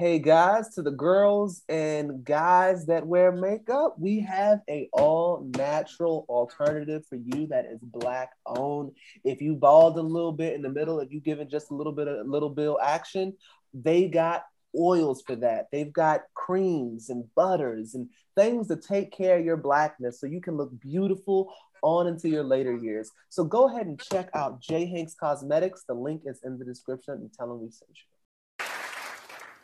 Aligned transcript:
Hey 0.00 0.18
guys, 0.18 0.70
to 0.76 0.82
the 0.82 0.90
girls 0.90 1.60
and 1.68 2.24
guys 2.24 2.86
that 2.86 3.06
wear 3.06 3.32
makeup, 3.32 3.96
we 3.98 4.20
have 4.20 4.60
a 4.66 4.88
all 4.94 5.46
natural 5.58 6.24
alternative 6.26 7.04
for 7.06 7.16
you 7.16 7.46
that 7.48 7.66
is 7.66 7.80
black 7.82 8.30
owned. 8.46 8.92
If 9.24 9.42
you 9.42 9.54
bald 9.56 9.98
a 9.98 10.00
little 10.00 10.32
bit 10.32 10.54
in 10.54 10.62
the 10.62 10.70
middle, 10.70 11.00
if 11.00 11.12
you 11.12 11.20
give 11.20 11.38
it 11.38 11.50
just 11.50 11.70
a 11.70 11.74
little 11.74 11.92
bit 11.92 12.08
of 12.08 12.26
little 12.26 12.48
bill 12.48 12.78
action, 12.82 13.34
they 13.74 14.08
got 14.08 14.44
oils 14.74 15.20
for 15.20 15.36
that. 15.36 15.66
They've 15.70 15.92
got 15.92 16.22
creams 16.32 17.10
and 17.10 17.26
butters 17.34 17.94
and 17.94 18.08
things 18.34 18.68
to 18.68 18.76
take 18.76 19.12
care 19.12 19.38
of 19.38 19.44
your 19.44 19.58
blackness 19.58 20.18
so 20.18 20.26
you 20.26 20.40
can 20.40 20.56
look 20.56 20.70
beautiful 20.80 21.52
on 21.82 22.06
into 22.06 22.30
your 22.30 22.44
later 22.44 22.74
years. 22.74 23.10
So 23.28 23.44
go 23.44 23.68
ahead 23.68 23.86
and 23.86 24.00
check 24.00 24.30
out 24.32 24.62
J 24.62 24.86
Hanks 24.86 25.12
Cosmetics. 25.12 25.84
The 25.86 25.92
link 25.92 26.22
is 26.24 26.40
in 26.42 26.58
the 26.58 26.64
description 26.64 27.16
and 27.16 27.30
tell 27.30 27.48
them 27.48 27.60
we 27.60 27.70
sent 27.70 27.90
you. 27.90 28.19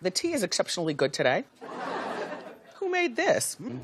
The 0.03 0.11
tea 0.11 0.35
is 0.35 0.43
exceptionally 0.43 0.93
good 0.93 1.13
today. 1.15 1.45
Who 2.75 2.91
made 2.91 3.17
this? 3.17 3.57
Mm, 3.61 3.81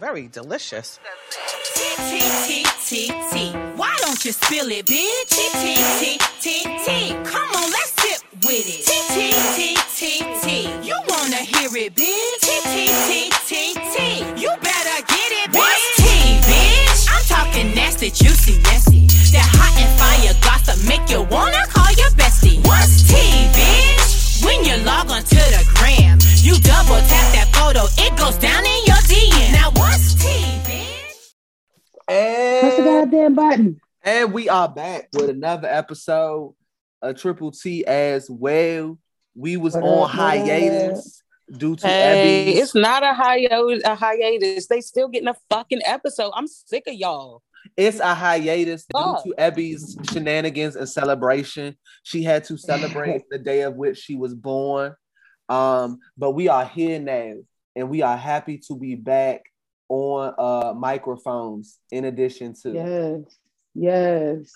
very 0.00 0.26
delicious. 0.26 0.98
T 1.74 1.82
T 1.96 2.20
T 2.46 2.64
T 2.80 3.12
T. 3.30 3.52
Why 3.76 3.94
don't 4.00 4.24
you 4.24 4.32
spill 4.32 4.70
it, 4.70 4.86
bitch? 4.86 5.28
T 5.28 5.48
T 5.52 5.76
T 6.00 6.18
T 6.40 6.64
T. 6.64 7.12
Come 7.28 7.48
on, 7.54 7.70
let's 7.70 7.92
sip 8.00 8.22
with 8.42 8.64
it. 8.66 8.86
T 8.88 8.96
T 9.12 9.36
T 9.54 9.76
T 9.94 10.40
T. 10.40 10.88
You 10.88 10.96
wanna 11.08 11.36
hear 11.36 11.68
it, 11.76 11.94
bitch? 11.94 12.40
T 12.40 12.60
T 12.64 12.88
T 13.06 13.30
T 13.46 13.74
T. 13.92 14.40
You 14.40 14.48
better 14.64 15.04
get 15.06 15.30
it, 15.44 15.50
bitch. 15.50 15.58
What's 15.60 15.96
tea, 15.96 16.40
bitch? 16.48 17.06
I'm 17.12 17.24
talking 17.28 17.74
nasty, 17.74 18.08
juicy, 18.10 18.56
messy. 18.62 19.06
That 19.32 19.46
hot 19.52 19.76
and 19.76 19.92
fire 20.00 20.34
gossip 20.40 20.80
make 20.88 21.04
you 21.10 21.22
wanna 21.30 21.66
call 21.68 21.92
your 21.92 22.10
bestie. 22.16 22.66
What's 22.66 23.06
tea, 23.06 23.46
bitch? 23.52 23.99
When 24.50 24.64
you 24.64 24.76
log 24.84 25.08
on 25.12 25.22
to 25.22 25.36
the 25.36 25.70
gram, 25.76 26.18
you 26.42 26.58
double 26.58 26.96
tap 27.06 27.32
that 27.34 27.50
photo, 27.54 27.84
it 27.98 28.18
goes 28.18 28.36
down 28.38 28.66
in 28.66 28.84
your 28.84 28.96
DM. 28.96 29.52
Now 29.52 29.70
what's 29.76 30.14
tea, 30.14 30.58
bitch? 30.64 31.30
Press 32.08 32.76
the 32.76 32.82
And, 32.82 33.10
goddamn 33.10 33.34
button. 33.36 33.80
and 34.02 34.32
we 34.32 34.48
are 34.48 34.68
back 34.68 35.08
with 35.12 35.30
another 35.30 35.68
episode 35.68 36.56
of 37.00 37.16
Triple 37.16 37.52
T 37.52 37.84
as 37.86 38.28
well. 38.28 38.98
We 39.36 39.56
was 39.56 39.74
What 39.74 39.84
on 39.84 39.88
up, 39.88 39.98
what 40.00 40.10
hiatus 40.10 41.22
due 41.56 41.76
to 41.76 41.86
Hey, 41.86 42.46
Ebby's 42.48 42.62
it's 42.62 42.74
not 42.74 43.04
a 43.04 43.14
hiatus. 43.14 43.84
A 43.84 43.94
hiatus. 43.94 44.66
They 44.66 44.80
still 44.80 45.06
getting 45.06 45.28
a 45.28 45.36
fucking 45.48 45.82
episode. 45.84 46.32
I'm 46.34 46.48
sick 46.48 46.88
of 46.88 46.94
y'all. 46.94 47.42
It's 47.80 47.98
a 47.98 48.14
hiatus 48.14 48.84
due 48.84 49.16
to 49.24 49.34
Ebby's 49.38 49.96
shenanigans 50.12 50.76
and 50.76 50.86
celebration. 50.86 51.78
She 52.02 52.22
had 52.22 52.44
to 52.44 52.58
celebrate 52.58 53.22
the 53.30 53.38
day 53.38 53.62
of 53.62 53.76
which 53.76 53.96
she 53.96 54.16
was 54.16 54.34
born. 54.34 54.94
Um, 55.48 56.00
but 56.18 56.32
we 56.32 56.48
are 56.48 56.66
here 56.66 56.98
now, 57.00 57.36
and 57.74 57.88
we 57.88 58.02
are 58.02 58.18
happy 58.18 58.58
to 58.68 58.76
be 58.76 58.96
back 58.96 59.44
on 59.88 60.34
uh 60.36 60.74
microphones 60.76 61.78
in 61.90 62.04
addition 62.04 62.54
to 62.62 62.70
Yes. 62.70 63.22
Yes. 63.74 64.52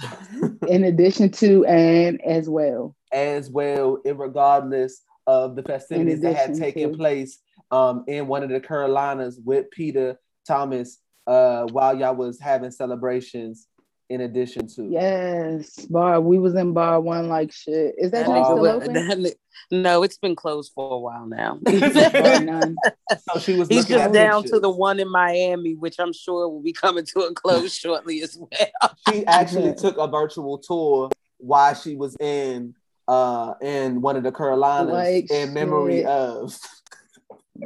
In 0.68 0.84
addition 0.84 1.30
to 1.30 1.64
and 1.64 2.20
as 2.26 2.46
well. 2.50 2.94
as 3.10 3.48
well, 3.48 4.02
regardless 4.04 5.00
of 5.26 5.56
the 5.56 5.62
festivities 5.62 6.20
that 6.20 6.36
had 6.36 6.54
taken 6.56 6.92
to. 6.92 6.98
place 6.98 7.38
um 7.70 8.04
in 8.06 8.26
one 8.26 8.42
of 8.42 8.50
the 8.50 8.60
Carolinas 8.60 9.40
with 9.42 9.70
Peter 9.70 10.20
Thomas 10.46 10.98
uh 11.26 11.64
while 11.66 11.96
y'all 11.98 12.14
was 12.14 12.38
having 12.40 12.70
celebrations 12.70 13.66
in 14.10 14.20
addition 14.20 14.66
to 14.66 14.84
Yes. 14.84 15.86
Bar. 15.86 16.20
We 16.20 16.38
was 16.38 16.54
in 16.54 16.72
bar 16.74 17.00
one 17.00 17.28
like 17.28 17.50
shit. 17.52 17.94
Is 17.96 18.10
that 18.10 18.26
That 18.26 18.26
joint 18.26 18.46
Oh, 18.46 18.56
nigga 18.56 18.60
still 18.60 18.66
open? 18.76 18.92
that 19.22 19.34
no, 19.70 20.02
it's 20.02 20.18
been 20.18 20.36
closed 20.36 20.72
for 20.74 20.90
a 20.92 20.98
while 20.98 21.26
now. 21.26 21.58
So 23.32 23.38
she 23.38 23.54
was 23.54 23.68
He's 23.68 23.86
just 23.86 24.12
down 24.12 24.42
pictures. 24.42 24.50
to 24.52 24.60
the 24.60 24.70
one 24.70 24.98
in 25.00 25.08
Miami, 25.10 25.74
which 25.74 25.96
I'm 25.98 26.12
sure 26.12 26.48
will 26.48 26.62
be 26.62 26.72
coming 26.72 27.04
to 27.14 27.20
a 27.20 27.32
close 27.34 27.72
shortly 27.78 28.22
as 28.22 28.36
well. 28.36 28.94
She 29.08 29.24
actually 29.26 29.68
Yeah. 29.68 29.74
took 29.74 29.96
a 29.98 30.06
virtual 30.06 30.58
tour 30.58 31.10
while 31.38 31.74
she 31.74 31.96
was 31.96 32.16
in 32.20 32.74
uh 33.08 33.54
in 33.62 34.00
one 34.00 34.16
of 34.16 34.22
the 34.22 34.32
Carolinas 34.32 34.92
Like 34.92 35.30
in 35.30 35.52
memory 35.54 35.98
shit. 35.98 36.06
of 36.06 36.56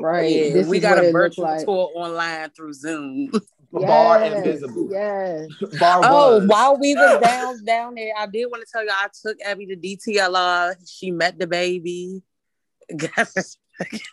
Right. 0.01 0.31
Yeah, 0.31 0.53
this 0.53 0.67
we 0.69 0.79
is 0.79 0.83
got 0.83 0.97
what 0.97 1.05
a 1.07 1.13
virtual 1.13 1.45
like. 1.45 1.65
tour 1.65 1.91
online 1.95 2.51
through 2.51 2.73
Zoom. 2.75 3.31
Bar 3.73 4.23
Invisible. 4.25 4.89
Yes. 4.91 5.47
Bar 5.79 6.01
Oh, 6.05 6.39
was. 6.39 6.47
while 6.49 6.79
we 6.79 6.95
was 6.95 7.21
down 7.23 7.65
down 7.65 7.95
there, 7.95 8.13
I 8.19 8.27
did 8.27 8.47
want 8.47 8.65
to 8.67 8.73
tell 8.73 8.83
you 8.83 8.91
I 8.91 9.09
took 9.23 9.37
Abby 9.45 9.67
to 9.67 9.77
DTLR. 9.77 10.75
She 10.87 11.11
met 11.11 11.39
DaBaby. 11.39 12.23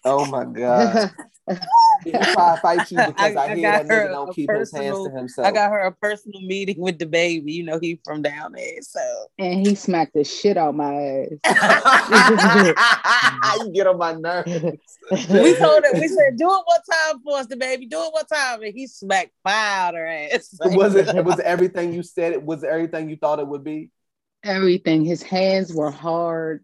Oh 0.03 0.25
my 0.25 0.45
god. 0.45 1.11
He 2.03 2.11
tried 2.11 2.55
to 2.55 2.61
fight 2.61 2.91
you 2.91 2.97
because 2.97 3.13
I, 3.17 3.33
I- 3.41 3.51
I 3.51 3.55
hear 3.55 3.61
got 3.71 3.83
that 3.83 3.85
nigga 3.85 3.89
her 3.89 4.07
don't 4.09 4.29
a 4.29 4.33
keep 4.33 4.49
his 4.51 4.71
hands 4.71 4.85
personal- 4.91 5.05
to 5.11 5.15
himself. 5.17 5.47
I 5.47 5.51
got 5.51 5.69
her 5.71 5.79
a 5.79 5.91
personal 5.91 6.41
meeting 6.41 6.79
with 6.79 6.97
DaBaby. 6.97 7.51
You 7.53 7.63
know, 7.63 7.79
he 7.79 7.99
from 8.03 8.21
down 8.23 8.53
there. 8.53 8.81
So 8.81 8.99
and 9.37 9.65
he 9.65 9.75
smacked 9.75 10.13
the 10.15 10.23
shit 10.23 10.57
out 10.57 10.75
my 10.75 10.93
ass. 11.45 12.69
you 13.65 13.71
get 13.73 13.87
on 13.87 13.97
my 13.97 14.13
nerves. 14.13 14.49
we 15.11 15.55
told 15.55 15.83
her, 15.83 15.93
we 15.93 16.07
said, 16.07 16.35
do 16.37 16.45
it 16.45 16.63
one 16.65 16.81
time 16.91 17.21
for 17.23 17.37
us, 17.37 17.47
DaBaby. 17.47 17.89
Do 17.89 18.01
it 18.01 18.13
one 18.13 18.25
time. 18.25 18.61
And 18.63 18.73
he 18.73 18.87
smacked 18.87 19.31
fire 19.43 19.87
out 19.87 19.93
her 19.93 20.07
ass. 20.07 20.49
was 20.59 20.95
it 20.95 21.23
was 21.23 21.39
everything 21.39 21.93
you 21.93 22.01
said 22.03 22.33
it 22.33 22.41
was 22.41 22.63
everything 22.63 23.09
you 23.09 23.17
thought 23.17 23.39
it 23.39 23.47
would 23.47 23.63
be? 23.63 23.91
Everything. 24.43 25.05
His 25.05 25.21
hands 25.23 25.73
were 25.73 25.91
hard. 25.91 26.63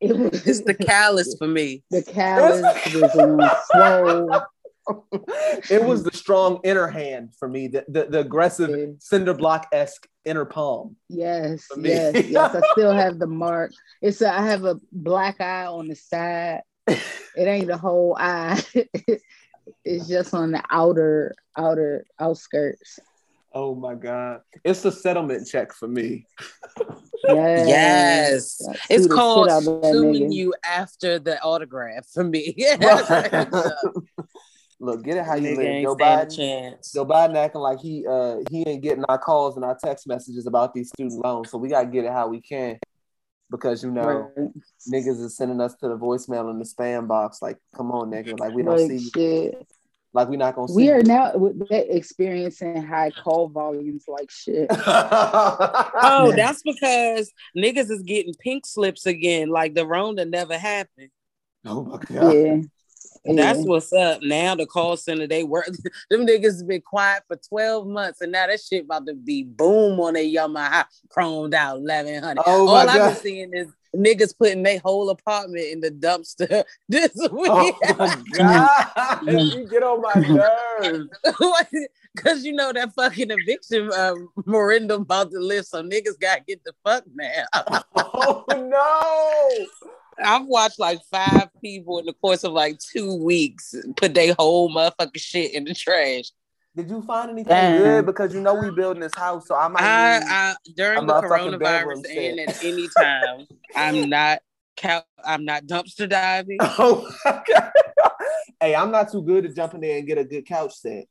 It 0.00 0.16
was 0.16 0.46
it's 0.46 0.62
the 0.62 0.74
callus 0.86 1.34
for 1.38 1.46
me. 1.48 1.82
the 1.90 2.02
callus 2.02 2.62
was 2.94 3.14
on 3.14 3.50
swole. 3.72 4.42
it 5.70 5.82
was 5.82 6.02
the 6.04 6.10
strong 6.12 6.60
inner 6.64 6.86
hand 6.86 7.30
for 7.38 7.48
me, 7.48 7.68
the 7.68 7.84
the, 7.88 8.04
the 8.04 8.20
aggressive 8.20 8.70
Yeah. 8.70 8.86
cinder 8.98 9.34
block 9.34 9.66
esque 9.72 10.06
inner 10.24 10.44
palm. 10.44 10.96
Yes, 11.08 11.66
yes, 11.78 12.26
yes. 12.28 12.54
I 12.54 12.60
still 12.72 12.92
have 12.92 13.18
the 13.18 13.26
mark. 13.26 13.72
It's 14.02 14.20
a, 14.20 14.32
I 14.32 14.42
have 14.46 14.64
a 14.64 14.78
black 14.92 15.40
eye 15.40 15.66
on 15.66 15.88
the 15.88 15.96
side. 15.96 16.60
It 16.86 16.98
ain't 17.36 17.66
the 17.68 17.78
whole 17.78 18.16
eye. 18.18 18.62
it's 19.84 20.06
just 20.08 20.34
on 20.34 20.52
the 20.52 20.62
outer 20.70 21.34
outer 21.56 22.04
outskirts. 22.20 22.98
Oh 23.54 23.74
my 23.76 23.94
god, 23.94 24.40
it's 24.64 24.84
a 24.84 24.90
settlement 24.92 25.46
check 25.46 25.72
for 25.72 25.86
me. 25.88 26.26
Yes. 27.26 27.66
Yes. 27.68 28.68
I 28.68 28.74
It's 28.90 29.06
called 29.06 29.46
shit 29.46 29.52
out 29.52 29.66
of 29.66 29.84
suing 29.94 30.32
you 30.32 30.52
after 30.64 31.18
the 31.18 31.40
autograph 31.40 32.06
for 32.12 32.24
me. 32.24 32.54
Look, 34.80 35.04
get 35.04 35.16
it 35.16 35.24
how 35.24 35.36
you 35.36 35.56
live. 35.56 35.66
ain't 35.66 35.84
Joe 35.86 35.96
Biden, 35.96 36.36
chance. 36.36 36.92
Joe 36.92 37.06
Biden 37.06 37.36
acting 37.36 37.60
like 37.60 37.78
he 37.80 38.04
uh 38.06 38.38
he 38.50 38.68
ain't 38.68 38.82
getting 38.82 39.04
our 39.04 39.18
calls 39.18 39.56
and 39.56 39.64
our 39.64 39.78
text 39.82 40.06
messages 40.06 40.46
about 40.46 40.74
these 40.74 40.88
student 40.88 41.24
loans, 41.24 41.50
so 41.50 41.56
we 41.58 41.68
gotta 41.68 41.86
get 41.86 42.04
it 42.04 42.12
how 42.12 42.26
we 42.28 42.40
can 42.40 42.78
because 43.50 43.82
you 43.84 43.90
know 43.92 44.30
Right. 44.36 44.48
niggas 44.92 45.20
is 45.22 45.36
sending 45.36 45.60
us 45.60 45.74
to 45.76 45.88
the 45.88 45.96
voicemail 45.96 46.50
in 46.50 46.58
the 46.58 46.64
spam 46.64 47.06
box. 47.06 47.40
Like, 47.40 47.58
come 47.76 47.92
on, 47.92 48.10
nigga, 48.10 48.38
like 48.38 48.52
we 48.52 48.62
don't 48.62 48.76
Like 48.76 48.90
see 48.90 48.96
you. 48.98 49.10
shit. 49.14 49.66
Like 50.14 50.28
we 50.28 50.36
not 50.36 50.54
gonna 50.54 50.68
see. 50.68 50.74
We 50.74 50.90
are 50.90 50.98
you. 50.98 51.02
now 51.02 51.32
experiencing 51.70 52.84
high 52.84 53.10
call 53.10 53.48
volumes 53.48 54.04
like 54.08 54.30
shit. 54.30 54.70
Oh, 56.06 56.32
that's 56.36 56.62
because 56.62 57.32
niggas 57.56 57.90
is 57.90 58.02
getting 58.02 58.34
pink 58.34 58.64
slips 58.64 59.06
again, 59.06 59.48
like 59.48 59.74
the 59.74 59.86
Rona 59.86 60.24
never 60.24 60.56
happened. 60.56 61.10
oh 61.66 61.84
my 61.84 61.98
god. 61.98 62.32
Yeah. 62.32 62.56
That's 63.24 63.60
what's 63.60 63.92
up. 63.92 64.22
Now 64.22 64.54
the 64.54 64.66
call 64.66 64.96
center 64.96 65.26
they 65.26 65.44
work. 65.44 65.66
Them 66.10 66.26
niggas 66.26 66.66
been 66.66 66.82
quiet 66.82 67.22
for 67.26 67.36
twelve 67.36 67.86
months, 67.86 68.20
and 68.20 68.32
now 68.32 68.46
that 68.46 68.60
shit 68.60 68.84
about 68.84 69.06
to 69.06 69.14
be 69.14 69.44
boom 69.44 69.98
on 70.00 70.14
their 70.14 70.24
Yamaha 70.24 70.84
chromed 71.08 71.54
out 71.54 71.78
eleven 71.78 72.22
hundred. 72.22 72.42
Oh 72.46 72.68
All 72.68 72.76
I've 72.76 73.14
been 73.14 73.22
seeing 73.22 73.54
is 73.54 73.68
niggas 73.96 74.36
putting 74.36 74.62
their 74.62 74.78
whole 74.80 75.08
apartment 75.10 75.66
in 75.66 75.80
the 75.80 75.90
dumpster 75.90 76.64
this 76.88 77.14
week. 77.14 77.50
Oh 77.50 77.94
my 77.98 78.22
god. 78.32 79.22
you 79.26 79.68
get 79.68 79.82
on 79.82 80.02
my 80.02 80.14
nerves. 80.80 81.08
Because 82.14 82.44
you 82.44 82.52
know 82.52 82.72
that 82.72 82.94
fucking 82.94 83.30
eviction 83.30 83.90
uh, 83.92 84.14
Miranda 84.44 84.94
about 84.94 85.30
to 85.32 85.38
lift, 85.38 85.68
so 85.68 85.82
niggas 85.82 86.18
gotta 86.20 86.42
get 86.46 86.62
the 86.64 86.72
fuck 86.84 87.04
now. 87.14 87.44
Oh 87.96 88.44
no. 88.48 89.66
I've 90.22 90.46
watched 90.46 90.78
like 90.78 91.00
five 91.10 91.48
people 91.60 91.98
in 91.98 92.06
the 92.06 92.12
course 92.14 92.44
of 92.44 92.52
like 92.52 92.78
two 92.78 93.14
weeks 93.22 93.74
put 93.96 94.14
their 94.14 94.34
whole 94.38 94.70
motherfucking 94.70 95.16
shit 95.16 95.54
in 95.54 95.64
the 95.64 95.74
trash. 95.74 96.30
Did 96.76 96.90
you 96.90 97.02
find 97.02 97.30
anything 97.30 97.54
Damn. 97.54 97.82
good? 97.82 98.06
Because 98.06 98.34
you 98.34 98.40
know 98.40 98.54
we 98.54 98.70
building 98.70 99.00
this 99.00 99.14
house, 99.14 99.46
so 99.46 99.54
I 99.54 99.68
might. 99.68 99.82
I, 99.82 100.20
I 100.28 100.56
during 100.76 101.06
the 101.06 101.14
coronavirus 101.14 102.04
and 102.16 102.40
at 102.40 102.56
any 102.62 102.88
time, 102.96 103.46
I'm 103.76 104.08
not 104.08 104.40
couch, 104.76 105.04
I'm 105.24 105.44
not 105.44 105.66
dumpster 105.66 106.08
diving. 106.08 106.58
Oh 106.78 107.08
my 107.24 107.42
Hey, 108.60 108.74
I'm 108.74 108.90
not 108.90 109.12
too 109.12 109.22
good 109.22 109.44
to 109.44 109.52
jump 109.52 109.74
in 109.74 109.80
there 109.80 109.98
and 109.98 110.06
get 110.06 110.18
a 110.18 110.24
good 110.24 110.46
couch 110.46 110.74
set. 110.74 111.04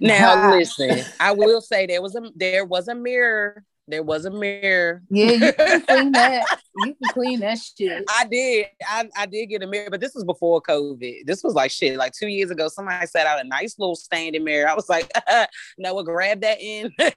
Now 0.00 0.50
listen, 0.56 1.04
I 1.20 1.32
will 1.32 1.60
say 1.60 1.86
there 1.86 2.02
was 2.02 2.14
a 2.14 2.30
there 2.34 2.64
was 2.64 2.88
a 2.88 2.94
mirror 2.94 3.64
There 3.86 4.02
was 4.02 4.24
a 4.24 4.30
mirror. 4.30 5.02
Yeah, 5.10 5.32
you 5.32 5.52
can 5.52 5.80
clean 5.82 6.12
that. 6.12 6.60
You 6.76 6.86
can 6.86 7.12
clean 7.12 7.38
that 7.38 7.58
shit. 7.58 8.02
I 8.08 8.24
did. 8.24 8.66
I, 8.84 9.08
I 9.16 9.26
did 9.26 9.46
get 9.46 9.62
a 9.62 9.66
mirror, 9.68 9.90
but 9.90 10.00
this 10.00 10.12
was 10.12 10.24
before 10.24 10.60
COVID. 10.60 11.24
This 11.24 11.44
was 11.44 11.54
like 11.54 11.70
shit, 11.70 11.96
like 11.96 12.12
two 12.12 12.26
years 12.26 12.50
ago. 12.50 12.66
Somebody 12.66 13.06
set 13.06 13.28
out 13.28 13.38
a 13.38 13.44
nice 13.46 13.78
little 13.78 13.94
standing 13.94 14.42
mirror. 14.42 14.68
I 14.68 14.74
was 14.74 14.88
like, 14.88 15.08
Noah, 15.78 16.02
grab 16.02 16.40
that 16.40 16.60
in. 16.60 16.92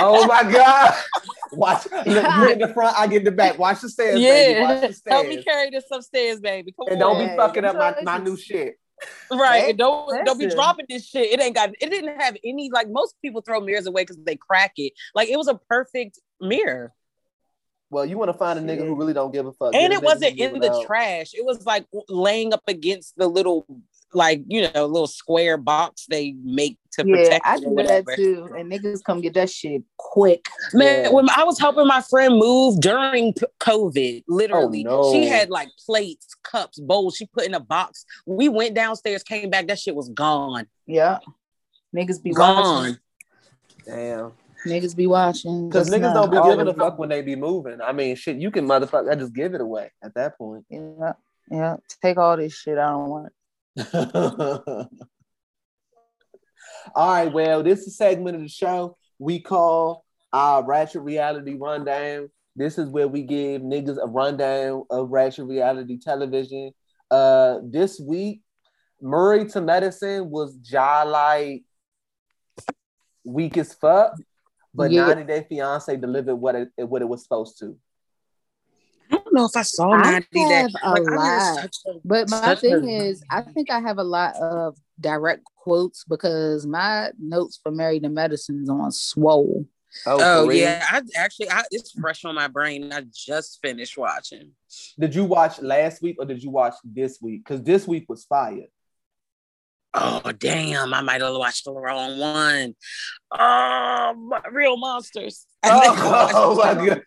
Oh 0.00 0.26
my 0.26 0.50
god! 0.50 0.94
Watch 1.52 1.86
look, 1.92 2.06
you 2.06 2.52
in 2.52 2.58
the 2.58 2.72
front, 2.72 2.98
I 2.98 3.06
get 3.06 3.18
in 3.18 3.24
the 3.24 3.32
back. 3.32 3.58
Watch 3.58 3.82
the 3.82 3.90
stairs, 3.90 4.18
baby. 4.18 4.60
Watch 4.60 4.82
yeah. 4.82 4.88
the 4.88 5.10
Help 5.10 5.28
me 5.28 5.42
carry 5.42 5.70
this 5.70 5.84
upstairs, 5.92 6.40
baby. 6.40 6.72
Come 6.72 6.88
And 6.90 6.98
don't 6.98 7.18
be 7.18 7.36
fucking 7.36 7.64
up 7.66 7.76
my, 7.76 7.94
my 8.02 8.18
new 8.18 8.36
shit. 8.36 8.78
Right. 9.30 9.70
And 9.70 9.78
don't 9.78 10.24
don't 10.24 10.38
be 10.38 10.48
dropping 10.48 10.86
this 10.88 11.06
shit. 11.06 11.32
It 11.32 11.40
ain't 11.42 11.54
got 11.54 11.70
it 11.80 11.90
didn't 11.90 12.20
have 12.20 12.36
any 12.44 12.70
like 12.72 12.88
most 12.90 13.16
people 13.22 13.40
throw 13.40 13.60
mirrors 13.60 13.86
away 13.86 14.02
because 14.02 14.18
they 14.24 14.36
crack 14.36 14.72
it. 14.76 14.92
Like 15.14 15.28
it 15.28 15.36
was 15.36 15.48
a 15.48 15.54
perfect 15.54 16.18
mirror. 16.40 16.92
Well, 17.90 18.06
you 18.06 18.16
want 18.16 18.30
to 18.30 18.38
find 18.38 18.58
a 18.58 18.62
nigga 18.62 18.86
who 18.86 18.94
really 18.94 19.12
don't 19.12 19.32
give 19.32 19.46
a 19.46 19.52
fuck. 19.52 19.74
and 19.74 19.90
Get 19.90 19.92
it 19.92 20.02
wasn't 20.02 20.38
in 20.38 20.60
the 20.60 20.72
out. 20.72 20.86
trash. 20.86 21.34
It 21.34 21.44
was 21.44 21.66
like 21.66 21.84
laying 22.08 22.54
up 22.54 22.62
against 22.66 23.16
the 23.16 23.26
little, 23.26 23.66
like 24.14 24.42
you 24.46 24.62
know, 24.62 24.70
a 24.74 24.86
little 24.86 25.06
square 25.06 25.56
box 25.56 26.06
they 26.08 26.34
make 26.44 26.78
to 26.92 27.04
Yeah, 27.06 27.16
protect 27.16 27.46
I 27.46 27.56
it 27.56 27.64
or 27.64 27.76
do 27.76 27.86
that 27.86 28.04
too. 28.16 28.48
And 28.56 28.70
niggas 28.70 29.02
come 29.04 29.20
get 29.20 29.34
that 29.34 29.50
shit 29.50 29.82
quick. 29.96 30.46
Man, 30.74 31.04
Yeah. 31.04 31.10
when 31.10 31.28
I 31.30 31.44
was 31.44 31.58
helping 31.58 31.86
my 31.86 32.02
friend 32.02 32.36
move 32.36 32.80
during 32.80 33.32
COVID, 33.60 34.24
oh, 34.28 34.34
literally, 34.34 34.86
Oh, 34.86 35.02
no. 35.02 35.12
she 35.12 35.26
had 35.26 35.50
like 35.50 35.68
plates, 35.86 36.34
cups, 36.42 36.78
bowls. 36.78 37.16
She 37.16 37.26
put 37.26 37.44
in 37.46 37.54
a 37.54 37.60
box. 37.60 38.04
We 38.26 38.48
went 38.48 38.74
downstairs, 38.74 39.22
came 39.22 39.48
back. 39.50 39.68
That 39.68 39.78
shit 39.78 39.94
was 39.94 40.08
gone. 40.10 40.66
Yeah. 40.86 41.18
Niggas 41.94 42.22
be 42.22 42.32
watching. 42.32 42.94
Gone. 42.94 42.98
Damn. 43.86 44.32
Niggas 44.66 44.94
be 44.94 45.06
watching. 45.06 45.68
Because 45.68 45.90
niggas 45.90 46.14
now. 46.14 46.26
don't 46.26 46.30
be 46.30 46.50
giving 46.50 46.68
a 46.68 46.74
fuck 46.74 46.98
when 46.98 47.08
they 47.08 47.20
be 47.22 47.34
moving. 47.36 47.80
I 47.80 47.92
mean, 47.92 48.14
shit, 48.16 48.36
you 48.36 48.50
can 48.50 48.66
motherfucker. 48.66 49.10
I 49.10 49.14
just 49.16 49.34
give 49.34 49.54
it 49.54 49.60
away 49.60 49.90
at 50.02 50.14
that 50.14 50.38
point. 50.38 50.64
Yeah. 50.70 51.12
Yeah. 51.50 51.76
Take 52.00 52.16
all 52.18 52.36
this 52.36 52.54
shit. 52.54 52.78
I 52.78 52.90
don't 52.90 53.08
want 53.08 53.26
it. 53.26 53.32
All 53.94 54.88
right, 56.96 57.32
well, 57.32 57.62
this 57.62 57.80
is 57.80 57.88
a 57.88 57.90
segment 57.90 58.36
of 58.36 58.42
the 58.42 58.48
show 58.48 58.96
we 59.18 59.40
call 59.40 60.04
our 60.32 60.64
Ratchet 60.64 61.02
Reality 61.02 61.54
Rundown. 61.54 62.28
This 62.56 62.76
is 62.76 62.88
where 62.88 63.08
we 63.08 63.22
give 63.22 63.62
niggas 63.62 64.02
a 64.02 64.06
rundown 64.06 64.84
of 64.90 65.10
Ratchet 65.10 65.46
Reality 65.46 65.98
television. 65.98 66.72
Uh, 67.10 67.58
this 67.64 68.00
week, 68.00 68.42
Married 69.00 69.48
to 69.50 69.60
Medicine 69.60 70.30
was 70.30 70.56
jaw 70.56 71.02
like 71.02 71.64
weak 73.24 73.56
as 73.56 73.74
fuck, 73.74 74.14
but 74.74 74.90
Yeah. 74.90 75.06
90 75.06 75.24
Day 75.24 75.46
Fiance 75.48 75.96
delivered 75.96 76.36
what 76.36 76.54
it 76.54 76.68
what 76.76 77.02
it 77.02 77.08
was 77.08 77.22
supposed 77.22 77.58
to. 77.60 77.76
I 79.12 79.16
don't 79.16 79.34
know 79.34 79.44
if 79.44 79.56
I 79.56 79.62
saw 79.62 79.92
I 79.92 80.10
90 80.12 80.26
Day. 80.32 80.40
have 80.40 80.70
a 80.82 80.90
Like, 80.90 81.02
lot. 81.04 81.70
a- 81.86 81.90
But 82.04 82.30
my 82.30 82.54
thing 82.54 82.88
a- 82.88 83.04
is, 83.04 83.22
I 83.30 83.42
think 83.42 83.70
I 83.70 83.80
have 83.80 83.98
a 83.98 84.04
lot 84.04 84.36
of 84.36 84.76
direct 85.00 85.44
quotes 85.56 86.04
because 86.04 86.66
my 86.66 87.10
notes 87.18 87.60
for 87.62 87.70
Married 87.70 88.02
to 88.04 88.08
Medicine 88.08 88.60
is 88.62 88.68
on 88.68 88.90
swole. 88.92 89.66
Oh 90.06 90.18
for 90.18 90.24
oh, 90.24 90.46
real? 90.46 90.56
yeah, 90.58 90.86
I 90.90 91.02
actually 91.16 91.50
I, 91.50 91.64
it's 91.70 91.90
fresh 91.92 92.24
on 92.24 92.34
my 92.34 92.48
brain. 92.48 92.90
I 92.92 93.04
just 93.12 93.60
finished 93.60 93.98
watching. 93.98 94.52
Did 94.98 95.14
you 95.14 95.24
watch 95.24 95.60
last 95.60 96.00
week 96.00 96.16
or 96.18 96.24
did 96.24 96.42
you 96.42 96.48
watch 96.50 96.74
this 96.82 97.18
week? 97.20 97.44
Because 97.44 97.62
this 97.62 97.86
week 97.86 98.06
was 98.08 98.24
fire. 98.24 98.68
Oh 99.94 100.32
damn! 100.38 100.94
I 100.94 101.02
might 101.02 101.20
have 101.20 101.34
watched 101.36 101.64
the 101.66 101.72
wrong 101.72 102.18
one. 102.18 102.74
Oh, 103.30 104.14
my- 104.16 104.40
real 104.50 104.76
monsters. 104.78 105.46
I 105.62 105.80
think 105.80 105.98
I 105.98 106.10
watched- 106.10 106.32
Oh, 106.36 106.54
my 106.56 106.86
god. 106.86 107.02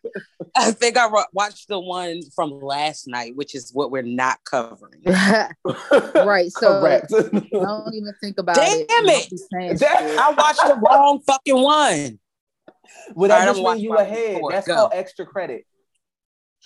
I 0.56 0.72
think 0.72 0.96
I 0.98 1.08
watched 1.34 1.68
the 1.68 1.80
one 1.80 2.22
from 2.36 2.52
last 2.62 3.08
night, 3.08 3.36
which 3.36 3.56
is 3.56 3.72
what 3.74 3.92
we're 3.92 4.02
not 4.04 4.38
covering. 4.46 5.02
right. 5.06 6.52
So 6.52 6.80
Correct. 6.80 7.10
don't 7.10 7.94
even 7.94 8.14
think 8.22 8.38
about 8.38 8.56
Damn 8.56 8.78
it. 8.80 8.86
it. 8.90 8.90
Don't 8.90 9.30
be 9.30 9.38
saying 9.38 9.78
Damn. 9.78 10.08
shit. 10.10 10.20
I 10.20 10.30
watched 10.32 10.62
the 10.66 10.76
wrong 10.76 11.20
fucking 11.28 11.62
one. 11.62 12.20
well, 13.16 13.32
All 13.32 13.38
that 13.40 13.46
just 13.46 13.50
I'm 13.50 13.56
means 13.56 13.60
watching 13.66 13.84
you 13.84 13.96
ahead. 13.98 14.34
report. 14.36 14.54
That's 14.54 14.68
Go. 14.68 14.76
called 14.76 14.92
extra 14.94 15.26
credit. 15.26 15.66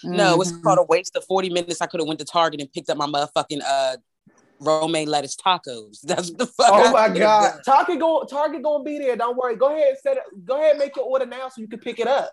No, 0.04 0.39
it's 0.42 0.51
Mhm. 0.51 0.63
called 0.63 0.80
a 0.80 0.83
waste 0.83 1.15
of 1.15 1.25
40 1.25 1.50
minutes. 1.50 1.81
I 1.81 1.88
could 1.88 2.00
have 2.00 2.07
went 2.07 2.19
to 2.19 2.25
Target 2.25 2.62
and 2.62 2.72
picked 2.72 2.89
up 2.89 2.98
my 2.98 3.06
motherfucking 3.07 3.62
uh 3.65 3.98
romaine 4.60 5.08
lettuce 5.08 5.36
tacos. 5.36 6.00
That's 6.04 6.32
the 6.32 6.46
fuck. 6.46 6.70
Oh 6.70 6.88
I 6.88 6.92
my 7.10 7.18
god. 7.18 7.52
done. 7.54 7.62
Target 7.64 8.00
go 8.00 8.24
Target 8.24 8.64
gonna 8.64 8.84
be 8.84 9.00
there. 9.00 9.16
Don't 9.16 9.38
worry. 9.38 9.56
Go 9.56 9.68
ahead, 9.76 9.90
and 9.90 9.98
set 9.98 10.18
it. 10.18 10.24
Go 10.46 10.56
ahead, 10.58 10.72
and 10.72 10.80
make 10.80 10.96
your 10.96 11.06
order 11.06 11.26
now 11.26 11.50
so 11.50 11.62
you 11.62 11.68
can 11.68 11.80
pick 11.80 12.00
it 12.00 12.08
up. 12.08 12.32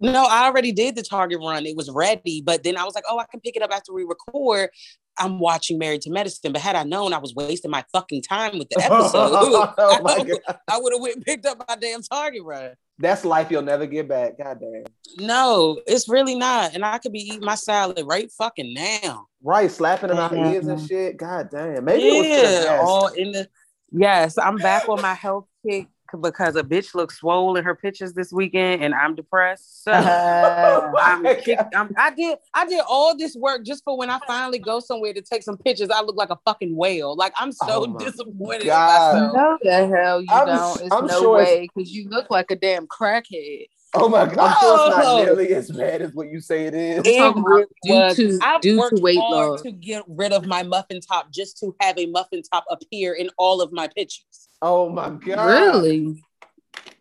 No, 0.00 0.24
I 0.24 0.46
already 0.46 0.72
did 0.72 0.96
the 0.96 1.02
Target 1.02 1.38
run. 1.38 1.64
It 1.64 1.76
was 1.76 1.88
ready, 1.88 2.42
but 2.44 2.64
then 2.64 2.76
I 2.76 2.84
was 2.84 2.94
like, 2.94 3.04
oh, 3.08 3.18
I 3.18 3.24
can 3.30 3.38
pick 3.38 3.54
it 3.54 3.62
up 3.62 3.70
after 3.70 3.92
we 3.92 4.02
record. 4.02 4.70
I'm 5.18 5.38
watching 5.38 5.78
Married 5.78 6.02
to 6.02 6.10
Medicine, 6.10 6.52
but 6.52 6.62
had 6.62 6.76
I 6.76 6.84
known 6.84 7.12
I 7.12 7.18
was 7.18 7.34
wasting 7.34 7.70
my 7.70 7.84
fucking 7.92 8.22
time 8.22 8.58
with 8.58 8.68
the 8.70 8.76
oh 8.90 9.00
episode, 9.00 9.32
oh. 9.78 10.54
I 10.68 10.78
would 10.78 10.92
have 10.92 11.02
went 11.02 11.16
and 11.16 11.24
picked 11.24 11.46
up 11.46 11.62
my 11.68 11.76
damn 11.76 12.02
Target 12.02 12.42
run. 12.42 12.72
That's 12.98 13.24
life 13.24 13.50
you'll 13.50 13.62
never 13.62 13.86
get 13.86 14.08
back. 14.08 14.38
God 14.38 14.60
damn. 14.60 14.84
No, 15.18 15.80
it's 15.86 16.08
really 16.08 16.34
not. 16.34 16.74
And 16.74 16.84
I 16.84 16.98
could 16.98 17.12
be 17.12 17.20
eating 17.20 17.44
my 17.44 17.56
salad 17.56 18.04
right 18.06 18.30
fucking 18.30 18.74
now. 18.74 19.26
Right, 19.42 19.70
slapping 19.70 20.10
in 20.10 20.18
our 20.18 20.34
Yeah. 20.34 20.52
ears 20.52 20.66
and 20.66 20.78
mm-hmm. 20.78 20.86
shit. 20.86 21.16
God 21.16 21.50
damn. 21.50 21.84
Maybe 21.84 22.08
it 22.08 22.12
was 22.12 22.26
for 22.26 22.46
the 22.46 22.52
yeah, 22.52 22.64
best. 22.64 22.84
all 22.84 23.06
in 23.08 23.32
the. 23.32 23.48
Yes, 23.90 24.38
I'm 24.38 24.56
back 24.56 24.88
on 24.88 25.02
my 25.02 25.14
health 25.14 25.46
kick 25.66 25.88
because 26.20 26.56
a 26.56 26.62
bitch 26.62 26.94
looks 26.94 27.18
swole 27.18 27.56
in 27.56 27.64
her 27.64 27.74
pictures 27.74 28.12
this 28.12 28.32
weekend, 28.32 28.82
and 28.82 28.94
I'm 28.94 29.14
depressed. 29.14 29.84
So. 29.84 29.92
Uh, 29.92 30.92
I'm, 31.00 31.22
kick, 31.42 31.58
I'm 31.74 31.94
I 31.96 32.10
did 32.14 32.38
I 32.54 32.66
did 32.66 32.80
all 32.88 33.16
this 33.16 33.34
work 33.36 33.64
just 33.64 33.84
for 33.84 33.96
when 33.96 34.10
I 34.10 34.18
finally 34.26 34.58
go 34.58 34.80
somewhere 34.80 35.12
to 35.14 35.22
take 35.22 35.42
some 35.42 35.56
pictures. 35.56 35.90
I 35.90 36.02
look 36.02 36.16
like 36.16 36.30
a 36.30 36.38
fucking 36.44 36.76
whale. 36.76 37.16
Like 37.16 37.32
I'm 37.38 37.52
so 37.52 37.66
Oh 37.68 37.98
disappointed 37.98 38.66
God. 38.66 39.16
in 39.16 39.22
myself. 39.22 39.36
no, 39.36 39.58
the 39.62 39.96
hell 39.96 40.20
you 40.20 40.28
I'm- 40.30 40.46
don't. 40.46 40.80
It's 40.82 40.94
I'm 40.94 41.06
no 41.06 41.20
sure 41.20 41.36
way 41.38 41.68
because 41.74 41.92
you 41.92 42.08
look 42.08 42.30
like 42.30 42.50
a 42.50 42.56
damn 42.56 42.86
crackhead. 42.86 43.66
Oh 43.94 44.08
my 44.08 44.24
god. 44.26 44.38
I'm 44.38 44.56
sure 44.60 44.86
it's 44.88 44.96
not 44.96 45.16
nearly 45.24 45.48
as 45.54 45.70
bad 45.70 46.00
as 46.02 46.12
what 46.14 46.28
you 46.30 46.40
say 46.40 46.64
it 46.66 46.74
is. 46.74 47.06
It 47.06 47.18
talking 47.18 47.42
about 47.42 47.48
really 47.50 47.66
due 47.84 47.92
was. 47.94 48.16
to- 48.16 48.38
I've 48.42 48.60
due 48.62 48.72
to 48.76 48.78
worked 48.78 49.00
weight 49.00 49.18
hard 49.18 49.50
loss. 49.50 49.62
to 49.62 49.70
get 49.72 50.02
rid 50.08 50.32
of 50.32 50.46
my 50.46 50.62
muffin 50.62 51.00
top 51.00 51.30
just 51.30 51.58
to 51.58 51.74
have 51.80 51.98
a 51.98 52.06
muffin 52.06 52.42
top 52.42 52.64
appear 52.70 53.12
in 53.14 53.28
all 53.36 53.60
of 53.60 53.70
my 53.72 53.88
pictures. 53.88 54.48
Oh 54.62 54.88
my 54.88 55.10
god. 55.10 55.44
Really? 55.46 56.22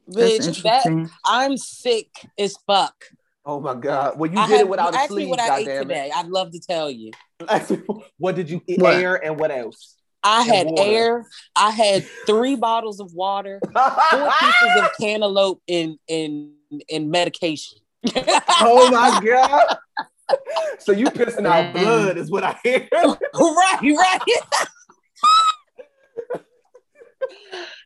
Bitch, 0.09 0.63
that. 0.63 1.09
I'm 1.25 1.55
sick 1.57 2.09
as 2.37 2.55
fuck. 2.67 3.05
Oh 3.45 3.59
my 3.61 3.73
god. 3.75 4.19
Well, 4.19 4.29
you 4.29 4.37
I 4.37 4.47
did 4.47 4.51
have- 4.57 4.61
it 4.61 4.69
without 4.69 4.93
you 4.93 4.99
a 4.99 5.01
asked 5.03 5.11
me 5.11 5.15
sleeve, 5.17 5.29
what 5.29 5.39
I 5.39 5.59
ate 5.59 5.65
goddamn 5.65 5.81
it. 5.81 5.83
today. 5.85 6.11
I'd 6.13 6.27
love 6.27 6.51
to 6.51 6.59
tell 6.59 6.91
you. 6.91 7.11
what 8.17 8.35
did 8.35 8.49
you 8.49 8.61
eat? 8.67 8.79
What? 8.81 8.95
Air 8.95 9.15
and 9.23 9.39
what 9.39 9.51
else? 9.51 9.95
I 10.23 10.43
had 10.43 10.67
water. 10.67 10.83
air. 10.83 11.25
I 11.55 11.71
had 11.71 12.05
three 12.27 12.55
bottles 12.55 12.99
of 12.99 13.11
water, 13.13 13.59
four 13.63 14.31
pieces 14.39 14.81
of 14.83 14.89
cantaloupe, 14.99 15.61
and 15.67 15.97
and 16.07 16.51
and 16.89 17.09
medication. 17.09 17.79
oh 18.15 18.89
my 18.91 19.21
god. 19.23 19.77
So 20.79 20.91
you 20.91 21.07
pissing 21.07 21.45
out 21.45 21.73
blood 21.73 22.17
is 22.17 22.31
what 22.31 22.43
I 22.43 22.57
hear. 22.63 22.87
right, 22.93 23.79
right. 23.81 24.19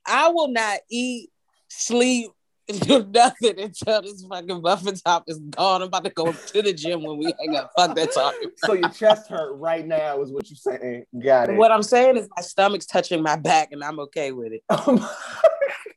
I 0.05 0.29
will 0.29 0.49
not 0.49 0.79
eat, 0.89 1.31
sleep, 1.69 2.31
do 2.67 3.05
nothing 3.13 3.59
until 3.59 4.01
this 4.01 4.25
fucking 4.27 4.61
muffin 4.61 4.95
top 4.95 5.23
is 5.27 5.39
gone. 5.39 5.81
I'm 5.81 5.87
about 5.87 6.03
to 6.05 6.09
go 6.09 6.31
to 6.31 6.61
the 6.61 6.73
gym 6.73 7.03
when 7.03 7.17
we 7.17 7.33
hang 7.39 7.55
up. 7.55 7.71
Fuck 7.77 7.95
that 7.95 8.13
talking. 8.13 8.51
so 8.57 8.73
your 8.73 8.89
chest 8.89 9.29
hurt 9.29 9.53
right 9.55 9.85
now 9.85 10.21
is 10.21 10.31
what 10.31 10.49
you're 10.49 10.57
saying. 10.57 11.05
Got 11.23 11.49
it. 11.49 11.57
What 11.57 11.71
I'm 11.71 11.83
saying 11.83 12.17
is 12.17 12.27
my 12.35 12.41
stomach's 12.41 12.85
touching 12.85 13.21
my 13.21 13.35
back 13.35 13.71
and 13.71 13.83
I'm 13.83 13.99
okay 14.01 14.31
with 14.31 14.53
it. 14.53 14.63
Oh 14.69 14.97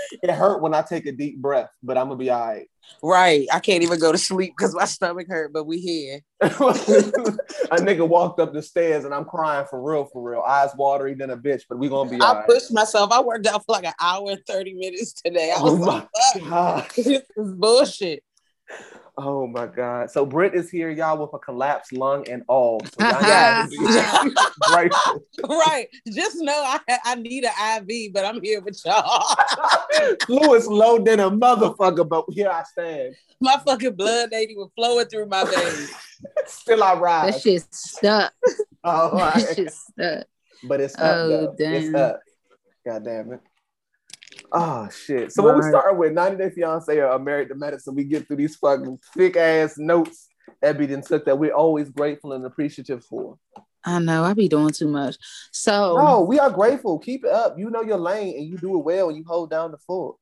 it 0.22 0.30
hurt 0.30 0.62
when 0.62 0.74
I 0.74 0.82
take 0.82 1.06
a 1.06 1.12
deep 1.12 1.38
breath, 1.40 1.70
but 1.82 1.98
I'm 1.98 2.06
gonna 2.06 2.16
be 2.16 2.30
all 2.30 2.46
right. 2.46 2.68
Right. 3.02 3.46
I 3.52 3.60
can't 3.60 3.82
even 3.82 4.00
go 4.00 4.12
to 4.12 4.18
sleep 4.18 4.54
because 4.56 4.74
my 4.74 4.84
stomach 4.84 5.28
hurt, 5.28 5.52
but 5.52 5.64
we 5.64 5.78
here. 5.78 6.20
a 6.40 6.46
nigga 6.48 8.06
walked 8.06 8.40
up 8.40 8.52
the 8.52 8.62
stairs 8.62 9.04
and 9.04 9.12
I'm 9.12 9.24
crying 9.24 9.66
for 9.68 9.82
real, 9.82 10.06
for 10.12 10.22
real. 10.22 10.40
Eyes 10.40 10.70
watery 10.76 11.14
than 11.14 11.30
a 11.30 11.36
bitch, 11.36 11.62
but 11.68 11.78
we 11.78 11.88
gonna 11.88 12.10
be 12.10 12.20
all 12.20 12.34
I 12.34 12.38
right. 12.38 12.48
pushed 12.48 12.72
myself. 12.72 13.12
I 13.12 13.20
worked 13.20 13.46
out 13.46 13.64
for 13.66 13.72
like 13.72 13.84
an 13.84 13.94
hour 14.00 14.30
and 14.30 14.40
30 14.46 14.74
minutes 14.74 15.12
today. 15.12 15.52
I 15.54 15.60
Oh 15.60 15.76
was 15.76 15.80
my 15.80 16.06
like, 16.50 16.94
this 16.94 17.22
is 17.36 17.52
bullshit. 17.54 18.22
Oh 19.16 19.48
my 19.48 19.66
god. 19.66 20.10
So 20.12 20.24
Britt 20.24 20.54
is 20.54 20.70
here, 20.70 20.90
y'all, 20.90 21.18
with 21.18 21.30
a 21.34 21.38
collapsed 21.38 21.92
lung 21.92 22.28
and 22.28 22.44
all. 22.46 22.80
So 22.86 23.04
y'all 23.08 23.26
Yes. 23.26 23.70
need 23.70 23.86
to 23.92 24.30
be 24.32 24.36
grateful. 24.60 25.24
right. 25.48 25.88
Just 26.06 26.36
know 26.36 26.52
I, 26.64 26.78
I 27.04 27.14
need 27.16 27.44
an 27.44 27.84
IV, 27.88 28.12
but 28.12 28.24
I'm 28.24 28.40
here 28.40 28.60
with 28.60 28.80
y'all. 28.84 29.36
Lewis 30.28 30.66
low 30.68 30.98
than 30.98 31.18
a 31.20 31.30
motherfucker, 31.30 32.08
but 32.08 32.26
here 32.30 32.48
I 32.48 32.62
stand. 32.62 33.16
my 33.40 33.56
fucking 33.66 33.94
blood 33.96 34.32
ain't 34.32 34.50
even 34.52 34.68
flowing 34.76 35.06
through 35.06 35.26
my 35.26 35.44
veins. 35.44 35.90
Still 36.46 36.84
I 36.84 36.94
ride. 36.94 37.26
That 37.26 37.32
rise. 37.32 37.42
shit 37.42 37.74
stuck. 37.74 38.32
All 38.84 39.10
That 39.16 39.34
right. 39.34 39.56
shit 39.56 39.72
stuck. 39.72 40.26
But 40.62 40.80
it's 40.80 40.94
up 40.94 41.02
Oh, 41.02 41.28
though. 41.28 41.54
It's 41.58 41.86
damn. 41.86 41.96
up. 41.96 42.20
God 42.86 43.04
damn 43.04 43.32
it. 43.32 43.40
Oh 44.52 44.88
shit! 44.88 45.32
So 45.32 45.42
when 45.42 45.54
we 45.56 45.60
Right. 45.62 45.68
start 45.70 45.96
with 45.98 46.12
90 46.12 46.36
Day 46.36 46.50
Fiance 46.50 46.98
or 46.98 47.18
Married 47.18 47.48
to 47.48 47.54
Medicine, 47.54 47.94
we 47.94 48.04
get 48.04 48.26
through 48.26 48.36
these 48.36 48.56
fucking 48.56 48.98
thick 49.14 49.36
ass 49.36 49.76
notes 49.78 50.28
Ebby 50.62 50.88
then 50.88 51.02
took 51.02 51.24
that 51.26 51.38
we're 51.38 51.52
always 51.54 51.90
grateful 51.90 52.32
and 52.32 52.44
appreciative 52.44 53.04
for. 53.04 53.38
I 53.84 53.98
know 54.00 54.24
I 54.24 54.34
be 54.34 54.48
doing 54.48 54.70
too 54.72 54.88
much. 54.88 55.16
So 55.52 55.96
No, 55.96 56.20
we 56.22 56.38
are 56.38 56.50
grateful. 56.50 56.98
Keep 56.98 57.24
it 57.24 57.30
up. 57.30 57.58
You 57.58 57.70
know 57.70 57.82
your 57.82 57.98
lane 57.98 58.36
and 58.36 58.46
you 58.46 58.58
do 58.58 58.76
it 58.78 58.84
well 58.84 59.08
and 59.08 59.16
you 59.16 59.24
hold 59.26 59.50
down 59.50 59.70
the 59.70 59.78
fort. 59.78 60.16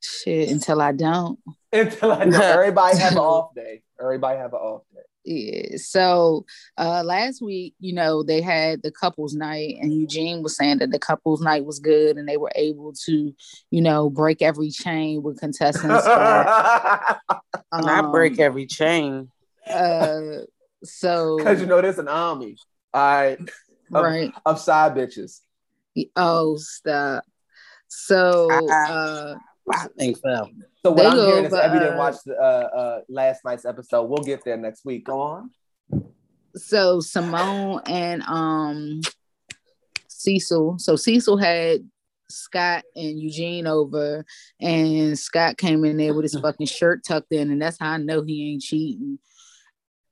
shit 0.00 0.50
until 0.50 0.80
I 0.82 0.92
don't. 0.92 1.38
Until 1.72 2.12
I 2.12 2.24
know 2.24 2.40
everybody 2.40 2.98
have 2.98 3.12
an 3.12 3.18
off 3.20 3.54
day. 3.54 3.82
Everybody 4.00 4.38
have 4.38 4.52
an 4.52 4.60
off 4.60 4.82
day. 4.92 5.00
Yeah. 5.24 5.76
So 5.76 6.44
uh 6.76 7.02
last 7.04 7.40
week, 7.40 7.74
you 7.80 7.94
know, 7.94 8.22
they 8.22 8.40
had 8.40 8.82
the 8.82 8.90
couples 8.90 9.34
night 9.34 9.76
and 9.80 9.92
Eugene 9.92 10.42
was 10.42 10.56
saying 10.56 10.78
that 10.78 10.90
the 10.90 10.98
couples 10.98 11.40
night 11.40 11.64
was 11.64 11.78
good 11.78 12.16
and 12.16 12.28
they 12.28 12.36
were 12.36 12.52
able 12.54 12.92
to, 13.06 13.34
you 13.70 13.80
know, 13.80 14.10
break 14.10 14.42
every 14.42 14.70
chain 14.70 15.22
with 15.22 15.38
contestants. 15.40 16.04
that, 16.04 17.18
Not 17.72 18.12
break 18.12 18.34
um, 18.34 18.40
every 18.40 18.66
chain. 18.66 19.30
uh 19.68 20.42
so 20.82 21.36
Because 21.38 21.60
you 21.60 21.66
know 21.66 21.80
there's 21.80 21.98
an 21.98 22.08
army, 22.08 22.56
all 22.92 23.02
right, 23.02 23.40
of, 23.40 24.04
right. 24.04 24.32
of 24.44 24.60
side 24.60 24.94
bitches. 24.94 25.40
Oh 26.16 26.56
stop. 26.56 27.24
So 27.88 28.50
uh 28.70 29.36
I 29.72 29.86
think 29.98 30.16
so. 30.18 30.48
So 30.84 30.90
what 30.90 30.96
They 30.96 31.06
I'm 31.06 31.16
go, 31.16 31.26
hearing 31.26 31.44
is 31.46 31.50
but, 31.50 31.64
Ebby 31.64 31.80
didn't 31.80 31.94
uh, 31.94 31.98
watch 31.98 32.16
the, 32.26 32.34
uh, 32.36 32.76
uh, 32.76 33.00
last 33.08 33.44
night's 33.44 33.64
episode. 33.64 34.04
We'll 34.04 34.22
get 34.22 34.44
there 34.44 34.56
next 34.56 34.84
week. 34.84 35.06
Go 35.06 35.20
on. 35.20 35.50
so 36.56 37.00
Simone 37.00 37.80
and 37.86 38.22
um 38.24 39.00
Cecil. 40.08 40.78
So 40.78 40.96
Cecil 40.96 41.36
had 41.38 41.88
Scott 42.30 42.84
and 42.96 43.18
Eugene 43.20 43.66
over, 43.66 44.24
and 44.60 45.18
Scott 45.18 45.56
came 45.58 45.84
in 45.84 45.96
there 45.96 46.14
with 46.14 46.24
his 46.24 46.38
fucking 46.38 46.66
shirt 46.66 47.04
tucked 47.04 47.32
in, 47.32 47.50
and 47.50 47.60
that's 47.60 47.78
how 47.78 47.92
I 47.92 47.96
know 47.98 48.22
he 48.22 48.52
ain't 48.52 48.62
cheating. 48.62 49.18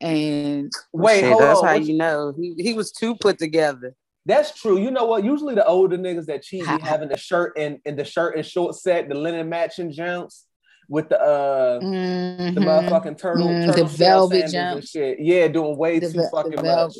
And 0.01 0.71
Wait, 0.93 1.21
Shit, 1.21 1.29
hold 1.31 1.43
that's 1.43 1.61
on. 1.61 1.67
how 1.67 1.75
you 1.75 1.95
know 1.95 2.33
he, 2.37 2.55
he 2.59 2.73
was 2.75 2.91
too 2.93 3.15
put 3.15 3.39
together. 3.39 3.95
That's 4.25 4.59
true. 4.59 4.79
You 4.79 4.91
know 4.91 5.05
what? 5.07 5.25
Usually 5.25 5.55
the 5.55 5.67
older 5.67 5.99
niggas 5.99 6.27
that 6.27 6.43
cheat 6.43 6.61
be 6.61 6.79
having 6.85 7.09
the 7.09 7.17
shirt 7.19 7.55
and, 7.57 7.79
and 7.85 7.99
the 7.99 8.05
shirt 8.05 8.37
and 8.37 8.47
short 8.47 8.77
set, 8.77 9.09
the 9.09 9.15
linen 9.17 9.49
matching 9.49 9.91
jumps 9.91 10.47
with 10.89 11.09
the 11.09 11.21
uh 11.21 11.81
the 11.81 11.87
Mhm. 11.87 12.65
motherfucking 12.65 13.19
turtle, 13.19 13.49
Mm, 13.49 13.65
turtle 13.67 13.85
the 13.85 13.91
velvet 13.97 14.51
sandals 14.51 14.55
and 14.55 14.73
jumps. 14.75 14.89
shit. 14.91 15.19
Yeah, 15.21 15.49
doing 15.49 15.77
way 15.77 15.99
The 15.99 16.11
too 16.13 16.25
fucking 16.31 16.65
much. 16.65 16.97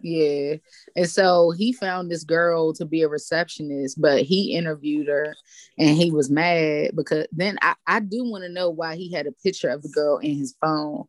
Yeah. 0.00 0.56
And 0.94 1.08
so 1.08 1.50
he 1.50 1.72
found 1.72 2.10
this 2.10 2.22
girl 2.24 2.72
to 2.74 2.84
be 2.84 3.02
a 3.02 3.08
receptionist, 3.08 4.00
but 4.00 4.22
he 4.22 4.54
interviewed 4.54 5.08
her 5.08 5.34
and 5.78 5.96
he 5.96 6.10
was 6.10 6.30
mad 6.30 6.92
because 6.94 7.26
then 7.32 7.58
I, 7.62 7.74
I 7.86 8.00
do 8.00 8.24
want 8.24 8.44
to 8.44 8.48
know 8.50 8.70
why 8.70 8.94
he 8.96 9.10
had 9.12 9.26
a 9.26 9.32
picture 9.32 9.70
of 9.70 9.82
the 9.82 9.88
girl 9.88 10.18
in 10.18 10.36
his 10.36 10.54
phone. 10.60 11.04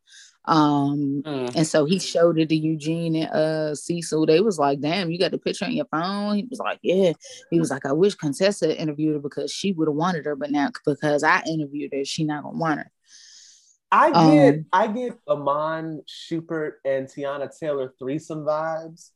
Um 0.45 1.23
Mm. 1.25 1.55
and 1.55 1.67
so 1.67 1.85
he 1.85 1.99
showed 1.99 2.37
it 2.37 2.49
to 2.49 2.55
Eugene 2.55 3.15
and 3.15 3.29
uh 3.31 3.75
Cecil. 3.75 4.25
They 4.25 4.41
was 4.41 4.59
like, 4.59 4.81
damn, 4.81 5.09
you 5.11 5.17
got 5.19 5.31
the 5.31 5.37
picture 5.37 5.65
on 5.65 5.71
your 5.71 5.85
phone? 5.85 6.35
He 6.37 6.47
was 6.49 6.59
like, 6.59 6.79
Yeah. 6.81 7.13
He 7.49 7.59
was 7.59 7.71
like, 7.71 7.85
I 7.85 7.93
wish 7.93 8.15
Contessa 8.15 8.79
interviewed 8.79 9.13
her 9.15 9.19
because 9.19 9.51
she 9.51 9.71
would 9.71 9.87
have 9.87 9.95
wanted 9.95 10.25
her, 10.25 10.35
but 10.35 10.51
now 10.51 10.69
because 10.85 11.23
I 11.23 11.41
interviewed 11.47 11.93
her, 11.93 12.03
she 12.05 12.23
not 12.23 12.43
gonna 12.43 12.57
want 12.57 12.79
her. 12.79 12.91
I 13.91 14.09
get 14.09 14.55
Um, 14.55 14.65
I 14.73 14.87
get 14.87 15.19
Iman 15.29 16.01
Shumpert 16.07 16.73
and 16.83 17.07
Teyana 17.07 17.49
Taylor 17.57 17.93
threesome 17.99 18.43
vibes 18.43 19.11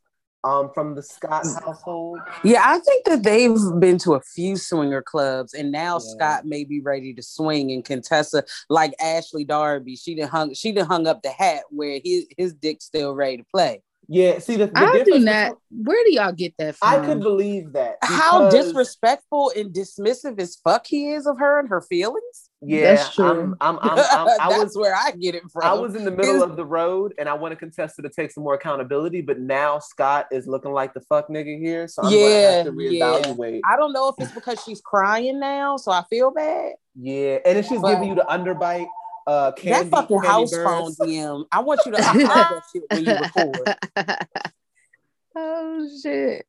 um 0.48 0.72
from 0.74 0.96
the 0.96 1.04
Scott 1.04 1.46
household. 1.64 2.20
Yeah, 2.44 2.62
I 2.64 2.80
think 2.80 3.06
that 3.06 3.24
they've 3.24 3.58
been 3.80 3.98
to 4.00 4.14
a 4.14 4.22
few 4.22 4.56
swinger 4.56 5.02
clubs, 5.02 5.54
and 5.54 5.72
now 5.72 5.96
Yeah. 5.96 6.00
Scott 6.00 6.46
may 6.46 6.64
be 6.64 6.80
ready 6.80 7.14
to 7.14 7.22
swing. 7.22 7.72
And 7.72 7.84
Contessa, 7.84 8.44
like 8.70 8.94
Ashley 9.00 9.44
Darby, 9.44 9.96
she 9.96 10.16
done 10.16 10.30
hung 10.30 10.54
she 10.54 10.72
done 10.72 10.88
hung 10.88 11.08
up 11.08 11.22
the 11.22 11.32
hat 11.32 11.64
where 11.70 12.00
his 12.04 12.28
his 12.38 12.54
dick's 12.54 12.86
still 12.86 13.14
ready 13.14 13.38
to 13.38 13.46
play. 13.54 13.82
Yeah, 14.08 14.40
see 14.40 14.56
the, 14.56 14.68
the 14.68 14.72
I 14.76 15.04
do 15.06 15.20
not 15.20 15.58
where 15.70 16.02
do 16.06 16.14
y'all 16.14 16.32
get 16.32 16.54
that 16.60 16.76
from? 16.76 16.90
I 16.90 17.06
could 17.06 17.20
believe 17.20 17.74
that. 17.74 17.98
How 18.02 18.50
disrespectful 18.50 19.52
and 19.56 19.74
dismissive 19.74 20.40
as 20.40 20.56
fuck 20.56 20.88
he 20.88 21.12
is 21.12 21.28
of 21.28 21.40
her 21.40 21.60
and 21.60 21.68
her 21.68 21.82
feelings. 21.82 22.47
Yeah, 22.62 22.96
That's 22.96 23.14
true. 23.14 23.28
I'm, 23.30 23.56
I'm, 23.62 23.78
I'm, 23.82 24.00
I'm, 24.00 24.28
I 24.28 24.50
That's 24.50 24.64
was 24.64 24.78
where 24.78 24.96
I 24.96 25.12
get 25.12 25.36
it 25.36 25.44
from. 25.52 25.64
I 25.64 25.74
was 25.74 25.94
in 25.96 26.06
the 26.06 26.12
middle 26.12 26.42
of 26.42 26.56
the 26.56 26.66
road 26.66 27.14
and 27.20 27.30
I 27.30 27.34
want 27.34 27.52
to 27.52 27.56
contest 27.56 27.98
to 27.98 28.10
take 28.10 28.32
some 28.32 28.44
more 28.44 28.56
accountability, 28.56 29.22
but 29.22 29.40
now 29.40 29.78
Scott 29.80 30.26
is 30.32 30.48
looking 30.48 30.72
like 30.72 30.94
the 30.96 31.02
fuck 31.02 31.28
nigga 31.30 31.60
here. 31.60 31.88
So 31.88 32.02
I'm 32.02 32.10
gonna 32.12 32.18
Yeah, 32.26 32.52
have 32.52 32.66
to 32.66 32.84
yeah. 32.84 33.02
reevaluate. 33.22 33.62
I 33.64 33.76
don't 33.78 33.94
know 33.94 34.08
if 34.10 34.16
it's 34.18 34.32
because 34.34 34.62
she's 34.64 34.82
crying 34.82 35.40
now, 35.40 35.78
so 35.78 35.92
I 35.92 36.04
feel 36.10 36.32
bad. 36.32 36.74
Yeah. 37.00 37.38
And 37.46 37.60
if 37.60 37.68
she's 37.68 37.80
But- 37.80 37.94
giving 37.94 38.10
you 38.10 38.16
the 38.16 38.26
underbite. 38.30 38.88
Uh 39.28 39.52
candy, 39.52 39.90
that 39.90 39.98
fucking 39.98 40.22
candy 40.22 40.28
house 40.30 40.56
phone 40.56 40.94
DM. 41.06 41.44
I 41.52 41.60
want 41.60 41.82
you 41.86 41.92
to 41.92 41.98
that 42.02 42.62
shit 42.74 42.84
when 42.90 43.04
you 43.04 43.14
record. 43.14 43.76
oh 45.36 45.90
shit. 46.02 46.46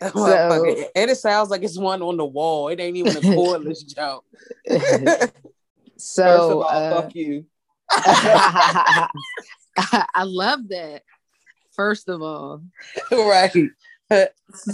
So- 0.12 0.64
and 0.94 1.10
it 1.10 1.16
sounds 1.16 1.48
like 1.50 1.62
it's 1.62 1.78
one 1.78 2.02
on 2.02 2.16
the 2.16 2.24
wall. 2.24 2.68
It 2.68 2.80
ain't 2.80 2.96
even 2.96 3.16
a 3.16 3.20
cordless 3.20 3.86
joke. 3.86 4.24
so 5.96 6.62
all, 6.62 6.68
uh, 6.68 7.02
fuck 7.02 7.14
you. 7.14 7.46
I 9.78 10.22
love 10.24 10.68
that. 10.68 11.02
First 11.72 12.08
of 12.08 12.22
all, 12.22 12.62
right. 13.10 13.52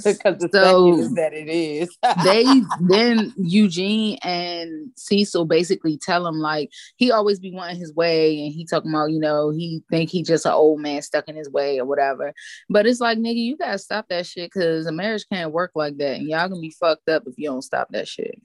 Because 0.04 0.38
the 0.38 0.48
So- 0.52 0.98
is 0.98 1.14
that 1.14 1.32
it 1.32 1.48
is. 1.48 1.96
they 2.24 2.44
then 2.80 3.32
Eugene 3.38 4.18
and 4.22 4.90
Cecil 4.96 5.46
basically 5.46 5.96
tell 5.96 6.26
him 6.26 6.36
like 6.36 6.70
he 6.96 7.10
always 7.10 7.40
be 7.40 7.50
wanting 7.50 7.78
his 7.78 7.94
way, 7.94 8.44
and 8.44 8.52
he 8.52 8.66
talking 8.66 8.90
about 8.90 9.10
you 9.10 9.18
know 9.18 9.50
he 9.50 9.82
think 9.90 10.10
he 10.10 10.22
just 10.22 10.44
an 10.44 10.52
old 10.52 10.80
man 10.80 11.00
stuck 11.00 11.26
in 11.28 11.36
his 11.36 11.48
way 11.50 11.78
or 11.78 11.86
whatever. 11.86 12.34
But 12.68 12.86
it's 12.86 13.00
like 13.00 13.18
nigga, 13.18 13.36
you 13.36 13.56
gotta 13.56 13.78
stop 13.78 14.06
that 14.10 14.26
shit 14.26 14.50
because 14.52 14.86
a 14.86 14.92
marriage 14.92 15.24
can't 15.32 15.52
work 15.52 15.72
like 15.74 15.96
that, 15.96 16.18
and 16.18 16.28
y'all 16.28 16.48
gonna 16.48 16.60
be 16.60 16.74
fucked 16.78 17.08
up 17.08 17.24
if 17.26 17.34
you 17.38 17.48
don't 17.48 17.62
stop 17.62 17.88
that 17.92 18.06
shit. 18.06 18.40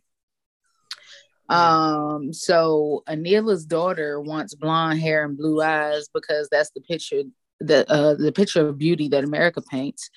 Um, 1.50 2.34
so 2.34 3.03
Anila's 3.08 3.65
daughter 3.65 4.20
wants 4.20 4.53
blonde 4.56 5.00
hair 5.00 5.25
and 5.25 5.38
blue 5.38 5.62
eyes 5.62 6.10
because 6.13 6.50
that's 6.50 6.72
the 6.72 6.82
picture 6.82 7.24
the 7.60 7.89
uh 7.91 8.13
the 8.15 8.32
picture 8.32 8.67
of 8.67 8.77
beauty 8.77 9.10
that 9.10 9.24
America 9.24 9.62
paints. 9.62 10.10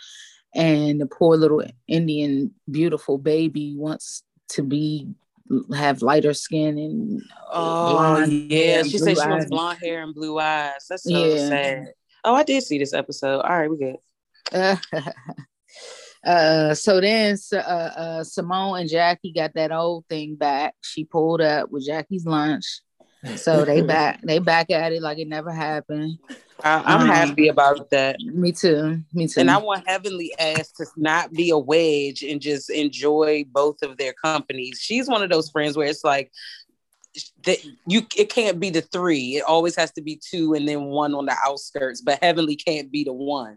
And 0.55 1.01
the 1.01 1.07
poor 1.07 1.37
little 1.37 1.63
Indian 1.87 2.53
beautiful 2.71 3.19
baby 3.19 3.75
wants 3.77 4.25
to 4.51 4.63
be 4.63 5.09
have 5.75 6.03
lighter 6.03 6.33
skin 6.35 6.79
and 6.79 7.23
Oh 7.53 8.25
yeah, 8.25 8.81
and 8.81 8.91
she 8.91 8.99
said 8.99 9.17
she 9.17 9.29
wants 9.29 9.47
blonde 9.47 9.79
hair 9.83 10.03
and 10.03 10.15
blue 10.15 10.39
eyes. 10.39 10.87
That's 10.89 11.05
so 11.05 11.11
Yeah. 11.11 11.49
sad. 11.49 11.93
Oh, 12.25 12.35
I 12.35 12.43
did 12.43 12.63
see 12.63 12.79
this 12.79 12.93
episode. 12.93 13.41
All 13.41 13.59
right, 13.59 13.71
we 13.71 13.79
good. 13.79 13.97
uh, 16.25 16.75
so 16.75 17.01
then 17.01 17.37
uh, 17.53 17.57
uh, 17.57 18.25
Simone 18.25 18.81
and 18.81 18.91
Jackie 18.91 19.33
got 19.33 19.55
that 19.55 19.73
old 19.73 20.07
thing 20.09 20.35
back. 20.37 20.75
She 20.83 21.05
pulled 21.05 21.41
up 21.41 21.71
with 21.71 21.87
Jackie's 21.87 22.27
lunch. 22.27 22.81
So 23.37 23.65
they 23.65 23.83
back 23.95 24.21
they 24.23 24.39
back 24.39 24.71
at 24.71 24.93
it 24.93 25.03
like 25.03 25.19
it 25.19 25.29
never 25.29 25.51
happened. 25.51 26.19
I, 26.63 26.83
I'm 26.85 27.03
Um, 27.03 27.07
happy 27.07 27.49
about 27.49 27.89
that. 27.91 28.21
Me 28.21 28.53
too. 28.53 29.03
Me 29.15 29.27
too. 29.27 29.41
And 29.41 29.51
I 29.51 29.57
want 29.59 29.89
Heavenly 29.89 30.33
Ass 30.39 30.73
to 30.73 30.87
not 30.97 31.33
be 31.33 31.51
a 31.51 31.59
wedge 31.59 32.23
and 32.23 32.41
just 32.41 32.69
enjoy 32.71 33.45
both 33.51 33.83
of 33.83 33.97
their 33.97 34.13
companies. 34.13 34.79
She's 34.81 35.09
one 35.09 35.23
of 35.23 35.31
those 35.31 35.49
friends 35.51 35.77
where 35.77 35.89
it's 35.89 36.05
like 36.05 36.31
that 37.45 37.59
you 37.87 38.03
it 38.17 38.29
can't 38.31 38.61
be 38.61 38.71
the 38.71 38.83
three. 38.83 39.37
It 39.37 39.43
always 39.45 39.75
has 39.77 39.91
to 39.93 40.03
be 40.03 40.21
two 40.31 40.55
and 40.55 40.69
then 40.69 40.85
one 40.85 41.15
on 41.15 41.27
the 41.27 41.37
outskirts. 41.45 42.01
But 42.03 42.19
Heavenly 42.23 42.57
can't 42.57 42.91
be 42.91 43.05
the 43.05 43.13
one. 43.13 43.57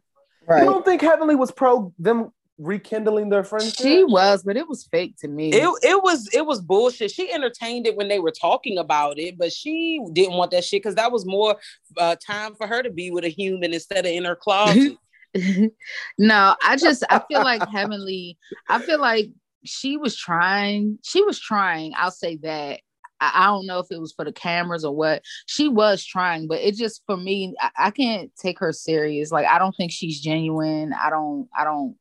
You 0.50 0.66
don't 0.66 0.84
think 0.86 1.02
Heavenly 1.02 1.36
was 1.36 1.52
pro 1.52 1.94
them 2.00 2.32
rekindling 2.58 3.30
their 3.30 3.44
friendship? 3.44 3.76
She 3.76 4.04
was, 4.04 4.44
but 4.44 4.58
it 4.58 4.68
was 4.68 4.86
fake 4.86 5.16
to 5.20 5.28
me. 5.28 5.54
It, 5.54 5.70
it 5.84 6.04
was 6.04 6.30
it 6.34 6.46
was 6.46 6.62
bullshit. 6.62 7.12
She 7.12 7.32
entertained 7.32 7.88
it 7.88 7.96
when 7.96 8.08
they 8.08 8.20
were 8.20 8.32
talking 8.32 8.78
about 8.78 9.20
it, 9.20 9.38
but 9.38 9.52
she 9.52 10.04
didn't 10.14 10.36
want 10.36 10.52
that 10.52 10.64
shit 10.64 10.84
because 10.84 10.96
that 10.96 11.12
was 11.12 11.26
more 11.26 11.58
uh, 11.98 12.16
time 12.26 12.56
for 12.56 12.68
her 12.68 12.84
to 12.84 12.90
be 12.90 13.12
with 13.12 13.24
a 13.24 13.30
human 13.30 13.74
instead 13.74 14.06
of 14.06 14.12
in 14.12 14.26
her 14.26 14.36
closet. 14.36 14.98
no, 16.18 16.56
I 16.64 16.76
just 16.78 17.04
I 17.10 17.22
feel 17.28 17.44
like 17.44 17.68
Heavenly, 17.68 18.38
I 18.68 18.80
feel 18.80 19.00
like 19.00 19.30
she 19.66 19.98
was 19.98 20.18
trying, 20.18 21.00
she 21.04 21.24
was 21.24 21.40
trying, 21.40 21.94
I'll 21.98 22.12
say 22.12 22.38
that. 22.38 22.82
I, 23.20 23.32
I 23.34 23.46
don't 23.48 23.66
know 23.66 23.80
if 23.80 23.88
it 23.90 24.00
was 24.00 24.12
for 24.12 24.26
the 24.26 24.34
cameras 24.34 24.84
or 24.84 24.94
what. 24.94 25.24
She 25.46 25.70
was 25.70 26.04
trying, 26.04 26.48
but 26.48 26.60
it 26.60 26.76
just 26.76 27.02
for 27.06 27.18
me, 27.18 27.56
I, 27.60 27.70
I 27.78 27.92
can't 27.92 28.32
take 28.36 28.60
her 28.60 28.74
serious. 28.74 29.32
Like 29.32 29.48
I 29.48 29.58
don't 29.58 29.76
think 29.76 29.92
she's 29.92 30.20
genuine. 30.20 30.94
I 30.94 31.10
don't, 31.10 31.48
I 31.58 31.64
don't 31.64 31.96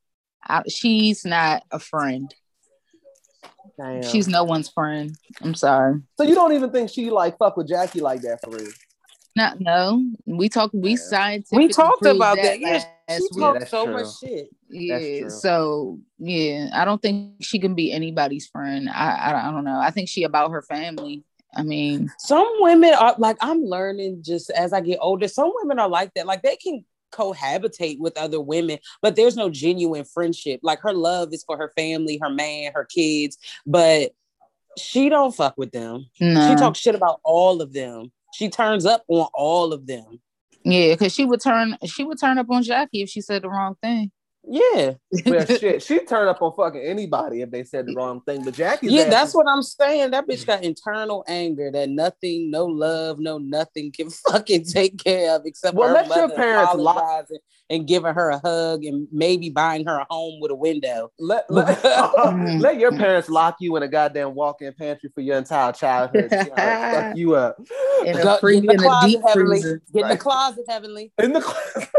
I, 0.46 0.62
she's 0.68 1.25
not 1.25 1.62
a 1.70 1.78
friend. 1.78 2.34
Damn. 3.78 4.02
She's 4.02 4.28
no 4.28 4.44
one's 4.44 4.68
friend. 4.68 5.16
I'm 5.40 5.54
sorry. 5.54 6.00
so 6.18 6.25
you 6.25 6.34
don't 6.34 6.52
even 6.52 6.70
think 6.70 6.90
she 6.90 7.11
like 7.11 7.38
fuck 7.38 7.56
with 7.56 7.68
Jackie 7.68 8.00
like 8.00 8.20
that 8.22 8.40
for 8.42 8.50
real? 8.50 8.70
Not 9.34 9.61
no. 9.61 10.04
We 10.26 10.49
talked. 10.49 10.75
We 10.75 10.90
Yeah. 10.90 10.96
scientifically 10.96 11.66
we 11.66 11.72
talked 11.72 12.04
about 12.04 12.37
that. 12.37 12.61
Yeah, 12.61 12.84
last 13.08 13.22
she 13.22 13.28
week. 13.32 13.40
Talked 13.40 13.58
that's 13.61 13.70
so 13.70 13.84
true. 13.84 13.94
much 13.94 14.18
shit. 14.18 14.49
Yeah. 14.68 15.28
So 15.28 16.00
yeah, 16.18 16.68
I 16.75 16.84
don't 16.84 17.00
think 17.00 17.37
she 17.40 17.58
can 17.58 17.75
be 17.75 17.92
anybody's 17.92 18.46
friend. 18.46 18.90
I, 18.90 19.11
I 19.32 19.49
I 19.49 19.50
don't 19.50 19.64
know. 19.64 19.78
I 19.80 19.90
think 19.90 20.08
she 20.08 20.25
about 20.25 20.50
her 20.50 20.62
family. 20.62 21.25
I 21.54 21.62
mean, 21.62 22.11
Some 22.18 22.50
women 22.61 22.94
are 22.94 23.14
like 23.18 23.37
I'm 23.40 23.62
learning 23.62 24.22
just 24.22 24.50
as 24.50 24.72
I 24.72 24.80
get 24.80 24.99
older. 25.00 25.28
Some 25.28 25.52
women 25.62 25.78
are 25.78 25.88
like 25.88 26.12
that. 26.14 26.26
Like 26.26 26.42
they 26.42 26.56
can 26.56 26.84
cohabitate 27.12 27.99
with 27.99 28.16
other 28.16 28.40
women, 28.40 28.78
but 29.00 29.16
there's 29.16 29.37
no 29.37 29.49
genuine 29.49 30.04
friendship. 30.04 30.61
Like 30.62 30.81
her 30.81 30.92
love 30.92 31.33
is 31.33 31.45
for 31.45 31.57
her 31.57 31.73
family, 31.76 32.19
her 32.23 32.31
man, 32.31 32.73
her 32.75 32.85
kids, 32.85 33.38
but 33.66 34.12
she 34.78 35.09
don't 35.09 35.35
fuck 35.35 35.54
with 35.57 35.73
them. 35.73 36.07
no. 36.21 36.49
She 36.49 36.54
talks 36.57 36.78
shit 36.78 36.95
about 36.95 37.21
all 37.25 37.61
of 37.61 37.73
them. 37.73 38.11
She 38.35 38.49
turns 38.49 38.87
up 38.87 39.04
on 39.09 39.28
all 39.35 39.73
of 39.73 39.87
them. 39.87 40.21
yeah, 40.64 40.95
because 40.95 41.12
she 41.12 41.25
would 41.25 41.40
turn 41.42 41.76
she 41.85 42.04
would 42.04 42.19
turn 42.19 42.38
up 42.38 42.50
on 42.50 42.62
Jackie 42.62 43.02
if 43.02 43.11
she 43.11 43.21
said 43.21 43.42
the 43.42 43.50
wrong 43.50 43.76
thing. 43.83 44.11
Yeah. 44.44 44.94
Well, 45.26 45.46
shit, 45.58 45.82
she 45.82 46.00
turned 46.00 46.28
up 46.28 46.42
on 46.42 46.52
fucking 46.54 46.80
anybody 46.80 47.42
if 47.42 47.50
they 47.50 47.64
said 47.64 47.87
the 47.87 47.94
wrong 47.94 48.20
thing. 48.22 48.44
But 48.44 48.54
Jackie, 48.54 48.88
Yeah, 48.88 49.08
that's 49.08 49.34
what 49.34 49.46
I'm 49.49 49.62
saying. 49.62 50.11
That 50.11 50.26
bitch 50.26 50.46
got 50.46 50.64
internal 50.64 51.25
anger 51.28 51.70
that 51.70 51.88
nothing, 51.88 52.50
no 52.50 52.66
love, 52.66 53.18
no 53.18 53.38
nothing 53.38 53.92
can 53.92 54.11
fucking 54.30 54.64
take 54.64 55.02
care 55.02 55.37
of 55.37 55.42
except 55.44 55.76
Well, 55.76 55.88
her 55.88 55.94
let 55.94 56.16
your 56.16 56.30
parents 56.30 56.75
apologizing 56.75 57.38
and 57.73 57.88
giving 57.88 58.12
her 58.12 58.29
a 58.29 58.38
hug 58.38 58.85
and 58.85 59.09
maybe 59.11 59.49
buying 59.49 59.87
her 59.87 59.99
a 59.99 60.07
home 60.11 60.38
with 60.41 60.50
a 60.50 60.55
window. 60.55 61.11
let 61.19 61.47
let, 61.50 61.79
mm. 61.83 62.61
let 62.61 62.79
your 62.79 62.93
parents 62.93 63.31
lock 63.31 63.57
you 63.61 63.75
in 63.76 63.83
a 63.83 63.88
goddamn 63.88 64.35
walk-in 64.35 64.75
pantry 64.75 65.11
for 65.14 65.23
your 65.23 65.38
entire 65.38 65.73
childhood. 65.73 66.31
See 66.31 66.37
how 66.37 66.93
fuck 66.93 67.17
you 67.17 67.35
up 67.35 67.57
In 68.05 68.19
a, 68.19 68.38
free, 68.38 68.61
get 68.61 68.61
in 68.61 68.67
the 68.67 68.73
in 68.75 68.81
a 68.81 68.83
closet, 68.83 69.09
deep 69.09 69.21
Heavenly. 69.26 69.61
freezer. 69.62 69.83
Get 69.95 70.02
in 70.02 70.09
the 70.09 70.17
closet, 70.19 70.64
Heavenly. 70.69 71.12
in 71.19 71.33
the. 71.33 71.88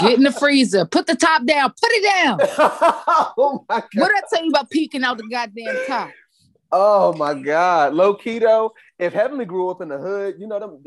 Get 0.00 0.18
in 0.18 0.22
the 0.22 0.32
freezer. 0.32 0.84
Put 0.84 1.06
the 1.06 1.16
top 1.16 1.46
down. 1.46 1.70
Put 1.70 1.90
it 1.92 2.04
down. 2.04 2.38
oh 3.38 3.64
my 3.68 3.80
god! 3.80 3.88
What 3.94 4.08
did 4.08 4.16
I 4.16 4.22
tell 4.30 4.44
you 4.44 4.50
about 4.50 4.70
peeking 4.70 5.02
out 5.02 5.16
the 5.16 5.26
goddamn 5.28 5.76
top? 5.86 6.10
Oh 6.70 7.14
my 7.14 7.32
god! 7.34 7.94
Low 7.94 8.14
keto. 8.14 8.70
If 9.02 9.12
Heavenly 9.12 9.44
grew 9.44 9.68
up 9.68 9.80
in 9.80 9.88
the 9.88 9.98
hood, 9.98 10.36
you 10.38 10.46
know 10.46 10.60
them 10.60 10.80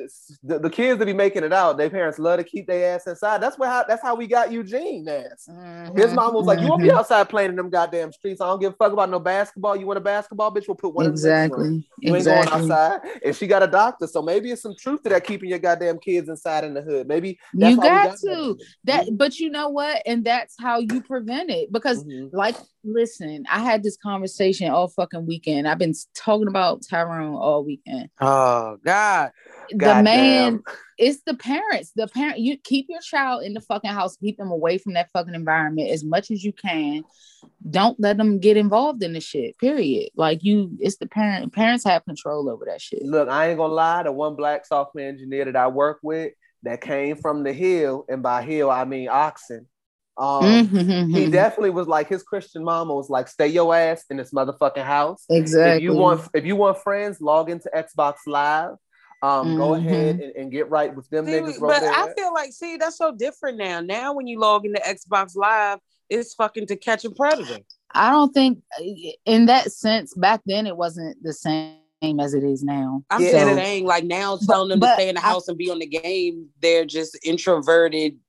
the, 0.44 0.60
the 0.60 0.70
kids 0.70 1.00
that 1.00 1.06
be 1.06 1.12
making 1.14 1.44
it 1.44 1.52
out. 1.52 1.78
Their 1.78 1.90
parents 1.90 2.18
love 2.18 2.38
to 2.38 2.46
keep 2.46 2.66
their 2.66 2.96
ass 2.96 3.08
inside. 3.08 3.40
That's 3.42 3.58
what 3.58 3.68
how 3.68 3.84
that's 3.84 4.02
how 4.02 4.16
we 4.16 4.26
got 4.26 4.54
Eugene 4.54 5.08
ass. 5.10 5.50
His 5.96 6.14
mom 6.14 6.34
was 6.34 6.46
like, 6.46 6.62
"You 6.62 6.68
won't 6.70 6.82
be 6.82 6.88
Mhm. 6.88 6.98
outside 6.98 7.28
playing 7.28 7.50
in 7.50 7.56
them 7.58 7.70
goddamn 7.70 8.14
streets. 8.14 8.40
I 8.40 8.46
don't 8.48 8.60
give 8.62 8.72
a 8.72 8.76
fuck 8.78 8.94
about 8.94 9.10
no 9.10 9.20
basketball. 9.20 9.76
You 9.76 9.86
want 9.86 9.98
a 9.98 10.02
basketball, 10.02 10.54
bitch? 10.54 10.68
We'll 10.68 10.76
put 10.76 10.94
one 10.94 11.08
in 11.08 11.16
the 11.16 11.28
next. 11.28 11.46
Exactly. 11.46 11.84
You 12.00 12.16
ain't 12.16 12.26
going 12.26 12.48
outside. 12.50 13.02
And 13.24 13.36
she 13.36 13.48
got 13.48 13.64
a 13.64 13.68
doctor, 13.68 14.08
so 14.08 14.22
maybe 14.22 14.52
it's 14.52 14.62
some 14.62 14.76
truth 14.76 15.04
to 15.04 15.10
that 15.10 15.26
keeping 15.26 15.50
your 15.50 15.60
goddamn 15.60 16.00
kids 16.00 16.30
inside 16.30 16.64
in 16.64 16.74
the 16.74 16.82
hood. 16.82 17.08
Maybe 17.08 17.38
that's 17.54 17.72
You 17.72 17.78
why 17.78 17.90
we 17.90 18.04
got 18.04 18.18
to. 18.20 18.56
shit. 18.58 18.68
That 18.86 19.18
but 19.18 19.40
you 19.40 19.50
know 19.50 19.70
what? 19.70 20.02
And 20.06 20.24
that's 20.24 20.56
how 20.58 20.80
you 20.80 21.02
prevent 21.02 21.50
it. 21.50 21.70
Because 21.72 22.04
Mhm. 22.04 22.30
like 22.32 22.56
listen, 22.88 23.46
I 23.52 23.60
had 23.62 23.82
this 23.82 23.98
conversation 23.98 24.70
all 24.70 24.88
fucking 24.88 25.26
weekend. 25.26 25.68
I've 25.68 25.80
been 25.80 25.94
talking 26.14 26.48
about 26.48 26.84
Tyrone 26.88 27.34
all 27.36 27.64
weekend. 27.66 28.05
Oh 28.20 28.78
God. 28.84 29.32
the 29.70 29.78
Goddamn. 29.78 30.04
man 30.04 30.64
it's 30.98 31.22
the 31.26 31.34
parents 31.34 31.92
the 31.96 32.08
parent 32.08 32.40
you 32.40 32.56
keep 32.58 32.86
your 32.88 33.02
child 33.02 33.44
in 33.44 33.54
the 33.54 33.60
fucking 33.62 33.90
house 33.90 34.16
keep 34.16 34.38
them 34.38 34.52
away 34.52 34.78
from 34.78 34.94
that 34.94 35.10
fucking 35.12 35.34
environment 35.34 35.90
as 35.90 36.04
much 36.04 36.32
as 36.32 36.44
you 36.44 36.54
can 36.54 37.04
don't 37.70 38.00
let 38.00 38.16
them 38.16 38.40
get 38.40 38.56
involved 38.58 39.04
in 39.04 39.12
the 39.12 39.20
shit 39.20 39.58
period 39.58 40.10
like 40.16 40.44
you 40.44 40.72
it's 40.80 40.98
the 40.98 41.08
parent 41.08 41.52
parents 41.52 41.84
have 41.84 42.06
control 42.06 42.50
over 42.50 42.64
that 42.66 42.80
shit 42.80 43.04
Look, 43.04 43.30
I 43.30 43.50
ain't 43.50 43.58
gonna 43.58 43.74
lie. 43.74 44.04
The 44.04 44.12
one 44.12 44.36
black 44.36 44.66
software 44.66 45.08
engineer 45.08 45.46
that 45.46 45.56
I 45.56 45.68
work 45.68 46.00
with 46.02 46.34
that 46.64 46.82
came 46.82 47.16
from 47.16 47.44
the 47.44 47.54
hill, 47.54 48.06
and 48.10 48.24
by 48.24 48.42
hill 48.42 48.70
I 48.72 48.86
mean 48.86 49.08
Oxon. 49.10 49.68
Um, 50.18 50.68
he 50.70 50.78
mhm. 51.26 51.32
definitely 51.32 51.72
was 51.72 51.88
like 51.88 52.08
his 52.08 52.24
Christian 52.24 52.64
mama 52.64 52.96
was 52.96 53.10
like, 53.10 53.28
"Stay 53.28 53.48
your 53.48 53.76
ass 53.76 54.06
in 54.10 54.18
this 54.18 54.32
motherfucking 54.32 54.84
house." 54.84 55.26
exactly 55.30 55.78
If 55.78 55.84
you 55.84 55.94
want, 55.94 56.22
if 56.34 56.46
you 56.46 56.56
want 56.56 56.78
friends, 56.78 57.20
log 57.20 57.50
into 57.50 57.70
Xbox 57.76 58.16
Live. 58.26 58.76
Um, 59.22 59.58
go 59.58 59.70
Mhm. 59.70 59.78
ahead 59.78 60.20
and, 60.20 60.36
and 60.36 60.52
get 60.52 60.70
right 60.70 60.96
with 60.96 61.10
them 61.10 61.26
See, 61.26 61.32
niggas. 61.32 61.60
but 61.60 61.82
over 61.82 61.92
I 61.92 62.14
feel 62.16 62.32
like, 62.34 62.52
see, 62.54 62.78
that's 62.78 62.98
so 62.98 63.12
different 63.12 63.58
now. 63.58 63.80
Now, 63.82 64.14
when 64.14 64.28
you 64.28 64.40
log 64.40 64.66
into 64.66 64.80
Xbox 64.82 65.36
Live, 65.36 65.80
it's 66.10 66.34
fucking 66.36 66.68
to 66.68 66.76
catch 66.76 67.04
a 67.06 67.10
predator. 67.10 67.60
i 67.96 68.12
don't 68.12 68.34
think 68.34 68.60
in 69.26 69.46
that 69.48 69.72
sense 69.72 70.14
back 70.16 70.42
then 70.46 70.68
it 70.68 70.76
wasn't 70.78 71.16
the 71.24 71.32
same 71.34 72.20
as 72.20 72.34
it 72.36 72.44
is 72.44 72.62
now 72.62 73.02
I'm 73.10 73.22
Yeah. 73.24 73.32
saying 73.32 73.56
So- 73.56 73.62
it 73.62 73.66
ain't 73.66 73.86
like 73.88 74.04
now 74.04 74.38
telling 74.38 74.70
them 74.70 74.80
but 74.80 74.88
to 74.90 74.94
stay 74.96 75.10
in 75.10 75.16
the 75.16 75.22
I- 75.22 75.24
house 75.24 75.48
and 75.48 75.58
be 75.58 75.72
on 75.72 75.80
the 75.80 75.88
game. 75.88 76.48
They're 76.62 76.86
just 76.86 77.18
introverted, 77.24 78.20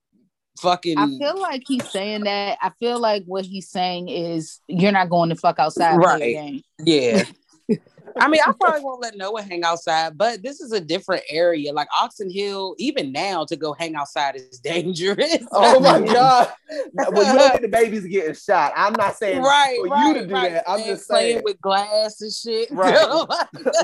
fucking. 0.61 0.99
I 0.99 1.07
feel 1.19 1.41
like 1.41 1.63
he's 1.67 1.89
saying 1.91 2.25
that. 2.25 2.59
I 2.61 2.71
feel 2.79 2.99
like 2.99 3.25
what 3.27 3.45
he's 3.45 3.69
saying 3.69 4.09
is 4.09 4.61
you're 4.69 4.93
not 4.93 5.09
going 5.11 5.29
to 5.31 5.37
fuck 5.37 5.59
outside 5.59 5.95
and 5.95 6.03
play 6.03 6.19
the 6.19 6.37
Right. 6.37 6.53
game. 6.53 6.63
yeah. 6.85 7.25
I 8.19 8.29
mean, 8.29 8.41
I 8.47 8.53
probably 8.59 8.81
won't 8.83 9.03
let 9.03 9.15
Noah 9.19 9.43
hang 9.43 9.63
outside, 9.63 10.17
but 10.17 10.43
this 10.43 10.61
is 10.63 10.73
a 10.73 10.81
different 10.81 11.23
area. 11.29 11.71
Like 11.75 11.89
Oxon 12.01 12.31
Hill, 12.31 12.75
even 12.79 13.13
now 13.13 13.45
to 13.45 13.57
go 13.57 13.75
hang 13.75 13.95
outside 13.95 14.37
is 14.37 14.59
dangerous. 14.65 15.37
Oh 15.53 15.79
my 15.81 16.01
god! 16.15 16.51
well, 16.95 17.31
you 17.31 17.39
don't 17.39 17.61
the 17.61 17.69
babies 17.69 18.07
getting 18.07 18.33
shot. 18.35 18.73
I'm 18.75 18.95
not 18.95 19.17
saying 19.17 19.43
right, 19.43 19.77
for 19.83 19.89
right, 19.89 20.07
you 20.07 20.15
to 20.23 20.27
do 20.29 20.33
right. 20.33 20.53
that. 20.53 20.65
I'm 20.67 20.79
And 20.81 20.87
just 20.87 21.11
playing 21.11 21.35
saying. 21.35 21.43
with 21.45 21.61
glass 21.61 22.23
and 22.23 22.33
shit. 22.33 22.71
Right. 22.71 22.97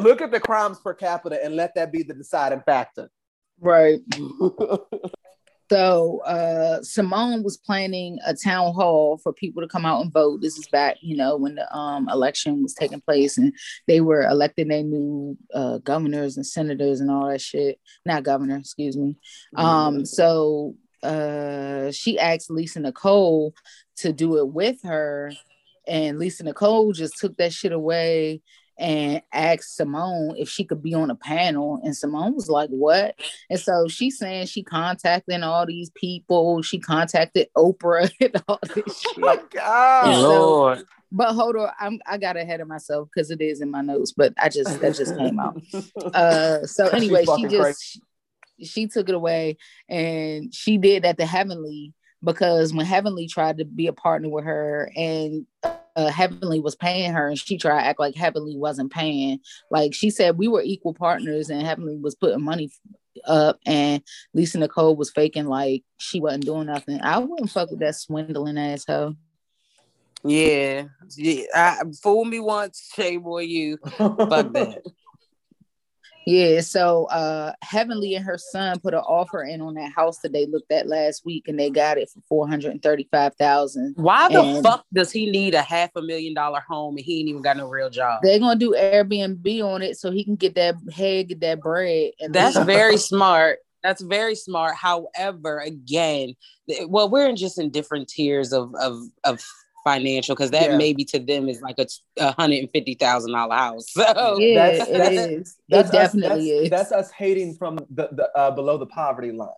Look 0.01 0.23
at 0.23 0.31
the 0.31 0.41
crimes 0.41 0.79
per 0.79 0.95
capita 0.95 1.45
and 1.45 1.55
let 1.55 1.75
that 1.75 1.93
be 1.93 2.03
the 2.03 2.15
deciding 2.15 2.63
factor. 2.63 3.11
Right. 3.61 4.01
So 5.73 6.21
uh 6.27 6.83
Simone 6.83 7.43
was 7.43 7.57
planning 7.57 8.19
a 8.27 8.35
town 8.35 8.75
hall 8.75 9.17
for 9.17 9.33
people 9.33 9.63
to 9.63 9.69
come 9.69 9.87
out 9.87 10.03
and 10.03 10.13
vote. 10.13 10.43
This 10.43 10.59
is 10.59 10.69
back, 10.69 10.99
you 11.01 11.17
know, 11.17 11.39
when 11.39 11.55
the 11.55 11.75
um 11.75 12.11
election 12.11 12.63
was 12.63 12.75
taking 12.75 13.01
place 13.01 13.39
and 13.39 13.55
they 13.89 14.03
were 14.03 14.21
electing 14.21 14.69
their 14.69 14.83
new 14.83 15.35
uh 15.55 15.79
governors 15.79 16.37
and 16.37 16.47
senators 16.47 17.01
and 17.01 17.11
all 17.11 17.27
that 17.27 17.41
shit. 17.41 17.81
Not 18.05 18.23
governor, 18.23 18.59
excuse 18.59 18.99
me. 18.99 19.17
Um 19.57 20.05
so 20.05 20.75
uh 21.03 21.91
she 21.91 22.19
asked 22.19 22.51
Lisa 22.51 22.81
Nicole 22.81 23.55
to 23.97 24.13
do 24.13 24.37
it 24.41 24.49
with 24.49 24.83
her 24.83 25.33
and 25.89 26.19
Lisa 26.19 26.45
Nicole 26.45 26.93
just 26.93 27.17
took 27.19 27.35
that 27.39 27.55
shit 27.55 27.73
away 27.73 28.43
and 28.83 29.23
asked 29.33 29.77
Simone 29.77 30.35
if 30.37 30.49
she 30.49 30.65
could 30.65 30.83
be 30.83 30.93
on 30.93 31.11
a 31.11 31.15
panel 31.15 31.81
and 31.85 31.97
Simone 31.97 32.35
was 32.35 32.49
like 32.49 32.69
what 32.71 33.15
and 33.49 33.61
so 33.61 33.87
she's 33.87 34.19
saying 34.19 34.47
she 34.47 34.63
contacting 34.63 35.43
all 35.43 35.65
these 35.67 35.91
people. 35.91 36.63
She 36.63 36.79
contacted 36.79 37.49
Oprah 37.57 38.11
and 38.21 38.43
all 38.49 38.59
this 38.75 39.05
Oh 39.17 39.21
my 39.21 39.35
shit. 39.37 39.51
god! 39.51 40.29
Lord. 40.29 40.85
But 41.13 41.35
hold 41.35 41.57
on, 41.57 41.69
I'm 41.79 42.01
I 42.07 42.19
got 42.19 42.37
ahead 42.37 42.61
of 42.61 42.69
myself 42.69 43.09
because 43.15 43.31
it 43.31 43.41
is 43.41 43.61
in 43.61 43.71
my 43.71 43.83
notes, 43.83 44.13
but 44.13 44.35
I 44.39 44.49
just 44.49 44.81
that 44.81 44.97
just 44.97 45.17
came 45.17 45.39
out. 45.39 45.63
Uh 46.15 46.67
so 46.67 46.89
anyway, 46.89 47.25
she 47.25 47.47
just 47.47 47.83
she, 48.59 48.65
she 48.65 48.87
took 48.87 49.09
it 49.09 49.15
away 49.15 49.57
and 49.89 50.53
she 50.55 50.77
did 50.77 51.05
that 51.05 51.17
to 51.19 51.25
Heavenly 51.25 51.95
because 52.23 52.75
when 52.75 52.87
Heavenly 52.87 53.29
tried 53.29 53.59
to 53.59 53.65
be 53.65 53.87
a 53.87 53.93
partner 53.93 54.29
with 54.29 54.45
her 54.45 54.91
and 54.97 55.47
uh, 55.97 56.11
Heavenly 56.11 56.61
was 56.61 56.75
paying 56.75 57.13
her 57.13 57.29
and 57.29 57.39
she 57.39 57.59
tried 57.59 57.83
to 57.83 57.87
act 57.89 58.01
like 58.01 58.15
Heavenly 58.15 58.57
wasn't 58.57 58.93
paying. 58.93 59.41
Like 59.71 59.95
she 59.95 60.11
said, 60.11 60.39
we 60.39 60.49
were 60.49 60.63
equal 60.63 60.95
partners 60.95 61.51
and 61.51 61.63
Heavenly 61.63 61.97
was 61.97 62.15
putting 62.15 62.43
money 62.43 62.71
up 63.27 63.59
and 63.67 64.03
Lisa 64.35 64.59
Nicole 64.59 64.97
was 64.97 65.11
faking 65.11 65.47
like 65.47 65.85
she 65.99 66.21
wasn't 66.21 66.47
doing 66.47 66.67
nothing. 66.67 67.01
I 67.03 67.19
wouldn't 67.19 67.51
fuck 67.51 67.71
with 67.71 67.81
that 67.81 67.97
swindling 67.97 68.59
asshole. 68.59 69.15
Yeah. 70.25 70.85
yeah. 71.17 71.45
I, 71.55 71.83
fool 72.03 72.25
me 72.25 72.41
once, 72.41 72.91
shame 72.95 73.27
on 73.27 73.49
you. 73.49 73.79
Fuck 73.97 74.17
that. 74.17 74.83
Yeah, 76.27 76.61
so 76.61 77.07
uh 77.07 77.53
Heavenly 77.63 78.15
and 78.15 78.25
her 78.25 78.39
son 78.39 78.79
put 78.81 78.95
an 78.95 79.01
offer 79.01 79.43
in 79.43 79.61
on 79.61 79.75
that 79.75 79.93
house 79.93 80.19
that 80.21 80.33
they 80.33 80.47
looked 80.47 80.71
at 80.71 80.87
last 80.87 81.25
week 81.25 81.49
and 81.49 81.59
they 81.59 81.71
got 81.71 81.99
it 81.99 82.11
for 82.11 82.21
435,000. 82.29 83.95
Why 83.97 84.29
the 84.29 84.41
And- 84.41 84.63
fuck 84.63 84.85
does 84.93 85.11
he 85.11 85.31
need 85.31 85.55
a 85.55 85.63
half 85.63 85.91
a 85.97 86.03
million 86.03 86.35
dollar 86.35 86.61
home 86.69 86.97
and 86.97 87.05
he 87.05 87.21
ain't 87.21 87.29
even 87.29 87.43
got 87.43 87.57
no 87.57 87.69
real 87.69 87.91
job? 87.91 88.21
They're 88.23 88.39
gonna 88.39 88.59
do 88.59 88.75
Airbnb 88.77 89.63
on 89.65 89.83
it 89.83 89.97
so 89.99 90.11
he 90.11 90.25
can 90.25 90.37
get 90.37 90.55
that 90.55 90.77
head, 90.93 91.29
get 91.29 91.41
that 91.41 91.61
bread. 91.61 92.13
And 92.21 92.35
That's 92.35 92.57
very 92.65 92.97
smart. 92.97 93.59
That's 93.83 94.01
very 94.03 94.37
smart. 94.37 94.77
However, 94.77 95.59
again, 95.59 96.35
well, 96.87 97.09
we're 97.11 97.29
in 97.29 97.35
just 97.37 97.59
in 97.59 97.71
different 97.71 98.09
tiers 98.09 98.53
of 98.53 98.73
of 98.77 99.01
of 99.25 99.43
financial 99.85 100.35
because 100.35 100.51
that 100.51 100.71
Yeah. 100.71 100.77
maybe 100.77 101.05
to 101.07 101.19
them 101.19 101.49
is 101.49 101.61
like 101.61 101.79
a 101.79 101.87
a 102.19 102.33
hundred 102.33 102.61
and 102.61 102.71
fifty 102.73 102.95
thousand 102.95 103.33
dollar 103.33 103.57
house. 103.57 103.87
So 103.95 104.39
yeah, 104.39 104.55
That's- 104.71 104.89
it 104.89 104.93
that's- 104.99 105.29
is. 105.29 105.57
That's 105.69 105.89
it 105.89 105.93
definitely 105.93 106.53
us, 106.53 106.63
is. 106.65 106.71
that's, 106.71 106.91
That's 106.91 107.09
us 107.09 107.13
hating 107.13 107.55
from 107.55 107.77
the, 107.91 108.09
the 108.13 108.31
uh, 108.37 108.51
below 108.53 108.79
the 108.79 108.87
poverty 108.87 109.33
line. 109.33 109.49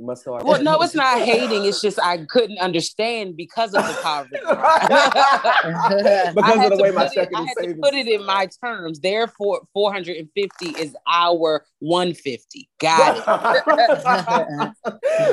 Must 0.00 0.26
know. 0.26 0.34
I- 0.34 0.42
Well, 0.42 0.62
no, 0.68 0.80
it's 0.80 0.94
not 0.94 1.20
hating. 1.20 1.64
It's 1.64 1.80
just 1.80 1.98
I 2.02 2.24
couldn't 2.28 2.58
understand 2.58 3.36
because 3.36 3.74
of 3.74 3.86
the 3.86 3.94
poverty. 4.02 4.36
because 6.34 6.72
of 6.72 6.78
the 6.78 6.82
way 6.82 6.90
my 6.90 7.06
second. 7.08 7.34
it- 7.34 7.38
I 7.38 7.44
had 7.46 7.56
to 7.68 7.74
put 7.80 7.94
it 7.94 8.08
in 8.08 8.24
my 8.26 8.48
terms. 8.64 9.00
Therefore, 9.00 9.62
450 9.72 10.66
is 10.80 10.96
our 11.06 11.64
150. 11.80 12.68
Got 12.80 13.16
it. 13.18 14.74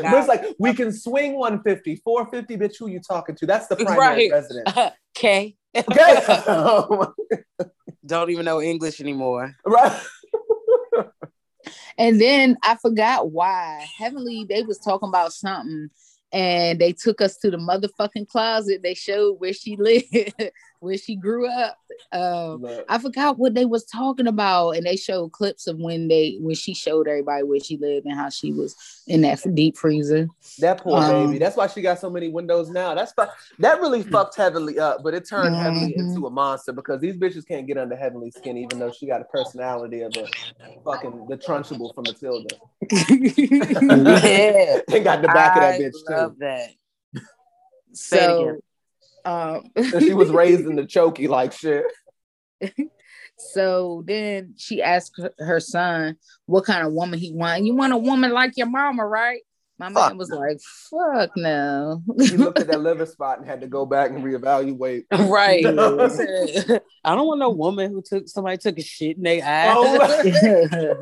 it's 0.03 0.27
like 0.27 0.45
we 0.59 0.73
can 0.73 0.91
swing 0.91 1.33
150, 1.37 1.95
450, 2.03 2.57
bitch. 2.57 2.77
Who 2.79 2.87
you 2.87 2.99
talking 2.99 3.35
to? 3.37 3.45
That's 3.45 3.67
the 3.67 3.75
primary 3.77 4.29
Right. 4.29 4.31
resident. 4.31 4.69
Okay. 5.17 5.55
Okay. 5.75 7.05
Don't 8.05 8.29
even 8.31 8.45
know 8.45 8.61
English 8.61 9.01
anymore. 9.01 9.53
right. 9.65 9.99
And 11.97 12.19
then 12.19 12.57
I 12.63 12.75
forgot 12.75 13.31
why. 13.31 13.85
Heavenly, 13.97 14.45
they 14.47 14.63
was 14.63 14.77
talking 14.77 15.09
about 15.09 15.33
something 15.33 15.89
and 16.31 16.79
they 16.79 16.93
took 16.93 17.21
us 17.21 17.37
to 17.37 17.49
the 17.51 17.57
motherfucking 17.57 18.27
closet. 18.27 18.83
They 18.83 18.93
showed 18.93 19.39
where 19.39 19.53
she 19.53 19.75
lived, 19.77 20.51
where 20.79 20.97
she 20.97 21.15
grew 21.15 21.47
up. 21.47 21.77
Um, 22.11 22.65
I 22.87 22.97
forgot 22.97 23.37
what 23.37 23.53
they 23.53 23.65
was 23.65 23.85
talking 23.85 24.27
about, 24.27 24.71
and 24.71 24.85
they 24.85 24.95
showed 24.95 25.31
clips 25.31 25.67
of 25.67 25.77
when 25.77 26.07
they 26.07 26.37
when 26.39 26.55
she 26.55 26.73
showed 26.73 27.07
everybody 27.07 27.43
where 27.43 27.59
she 27.59 27.77
lived 27.77 28.05
and 28.05 28.15
how 28.17 28.29
she 28.29 28.51
was 28.53 28.75
in 29.07 29.21
that 29.21 29.41
deep 29.53 29.77
freezer. 29.77 30.27
that 30.59 30.81
poor 30.81 30.97
Um, 30.97 31.07
baby. 31.09 31.37
That's 31.39 31.55
why 31.55 31.67
she 31.67 31.81
got 31.81 31.99
so 31.99 32.09
many 32.09 32.29
windows 32.29 32.69
now. 32.69 32.95
That's 32.95 33.11
fu- 33.11 33.31
that 33.59 33.79
really 33.81 34.03
fucked 34.03 34.35
Heavenly 34.35 34.79
up, 34.79 35.03
but 35.03 35.13
it 35.13 35.27
turned 35.27 35.55
Heavenly 35.55 35.93
Mhm. 35.93 35.99
into 35.99 36.27
a 36.27 36.29
monster 36.29 36.71
because 36.71 36.99
these 37.01 37.15
bitches 37.17 37.47
can't 37.47 37.67
get 37.67 37.77
under 37.77 37.95
Heavenly's 37.95 38.35
skin, 38.35 38.57
even 38.57 38.79
though 38.79 38.91
she 38.91 39.05
got 39.07 39.21
a 39.21 39.25
personality 39.25 40.01
of 40.01 40.15
a 40.15 40.27
fucking 40.83 41.27
the 41.27 41.37
Trunchbull 41.37 41.93
from 41.93 42.05
Matilda. 42.05 42.49
Yeah. 42.81 44.79
they 44.87 45.01
got 45.03 45.21
the 45.21 45.27
back 45.27 45.55
of 45.55 45.61
that 45.61 45.79
bitch 45.79 45.93
love 46.09 46.31
too. 46.33 46.37
that. 46.39 46.69
Say 47.93 48.17
it 48.17 48.25
so, 48.25 48.41
again. 48.43 48.59
Um, 49.25 49.63
she 49.99 50.13
was 50.13 50.29
raised 50.29 50.65
in 50.65 50.75
the 50.75 50.83
chokey 50.85 51.27
like 51.27 51.53
shit. 51.53 51.85
So 53.37 54.03
then 54.05 54.53
she 54.57 54.81
asked 54.81 55.13
her- 55.17 55.33
her 55.39 55.59
son 55.59 56.17
what 56.45 56.65
kind 56.65 56.85
of 56.85 56.91
woman 56.93 57.19
he 57.19 57.31
want. 57.31 57.63
You 57.63 57.73
want 57.75 57.93
a 57.93 57.97
woman 57.97 58.31
like 58.31 58.57
your 58.57 58.67
mama, 58.67 59.05
right? 59.05 59.41
My 59.77 59.89
Fuck 59.93 60.09
man 60.09 60.17
was 60.17 60.29
like, 60.29 60.59
"Fuck 60.89 61.37
no." 61.37 62.03
He 62.19 62.35
looked 62.35 62.59
at 62.59 62.67
that 62.67 62.81
liver 62.81 63.05
spot 63.05 63.37
and 63.39 63.47
had 63.47 63.61
to 63.61 63.67
go 63.67 63.85
back 63.85 64.11
and 64.11 64.21
reevaluate. 64.21 65.05
Right. 65.29 65.63
No. 65.63 66.05
He 66.09 66.09
said, 66.09 66.81
I 67.05 67.15
don't 67.15 67.27
want 67.27 67.39
no 67.39 67.51
woman 67.51 67.89
who 67.89 68.01
took 68.01 68.27
somebody 68.27 68.57
took 68.57 68.77
a 68.77 68.81
shit 68.81 69.15
in 69.15 69.23
their 69.23 69.41
ass. 69.41 69.77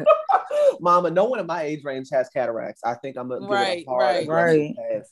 Oh, 0.49 0.77
Mama, 0.79 1.09
no 1.09 1.25
one 1.25 1.39
in 1.39 1.47
my 1.47 1.63
age 1.63 1.83
range 1.83 2.09
has 2.11 2.29
cataracts. 2.29 2.81
I 2.83 2.93
think 2.93 3.17
I'm 3.17 3.29
gonna 3.29 3.41
give 3.41 3.49
Right, 3.49 3.79
it 3.79 3.85
a 3.87 3.89
hard 3.89 4.27
right. 4.27 5.03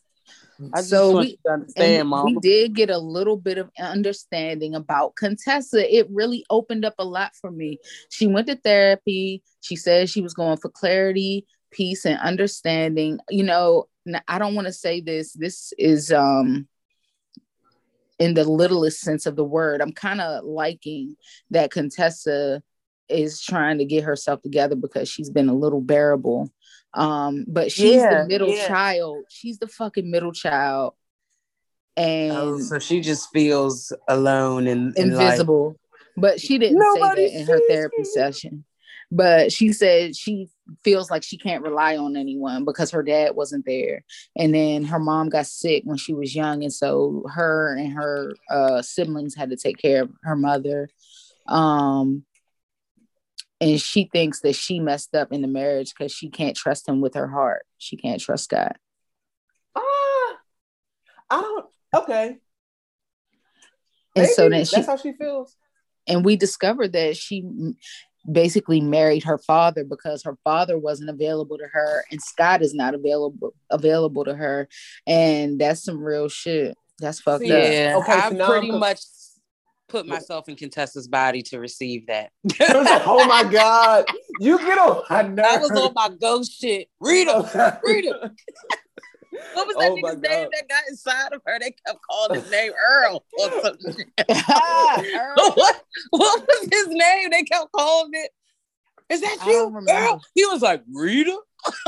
I 0.74 0.82
So 0.82 1.20
we- 1.20 1.40
understand, 1.48 2.00
and 2.00 2.10
mom. 2.10 2.26
we 2.26 2.40
did 2.40 2.74
get 2.74 2.90
a 2.90 2.98
little 2.98 3.38
bit 3.38 3.58
of 3.58 3.70
understanding 3.80 4.76
about 4.76 5.16
Contessa. 5.16 5.94
It 5.94 6.08
really 6.10 6.46
opened 6.50 6.86
up 6.86 6.96
a 7.00 7.06
lot 7.06 7.36
for 7.36 7.52
me. 7.52 7.80
She 8.10 8.28
went 8.28 8.48
to 8.48 8.56
therapy. 8.56 9.44
She 9.62 9.76
said 9.76 10.10
she 10.10 10.22
was 10.22 10.34
going 10.34 10.58
for 10.58 10.70
clarity, 10.70 11.46
peace, 11.72 12.06
and 12.06 12.20
understanding. 12.20 13.20
You 13.30 13.44
know, 13.44 13.88
I 14.28 14.40
don't 14.40 14.56
want 14.56 14.68
to 14.68 14.74
say 14.74 15.02
this. 15.02 15.34
This 15.34 15.74
is 15.78 16.12
um 16.12 16.68
in 18.18 18.34
the 18.34 18.46
littlest 18.46 19.02
sense 19.02 19.26
of 19.26 19.36
the 19.36 19.44
word. 19.44 19.82
I'm 19.82 19.92
kind 19.92 20.22
of 20.22 20.46
liking 20.46 21.18
that 21.52 21.72
Contessa 21.72 22.64
is 23.10 23.42
trying 23.42 23.78
to 23.78 23.86
get 23.86 24.04
herself 24.04 24.42
together 24.42 24.76
because 24.76 25.10
she's 25.10 25.30
been 25.30 25.50
a 25.50 25.56
little 25.56 25.82
bearable. 25.82 26.50
Um, 26.96 27.46
but 27.48 27.72
she's 27.72 28.02
Yeah, 28.02 28.24
the 28.24 28.28
middle 28.28 28.54
yeah. 28.54 28.68
child. 28.68 29.26
She's 29.30 29.60
the 29.60 29.68
fucking 29.68 30.10
middle 30.10 30.32
child. 30.32 30.94
And 31.98 32.32
Oh, 32.32 32.60
so 32.60 32.80
she 32.80 33.02
just 33.02 33.30
feels 33.32 33.94
alone 34.08 34.68
and, 34.68 34.98
invisible. 34.98 35.78
but 36.18 36.42
she 36.42 36.58
didn't 36.58 36.80
Nobody 36.80 37.28
say 37.28 37.34
that 37.34 37.40
in 37.42 37.48
her 37.48 37.62
therapy 37.68 38.00
me. 38.00 38.04
session. 38.06 38.66
But 39.12 39.52
she 39.52 39.72
said 39.72 40.16
she 40.16 40.50
feels 40.84 41.12
like 41.12 41.24
she 41.24 41.38
can't 41.38 41.64
rely 41.64 41.96
on 41.96 42.18
anyone 42.18 42.66
because 42.66 42.92
her 42.92 43.04
dad 43.04 43.36
wasn't 43.36 43.66
there. 43.66 44.04
And 44.36 44.54
then 44.54 44.84
her 44.86 45.00
mom 45.00 45.30
got 45.30 45.46
sick 45.46 45.84
when 45.86 45.98
she 45.98 46.14
was 46.14 46.36
young. 46.36 46.64
And 46.64 46.74
so 46.74 47.24
her 47.32 47.76
and 47.78 47.94
her 47.94 48.34
uh, 48.50 48.82
siblings 48.82 49.36
had 49.36 49.52
to 49.52 49.58
take 49.58 49.78
care 49.78 50.04
of 50.04 50.10
her 50.24 50.36
mother. 50.36 50.90
Um, 51.48 52.24
and 53.62 53.80
she 53.80 54.10
thinks 54.12 54.42
that 54.42 54.54
she 54.56 54.80
messed 54.80 55.16
up 55.16 55.32
in 55.32 55.42
the 55.42 55.48
marriage 55.48 55.94
because 55.98 56.12
she 56.12 56.30
can't 56.30 56.56
trust 56.58 56.88
him 56.88 57.02
with 57.02 57.16
her 57.16 57.28
heart. 57.28 57.66
She 57.78 57.98
can't 57.98 58.22
trust 58.22 58.50
God. 58.50 58.74
Ah, 59.76 60.38
I 61.30 61.42
don't. 61.42 61.66
Okay. 61.94 62.38
And 64.16 64.28
so 64.28 64.50
then 64.50 64.66
she 64.66 64.76
that's 64.76 64.88
how 64.88 64.98
she 64.98 65.14
feels. 65.14 65.56
and 66.08 66.24
we 66.24 66.36
discovered 66.36 66.94
that 66.94 67.18
she 67.18 67.44
basically 68.30 68.82
married 68.82 69.24
her 69.24 69.38
father 69.38 69.84
because 69.84 70.24
her 70.24 70.38
father 70.44 70.78
wasn't 70.78 71.10
available 71.10 71.58
to 71.58 71.68
her 71.72 72.04
and 72.10 72.22
Scott 72.22 72.62
is 72.62 72.74
not 72.74 72.96
available 72.96 73.54
available 73.70 74.26
to 74.26 74.34
her 74.34 74.68
and 75.06 75.60
that's 75.60 75.84
some 75.84 76.02
real 76.02 76.28
shit 76.28 76.76
that's 76.98 77.20
fucked 77.20 77.44
up 77.44 77.50
yeah. 77.50 77.96
Okay, 77.98 78.12
so 78.12 78.28
I 78.28 78.30
now 78.30 78.48
pretty 78.48 78.72
I'm 78.72 78.80
much 78.80 79.02
put 79.96 80.06
myself 80.06 80.50
in 80.50 80.56
Contessa's 80.56 81.08
body 81.08 81.42
to 81.42 81.60
receive 81.60 82.08
that. 82.08 82.32
oh 82.60 83.26
my 83.28 83.50
god, 83.50 84.06
you 84.40 84.58
get 84.58 84.78
on 84.78 85.04
my 85.10 85.22
nerves. 85.22 85.48
I 85.52 85.58
was 85.58 85.72
on 85.72 85.94
my 85.94 86.10
ghost 86.20 86.60
shit. 86.60 86.90
Rita, 87.00 87.80
Rita. 87.84 88.32
What 89.54 89.68
was 89.68 89.76
that 89.76 89.92
Oh 89.92 89.96
nigga's 89.96 90.22
name 90.22 90.48
that 90.50 90.70
got 90.70 90.84
inside 90.88 91.34
of 91.34 91.42
her? 91.46 91.60
They 91.60 91.76
kept 91.86 92.00
calling 92.10 92.40
his 92.40 92.50
name 92.50 92.72
Earl 92.72 93.26
or 93.38 93.52
something. 93.62 94.06
Earl. 94.30 95.36
what, 95.56 95.84
what 96.12 96.48
was 96.48 96.70
his 96.72 96.88
name? 96.88 97.32
They 97.32 97.44
kept 97.44 97.70
calling 97.74 98.12
it. 98.14 98.32
Is 99.10 99.20
that 99.20 99.38
I 99.42 99.52
you. 99.52 99.86
Earl? 99.90 100.22
He 100.36 100.46
was 100.46 100.62
like 100.62 100.84
Rita. 100.90 101.38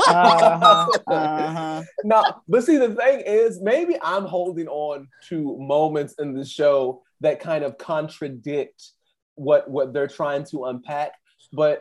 uh-huh, 0.08 0.88
uh-huh. 1.06 1.82
no, 2.04 2.22
but 2.48 2.64
see, 2.64 2.76
the 2.76 2.94
thing 2.94 3.20
is, 3.20 3.62
maybe 3.62 3.96
I'm 4.02 4.26
holding 4.26 4.68
on 4.68 5.08
to 5.30 5.56
moments 5.56 6.16
in 6.18 6.34
the 6.34 6.44
show 6.44 7.02
that 7.20 7.40
kind 7.40 7.64
of 7.64 7.78
contradict 7.78 8.82
what 9.34 9.70
what 9.70 9.92
they're 9.92 10.08
trying 10.08 10.44
to 10.44 10.64
unpack. 10.66 11.12
But 11.52 11.80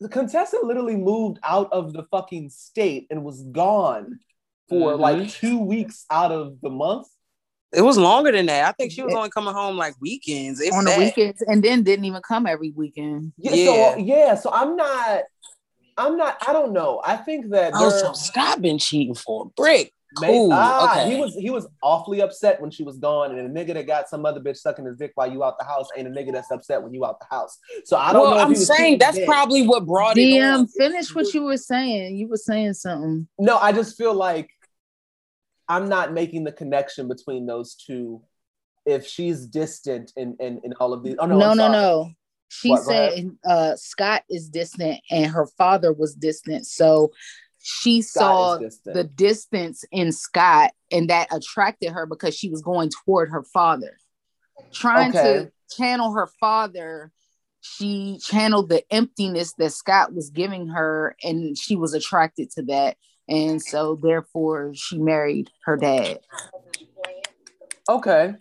the 0.00 0.08
Contessa 0.08 0.58
literally 0.62 0.96
moved 0.96 1.38
out 1.44 1.72
of 1.72 1.92
the 1.92 2.04
fucking 2.10 2.50
state 2.50 3.06
and 3.10 3.22
was 3.24 3.42
gone 3.44 4.18
for 4.68 4.94
Mhm. 4.94 4.98
like 5.00 5.30
two 5.30 5.58
weeks 5.58 6.04
out 6.10 6.32
of 6.32 6.60
the 6.60 6.70
month. 6.70 7.06
It 7.72 7.82
was 7.82 7.96
longer 7.96 8.32
than 8.32 8.46
that. 8.46 8.68
I 8.68 8.72
think 8.72 8.92
she 8.92 9.02
was 9.02 9.14
only 9.14 9.30
coming 9.30 9.54
home 9.54 9.76
like 9.78 9.94
weekends. 10.00 10.60
If 10.60 10.74
on 10.74 10.84
the 10.84 10.90
that. 10.90 10.98
weekends 10.98 11.40
and 11.42 11.62
then 11.62 11.82
didn't 11.84 12.04
even 12.04 12.20
come 12.20 12.46
every 12.46 12.70
weekend 12.70 13.32
Yeah, 13.38 13.52
Yeah. 13.54 13.92
So 13.94 13.98
yeah, 13.98 14.34
so 14.34 14.50
I'm 14.52 14.76
not. 14.76 15.22
I'm 15.96 16.16
not. 16.16 16.36
I 16.46 16.52
don't 16.52 16.72
know. 16.72 17.00
I 17.04 17.16
think 17.16 17.50
that 17.50 17.72
Oh, 17.74 17.90
they're- 17.90 17.98
so 17.98 18.12
Scott 18.12 18.60
been 18.60 18.78
cheating 18.78 19.14
for 19.14 19.42
a 19.46 19.48
brick. 19.50 19.92
May- 20.20 20.28
Cool. 20.28 20.50
ah, 20.52 20.98
okay. 21.00 21.14
he 21.14 21.20
was 21.20 21.34
he 21.34 21.50
was 21.50 21.66
awfully 21.82 22.20
upset 22.20 22.60
when 22.60 22.70
she 22.70 22.82
was 22.82 22.98
gone, 22.98 23.36
and 23.36 23.40
a 23.40 23.64
nigga 23.64 23.74
that 23.74 23.86
got 23.86 24.08
some 24.08 24.26
other 24.26 24.40
bitch 24.40 24.58
sucking 24.58 24.84
his 24.84 24.96
dick 24.96 25.12
while 25.14 25.30
you 25.30 25.42
out 25.42 25.58
the 25.58 25.64
house 25.64 25.88
ain't 25.96 26.06
a 26.06 26.10
nigga 26.10 26.32
that's 26.32 26.50
upset 26.50 26.82
when 26.82 26.92
you 26.92 27.04
out 27.04 27.18
the 27.20 27.26
house. 27.34 27.58
So 27.84 27.96
I 27.96 28.12
don't 28.12 28.22
well, 28.22 28.30
know. 28.32 28.36
if 28.38 28.42
I'm 28.44 28.52
he 28.52 28.58
was 28.58 28.66
saying 28.66 28.98
that's 28.98 29.16
then. 29.16 29.26
probably 29.26 29.66
what 29.66 29.86
brought 29.86 30.18
it 30.18 30.22
DM 30.22 30.68
finish 30.76 31.14
what 31.14 31.32
you 31.32 31.44
were 31.44 31.56
saying 31.56 32.16
you 32.16 32.28
were 32.28 32.36
saying 32.36 32.74
something 32.74 33.26
no. 33.38 33.56
I 33.58 33.72
just 33.72 33.96
feel 33.96 34.14
like 34.14 34.50
I'm 35.68 35.88
not 35.88 36.12
making 36.12 36.44
the 36.44 36.52
connection 36.52 37.08
between 37.08 37.46
those 37.46 37.74
two. 37.74 38.22
If 38.84 39.06
she's 39.06 39.46
distant 39.46 40.12
in 40.16 40.36
in, 40.40 40.60
in 40.64 40.74
all 40.74 40.92
of 40.92 41.02
these, 41.02 41.16
oh 41.18 41.26
no, 41.26 41.38
no 41.38 41.54
no 41.54 41.72
no 41.72 42.10
she 42.52 42.68
What, 42.68 42.82
said 42.82 43.30
uh 43.46 43.76
scott 43.76 44.24
is 44.28 44.50
distant 44.50 45.00
and 45.10 45.26
her 45.26 45.46
father 45.46 45.90
was 45.90 46.14
distant 46.14 46.66
so 46.66 47.10
she 47.62 48.02
saw 48.02 48.58
the 48.84 49.04
distance 49.04 49.84
in 49.92 50.12
scott 50.12 50.72
and 50.90 51.08
that 51.10 51.28
attracted 51.32 51.92
her 51.92 52.06
because 52.06 52.36
she 52.36 52.48
was 52.48 52.60
going 52.60 52.90
toward 53.04 53.30
her 53.30 53.42
father 53.44 53.98
trying 54.74 55.10
Okay. 55.10 55.22
to 55.22 55.52
channel 55.76 56.12
her 56.12 56.28
father 56.40 57.12
she 57.60 58.18
channeled 58.20 58.68
the 58.68 58.82
emptiness 58.92 59.54
that 59.58 59.70
scott 59.70 60.12
was 60.12 60.30
giving 60.30 60.68
her 60.68 61.16
and 61.22 61.56
she 61.56 61.76
was 61.76 61.94
attracted 61.94 62.50
to 62.50 62.62
that 62.62 62.96
and 63.28 63.62
so 63.62 63.98
therefore 64.02 64.72
she 64.74 64.98
married 64.98 65.48
her 65.64 65.76
dad 65.76 66.18
Okay. 67.88 68.34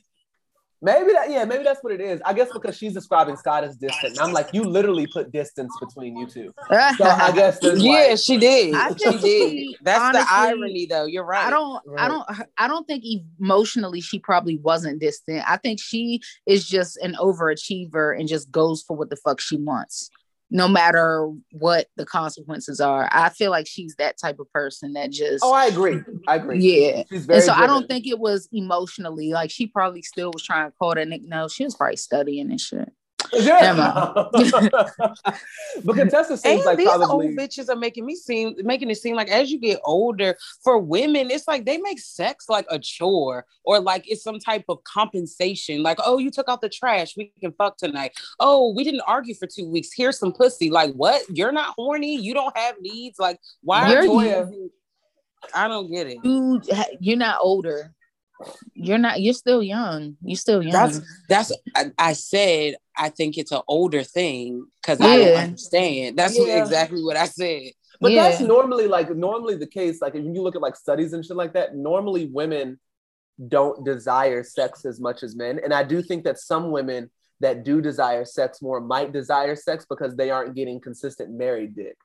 Maybe 0.83 1.11
that, 1.13 1.29
yeah, 1.29 1.45
maybe 1.45 1.63
that's 1.63 1.83
what 1.83 1.93
it 1.93 2.01
is. 2.01 2.21
I 2.25 2.33
guess 2.33 2.49
because 2.51 2.75
she's 2.75 2.93
describing 2.93 3.35
Scott 3.35 3.63
as 3.63 3.77
distant. 3.77 4.13
And 4.13 4.19
I'm 4.19 4.33
like, 4.33 4.49
you 4.51 4.63
literally 4.63 5.05
put 5.05 5.31
distance 5.31 5.77
between 5.79 6.17
you 6.17 6.25
two. 6.27 6.53
So 6.97 7.05
I 7.05 7.31
guess 7.31 7.59
there's 7.59 7.83
Yeah, 7.83 7.91
like, 7.91 8.17
she 8.17 8.37
did. 8.37 8.73
I 8.75 8.95
she 8.95 9.17
did. 9.17 9.75
That's 9.83 10.01
honestly, 10.01 10.23
the 10.23 10.33
irony, 10.33 10.87
though. 10.89 11.05
You're 11.05 11.25
right. 11.25 11.45
I 11.45 11.49
don't 11.49 11.81
Right. 11.85 12.05
I 12.05 12.07
don't 12.07 12.27
I 12.57 12.67
don't 12.67 12.85
think 12.85 13.03
emotionally 13.39 14.01
she 14.01 14.19
probably 14.19 14.57
wasn't 14.57 14.99
distant. 14.99 15.43
I 15.49 15.57
think 15.57 15.79
she 15.81 16.21
is 16.45 16.67
just 16.67 16.97
an 16.97 17.15
overachiever 17.19 18.17
and 18.17 18.27
just 18.27 18.51
goes 18.51 18.81
for 18.81 18.95
what 18.95 19.09
the 19.09 19.15
fuck 19.15 19.39
she 19.39 19.57
wants. 19.57 20.09
No 20.51 20.67
matter 20.67 21.31
what 21.53 21.87
the 21.95 22.05
consequences 22.05 22.81
are. 22.81 23.07
I 23.11 23.29
feel 23.29 23.51
like 23.51 23.65
she's 23.67 23.95
that 23.95 24.17
type 24.19 24.37
of 24.37 24.51
person 24.51 24.93
that 24.93 25.09
just 25.09 25.43
Oh, 25.43 25.53
I 25.53 25.65
agree. 25.67 26.01
I 26.27 26.35
agree. 26.35 26.59
yeah. 26.59 27.03
And 27.09 27.41
so 27.41 27.53
I 27.53 27.65
don't 27.65 27.87
think 27.87 28.05
it 28.05 28.19
was 28.19 28.49
emotionally 28.51 29.31
like 29.31 29.49
she 29.49 29.65
probably 29.65 30.01
still 30.01 30.29
was 30.33 30.43
trying 30.43 30.69
to 30.69 30.75
call 30.77 30.93
that 30.93 31.07
Nick. 31.07 31.23
No, 31.23 31.47
she 31.47 31.63
was 31.63 31.75
probably 31.75 31.95
studying 31.95 32.51
and 32.51 32.59
shit. 32.59 32.91
Yeah. 33.33 33.73
but 34.33 35.95
Contessa 35.95 36.33
And 36.33 36.39
seems 36.39 36.65
like 36.65 36.77
these 36.77 36.87
probably 36.87 37.27
old 37.27 37.37
bitches 37.37 37.69
are 37.69 37.75
making 37.75 38.05
me 38.05 38.15
seem 38.15 38.55
making 38.63 38.89
it 38.89 38.97
seem 38.97 39.15
like 39.15 39.29
as 39.29 39.51
you 39.51 39.59
get 39.59 39.79
older, 39.83 40.35
for 40.63 40.77
women, 40.77 41.31
it's 41.31 41.47
like 41.47 41.65
they 41.65 41.77
make 41.77 41.99
sex 41.99 42.49
like 42.49 42.65
a 42.69 42.79
chore 42.79 43.45
or 43.63 43.79
like 43.79 44.09
it's 44.09 44.23
some 44.23 44.39
type 44.39 44.65
of 44.69 44.83
compensation. 44.83 45.83
Like, 45.83 45.99
oh, 46.05 46.17
you 46.17 46.31
took 46.31 46.49
out 46.49 46.61
the 46.61 46.69
trash, 46.69 47.15
we 47.15 47.31
can 47.39 47.53
fuck 47.53 47.77
tonight. 47.77 48.13
Oh, 48.39 48.73
we 48.73 48.83
didn't 48.83 49.03
argue 49.07 49.35
for 49.35 49.47
two 49.47 49.67
weeks. 49.69 49.89
Here's 49.95 50.19
some 50.19 50.33
pussy. 50.33 50.69
Like, 50.69 50.93
what? 50.93 51.21
You're 51.29 51.51
not 51.51 51.73
horny? 51.77 52.15
You 52.15 52.33
don't 52.33 52.55
have 52.57 52.75
needs? 52.81 53.19
Like, 53.19 53.39
why 53.61 53.93
are 53.93 54.03
You're- 54.03 54.29
you? 54.29 54.71
I 55.55 55.67
don't 55.67 55.91
get 55.91 56.07
it. 56.07 56.17
You 56.23 56.61
you're 56.99 57.17
not 57.17 57.39
older. 57.41 57.93
You're 58.73 58.97
not. 58.97 59.21
You're 59.21 59.33
still 59.33 59.61
young. 59.63 60.17
You're 60.23 60.35
still 60.35 60.61
young. 60.63 60.71
That's 60.71 61.01
that's 61.27 61.51
I, 61.75 61.91
I 61.97 62.13
said 62.13 62.75
I 62.97 63.09
think 63.09 63.37
it's 63.37 63.51
an 63.51 63.61
older 63.67 64.03
thing 64.03 64.65
because 64.81 64.99
I 65.01 65.17
don't 65.17 65.35
understand. 65.37 66.17
That's 66.17 66.37
Yeah. 66.37 66.57
exactly 66.57 67.03
what 67.03 67.17
I 67.17 67.25
said. 67.25 67.71
But 67.99 68.11
Yeah. 68.13 68.29
that's 68.29 68.41
normally 68.41 68.87
like 68.87 69.15
normally 69.15 69.55
the 69.55 69.67
case. 69.67 70.01
Like 70.01 70.15
if 70.15 70.23
you 70.23 70.41
look 70.41 70.55
at 70.55 70.61
like 70.61 70.75
studies 70.75 71.13
and 71.13 71.25
shit 71.25 71.37
like 71.37 71.53
that, 71.53 71.75
normally 71.75 72.25
women 72.27 72.79
don't 73.47 73.83
desire 73.85 74.43
sex 74.43 74.85
as 74.85 74.99
much 74.99 75.23
as 75.23 75.35
men. 75.35 75.59
And 75.63 75.73
I 75.73 75.83
do 75.83 76.01
think 76.01 76.23
that 76.25 76.37
some 76.39 76.71
women 76.71 77.09
that 77.39 77.63
do 77.63 77.81
desire 77.81 78.23
sex 78.23 78.61
more 78.61 78.79
might 78.79 79.11
desire 79.11 79.55
sex 79.55 79.85
because 79.89 80.15
they 80.15 80.29
aren't 80.29 80.53
getting 80.55 80.79
consistent 80.79 81.31
married 81.31 81.75
dick. 81.75 81.97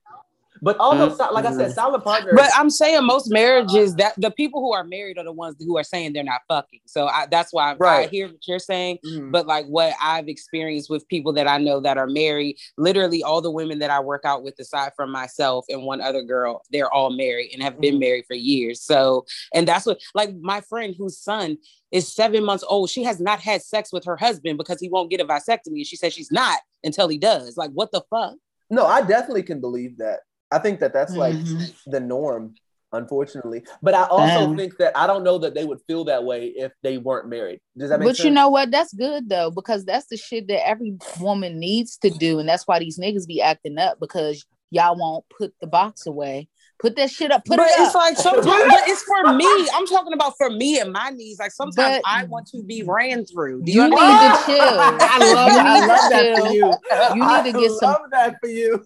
But 0.62 0.78
although, 0.78 1.10
Mm-hmm. 1.10 1.34
like 1.34 1.44
I 1.44 1.52
said, 1.52 1.72
silent 1.72 2.02
partners. 2.04 2.34
But 2.36 2.50
I'm 2.56 2.70
saying 2.70 3.04
most 3.04 3.30
marriages 3.30 3.94
that 3.96 4.14
the 4.16 4.30
people 4.30 4.60
who 4.60 4.72
are 4.72 4.84
married 4.84 5.18
are 5.18 5.24
the 5.24 5.32
ones 5.32 5.56
who 5.58 5.76
are 5.76 5.84
saying 5.84 6.12
they're 6.12 6.24
not 6.24 6.40
fucking. 6.48 6.80
So 6.86 7.06
I, 7.06 7.26
that's 7.30 7.52
why 7.52 7.72
I 7.72 7.76
Right. 7.76 8.10
hear 8.10 8.28
what 8.28 8.46
you're 8.46 8.58
saying. 8.58 8.98
Mhm. 9.04 9.32
But 9.32 9.46
like 9.46 9.66
what 9.66 9.94
I've 10.02 10.28
experienced 10.28 10.88
with 10.90 11.06
people 11.08 11.32
that 11.34 11.46
I 11.46 11.58
know 11.58 11.80
that 11.80 11.98
are 11.98 12.06
married, 12.06 12.56
literally 12.78 13.22
all 13.22 13.40
the 13.40 13.50
women 13.50 13.78
that 13.80 13.90
I 13.90 14.00
work 14.00 14.24
out 14.24 14.42
with, 14.42 14.58
aside 14.58 14.92
from 14.96 15.10
myself 15.10 15.66
and 15.68 15.82
one 15.84 16.00
other 16.00 16.22
girl, 16.22 16.62
they're 16.70 16.92
all 16.92 17.10
married 17.10 17.50
and 17.52 17.62
have 17.62 17.80
been 17.80 17.96
Mhm. 17.96 18.00
married 18.00 18.24
for 18.26 18.34
years. 18.34 18.80
So, 18.82 19.24
and 19.54 19.68
that's 19.68 19.86
what, 19.86 20.00
like 20.14 20.34
my 20.40 20.60
friend 20.62 20.94
whose 20.96 21.18
son 21.18 21.58
is 21.92 22.12
seven 22.12 22.44
months 22.44 22.64
old, 22.68 22.90
she 22.90 23.02
has 23.04 23.20
not 23.20 23.40
had 23.40 23.62
sex 23.62 23.92
with 23.92 24.04
her 24.04 24.16
husband 24.16 24.58
because 24.58 24.80
he 24.80 24.88
won't 24.88 25.10
get 25.10 25.20
a 25.20 25.24
vasectomy. 25.24 25.76
And 25.78 25.86
she 25.86 25.96
says 25.96 26.12
she's 26.12 26.32
not 26.32 26.58
until 26.82 27.08
he 27.08 27.18
does. 27.18 27.56
Like, 27.56 27.70
what 27.72 27.92
the 27.92 28.02
fuck? 28.10 28.34
no, 28.68 28.84
I 28.84 29.00
definitely 29.02 29.44
can 29.44 29.60
believe 29.60 29.98
that. 29.98 30.20
I 30.56 30.58
think 30.58 30.80
that 30.80 30.94
that's 30.94 31.14
like 31.14 31.36
Mhm. 31.36 31.74
the 31.86 32.00
norm, 32.00 32.54
unfortunately. 32.92 33.62
But 33.82 33.92
I 33.94 34.04
also 34.04 34.56
think 34.56 34.78
that 34.78 34.96
I 34.96 35.06
don't 35.06 35.22
know 35.22 35.36
that 35.38 35.54
they 35.54 35.66
would 35.66 35.80
feel 35.86 36.04
that 36.04 36.24
way 36.24 36.46
if 36.46 36.72
they 36.82 36.96
weren't 36.96 37.28
married. 37.28 37.60
Does 37.76 37.90
that 37.90 38.00
make 38.00 38.06
But 38.08 38.16
sense? 38.16 38.24
you 38.24 38.30
know 38.30 38.48
what? 38.48 38.70
That's 38.70 38.94
good 38.94 39.28
though, 39.28 39.50
because 39.50 39.84
that's 39.84 40.06
the 40.06 40.16
shit 40.16 40.48
that 40.48 40.66
every 40.66 40.96
woman 41.20 41.58
needs 41.58 41.98
to 41.98 42.10
do, 42.10 42.38
and 42.38 42.48
that's 42.48 42.66
why 42.66 42.78
these 42.78 42.98
niggas 42.98 43.26
be 43.26 43.42
acting 43.42 43.76
up 43.78 44.00
because 44.00 44.46
y'all 44.70 44.96
won't 44.96 45.24
put 45.28 45.54
the 45.60 45.66
box 45.66 46.06
away. 46.06 46.48
Put 46.78 46.94
that 46.96 47.10
shit 47.10 47.30
up. 47.30 47.42
Put 47.46 47.56
but 47.56 47.68
it 47.68 47.72
it's 47.78 47.88
up. 47.88 47.94
like 47.94 48.16
sometimes, 48.18 48.44
but 48.70 48.80
it's 48.86 49.02
for 49.04 49.32
me. 49.32 49.46
I'm 49.74 49.86
talking 49.86 50.12
about 50.12 50.34
for 50.36 50.50
me 50.50 50.78
and 50.78 50.92
my 50.92 51.08
needs. 51.08 51.38
Like 51.38 51.50
sometimes 51.52 51.74
But- 51.76 52.02
I 52.04 52.24
want 52.24 52.48
to 52.48 52.62
be 52.62 52.82
ran 52.82 53.24
through. 53.24 53.62
Do 53.62 53.72
you, 53.72 53.78
You 53.78 53.84
understand? 53.96 54.32
need 54.32 54.38
to 54.38 54.44
chill. 54.46 54.78
I 55.00 55.32
love, 55.34 55.52
You 55.52 55.58
I 55.58 55.86
love 55.86 56.10
that 56.10 56.38
for 56.38 56.52
you. 56.52 56.72
You 57.16 57.42
need 57.42 57.52
to 57.52 57.58
get 57.60 57.70
some- 57.78 57.92
love 57.92 58.10
that 58.12 58.36
for 58.42 58.48
you. 58.48 58.84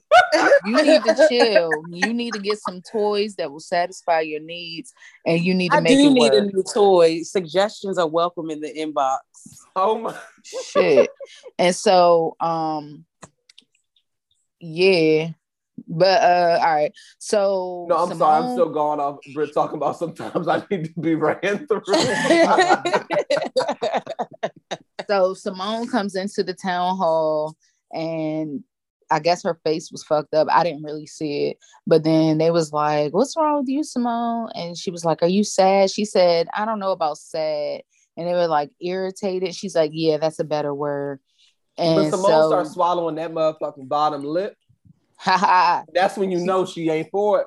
you 0.67 0.83
need 0.83 1.03
to 1.03 1.27
chill. 1.29 1.71
You 1.91 2.13
need 2.15 2.33
to 2.35 2.39
get 2.39 2.59
some 2.59 2.81
toys 2.83 3.35
that 3.37 3.51
will 3.51 3.59
satisfy 3.61 4.21
your 4.21 4.41
needs, 4.41 4.93
and 5.27 5.41
you 5.41 5.53
need 5.55 5.71
to 5.73 5.79
I 5.79 5.81
make 5.81 5.99
do 5.99 6.07
it 6.07 6.13
need 6.13 6.21
work. 6.33 6.35
a 6.35 6.41
new 6.43 6.63
toy. 6.73 7.23
Suggestions 7.23 7.99
are 7.99 8.07
welcome 8.09 8.51
in 8.51 8.61
the 8.61 8.73
inbox. 8.73 9.19
Oh 9.75 9.99
my. 9.99 10.17
shit. 10.45 11.11
And 11.59 11.75
so, 11.75 12.37
um, 12.41 13.05
yeah. 14.61 15.31
But 15.93 16.23
uh, 16.23 16.59
all 16.61 16.75
right. 16.75 16.93
So 17.19 17.87
No, 17.89 17.97
I'm 17.97 18.17
sorry. 18.17 18.45
I'm 18.45 18.53
still 18.53 18.71
going 18.71 19.01
off. 19.01 19.19
Britt 19.35 19.53
talking 19.53 19.77
about 19.77 19.99
sometimes 19.99 20.47
I 20.47 20.63
need 20.71 20.85
to 20.95 21.01
be 21.01 21.17
ran 21.17 21.39
through. 21.67 21.83
so 25.09 25.35
Simone 25.35 25.89
comes 25.89 26.15
into 26.15 26.45
the 26.45 26.55
town 26.55 26.97
hall 26.97 27.57
and 27.93 28.63
I 29.11 29.19
guess 29.19 29.43
her 29.43 29.59
face 29.65 29.91
was 29.91 30.05
fucked 30.05 30.33
up. 30.33 30.47
I 30.49 30.63
didn't 30.63 30.85
really 30.85 31.09
see 31.09 31.49
it. 31.49 31.59
But 31.89 32.05
then 32.05 32.39
they 32.39 32.53
was 32.53 32.73
like, 32.73 33.13
What's 33.13 33.37
wrong 33.37 33.59
with 33.59 33.69
you, 33.69 33.83
Simone? 33.83 34.51
And 34.55 34.79
she 34.79 34.93
was 34.93 35.05
like, 35.05 35.25
Are 35.25 35.29
you 35.29 35.43
sad? 35.43 35.91
She 35.91 36.05
said, 36.05 36.47
I 36.55 36.65
don't 36.65 36.79
know 36.79 36.93
about 36.93 37.19
sad. 37.19 37.83
And 38.17 38.29
they 38.29 38.33
were 38.33 38.47
like 38.47 38.71
irritated. 38.81 39.57
She's 39.57 39.75
like, 39.75 39.91
Yeah, 39.93 40.19
that's 40.19 40.39
a 40.39 40.45
better 40.45 40.73
word. 40.73 41.19
but 41.77 41.83
And 41.83 42.11
Simone 42.11 42.31
so 42.31 42.49
starts 42.49 42.73
swallowing 42.75 43.17
that 43.17 43.33
motherfucking 43.33 43.89
bottom 43.89 44.23
lip. 44.23 44.55
That's 45.27 46.17
when 46.17 46.31
you 46.31 46.39
know 46.41 46.65
she 46.65 46.89
ain't 46.91 47.11
for 47.11 47.43
it. 47.43 47.47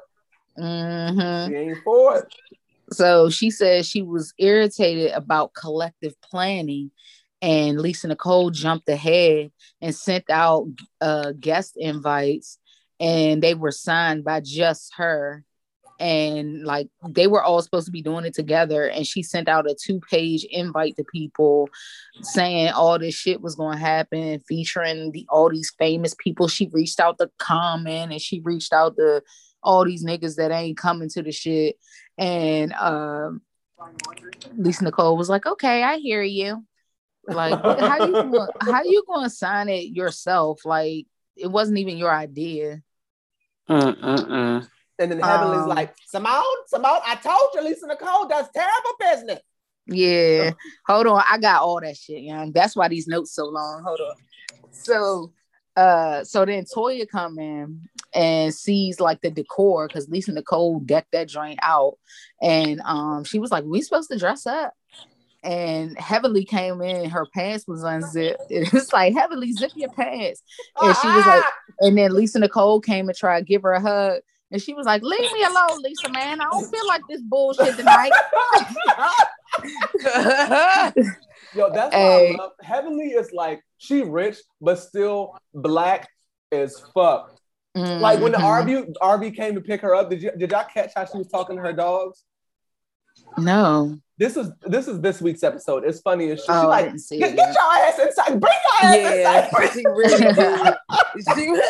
mhm. 0.59 1.47
She 1.49 1.55
ain't 1.55 1.77
for 1.83 2.17
it. 2.19 2.33
So 2.91 3.29
she 3.29 3.49
said 3.49 3.85
she 3.85 4.01
was 4.01 4.33
irritated 4.37 5.11
about 5.11 5.53
collective 5.53 6.19
planning, 6.21 6.91
and 7.41 7.79
Lisa 7.79 8.07
Nicole 8.07 8.51
jumped 8.51 8.87
ahead 8.89 9.51
and 9.81 9.95
sent 9.95 10.29
out 10.29 10.67
uh, 11.01 11.33
guest 11.39 11.75
invites, 11.77 12.59
and 12.99 13.41
they 13.41 13.55
were 13.55 13.71
signed 13.71 14.23
by 14.23 14.41
just 14.41 14.93
her. 14.97 15.43
And 16.03 16.65
like 16.65 16.89
they 17.07 17.27
were 17.27 17.41
all 17.41 17.61
supposed 17.61 17.85
to 17.85 17.91
be 17.91 18.01
doing 18.01 18.25
it 18.25 18.33
together, 18.33 18.89
and 18.89 19.07
she 19.07 19.23
sent 19.23 19.47
out 19.47 19.71
a 19.71 19.73
two-page 19.73 20.45
invite 20.51 20.97
to 20.97 21.05
people 21.05 21.69
saying 22.21 22.73
all 22.73 22.99
this 22.99 23.15
shit 23.15 23.39
was 23.39 23.55
going 23.55 23.77
to 23.77 23.83
happen, 23.83 24.41
featuring 24.45 25.13
the 25.13 25.25
all 25.29 25.49
these 25.49 25.71
famous 25.79 26.13
people. 26.19 26.49
She 26.49 26.69
reached 26.73 26.99
out 26.99 27.19
to 27.19 27.31
Common, 27.39 28.11
and 28.11 28.21
she 28.21 28.41
reached 28.41 28.73
out 28.73 28.97
to 28.97 29.23
all 29.63 29.85
these 29.85 30.03
niggas 30.03 30.35
that 30.35 30.51
ain't 30.51 30.77
coming 30.77 31.07
to 31.07 31.23
the 31.23 31.31
shit. 31.31 31.77
And 32.17 32.73
um, 32.73 33.41
Lisa 34.57 34.83
Nicole 34.83 35.15
was 35.15 35.29
like, 35.29 35.45
"Okay, 35.45 35.83
I 35.83 35.99
hear 35.99 36.21
you. 36.21 36.65
Like, 37.29 37.61
how 37.61 38.05
you 38.05 38.11
gonna, 38.11 38.47
how 38.59 38.83
you 38.83 39.05
going 39.07 39.23
to 39.23 39.29
sign 39.29 39.69
it 39.69 39.95
yourself? 39.95 40.65
Like, 40.65 41.07
it 41.37 41.47
wasn't 41.47 41.77
even 41.77 41.97
your 41.97 42.13
idea." 42.13 42.81
Mm-mm-mm. 43.69 44.67
And 45.03 45.11
then 45.11 45.19
Heavenly's 45.19 45.61
Um, 45.61 45.69
like, 45.69 45.93
Simone, 46.07 46.43
Simone, 46.67 47.01
I 47.05 47.15
told 47.15 47.49
you, 47.53 47.61
Lisa 47.61 47.87
Nicole 47.87 48.27
does 48.27 48.47
terrible 48.53 48.95
business. 48.99 49.39
Yeah. 49.85 50.51
Hold 50.87 51.07
on. 51.07 51.23
I 51.29 51.37
got 51.37 51.61
all 51.61 51.81
that 51.81 51.97
shit, 51.97 52.21
young. 52.21 52.51
That's 52.53 52.75
why 52.75 52.87
these 52.87 53.07
notes 53.07 53.33
so 53.33 53.45
long. 53.45 53.83
Hold 53.83 53.99
on. 53.99 54.15
So 54.71 55.33
uh 55.75 56.23
so 56.23 56.45
then 56.45 56.65
Toya 56.65 57.09
come 57.09 57.39
in 57.39 57.81
and 58.13 58.53
sees 58.53 58.99
like 58.99 59.21
the 59.21 59.31
decor 59.31 59.87
because 59.87 60.07
Lisa 60.07 60.31
Nicole 60.31 60.79
decked 60.79 61.11
that 61.11 61.27
joint 61.27 61.59
out. 61.61 61.97
And 62.41 62.79
um 62.85 63.23
she 63.23 63.39
was 63.39 63.51
like, 63.51 63.65
We 63.65 63.81
supposed 63.81 64.09
to 64.11 64.17
dress 64.17 64.45
up. 64.45 64.73
And 65.43 65.99
Heavenly 65.99 66.45
came 66.45 66.81
in, 66.81 67.09
her 67.09 67.25
pants 67.25 67.67
was 67.67 67.83
unzipped. 67.83 68.43
It 68.49 68.71
was 68.71 68.93
like, 68.93 69.13
Heavenly, 69.13 69.51
zip 69.51 69.71
your 69.75 69.89
pants. 69.89 70.41
And 70.81 70.95
she 70.95 71.07
was 71.07 71.25
like, 71.25 71.43
and 71.81 71.97
then 71.97 72.13
Lisa 72.13 72.39
Nicole 72.39 72.79
came 72.79 73.09
and 73.09 73.17
tried 73.17 73.39
to 73.39 73.45
give 73.45 73.63
her 73.63 73.73
a 73.73 73.81
hug. 73.81 74.21
And 74.53 74.61
she 74.61 74.73
was 74.75 74.85
like, 74.85 75.01
Leave 75.01 75.31
me 75.33 75.43
alone, 75.43 75.81
Lisa, 75.81 76.09
man. 76.09 76.39
I 76.39 76.45
don't 76.45 76.69
feel 76.71 76.87
like 76.87 77.01
this 77.09 77.21
bullshit 77.21 77.75
tonight. 77.75 78.11
Yo, 81.55 81.71
that's 81.73 81.93
why 81.93 81.99
Hey. 81.99 82.33
I 82.33 82.37
love 82.37 82.51
Heavenly 82.61 83.07
is 83.07 83.31
like 83.33 83.61
she 83.77 84.01
rich, 84.03 84.37
but 84.61 84.75
still 84.79 85.35
black 85.53 86.07
as 86.51 86.79
fuck. 86.93 87.35
Like 87.75 88.19
when 88.19 88.31
the. 88.33 88.37
Mm-hmm. 88.37 88.69
RV 88.69 88.93
RV 89.01 89.35
came 89.35 89.55
to 89.55 89.61
pick 89.61 89.81
her 89.81 89.95
up, 89.95 90.09
did 90.11 90.21
you 90.21 90.31
did 90.37 90.51
y'all 90.51 90.65
catch 90.71 90.91
how 90.95 91.05
she 91.05 91.17
was 91.17 91.27
talking 91.27 91.55
to 91.55 91.61
her 91.63 91.73
dogs? 91.73 92.23
No. 93.37 93.97
This 94.19 94.37
is 94.37 94.51
this 94.61 94.87
is 94.87 95.01
this 95.01 95.19
week's 95.21 95.41
episode. 95.43 95.83
It's 95.83 95.99
funny 96.01 96.29
as 96.31 96.37
shit. 96.39 96.45
She 96.45 96.51
Oh, 96.51 96.69
I 96.69 96.81
like 96.83 96.93
get, 97.09 97.19
get 97.35 97.35
your 97.35 97.73
ass 97.73 97.99
inside, 97.99 98.39
bring 98.39 98.53
your 98.53 98.89
ass 98.89 98.95
Yeah, 98.95 99.45
inside. 99.45 99.73
she 99.73 99.83
really 99.87 100.33
did. 100.33 100.75
She- 101.35 101.61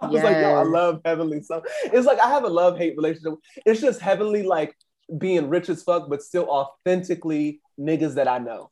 I 0.02 0.06
was 0.06 0.22
like, 0.22 0.36
yo, 0.36 0.54
I 0.54 0.62
love 0.62 1.00
Heavenly. 1.04 1.42
So 1.42 1.62
it's 1.84 2.06
like 2.06 2.18
I 2.20 2.28
have 2.28 2.44
a 2.44 2.48
love 2.48 2.78
hate 2.78 2.96
relationship. 2.96 3.34
It's 3.66 3.80
just 3.80 4.00
Heavenly 4.00 4.42
like 4.42 4.74
being 5.18 5.48
rich 5.48 5.68
as 5.68 5.82
fuck, 5.82 6.08
but 6.08 6.22
still 6.22 6.44
authentically 6.48 7.60
niggas 7.78 8.14
that 8.14 8.28
I 8.28 8.38
know. 8.38 8.70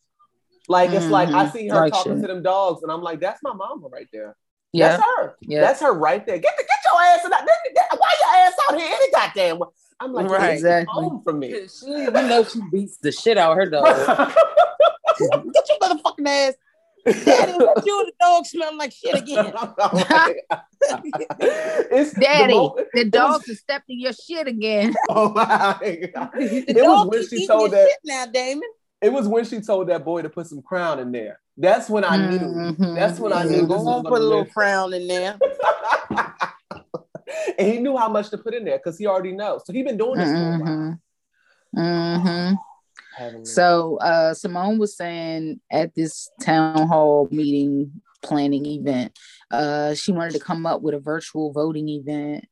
Like 0.68 0.90
it's 0.90 1.06
like 1.06 1.28
I 1.30 1.46
Mhm. 1.46 1.52
see 1.52 1.68
her 1.68 1.74
Like 1.76 1.92
talking 1.92 2.12
shit. 2.14 2.22
to 2.22 2.28
them 2.28 2.42
dogs, 2.42 2.82
and 2.82 2.92
I'm 2.92 3.02
like, 3.02 3.20
that's 3.20 3.42
my 3.42 3.52
mama 3.52 3.88
right 3.88 4.06
there. 4.12 4.36
Yeah. 4.72 4.88
That's 4.96 5.02
her. 5.16 5.34
Yeah. 5.40 5.60
That's 5.62 5.80
her 5.80 5.92
right 5.94 6.24
there. 6.26 6.38
Get 6.38 6.54
the, 6.56 6.62
get 6.62 6.78
your 6.84 7.00
ass 7.02 7.24
in 7.24 7.30
that. 7.30 7.46
Why 7.98 8.14
your 8.20 8.46
ass 8.46 8.52
out 8.68 8.78
here 8.78 8.88
any 8.92 9.10
goddamn? 9.10 9.58
way? 9.58 9.68
I'm 10.00 10.12
like, 10.12 10.28
Right. 10.30 10.40
right. 10.40 10.52
Exactly. 10.52 10.92
home 11.04 11.22
from 11.24 11.38
me. 11.40 11.66
she, 11.68 11.86
you 11.86 12.10
know 12.10 12.44
she 12.44 12.60
beats 12.70 12.98
the 12.98 13.10
shit 13.10 13.36
out 13.38 13.52
of 13.52 13.56
her 13.58 13.66
dog. 13.66 13.86
get 15.18 15.68
your 15.68 15.78
motherfucking 15.80 16.26
ass. 16.28 16.54
Daddy, 17.24 17.52
what 17.52 17.86
you 17.86 18.04
the 18.06 18.12
dog 18.20 18.46
smell 18.46 18.76
like 18.76 18.92
shit 18.92 19.14
again? 19.14 19.46
it's 21.90 22.12
the 22.12 22.20
Daddy, 22.20 22.54
mo- 22.54 22.74
the 22.92 23.00
it 23.00 23.10
dogs 23.10 23.38
was- 23.40 23.46
have 23.48 23.56
stepped 23.58 23.90
in 23.90 24.00
your 24.00 24.12
shit 24.12 24.46
again. 24.46 24.94
Oh 25.08 25.30
my 25.32 25.42
God. 26.14 26.30
The 26.34 26.64
It 26.68 26.76
was 26.84 27.06
when 27.08 27.26
she 27.28 27.46
told 27.46 27.70
that. 27.72 27.88
shit 27.88 27.98
now, 28.04 28.26
Damon. 28.26 28.68
It 29.00 29.12
was 29.12 29.28
when 29.28 29.44
she 29.44 29.60
told 29.60 29.88
that 29.88 30.04
boy 30.04 30.22
to 30.22 30.28
put 30.28 30.46
some 30.46 30.60
crown 30.62 30.98
in 30.98 31.12
there. 31.12 31.40
That's 31.56 31.88
when 31.88 32.04
I 32.04 32.16
knew. 32.30 32.38
Mhm. 32.38 32.94
That's 32.94 33.18
when 33.20 33.32
I 33.32 33.44
knew 33.44 33.66
go 33.66 33.74
on, 33.86 34.02
put 34.04 34.12
a 34.20 34.24
little 34.24 34.40
live. 34.40 34.52
crown 34.52 34.92
in 34.92 35.06
there. 35.08 35.38
and 37.58 37.66
he 37.72 37.78
knew 37.78 37.96
how 37.96 38.08
much 38.08 38.30
to 38.30 38.38
put 38.38 38.54
in 38.54 38.64
there 38.64 38.78
because 38.78 38.98
he 38.98 39.06
already 39.06 39.32
knows. 39.32 39.64
So 39.66 39.72
he 39.72 39.82
been 39.82 39.96
doing 39.96 40.18
this 40.18 40.28
for 40.30 40.36
a 40.36 40.58
while. 40.58 40.98
Mhm. 41.76 42.56
So 43.42 43.98
uh, 43.98 44.34
Simone 44.34 44.78
was 44.78 44.96
saying 44.96 45.60
at 45.70 45.94
this 45.94 46.30
town 46.40 46.86
hall 46.88 47.28
meeting 47.30 47.92
planning 48.22 48.66
event, 48.66 49.18
uh, 49.50 49.94
she 49.94 50.12
wanted 50.12 50.34
to 50.34 50.40
come 50.40 50.66
up 50.66 50.82
with 50.82 50.94
a 50.94 51.00
virtual 51.00 51.52
voting 51.52 51.88
event, 51.88 52.44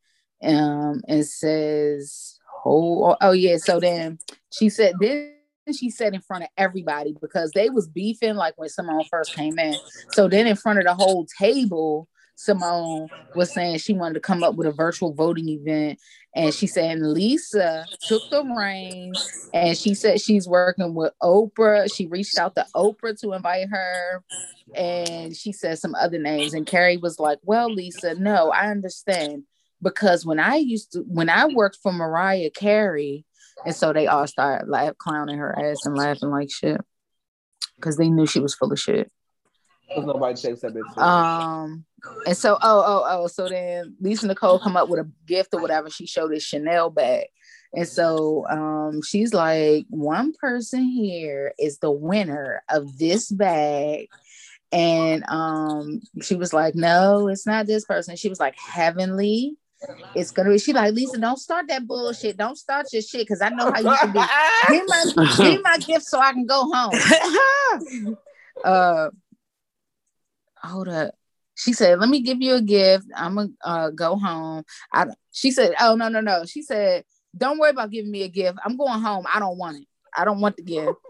um, 0.42 1.02
and 1.08 1.26
says, 1.26 2.38
"Oh, 2.64 3.16
oh 3.20 3.32
yeah." 3.32 3.56
So 3.58 3.80
then 3.80 4.18
she 4.50 4.68
said 4.68 4.94
this. 5.00 5.32
She 5.76 5.90
said 5.90 6.14
in 6.14 6.20
front 6.20 6.44
of 6.44 6.50
everybody 6.56 7.16
because 7.20 7.50
they 7.50 7.70
was 7.70 7.88
beefing 7.88 8.36
like 8.36 8.54
when 8.56 8.68
Simone 8.68 9.02
first 9.10 9.34
came 9.34 9.58
in. 9.58 9.74
So 10.12 10.28
then 10.28 10.46
in 10.46 10.54
front 10.54 10.78
of 10.78 10.84
the 10.84 10.94
whole 10.94 11.26
table, 11.40 12.06
Simone 12.36 13.08
was 13.34 13.52
saying 13.52 13.78
she 13.78 13.92
wanted 13.92 14.14
to 14.14 14.20
come 14.20 14.42
up 14.42 14.54
with 14.54 14.66
a 14.66 14.72
virtual 14.72 15.12
voting 15.12 15.48
event, 15.48 15.98
and 16.34 16.54
she 16.54 16.66
said 16.66 17.00
Lisa 17.00 17.88
took 18.04 18.28
the 18.30 18.44
reins 18.44 19.48
and 19.52 19.76
she 19.76 19.94
said 19.94 20.20
she's 20.20 20.46
working 20.46 20.94
with 20.94 21.12
Oprah. 21.22 21.92
She 21.92 22.06
reached 22.06 22.38
out 22.38 22.54
to 22.54 22.66
Oprah 22.74 23.18
to 23.20 23.32
invite 23.32 23.68
her, 23.70 24.22
and 24.74 25.34
she 25.34 25.52
said 25.52 25.78
some 25.78 25.94
other 25.94 26.18
names. 26.18 26.54
And 26.54 26.66
Carrie 26.66 26.98
was 26.98 27.18
like, 27.18 27.38
"Well, 27.42 27.72
Lisa, 27.72 28.14
no, 28.14 28.50
I 28.50 28.70
understand 28.70 29.44
because 29.82 30.24
when 30.26 30.38
I 30.38 30.56
used 30.56 30.92
to, 30.92 31.00
when 31.00 31.28
I 31.28 31.46
worked 31.46 31.78
for 31.82 31.92
Mariah 31.92 32.50
Carey, 32.50 33.24
and 33.64 33.74
so 33.74 33.92
they 33.92 34.06
all 34.06 34.26
started 34.26 34.68
laugh, 34.68 34.96
clowning 34.98 35.38
her 35.38 35.58
ass 35.58 35.86
and 35.86 35.96
laughing 35.96 36.30
like 36.30 36.50
shit 36.50 36.80
because 37.76 37.96
they 37.96 38.08
knew 38.08 38.26
she 38.26 38.40
was 38.40 38.54
full 38.54 38.72
of 38.72 38.78
shit. 38.78 39.10
Because 39.88 40.06
nobody 40.06 40.34
takes 40.34 40.60
that 40.60 40.74
bitch. 40.74 41.02
Um, 41.02 41.84
and 42.26 42.36
so 42.36 42.58
oh 42.60 42.82
oh 42.86 43.04
oh, 43.06 43.26
so 43.26 43.48
then 43.48 43.96
Lisa 44.00 44.26
Nicole 44.26 44.58
come 44.58 44.76
up 44.76 44.88
with 44.88 45.00
a 45.00 45.10
gift 45.26 45.54
or 45.54 45.60
whatever. 45.60 45.90
She 45.90 46.06
showed 46.06 46.32
this 46.32 46.42
Chanel 46.42 46.90
bag. 46.90 47.26
And 47.72 47.86
so 47.86 48.46
um 48.48 49.02
she's 49.02 49.34
like, 49.34 49.86
one 49.90 50.32
person 50.32 50.84
here 50.84 51.52
is 51.58 51.78
the 51.78 51.90
winner 51.90 52.62
of 52.68 52.98
this 52.98 53.30
bag. 53.30 54.08
And 54.72 55.24
um 55.28 56.00
she 56.22 56.34
was 56.34 56.52
like, 56.52 56.74
No, 56.74 57.28
it's 57.28 57.46
not 57.46 57.66
this 57.66 57.84
person. 57.84 58.16
She 58.16 58.28
was 58.28 58.40
like, 58.40 58.56
Heavenly. 58.58 59.56
It's 60.14 60.30
gonna 60.30 60.50
be 60.50 60.58
she 60.58 60.72
like 60.72 60.94
Lisa, 60.94 61.18
don't 61.18 61.38
start 61.38 61.68
that 61.68 61.86
bullshit. 61.86 62.38
Don't 62.38 62.56
start 62.56 62.86
your 62.92 63.02
shit 63.02 63.20
because 63.20 63.42
I 63.42 63.50
know 63.50 63.70
how 63.70 63.80
you 63.80 63.96
can 64.00 64.12
be. 64.12 64.18
Give 64.70 64.88
my 64.88 65.04
give 65.36 65.62
my 65.62 65.78
gift 65.78 66.06
so 66.06 66.18
I 66.18 66.32
can 66.32 66.46
go 66.46 66.70
home 66.72 68.16
uh 68.64 69.10
hold 70.66 70.88
up. 70.88 71.14
She 71.54 71.72
said 71.72 71.98
let 71.98 72.08
me 72.08 72.20
give 72.20 72.40
you 72.40 72.54
a 72.54 72.62
gift. 72.62 73.06
I'm 73.14 73.36
gonna 73.36 73.48
uh, 73.64 73.90
go 73.90 74.16
home. 74.16 74.64
I 74.92 75.06
she 75.32 75.50
said 75.50 75.74
oh 75.80 75.96
no 75.96 76.08
no 76.08 76.20
no. 76.20 76.44
She 76.44 76.62
said 76.62 77.04
don't 77.36 77.58
worry 77.58 77.70
about 77.70 77.90
giving 77.90 78.10
me 78.10 78.22
a 78.22 78.28
gift. 78.28 78.58
I'm 78.64 78.76
going 78.76 79.00
home. 79.00 79.26
I 79.32 79.38
don't 79.38 79.58
want 79.58 79.78
it. 79.78 79.86
I 80.16 80.24
don't 80.24 80.40
want 80.40 80.56
the 80.56 80.62
gift. 80.62 80.92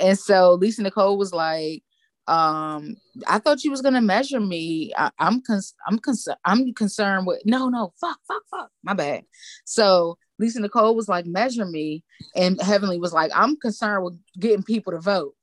And 0.00 0.18
so 0.18 0.54
lisa 0.54 0.82
nicole 0.82 1.16
was 1.16 1.32
like 1.32 1.82
um 2.26 2.96
i 3.26 3.38
thought 3.38 3.62
you 3.62 3.70
was 3.70 3.82
gonna 3.82 4.00
measure 4.00 4.40
me. 4.40 4.92
I, 4.96 5.10
i'm 5.18 5.40
cons- 5.42 5.74
i'm 5.86 5.98
concerned 5.98 6.38
i'm 6.44 6.72
concerned 6.74 7.26
with 7.26 7.40
no 7.44 7.68
no 7.68 7.92
fuck 8.00 8.18
fuck 8.26 8.42
fuck. 8.50 8.70
My 8.82 8.94
bad. 8.94 9.24
So 9.64 10.18
lisa 10.38 10.60
nicole 10.60 10.96
was 10.96 11.08
like 11.08 11.26
measure 11.26 11.64
me. 11.64 12.02
And 12.34 12.60
heavenly 12.60 12.98
was 12.98 13.12
like 13.12 13.30
i'm 13.34 13.56
concerned 13.56 14.04
with 14.04 14.18
getting 14.38 14.62
people 14.62 14.92
to 14.92 15.00
vote 15.00 15.34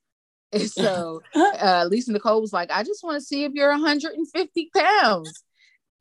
and 0.52 0.64
so 0.72 1.22
uh, 1.36 1.88
Lisa 1.90 2.12
Nicole 2.12 2.42
was 2.42 2.54
like, 2.54 2.72
I 2.72 2.84
just 2.84 3.04
want 3.04 3.20
to 3.20 3.26
see 3.26 3.44
if 3.44 3.54
you're 3.54 3.70
150 3.70 4.70
pounds. 4.76 5.44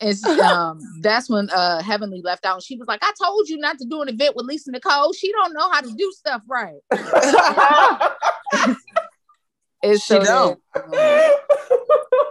And 0.01 0.25
um, 0.41 0.81
that's 1.01 1.29
when 1.29 1.51
uh, 1.51 1.83
Heavenly 1.83 2.23
left 2.23 2.45
out. 2.45 2.55
And 2.55 2.63
she 2.63 2.77
was 2.77 2.89
like, 2.89 3.01
I 3.03 3.13
told 3.23 3.49
you 3.49 3.59
not 3.59 3.79
to 3.79 3.85
do 3.85 4.03
an 4.03 4.09
event 4.09 4.35
with 4.37 4.47
Lisa 4.47 4.71
Nicole. 4.71 5.13
She 5.13 5.31
don't 5.33 5.53
know 5.53 5.71
how 5.71 5.81
to 5.81 5.93
do 5.93 6.13
stuff 6.13 6.43
right. 6.49 6.81
And 9.83 10.01
She 10.01 10.19
don't. 10.19 10.61
then, 10.75 10.85
um, 10.85 11.33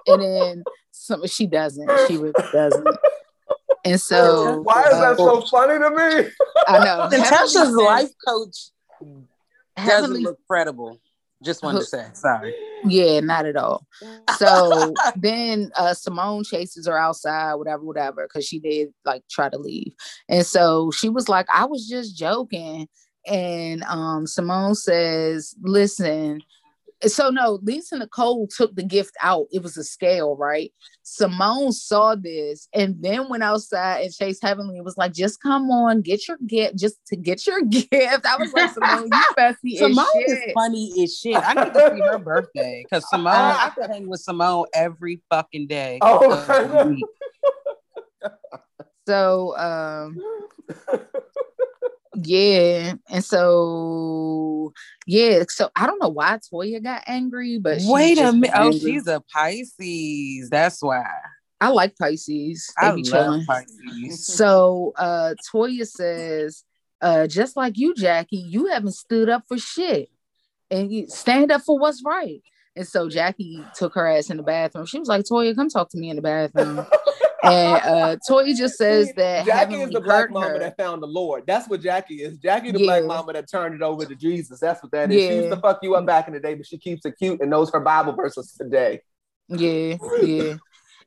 and 0.08 0.22
then 0.22 0.64
some, 0.92 1.26
she 1.26 1.48
doesn't. 1.48 1.90
She 2.08 2.18
really 2.18 2.34
doesn't. 2.52 2.88
And 3.86 4.00
so 4.00 4.62
Why 4.62 4.84
is 4.84 4.92
that 4.92 5.14
uh, 5.14 5.16
so 5.16 5.42
funny 5.42 5.80
to 5.80 5.90
me? 5.90 6.30
I 6.68 6.84
know. 6.84 7.08
Natasha's 7.08 7.72
life 7.72 8.12
coach 8.28 8.70
doesn't 9.02 9.28
Heavenly 9.78 10.22
look 10.24 10.38
credible. 10.48 11.00
Just 11.44 11.64
wanted 11.64 11.80
to 11.80 11.86
say, 11.86 12.06
sorry. 12.14 12.54
Yeah, 12.86 13.20
not 13.20 13.46
at 13.46 13.56
all. 13.56 13.86
So 14.38 14.94
then 15.16 15.72
uh 15.76 15.94
Simone 15.94 16.44
chases 16.44 16.88
her 16.88 16.98
outside, 16.98 17.56
whatever, 17.56 17.84
whatever, 17.84 18.28
because 18.28 18.46
she 18.46 18.60
did 18.60 18.90
like 19.06 19.24
try 19.30 19.50
to 19.50 19.58
leave. 19.58 19.94
And 20.28 20.46
so 20.46 20.92
she 20.92 21.10
was 21.10 21.30
like, 21.30 21.48
I 21.54 21.66
was 21.66 21.88
just 21.88 22.18
joking. 22.18 22.88
And 23.26 23.84
um 23.84 24.28
Simone 24.28 24.76
says, 24.76 25.56
listen. 25.62 26.42
So 27.08 27.30
no, 27.30 27.60
Lisa 27.64 27.98
Nicole 27.98 28.48
took 28.48 28.76
the 28.76 28.84
gift 28.84 29.16
out. 29.22 29.48
It 29.52 29.64
was 29.64 29.78
a 29.78 29.84
scale, 29.84 30.36
right? 30.36 30.74
Simone 31.04 31.72
saw 31.72 32.16
this 32.16 32.68
and 32.74 32.96
then 33.02 33.30
went 33.30 33.42
outside 33.42 34.04
and 34.04 34.14
chased 34.14 34.44
Heavenly 34.44 34.82
was 34.82 34.98
like, 34.98 35.14
just 35.14 35.42
come 35.42 35.72
on, 35.72 36.02
get 36.02 36.28
your 36.28 36.38
gift, 36.46 36.78
just 36.78 36.98
to 37.08 37.16
get 37.16 37.48
your 37.48 37.62
gift. 37.70 37.92
I 37.94 38.38
was 38.38 38.52
like, 38.54 38.74
Simone, 38.74 39.10
you 39.12 39.24
messy 39.38 39.74
as 39.76 39.80
Simone 39.80 40.06
shit. 40.14 40.30
is 40.30 40.54
funny 40.54 40.94
as 41.04 41.18
shit. 41.18 41.36
I 41.36 41.54
need 41.64 41.74
to 41.74 41.94
see 41.96 42.02
her 42.02 42.20
birthday 42.20 42.84
because 42.84 43.10
Simone, 43.10 43.34
I 43.34 43.72
could 43.74 43.90
hang 43.90 44.08
with 44.08 44.20
Simone 44.20 44.66
every 44.74 45.22
fucking 45.30 45.68
day. 45.68 46.00
Oh. 46.02 46.32
of 46.34 46.48
the 46.72 46.86
week. 46.90 47.06
So 49.08 49.58
um 49.58 50.18
yeah, 52.24 52.94
and 53.10 53.24
so 53.24 54.74
yeah, 55.06 55.44
so 55.50 55.70
I 55.76 55.88
don't 55.88 56.02
know 56.02 56.10
why 56.10 56.38
Toya 56.38 56.84
got 56.84 57.04
angry, 57.08 57.60
but 57.60 57.80
Wait 57.84 58.18
a 58.18 58.32
minute. 58.32 58.54
Oh, 58.56 58.72
she's 58.72 59.08
a 59.08 59.22
Pisces. 59.34 60.50
That's 60.50 60.82
why. 60.82 61.06
I 61.62 61.70
like 61.70 61.98
Pisces. 61.98 62.74
They 62.82 62.88
I 62.88 62.92
be 62.96 63.04
love 63.04 63.12
chilling. 63.12 63.46
Pisces. 63.46 63.76
So 64.12 64.94
uh 64.98 65.36
Toya 65.54 65.86
says, 65.88 66.64
uh, 67.02 67.28
just 67.28 67.56
like 67.56 67.78
you, 67.78 67.94
Jackie, 67.96 68.38
you 68.38 68.68
haven't 68.68 68.94
stood 68.94 69.30
up 69.30 69.44
for 69.48 69.58
shit. 69.58 70.10
And 70.72 70.92
you 70.92 71.08
stand 71.08 71.52
up 71.52 71.62
for 71.62 71.78
what's 71.78 72.04
right. 72.06 72.42
And 72.76 72.88
so 72.88 73.10
Jackie 73.10 73.66
took 73.76 73.96
her 73.96 74.08
ass 74.08 74.30
in 74.30 74.38
the 74.38 74.44
bathroom. 74.44 74.86
She 74.86 75.00
was 75.00 75.08
like, 75.08 75.26
Toya, 75.26 75.56
come 75.56 75.70
talk 75.70 75.90
to 75.92 75.98
me 75.98 76.10
in 76.10 76.16
the 76.16 76.22
bathroom. 76.22 76.86
and 77.44 77.82
uh 77.84 78.18
Toya 78.30 78.56
just 78.56 78.78
says 78.78 79.14
that 79.16 79.46
Jackie 79.46 79.76
is 79.76 79.92
the 79.92 80.02
black 80.02 80.30
mama 80.32 80.48
her. 80.50 80.60
that 80.60 80.78
found 80.78 81.02
the 81.02 81.08
Lord. 81.08 81.44
That's 81.48 81.68
what 81.70 81.82
Jackie 81.82 82.22
is. 82.24 82.38
Jackie 82.38 82.72
the 82.72 82.80
Yeah. 82.80 82.86
black 82.86 83.06
mama 83.06 83.34
that 83.34 83.50
turned 83.50 83.76
it 83.76 83.82
over 83.82 84.06
to 84.06 84.16
Jesus. 84.16 84.60
That's 84.60 84.82
what 84.84 84.92
that 84.92 85.12
is. 85.12 85.22
She 85.22 85.36
used 85.36 85.52
to 85.52 85.58
fuck 85.58 85.80
you 85.82 85.96
up 85.96 86.06
back 86.06 86.28
in 86.28 86.34
the 86.34 86.40
day, 86.40 86.56
but 86.56 86.66
she 86.66 86.78
keeps 86.78 87.06
it 87.06 87.16
cute 87.18 87.42
and 87.42 87.50
knows 87.50 87.72
her 87.72 87.80
Bible 87.80 88.14
verses 88.14 88.54
today. 88.60 89.02
Yeah, 89.48 89.98
yeah. 90.22 90.56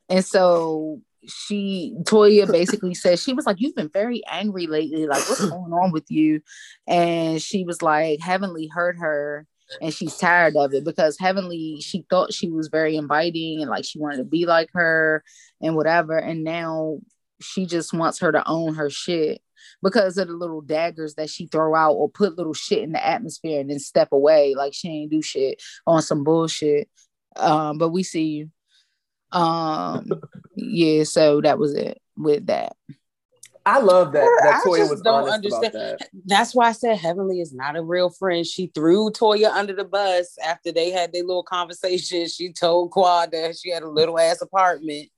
And 0.09 0.25
so 0.25 1.01
she 1.25 1.95
Toya 2.01 2.51
basically 2.51 2.93
said 2.93 3.17
she 3.19 3.33
was 3.33 3.45
like, 3.45 3.57
You've 3.59 3.75
been 3.75 3.89
very 3.89 4.21
angry 4.29 4.67
lately. 4.67 5.07
Like, 5.07 5.27
what's 5.29 5.45
going 5.49 5.71
on 5.71 5.91
with 5.91 6.09
you? 6.11 6.41
And 6.87 7.41
she 7.41 7.63
was 7.63 7.81
like, 7.81 8.19
Heavenly 8.19 8.67
hurt 8.67 8.97
her 8.99 9.45
and 9.81 9.93
she's 9.93 10.17
tired 10.17 10.55
of 10.55 10.73
it 10.73 10.83
because 10.83 11.17
Heavenly, 11.19 11.79
she 11.81 12.05
thought 12.09 12.33
she 12.33 12.49
was 12.49 12.67
very 12.67 12.95
inviting 12.95 13.61
and 13.61 13.69
like 13.69 13.85
she 13.85 13.99
wanted 13.99 14.17
to 14.17 14.23
be 14.23 14.45
like 14.45 14.69
her 14.73 15.23
and 15.61 15.75
whatever. 15.75 16.17
And 16.17 16.43
now 16.43 16.99
she 17.41 17.65
just 17.65 17.93
wants 17.93 18.19
her 18.19 18.31
to 18.31 18.47
own 18.47 18.75
her 18.75 18.89
shit 18.89 19.41
because 19.81 20.17
of 20.17 20.27
the 20.27 20.33
little 20.33 20.61
daggers 20.61 21.15
that 21.15 21.29
she 21.29 21.47
throw 21.47 21.75
out 21.75 21.93
or 21.93 22.09
put 22.09 22.37
little 22.37 22.53
shit 22.53 22.83
in 22.83 22.91
the 22.91 23.05
atmosphere 23.05 23.61
and 23.61 23.69
then 23.69 23.79
step 23.79 24.09
away 24.11 24.55
like 24.55 24.73
she 24.73 24.89
ain't 24.89 25.11
do 25.11 25.21
shit 25.21 25.61
on 25.87 26.01
some 26.01 26.23
bullshit. 26.23 26.89
Um, 27.35 27.77
but 27.77 27.89
we 27.89 28.03
see 28.03 28.25
you. 28.25 28.51
Um, 29.31 30.09
yeah, 30.55 31.03
so 31.03 31.41
that 31.41 31.57
was 31.57 31.73
it 31.73 32.01
with 32.17 32.47
that. 32.47 32.75
I 33.65 33.79
love 33.79 34.11
that. 34.13 34.25
That 34.43 34.61
I 34.65 34.77
just 34.77 34.91
was 34.91 35.01
don't 35.01 35.21
honest 35.29 35.35
understand. 35.35 35.65
about 35.75 35.99
that. 35.99 36.09
That's 36.25 36.53
why 36.53 36.67
I 36.67 36.71
said 36.73 36.97
Heavenly 36.97 37.39
is 37.39 37.53
not 37.53 37.77
a 37.77 37.81
real 37.81 38.09
friend. 38.09 38.45
She 38.45 38.67
threw 38.67 39.09
Toya 39.11 39.51
under 39.51 39.73
the 39.73 39.85
bus 39.85 40.37
after 40.45 40.71
they 40.71 40.91
had 40.91 41.13
their 41.13 41.23
little 41.23 41.43
conversation. 41.43 42.27
She 42.27 42.51
told 42.51 42.91
Quad 42.91 43.31
that 43.31 43.57
she 43.57 43.69
had 43.69 43.83
a 43.83 43.89
little 43.89 44.19
ass 44.19 44.41
apartment. 44.41 45.09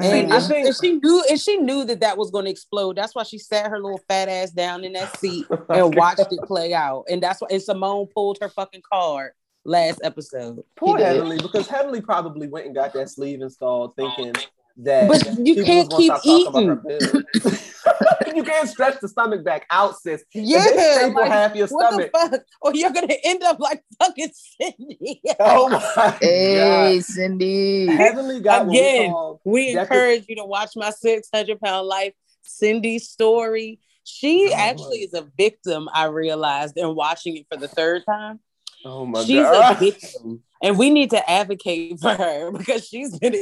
And, 0.00 0.32
I 0.32 0.40
think- 0.40 0.66
and 0.66 0.76
she 0.76 0.92
knew, 0.92 1.24
and 1.30 1.40
she 1.40 1.56
knew 1.58 1.84
that 1.84 2.00
that 2.00 2.18
was 2.18 2.30
going 2.30 2.44
to 2.44 2.50
explode. 2.50 2.96
That's 2.96 3.14
why 3.14 3.22
she 3.22 3.38
sat 3.38 3.70
her 3.70 3.80
little 3.80 4.00
fat 4.08 4.28
ass 4.28 4.50
down 4.50 4.84
in 4.84 4.92
that 4.92 5.16
seat 5.18 5.46
and 5.68 5.94
watched 5.96 6.20
it 6.32 6.40
play 6.44 6.74
out. 6.74 7.04
And 7.08 7.22
that's 7.22 7.40
why, 7.40 7.48
and 7.50 7.62
Simone 7.62 8.06
pulled 8.12 8.38
her 8.42 8.48
fucking 8.48 8.82
card 8.92 9.32
last 9.64 10.00
episode. 10.04 10.62
Poor 10.76 10.98
He 10.98 11.04
did. 11.04 11.14
Heavenly, 11.14 11.38
because 11.38 11.66
Heavenly 11.66 12.00
probably 12.00 12.46
went 12.48 12.66
and 12.66 12.74
got 12.74 12.92
that 12.92 13.08
sleeve 13.08 13.40
installed 13.40 13.96
thinking 13.96 14.34
that 14.78 15.08
But 15.08 15.46
you 15.46 15.64
can't 15.64 15.90
keep 15.90 16.12
stop 16.12 16.22
talking 16.22 16.70
about 16.70 16.82
her 16.84 16.98
business. 16.98 17.72
you 18.36 18.42
can't 18.44 18.68
stretch 18.68 19.00
the 19.00 19.08
stomach 19.08 19.42
back 19.44 19.66
out, 19.70 19.98
sis. 19.98 20.22
If 20.22 20.26
they 20.34 20.40
Yeah, 20.42 20.94
staple 20.96 21.22
like, 21.22 21.30
half 21.32 21.54
your 21.56 21.66
what 21.68 21.88
stomach. 21.88 22.10
the 22.12 22.18
fuck? 22.30 22.40
Or 22.60 22.74
you're 22.74 22.90
gonna 22.90 23.14
end 23.24 23.42
up 23.42 23.58
like 23.58 23.82
fucking 23.98 24.30
Cindy. 24.34 25.22
Oh 25.40 25.68
my 25.70 26.10
Hey, 26.20 26.96
god. 26.96 27.04
Cindy. 27.04 27.86
Heavenly 27.86 28.40
got 28.40 28.66
what 28.66 28.72
we 28.72 28.78
Again, 28.78 29.14
We 29.44 29.74
Decad- 29.74 29.80
encourage 29.82 30.24
you 30.28 30.36
to 30.36 30.44
watch 30.44 30.70
my 30.76 30.90
600 30.90 31.60
pound 31.60 31.86
life, 31.86 32.12
Cindy's 32.42 33.08
story. 33.08 33.80
She 34.04 34.50
Oh, 34.52 34.56
actually 34.56 34.98
is 34.98 35.14
a 35.14 35.26
victim, 35.36 35.88
I 35.92 36.04
realized, 36.06 36.76
in 36.76 36.94
watching 36.94 37.36
it 37.38 37.46
for 37.50 37.58
the 37.58 37.66
third 37.68 38.02
time. 38.08 38.40
Oh 38.84 39.04
my 39.06 39.24
she's 39.24 39.42
god. 39.42 39.76
a 39.76 39.78
victim. 39.80 40.42
And 40.62 40.78
we 40.78 40.90
need 40.90 41.10
to 41.10 41.28
advocate 41.30 41.98
for 42.00 42.14
her 42.14 42.50
because 42.56 42.86
she's 42.86 43.18
been 43.18 43.34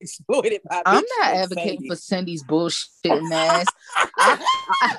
exploited 0.00 0.60
by 0.68 0.82
I'm 0.86 1.04
not 1.18 1.28
advocating 1.34 1.76
Cindy. 1.78 1.88
for 1.88 1.96
Cindy's 1.96 2.42
bullshit 2.44 3.22
ass. 3.32 3.66
I, 4.16 4.44
I, 4.82 4.96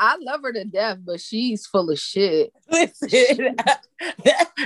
I 0.00 0.16
love 0.20 0.42
her 0.42 0.52
to 0.52 0.64
death, 0.64 0.98
but 1.04 1.20
she's 1.20 1.66
full 1.66 1.90
of 1.90 1.98
shit. 1.98 2.52
Listen, 2.70 3.56
that- 3.56 3.82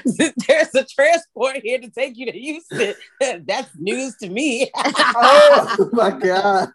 there's 0.46 0.74
a 0.74 0.84
transport 0.84 1.56
here 1.62 1.78
to 1.78 1.88
take 1.88 2.18
you 2.18 2.26
to 2.26 2.32
Houston. 2.32 2.94
That's 3.46 3.70
news 3.78 4.14
to 4.16 4.28
me. 4.28 4.70
oh 4.76 5.90
my 5.92 6.10
god. 6.10 6.68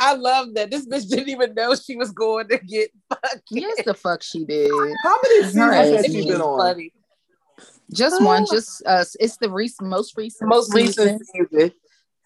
I 0.00 0.14
love 0.14 0.54
that. 0.54 0.70
This 0.70 0.86
bitch 0.86 1.08
didn't 1.08 1.28
even 1.28 1.54
know 1.54 1.74
she 1.76 1.96
was 1.96 2.10
going 2.10 2.48
to 2.48 2.58
get 2.58 2.90
fucked. 3.08 3.42
Yes, 3.50 3.84
the 3.84 3.94
fuck 3.94 4.22
she 4.22 4.44
did. 4.44 4.70
How 5.04 5.18
many 5.22 5.42
seasons 5.44 5.72
has 5.72 6.06
she 6.06 6.26
been 6.26 6.40
on? 6.40 6.58
funny. 6.58 6.92
Just 7.92 8.22
one, 8.22 8.44
just 8.50 8.82
uh, 8.84 9.04
it's 9.18 9.36
the 9.38 9.50
recent, 9.50 9.88
most 9.88 10.16
recent, 10.16 10.48
Most 10.48 10.72
season, 10.72 11.20
recent 11.20 11.50
season. 11.50 11.72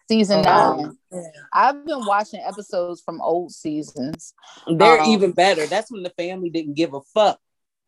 season 0.08 0.38
Oh. 0.46 0.94
nine. 1.12 1.32
I've 1.52 1.86
been 1.86 2.04
watching 2.04 2.40
episodes 2.40 3.00
from 3.00 3.20
old 3.20 3.52
seasons. 3.52 4.34
They're 4.66 5.00
Um, 5.00 5.08
even 5.08 5.32
better. 5.32 5.66
That's 5.66 5.90
when 5.90 6.02
the 6.02 6.10
family 6.10 6.50
didn't 6.50 6.74
give 6.74 6.94
a 6.94 7.00
fuck 7.14 7.38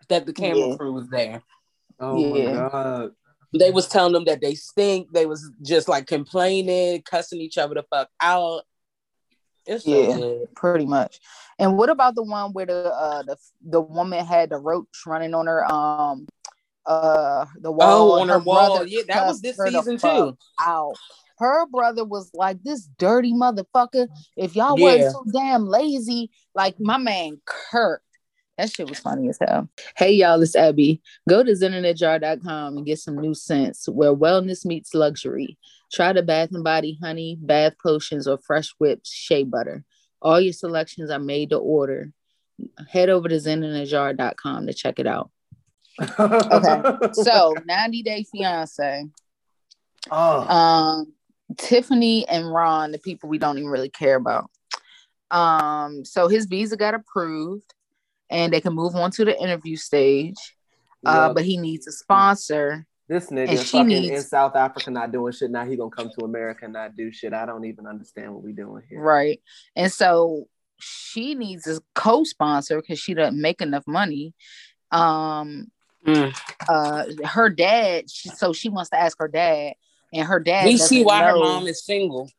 that 0.09 0.25
the 0.27 0.33
camera 0.33 0.69
Yeah. 0.69 0.77
crew 0.77 0.93
was 0.93 1.09
there. 1.09 1.43
Oh 1.99 2.17
Yeah. 2.19 2.53
my 2.63 2.71
god. 2.71 3.11
They 3.59 3.71
was 3.71 3.89
telling 3.89 4.13
them 4.13 4.25
that 4.25 4.41
they 4.41 4.55
stink. 4.55 5.13
They 5.13 5.27
was 5.27 5.51
just 5.63 5.89
like 5.89 6.07
complaining, 6.07 7.03
cussing 7.03 7.41
each 7.41 7.57
other 7.59 7.75
the 7.75 7.85
fuck 7.85 8.09
out. 8.21 8.63
It's 9.67 9.87
Yeah. 9.87 10.45
pretty 10.55 10.85
much. 10.87 11.21
And 11.59 11.79
what 11.79 11.89
about 11.89 12.15
the 12.17 12.23
one 12.23 12.53
where 12.53 12.67
the 12.67 12.93
uh 12.93 13.23
the 13.23 13.37
the 13.63 13.81
woman 13.81 14.25
had 14.25 14.51
the 14.51 14.59
roach 14.59 14.89
running 15.07 15.35
on 15.35 15.47
her 15.47 15.65
um 15.73 16.27
uh 16.87 17.47
the 17.61 17.71
wall? 17.73 18.13
Oh, 18.13 18.21
on 18.21 18.29
her 18.29 18.39
wall. 18.39 18.87
Yeah, 18.87 19.03
that 19.09 19.27
was 19.27 19.41
this 19.41 19.57
season 19.57 19.99
too. 19.99 20.37
Out. 20.61 20.95
Her 21.39 21.67
brother 21.67 22.05
was 22.05 22.31
like, 22.35 22.63
"This 22.63 22.89
dirty 22.99 23.33
motherfucker! 23.33 24.09
If 24.37 24.55
y'all 24.55 24.79
Yeah. 24.79 24.85
wasn't 24.85 25.13
so 25.13 25.25
damn 25.33 25.67
lazy, 25.67 26.31
like 26.55 26.79
my 26.79 26.97
man 26.99 27.41
Kirk. 27.45 28.03
That 28.57 28.71
shit 28.71 28.89
was 28.89 29.01
funny 29.01 29.29
as 29.29 29.39
hell. 29.41 29.69
Hey 29.97 30.13
y'all, 30.13 30.41
it's 30.41 30.55
Abby. 30.55 31.03
Go 31.29 31.43
to 31.43 31.51
zeninthejar.com 31.53 32.77
and 32.77 32.87
get 32.87 33.01
some 33.01 33.17
new 33.17 33.35
scents 33.35 33.89
where 33.89 34.15
wellness 34.15 34.65
meets 34.65 34.95
luxury. 34.95 35.59
Try 35.93 36.13
the 36.13 36.23
Bath 36.23 36.51
and 36.53 36.63
Body 36.63 36.97
Honey, 37.03 37.37
bath 37.41 37.75
potions, 37.83 38.29
or 38.29 38.39
fresh 38.39 38.73
whipped 38.79 39.09
shea 39.09 39.43
butter. 39.43 39.85
All 40.23 40.41
your 40.41 40.53
selections 40.53 41.11
are 41.11 41.19
made 41.19 41.51
to 41.51 41.57
order. 41.57 42.13
Head 42.89 43.09
over 43.11 43.29
to 43.29 43.35
zeninthejar.com 43.35 44.67
to 44.69 44.73
check 44.73 45.01
it 45.01 45.07
out. 45.09 45.31
Okay. 46.01 47.09
So 47.13 47.55
90 47.67 48.03
Day 48.03 48.25
Fiance. 48.31 49.07
oh, 50.11 50.41
Um, 50.49 51.13
Tiffany 51.57 52.27
and 52.29 52.51
Ron, 52.53 52.93
the 52.93 52.99
people 52.99 53.29
we 53.29 53.39
don't 53.39 53.59
even 53.59 53.71
really 53.71 53.91
care 53.91 54.17
about. 54.17 54.51
Um, 55.31 56.05
so 56.05 56.29
his 56.29 56.47
visa 56.47 56.77
got 56.77 56.95
approved 56.95 57.73
and 58.31 58.53
they 58.53 58.61
can 58.61 58.73
move 58.75 58.95
on 58.97 59.11
to 59.13 59.25
the 59.25 59.41
interview 59.41 59.77
stage. 59.77 60.37
Uh, 61.07 61.27
Yup. 61.29 61.35
but 61.35 61.45
he 61.45 61.59
needs 61.59 61.87
a 61.87 61.93
sponsor. 61.93 62.87
this 63.09 63.27
nigga 63.29 63.51
and 63.51 63.61
fucking 63.61 63.87
needs- 63.89 64.11
in 64.11 64.23
South 64.23 64.57
Africa 64.57 64.91
not 64.91 65.13
doing 65.13 65.33
shit. 65.33 65.51
Now 65.51 65.67
he 65.67 65.77
gonna 65.77 65.91
come 65.91 66.09
to 66.19 66.25
America 66.25 66.65
and 66.65 66.73
not 66.73 66.97
do 66.97 67.13
shit. 67.13 67.35
I 67.35 67.45
don't 67.45 67.67
even 67.67 67.87
understand 67.87 68.33
what 68.33 68.43
we 68.43 68.53
doing 68.53 68.83
here. 68.89 69.01
Right. 69.03 69.41
And 69.77 69.93
so 69.93 70.49
she 70.81 71.35
needs 71.35 71.67
a 71.67 71.81
co-sponsor 71.95 72.81
because 72.81 72.99
she 72.99 73.13
doesn't 73.13 73.39
make 73.41 73.61
enough 73.61 73.87
money. 73.87 74.33
Um 74.91 75.71
Mm. 76.07 76.37
uh 76.69 77.05
her 77.27 77.49
dad, 77.49 78.11
she, 78.11 78.29
so 78.29 78.53
she 78.53 78.69
wants 78.69 78.91
to 78.91 79.01
ask 79.01 79.19
her 79.19 79.29
dad, 79.29 79.75
and 80.13 80.27
her 80.27 80.41
dad 80.41 80.67
We 80.67 80.77
see 80.77 80.99
doesn't 80.99 81.07
why 81.07 81.23
her 81.23 81.37
mom 81.37 81.67
is 81.67 81.83
single. 81.83 82.31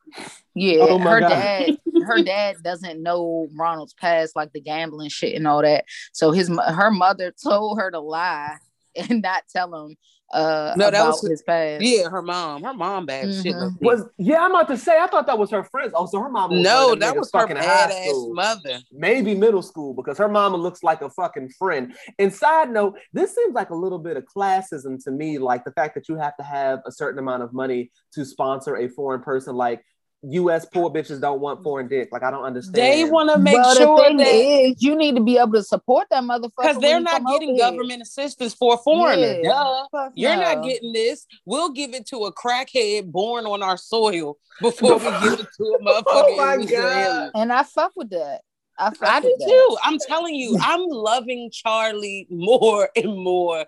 Yeah, 0.53 0.79
Oh 0.81 0.97
my 0.99 1.11
her 1.11 1.19
God. 1.21 1.29
dad, 1.29 1.77
her 2.01 2.23
dad 2.23 2.57
doesn't 2.63 3.03
know 3.03 3.49
Ronald's 3.53 3.93
past, 3.93 4.35
like 4.35 4.53
the 4.53 4.61
gambling 4.61 5.09
shit 5.09 5.35
and 5.35 5.47
all 5.47 5.61
that. 5.61 5.85
So 6.13 6.31
his 6.31 6.47
her 6.47 6.91
mother 6.91 7.33
told 7.43 7.79
her 7.79 7.91
to 7.91 7.99
lie 7.99 8.57
and 8.95 9.21
not 9.21 9.43
tell 9.51 9.73
him 9.75 9.97
uh 10.33 10.73
No, 10.75 10.85
that 10.89 10.95
about 10.95 11.07
was- 11.21 11.27
his 11.29 11.43
past. 11.43 11.83
Yeah, 11.83 12.09
her 12.09 12.21
mom. 12.21 12.63
Her 12.63 12.73
mom 12.73 13.05
bad 13.05 13.25
shit. 13.33 13.53
Mhm. 13.55 13.61
low 13.61 13.69
key. 13.69 13.75
Was 13.81 14.03
yeah, 14.17 14.41
I'm 14.43 14.51
about 14.51 14.67
to 14.69 14.77
say. 14.77 14.99
I 14.99 15.07
thought 15.07 15.27
that 15.27 15.37
was 15.37 15.51
her 15.51 15.63
friends. 15.63 15.93
Oh, 15.95 16.07
so 16.07 16.19
her 16.19 16.29
mom. 16.29 16.49
Was 16.51 16.59
no, 16.63 16.89
one 16.89 16.99
that 16.99 17.15
was 17.15 17.29
her 17.31 17.39
fucking 17.41 17.57
in 17.57 17.63
high 17.63 17.89
school. 18.07 18.33
mother. 18.33 18.79
maybe 18.91 19.35
middle 19.35 19.61
school 19.61 19.93
because 19.93 20.17
her 20.17 20.27
mama 20.27 20.57
looks 20.57 20.81
like 20.83 21.01
a 21.01 21.09
fucking 21.09 21.49
friend. 21.59 21.93
And 22.19 22.33
side 22.33 22.71
note, 22.71 22.97
this 23.13 23.35
seems 23.35 23.53
like 23.53 23.69
a 23.69 23.75
little 23.75 23.99
bit 23.99 24.17
of 24.17 24.25
classism 24.25 25.01
to 25.03 25.11
me, 25.11 25.37
like 25.37 25.63
the 25.63 25.71
fact 25.71 25.93
that 25.95 26.09
you 26.09 26.15
have 26.17 26.35
to 26.37 26.43
have 26.43 26.79
a 26.85 26.91
certain 26.91 27.19
amount 27.19 27.43
of 27.43 27.53
money 27.53 27.91
to 28.13 28.25
sponsor 28.25 28.77
a 28.77 28.87
foreign 28.89 29.21
person. 29.21 29.55
Like 29.55 29.83
U.S. 30.23 30.65
poor 30.65 30.89
bitches 30.89 31.21
don't 31.21 31.39
want 31.39 31.63
foreign 31.63 31.87
dick. 31.87 32.09
Like 32.11 32.23
I 32.23 32.31
don't 32.31 32.43
understand. 32.43 32.75
They 32.75 33.03
want 33.03 33.29
to 33.29 33.37
make 33.37 33.53
well, 33.53 33.75
sure 33.75 33.97
the 33.97 34.03
thing 34.03 34.17
that 34.17 34.27
is, 34.27 34.81
you 34.81 34.95
need 34.95 35.15
to 35.15 35.21
be 35.21 35.37
able 35.37 35.53
to 35.53 35.63
support 35.63 36.07
that 36.11 36.23
motherfucker 36.23 36.51
because 36.61 36.79
they're 36.79 36.99
not 36.99 37.21
come 37.21 37.27
over 37.27 37.39
getting 37.39 37.55
here. 37.55 37.65
government 37.65 38.01
assistance 38.01 38.53
for 38.53 38.75
a 38.75 38.77
foreigner. 38.77 39.39
Yeah. 39.41 39.83
Duh. 39.93 40.09
You're 40.15 40.37
not 40.37 40.63
getting 40.63 40.93
this. 40.93 41.27
We'll 41.45 41.71
give 41.71 41.93
it 41.93 42.07
to 42.07 42.25
a 42.25 42.33
crackhead 42.33 43.11
born 43.11 43.45
on 43.45 43.61
our 43.61 43.77
soil 43.77 44.37
before 44.61 44.97
we 44.97 45.05
give 45.05 45.39
it 45.39 45.47
to 45.57 45.77
a 45.79 45.83
motherfucker. 45.83 46.03
Oh 46.07 46.37
my 46.37 46.55
Israeli. 46.55 47.03
God. 47.03 47.31
And 47.35 47.53
I 47.53 47.63
fuck 47.63 47.91
with 47.95 48.09
that. 48.11 48.41
I 48.77 48.91
I 49.01 49.21
do 49.21 49.35
that. 49.39 49.45
too. 49.45 49.77
I'm 49.83 49.97
telling 49.99 50.35
you, 50.35 50.57
I'm 50.61 50.85
loving 50.87 51.49
Charlie 51.51 52.27
more 52.29 52.89
and 52.95 53.15
more 53.15 53.65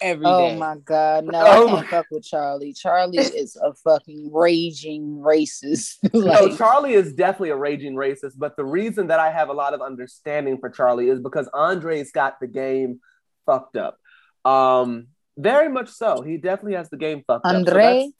every 0.00 0.24
day. 0.24 0.30
Oh 0.30 0.54
my 0.56 0.76
god, 0.84 1.24
no, 1.24 1.42
oh 1.44 1.68
I 1.68 1.76
can't 1.76 1.88
fuck 1.88 2.06
with 2.10 2.24
Charlie. 2.24 2.72
Charlie 2.72 3.18
is 3.18 3.56
a 3.56 3.74
fucking 3.74 4.30
raging 4.32 5.22
racist. 5.24 5.96
no, 6.14 6.56
Charlie 6.56 6.94
is 6.94 7.12
definitely 7.12 7.50
a 7.50 7.56
raging 7.56 7.94
racist, 7.94 8.32
but 8.36 8.56
the 8.56 8.64
reason 8.64 9.08
that 9.08 9.20
I 9.20 9.30
have 9.30 9.48
a 9.48 9.52
lot 9.52 9.74
of 9.74 9.82
understanding 9.82 10.58
for 10.58 10.70
Charlie 10.70 11.08
is 11.08 11.20
because 11.20 11.48
Andre's 11.54 12.12
got 12.12 12.40
the 12.40 12.46
game 12.46 13.00
fucked 13.46 13.76
up. 13.76 13.98
Um, 14.44 15.08
very 15.36 15.68
much 15.68 15.88
so. 15.88 16.22
He 16.22 16.36
definitely 16.36 16.74
has 16.74 16.90
the 16.90 16.96
game 16.96 17.22
fucked 17.26 17.46
up. 17.46 17.52
So 17.52 17.58
Andre 17.58 18.10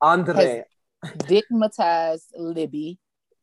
Andre. 0.00 0.64
digmatized 1.04 2.26
Libby, 2.36 2.98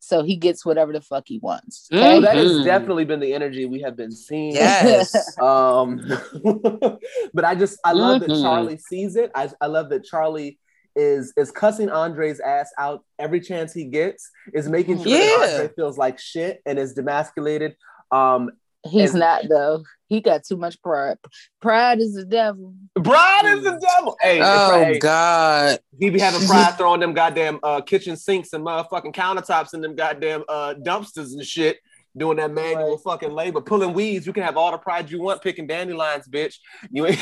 so 0.06 0.22
he 0.22 0.36
gets 0.36 0.64
whatever 0.66 0.92
the 0.92 1.00
fuck 1.00 1.24
he 1.26 1.38
wants. 1.38 1.88
So 1.90 1.96
Okay? 1.96 2.20
that 2.20 2.36
has 2.36 2.64
definitely 2.64 3.04
been 3.04 3.20
the 3.20 3.32
energy 3.32 3.64
we 3.64 3.80
have 3.80 3.96
been 3.96 4.12
seeing. 4.12 4.54
Yes. 4.54 5.36
Um, 5.40 6.00
but 7.34 7.44
I 7.44 7.54
just 7.54 7.78
I 7.84 7.92
love 7.92 8.20
that 8.20 8.30
Mhm. 8.30 8.42
Charlie 8.42 8.78
sees 8.78 9.16
it. 9.16 9.30
I, 9.34 9.50
I 9.60 9.66
love 9.66 9.88
that 9.90 10.04
Charlie 10.04 10.58
is 10.96 11.32
is 11.36 11.50
cussing 11.50 11.90
Andre's 11.90 12.38
ass 12.40 12.70
out 12.78 13.04
every 13.18 13.40
chance 13.40 13.72
he 13.72 13.84
gets. 13.86 14.30
Is 14.52 14.68
making 14.68 14.98
sure 15.02 15.08
Yeah. 15.12 15.18
that 15.18 15.50
Andre 15.60 15.74
feels 15.74 15.98
like 15.98 16.18
shit 16.18 16.60
and 16.66 16.78
is 16.78 16.94
demasculated. 16.94 17.74
Um, 18.10 18.50
He's 18.88 19.10
And- 19.10 19.20
not 19.20 19.42
though. 19.48 19.84
He 20.08 20.20
got 20.20 20.44
too 20.44 20.56
much 20.58 20.80
pride. 20.82 21.16
Pride 21.62 21.98
is 22.00 22.14
the 22.14 22.24
devil. 22.26 22.74
Pride 23.02 23.42
is 23.46 23.64
the 23.64 23.80
devil. 23.96 24.16
Hey, 24.20 24.38
Oh 24.42 24.78
hey, 24.84 24.98
God. 24.98 25.78
he 25.98 26.10
be 26.10 26.20
having 26.20 26.46
pride 26.46 26.74
throwing 26.78 27.00
them 27.00 27.14
goddamn 27.14 27.58
uh, 27.62 27.80
kitchen 27.80 28.16
sinks 28.16 28.52
and 28.52 28.64
motherfucking 28.64 29.14
countertops 29.14 29.72
and 29.72 29.82
them 29.82 29.96
goddamn 29.96 30.44
uh, 30.48 30.74
dumpsters 30.74 31.32
and 31.32 31.44
shit. 31.44 31.78
Doing 32.16 32.36
that 32.36 32.52
manual 32.52 32.90
Right. 32.92 33.00
fucking 33.02 33.32
labor, 33.32 33.60
pulling 33.60 33.92
weeds. 33.92 34.24
You 34.24 34.32
can 34.32 34.44
have 34.44 34.56
all 34.56 34.70
the 34.70 34.78
pride 34.78 35.10
you 35.10 35.20
want, 35.20 35.42
picking 35.42 35.66
dandelions, 35.66 36.28
bitch. 36.28 36.56
You 36.92 37.06
ain't. 37.06 37.18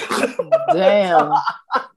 Damn. 0.73 1.33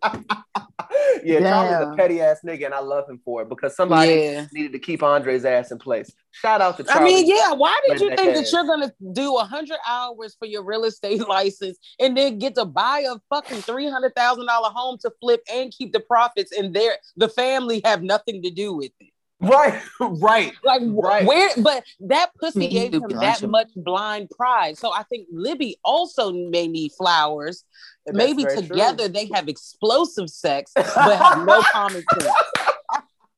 yeah, 1.23 1.39
Charlie's 1.39 1.93
a 1.93 1.95
petty 1.95 2.21
ass 2.21 2.39
nigga, 2.45 2.65
and 2.65 2.73
I 2.73 2.79
love 2.79 3.09
him 3.09 3.19
for 3.23 3.41
it 3.41 3.49
because 3.49 3.75
somebody 3.75 4.13
Yeah. 4.13 4.47
needed 4.51 4.71
to 4.73 4.79
keep 4.79 5.03
Andre's 5.03 5.45
ass 5.45 5.71
in 5.71 5.77
place. 5.77 6.11
Shout 6.31 6.61
out 6.61 6.77
to 6.77 6.85
I 6.89 7.03
mean, 7.03 7.25
yeah. 7.27 7.53
Why 7.53 7.79
did 7.87 8.01
you 8.01 8.09
think 8.09 8.35
ass. 8.35 8.51
that 8.51 8.51
you're 8.51 8.65
gonna 8.65 8.91
do 9.13 9.35
hundred 9.37 9.77
hours 9.87 10.35
for 10.37 10.45
your 10.45 10.63
real 10.63 10.83
estate 10.83 11.27
license 11.27 11.77
and 11.99 12.15
then 12.17 12.39
get 12.39 12.55
to 12.55 12.65
buy 12.65 13.05
a 13.07 13.15
fucking 13.29 13.61
three 13.61 13.89
hundred 13.89 14.13
thousand 14.15 14.45
dollar 14.45 14.69
home 14.69 14.97
to 15.01 15.11
flip 15.21 15.41
and 15.51 15.71
keep 15.71 15.93
the 15.93 15.99
profits, 16.01 16.51
and 16.51 16.73
their 16.73 16.97
the 17.15 17.29
family 17.29 17.81
have 17.85 18.03
nothing 18.03 18.41
to 18.43 18.49
do 18.51 18.73
with 18.73 18.91
it? 18.99 19.07
Right, 19.47 19.81
right. 19.99 20.53
Like 20.63 20.81
Right. 20.85 21.25
where, 21.25 21.49
but 21.57 21.83
that 22.01 22.31
pussy 22.39 22.67
gave 22.67 22.93
him 22.93 23.07
that 23.09 23.41
much 23.43 23.69
blind 23.75 24.29
pride. 24.29 24.77
So 24.77 24.93
I 24.93 25.03
think 25.03 25.27
Libby 25.31 25.77
also 25.83 26.31
may 26.31 26.67
need 26.67 26.91
flowers. 26.97 27.63
That's 28.05 28.17
Maybe 28.17 28.43
very 28.43 28.57
true. 28.57 28.67
together 28.67 29.07
they 29.07 29.29
have 29.33 29.47
explosive 29.47 30.29
sex, 30.29 30.71
but 30.75 30.85
have 31.17 31.37
no 31.45 31.61
common 31.71 32.03
sense. 32.13 32.27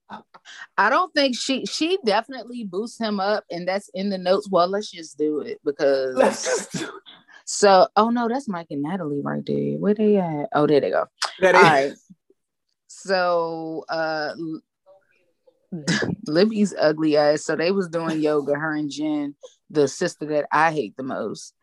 I 0.77 0.89
don't 0.89 1.13
think 1.13 1.35
she 1.37 1.65
she 1.65 1.97
definitely 2.05 2.63
boosts 2.63 2.99
him 2.99 3.19
up, 3.19 3.43
and 3.51 3.67
that's 3.67 3.89
in 3.93 4.09
the 4.09 4.17
notes. 4.17 4.47
Well, 4.49 4.67
let's 4.67 4.89
just 4.91 5.17
do 5.17 5.39
it 5.39 5.59
because 5.65 6.15
Let's 6.15 6.43
just 6.45 6.71
do 6.73 6.89
so. 7.45 7.87
Oh 7.95 8.09
no, 8.09 8.27
that's 8.27 8.47
Mike 8.47 8.67
and 8.69 8.83
Natalie 8.83 9.21
right 9.23 9.43
there. 9.45 9.77
Where 9.77 9.93
they 9.93 10.17
at? 10.17 10.47
Oh, 10.53 10.67
there 10.67 10.79
they 10.79 10.91
go. 10.91 11.05
that. 11.41 11.55
All 11.55 11.61
right. 11.61 11.93
So 12.87 13.85
uh 13.89 14.33
Libby's 16.27 16.73
ugly 16.79 17.17
ass. 17.17 17.43
So 17.45 17.55
they 17.55 17.71
was 17.71 17.87
doing 17.89 18.21
yoga, 18.21 18.55
her 18.55 18.73
and 18.75 18.89
Jen, 18.89 19.35
the 19.69 19.87
sister 19.87 20.25
that 20.27 20.47
I 20.51 20.71
hate 20.71 20.95
the 20.97 21.03
most. 21.03 21.53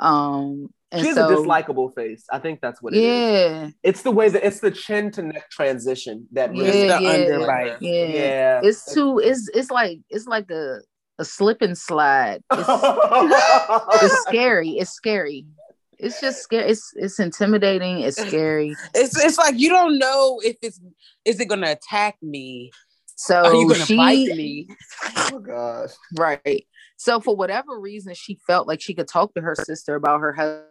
Um 0.00 0.68
and 0.90 1.00
She 1.00 1.08
has 1.08 1.16
so 1.16 1.28
a 1.28 1.36
dislikable 1.36 1.94
face. 1.94 2.24
I 2.30 2.38
think 2.38 2.60
that's 2.60 2.82
what 2.82 2.92
it 2.92 2.98
is. 2.98 3.02
yeah, 3.04 3.70
It's 3.82 4.02
the 4.02 4.10
way 4.10 4.28
that 4.28 4.44
it's 4.46 4.60
the 4.60 4.70
chin 4.70 5.10
to 5.12 5.22
neck 5.22 5.48
transition 5.50 6.26
that 6.32 6.50
really 6.50 6.86
Yeah, 6.86 6.98
the 6.98 7.02
yeah, 7.04 7.16
underbite. 7.16 7.76
yeah. 7.80 8.04
Yeah. 8.06 8.60
It's 8.62 8.92
too 8.92 9.18
it's 9.18 9.48
it's 9.54 9.70
like 9.70 10.00
it's 10.10 10.26
like 10.26 10.50
a 10.50 10.80
a 11.18 11.24
slip 11.24 11.62
and 11.62 11.76
slide. 11.76 12.42
It's, 12.52 14.02
it's 14.02 14.22
scary. 14.22 14.70
It's 14.70 14.90
scary. 14.90 15.46
It's 15.98 16.20
just 16.20 16.42
scary. 16.42 16.70
It's 16.70 16.92
it's 16.96 17.18
intimidating. 17.20 18.00
It's 18.00 18.20
scary. 18.20 18.74
It's 18.94 19.16
it's 19.22 19.38
like 19.38 19.58
you 19.58 19.68
don't 19.68 19.98
know 19.98 20.40
if 20.42 20.56
it's 20.62 20.80
is 21.24 21.38
it 21.40 21.46
gonna 21.48 21.70
attack 21.70 22.16
me? 22.22 22.70
So 23.22 23.44
Are 23.44 23.54
you 23.54 23.72
she 23.74 23.96
bite 23.96 24.26
me? 24.34 24.68
oh 25.16 25.38
gosh. 25.38 25.90
Right. 26.16 26.66
So 26.96 27.20
for 27.20 27.36
whatever 27.36 27.78
reason, 27.78 28.14
she 28.14 28.40
felt 28.48 28.66
like 28.66 28.80
she 28.80 28.94
could 28.94 29.06
talk 29.06 29.32
to 29.34 29.40
her 29.40 29.54
sister 29.54 29.94
about 29.94 30.20
her 30.20 30.32
husband. 30.32 30.66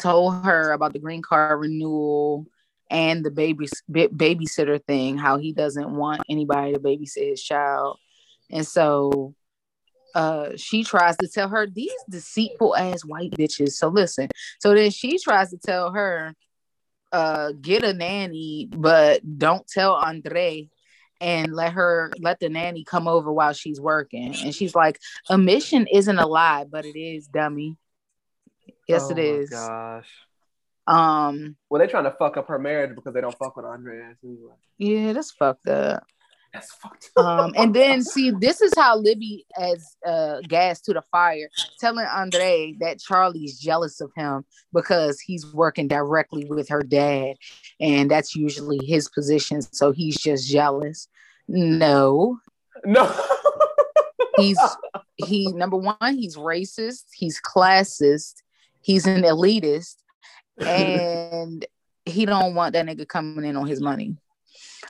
Told 0.00 0.42
her 0.46 0.72
about 0.72 0.94
the 0.94 0.98
green 0.98 1.20
card 1.20 1.60
renewal 1.60 2.46
and 2.90 3.22
the 3.22 3.30
baby 3.30 3.68
ba- 3.86 4.08
babysitter 4.08 4.82
thing, 4.86 5.18
how 5.18 5.36
he 5.36 5.52
doesn't 5.52 5.90
want 5.90 6.22
anybody 6.30 6.72
to 6.72 6.78
babysit 6.78 7.28
his 7.30 7.42
child, 7.42 7.98
and 8.50 8.66
so 8.66 9.34
uh 10.14 10.50
she 10.56 10.84
tries 10.84 11.18
to 11.18 11.28
tell 11.28 11.48
her 11.48 11.66
these 11.66 11.92
deceitful 12.08 12.74
ass 12.76 13.04
white 13.04 13.32
bitches. 13.32 13.72
So 13.72 13.88
listen, 13.88 14.28
so 14.58 14.74
then 14.74 14.90
she 14.90 15.18
tries 15.18 15.50
to 15.50 15.58
tell 15.58 15.92
her, 15.92 16.34
uh, 17.12 17.52
get 17.60 17.84
a 17.84 17.92
nanny, 17.92 18.68
but 18.70 19.38
don't 19.38 19.66
tell 19.66 19.94
Andre 19.94 20.68
and 21.20 21.52
let 21.54 21.72
her 21.72 22.12
let 22.20 22.40
the 22.40 22.48
nanny 22.48 22.84
come 22.84 23.08
over 23.08 23.32
while 23.32 23.52
she's 23.52 23.80
working. 23.80 24.34
And 24.44 24.54
she's 24.54 24.74
like, 24.74 25.00
a 25.30 25.38
mission 25.38 25.86
isn't 25.92 26.18
a 26.18 26.26
lie, 26.26 26.64
but 26.68 26.84
it 26.84 26.98
is, 26.98 27.26
dummy. 27.26 27.76
Yes, 28.86 29.08
Oh 29.10 29.16
it 29.16 29.50
my. 29.50 29.56
Gosh. 29.56 30.08
Um, 30.86 31.56
Well, 31.68 31.78
they're 31.80 31.88
trying 31.88 32.04
to 32.04 32.12
fuck 32.12 32.36
up 32.36 32.48
her 32.48 32.58
marriage 32.58 32.94
because 32.94 33.12
they 33.14 33.20
don't 33.20 33.36
fuck 33.36 33.56
with 33.56 33.66
Andreas 33.66 34.16
anyway. 34.22 34.52
yeah, 34.78 35.12
that's 35.12 35.32
fucked 35.32 35.68
up. 35.68 36.04
That's 36.56 36.72
fucked 36.72 37.10
up. 37.18 37.26
Um, 37.26 37.52
and 37.54 37.74
then 37.74 38.02
see, 38.02 38.30
this 38.30 38.62
is 38.62 38.72
how 38.74 38.96
Libby 38.96 39.44
adds 39.60 39.94
uh 40.06 40.40
gas 40.48 40.80
to 40.82 40.94
the 40.94 41.02
fire, 41.02 41.50
telling 41.78 42.06
Andre 42.06 42.74
that 42.80 42.98
Charlie's 42.98 43.60
jealous 43.60 44.00
of 44.00 44.10
him 44.16 44.46
because 44.72 45.20
he's 45.20 45.52
working 45.52 45.86
directly 45.86 46.46
with 46.46 46.70
her 46.70 46.82
dad, 46.82 47.36
and 47.78 48.10
that's 48.10 48.34
usually 48.34 48.80
his 48.86 49.10
position. 49.10 49.60
So 49.60 49.92
he's 49.92 50.16
just 50.16 50.48
jealous. 50.48 51.08
No, 51.46 52.38
no. 52.86 53.14
he's 54.38 54.58
he 55.16 55.52
number 55.52 55.76
one, 55.76 56.16
he's 56.16 56.36
racist, 56.36 57.04
he's 57.12 57.38
classist, 57.38 58.36
he's 58.80 59.06
an 59.06 59.24
elitist, 59.24 59.96
and 60.58 61.66
he 62.06 62.24
don't 62.24 62.54
want 62.54 62.72
that 62.72 62.86
nigga 62.86 63.06
coming 63.06 63.44
in 63.44 63.56
on 63.56 63.66
his 63.66 63.82
money. 63.82 64.16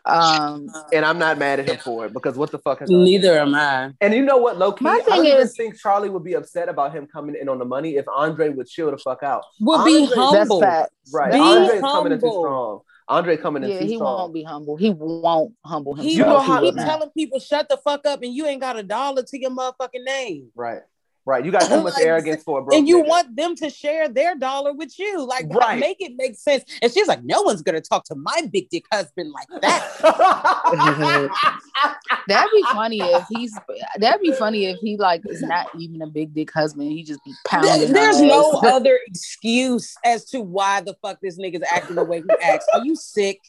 Um, 0.06 0.68
and 0.92 1.04
I'm 1.04 1.18
not 1.18 1.36
mad 1.38 1.58
at 1.60 1.68
him 1.68 1.78
for 1.78 2.06
it 2.06 2.12
because 2.12 2.36
what 2.36 2.50
the 2.52 2.58
fuck 2.58 2.78
has 2.80 2.88
Neither 2.90 3.38
am 3.38 3.54
I. 3.54 3.92
And 4.00 4.14
you 4.14 4.22
know 4.24 4.36
what, 4.36 4.56
low 4.56 4.72
key, 4.72 4.84
My 4.84 4.92
I 4.92 4.94
don't 5.00 5.04
thing 5.06 5.24
even 5.26 5.40
is- 5.40 5.56
think 5.56 5.78
Charlie 5.80 6.08
would 6.10 6.22
be 6.24 6.34
upset 6.34 6.68
about 6.68 6.92
him 6.94 7.06
coming 7.06 7.34
in 7.40 7.48
on 7.48 7.58
the 7.58 7.64
money 7.64 7.96
if 7.96 8.06
Andre 8.08 8.50
would 8.50 8.68
chill 8.68 8.90
the 8.90 8.98
fuck 8.98 9.22
out. 9.22 9.42
Will 9.60 9.84
be 9.84 10.02
Andre- 10.02 10.06
that's 10.16 10.36
humble. 10.38 10.60
fact. 10.60 10.92
Right. 11.12 11.32
Be 11.32 11.38
Andre's 11.38 11.80
coming 11.80 12.12
in 12.12 12.20
too 12.20 12.30
strong. 12.30 12.80
Andre 13.08 13.36
coming 13.36 13.62
in 13.62 13.70
Yeah, 13.70 13.78
too 13.80 13.86
he 13.86 13.94
strong. 13.96 14.18
won't 14.18 14.34
be 14.34 14.42
humble. 14.42 14.76
He 14.76 14.90
won't 14.90 15.54
humble 15.64 15.94
himself. 15.94 16.10
He, 16.12 16.16
You 16.18 16.24
know 16.24 16.38
how- 16.40 16.60
will 16.60 16.72
keep 16.72 16.80
telling 16.80 17.10
people 17.10 17.38
shut 17.38 17.68
the 17.68 17.76
fuck 17.76 18.04
up 18.06 18.22
and 18.22 18.32
you 18.34 18.46
ain't 18.46 18.60
got 18.60 18.76
a 18.78 18.82
dollar 18.82 19.22
to 19.22 19.40
your 19.40 19.50
motherfucking 19.50 20.04
name. 20.04 20.48
Right. 20.56 20.80
Right. 21.26 21.44
You 21.44 21.50
got 21.50 21.62
too 21.62 21.82
much 21.82 21.94
Like, 21.94 22.06
arrogance 22.06 22.44
for 22.44 22.60
a 22.60 22.62
broke 22.62 22.76
and 22.78 22.86
you 22.86 23.02
nigga. 23.02 23.08
want 23.08 23.34
them 23.36 23.56
to 23.56 23.68
share 23.68 24.08
their 24.08 24.36
dollar 24.36 24.72
with 24.72 24.96
you. 24.96 25.26
Like 25.26 25.46
Right. 25.50 25.80
make 25.80 25.96
it 26.00 26.12
make 26.16 26.36
sense. 26.36 26.62
And 26.80 26.92
she's 26.92 27.08
like, 27.08 27.24
no 27.24 27.42
one's 27.42 27.62
gonna 27.62 27.80
talk 27.80 28.04
to 28.04 28.14
my 28.14 28.48
big 28.52 28.68
dick 28.70 28.84
husband 28.92 29.32
like 29.32 29.60
that. 29.60 29.82
That'd 32.28 32.50
be 32.54 32.62
funny 32.72 33.00
if 33.00 33.24
he's. 33.30 33.56
That'd 33.98 34.20
be 34.22 34.32
funny 34.32 34.66
if 34.66 34.78
he 34.80 34.96
like 34.96 35.22
is 35.28 35.42
not 35.42 35.66
even 35.78 36.02
a 36.02 36.06
big 36.06 36.34
dick 36.34 36.52
husband. 36.52 36.90
He 36.92 37.02
just 37.02 37.22
be 37.24 37.32
pounding. 37.46 37.92
There- 37.92 38.06
There's 38.06 38.20
no 38.20 38.52
other 38.64 38.98
excuse 39.06 39.94
as 40.04 40.24
to 40.26 40.40
why 40.40 40.80
the 40.80 40.94
fuck 41.02 41.18
this 41.20 41.38
nigga's 41.38 41.64
acting 41.68 41.96
the 41.96 42.04
way 42.04 42.20
he 42.22 42.28
acts. 42.42 42.66
Are 42.72 42.84
you 42.84 42.94
sick? 42.94 43.40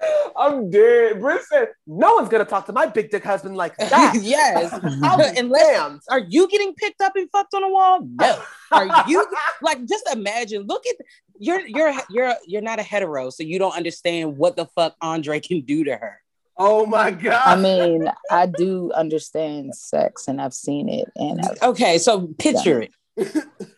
I'm 0.36 0.70
dead. 0.70 1.20
Britt 1.20 1.42
said, 1.44 1.68
no 1.86 2.14
one's 2.14 2.28
gonna 2.28 2.44
talk 2.44 2.66
to 2.66 2.72
my 2.72 2.86
big 2.86 3.10
dick 3.10 3.24
husband 3.24 3.56
like 3.56 3.76
that. 3.78 4.18
yes. 4.20 4.72
I'll 5.02 5.18
be 5.18 5.38
Unless 5.38 5.66
damned. 5.76 6.00
are 6.10 6.20
you 6.20 6.48
getting 6.48 6.74
picked 6.74 7.00
up 7.00 7.14
and 7.16 7.28
fucked 7.30 7.54
on 7.54 7.62
a 7.62 7.68
wall? 7.68 8.00
No. 8.02 8.42
Are 8.72 9.04
you 9.08 9.26
like 9.62 9.84
just 9.86 10.08
imagine? 10.12 10.62
Look 10.66 10.84
at 10.86 10.96
you're 11.38 11.60
you're 11.66 11.92
you're 12.10 12.34
you're 12.46 12.62
not 12.62 12.78
a 12.78 12.82
hetero, 12.82 13.30
so 13.30 13.42
you 13.42 13.58
don't 13.58 13.76
understand 13.76 14.36
what 14.36 14.56
the 14.56 14.66
fuck 14.74 14.94
Andre 15.00 15.40
can 15.40 15.62
do 15.62 15.84
to 15.84 15.96
her. 15.96 16.20
Oh 16.56 16.84
my 16.84 17.10
god. 17.10 17.42
I 17.46 17.56
mean, 17.56 18.10
I 18.30 18.44
do 18.46 18.92
understand 18.92 19.74
sex, 19.74 20.28
and 20.28 20.40
I've 20.40 20.52
seen 20.54 20.88
it, 20.90 21.08
and 21.16 21.40
I've, 21.40 21.62
Okay, 21.70 21.96
so 21.98 22.28
picture 22.38 22.82
it. 22.82 22.90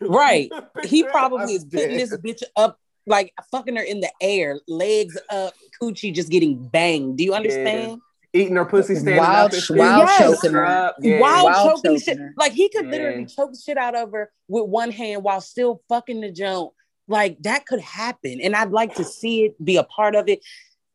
Right. 0.01 0.51
He 0.83 1.03
probably 1.03 1.53
is 1.55 1.63
putting 1.65 1.97
dead. 1.97 1.99
this 2.09 2.17
bitch 2.17 2.43
up, 2.57 2.77
like 3.05 3.33
fucking 3.51 3.75
her 3.75 3.83
in 3.83 3.99
the 3.99 4.11
air, 4.21 4.59
legs 4.67 5.17
up, 5.29 5.53
coochie 5.81 6.13
just 6.13 6.29
getting 6.29 6.67
banged. 6.67 7.17
Do 7.17 7.23
you 7.23 7.33
understand? 7.33 7.99
eating 8.35 8.55
her 8.55 8.65
pussy 8.65 8.95
standing 8.95 9.17
Wild- 9.17 9.53
up 9.53 9.59
and 9.69 9.77
wild 9.77 10.07
Yes. 10.07 10.17
choking 10.17 10.53
her. 10.53 10.65
Up. 10.65 10.95
Yeah. 11.01 11.19
While 11.19 11.45
Wild 11.45 11.55
choking 11.83 11.83
choking 11.83 11.99
shit, 11.99 12.17
her. 12.17 12.33
like 12.35 12.51
he 12.53 12.67
could 12.69 12.85
Yeah. 12.85 12.91
literally 12.91 13.25
choke 13.27 13.51
shit 13.63 13.77
out 13.77 13.93
of 13.95 14.11
her 14.11 14.31
with 14.47 14.65
one 14.65 14.89
hand 14.89 15.23
while 15.23 15.39
still 15.39 15.83
fucking 15.87 16.19
the 16.21 16.31
joint. 16.31 16.71
Like 17.07 17.37
that 17.43 17.67
could 17.67 17.81
happen, 17.81 18.39
and 18.41 18.55
I'd 18.55 18.71
like 18.71 18.95
to 18.95 19.03
see 19.03 19.43
it, 19.43 19.63
be 19.63 19.75
a 19.77 19.83
part 19.83 20.15
of 20.15 20.27
it. 20.29 20.39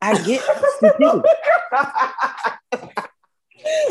I 0.01 0.21
get 0.25 0.41
stupidity. 0.79 1.23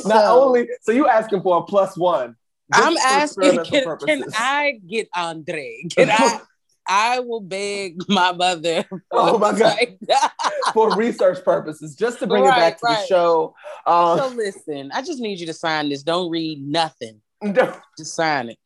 Not 0.05 0.23
So- 0.25 0.43
only 0.45 0.67
so 0.81 0.91
you 0.91 1.07
asking 1.07 1.41
for 1.41 1.57
a 1.59 1.63
plus 1.63 1.97
one. 1.97 2.35
I'm 2.73 2.97
asking, 2.97 3.63
can, 3.63 3.97
can. 4.05 4.23
I 4.35 4.79
get 4.85 5.07
Andre? 5.15 5.83
Can 5.95 6.09
I? 6.09 6.41
I 6.87 7.19
will 7.19 7.41
beg 7.41 7.97
my 8.07 8.31
mother. 8.31 8.85
Oh 9.11 9.37
my 9.37 9.51
God. 9.51 9.77
Like, 9.77 9.97
for 10.73 10.95
research 10.95 11.43
purposes, 11.43 11.95
just 11.95 12.19
to 12.19 12.27
bring 12.27 12.45
it 12.45 12.49
back 12.49 12.77
to 12.77 12.85
the 12.87 13.05
show. 13.07 13.55
Um, 13.85 14.17
so 14.19 14.27
listen, 14.29 14.91
I 14.93 15.01
just 15.01 15.19
need 15.19 15.39
you 15.39 15.47
to 15.47 15.53
sign 15.53 15.89
this. 15.89 16.03
Don't 16.03 16.29
read 16.29 16.65
nothing. 16.65 17.21
Just 17.97 18.15
sign 18.15 18.49
it. 18.49 18.57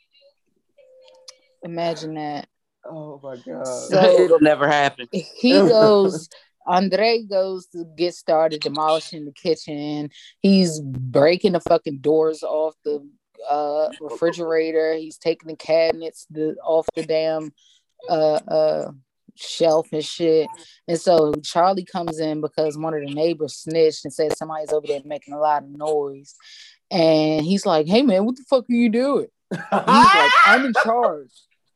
imagine 1.63 2.15
that. 2.15 2.47
oh 2.85 3.19
my 3.23 3.35
god. 3.37 3.65
So- 3.65 4.19
It'll 4.21 4.39
never 4.39 4.67
happen. 4.67 5.07
he 5.11 5.51
goes 5.53 6.27
andre 6.67 7.23
goes 7.23 7.65
to 7.67 7.85
get 7.97 8.13
started 8.13 8.61
demolishing 8.61 9.25
the 9.25 9.31
kitchen 9.31 10.07
he's 10.41 10.79
breaking 10.79 11.53
the 11.53 11.59
fucking 11.59 11.97
doors 11.97 12.43
off 12.43 12.75
the 12.85 13.03
uh 13.49 13.89
refrigerator 13.99 14.93
he's 14.93 15.17
taking 15.17 15.47
the 15.47 15.55
cabinets 15.55 16.27
the, 16.29 16.55
off 16.63 16.85
the 16.95 17.03
damn 17.03 17.51
uh 18.09 18.39
uh 18.47 18.91
shelf 19.35 19.87
and 19.93 20.03
shit 20.03 20.47
and 20.87 20.99
so 20.99 21.33
charlie 21.43 21.85
comes 21.85 22.19
in 22.19 22.41
because 22.41 22.77
one 22.77 22.93
of 22.93 22.99
the 22.99 23.13
neighbors 23.13 23.55
snitched 23.55 24.03
and 24.03 24.13
said 24.13 24.35
somebody's 24.37 24.73
over 24.73 24.85
there 24.85 25.01
making 25.05 25.33
a 25.33 25.39
lot 25.39 25.63
of 25.63 25.69
noise 25.69 26.35
and 26.91 27.45
he's 27.45 27.65
like 27.65 27.87
hey 27.87 28.01
man 28.01 28.25
what 28.25 28.35
the 28.35 28.43
fuck 28.49 28.65
are 28.69 28.73
you 28.73 28.89
doing 28.89 29.27
He's 29.51 29.59
like, 29.71 30.31
I'm 30.45 30.65
in 30.65 30.73
charge. 30.83 31.31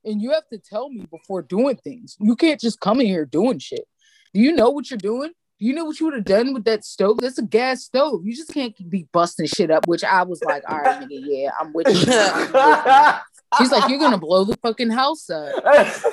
And 0.05 0.21
you 0.21 0.31
have 0.31 0.47
to 0.49 0.57
tell 0.57 0.89
me 0.89 1.05
before 1.11 1.41
doing 1.41 1.75
things. 1.75 2.15
You 2.19 2.35
can't 2.35 2.59
just 2.59 2.79
come 2.79 3.01
in 3.01 3.07
here 3.07 3.25
doing 3.25 3.59
shit. 3.59 3.85
Do 4.33 4.39
you 4.39 4.53
know 4.53 4.69
what 4.69 4.89
you're 4.89 4.97
doing? 4.97 5.31
Do 5.59 5.65
you 5.65 5.73
know 5.73 5.85
what 5.85 5.99
you 5.99 6.05
would 6.05 6.15
have 6.15 6.25
done 6.25 6.53
with 6.53 6.65
that 6.65 6.85
stove? 6.85 7.17
That's 7.19 7.37
a 7.37 7.43
gas 7.43 7.83
stove. 7.83 8.21
You 8.23 8.35
just 8.35 8.53
can't 8.53 8.73
be 8.89 9.07
busting 9.11 9.47
shit 9.47 9.71
up, 9.71 9.87
which 9.87 10.03
I 10.03 10.23
was 10.23 10.41
like, 10.43 10.63
all 10.69 10.79
right, 10.79 11.01
nigga, 11.01 11.19
yeah, 11.21 11.51
I'm 11.59 11.73
with 11.73 11.87
you. 11.87 12.13
I'm 12.13 12.51
with 12.51 12.85
you. 12.85 13.11
She's 13.57 13.71
like, 13.71 13.89
You're 13.89 13.99
gonna 13.99 14.17
blow 14.17 14.43
the 14.43 14.57
fucking 14.57 14.89
house 14.89 15.29
up. 15.29 15.63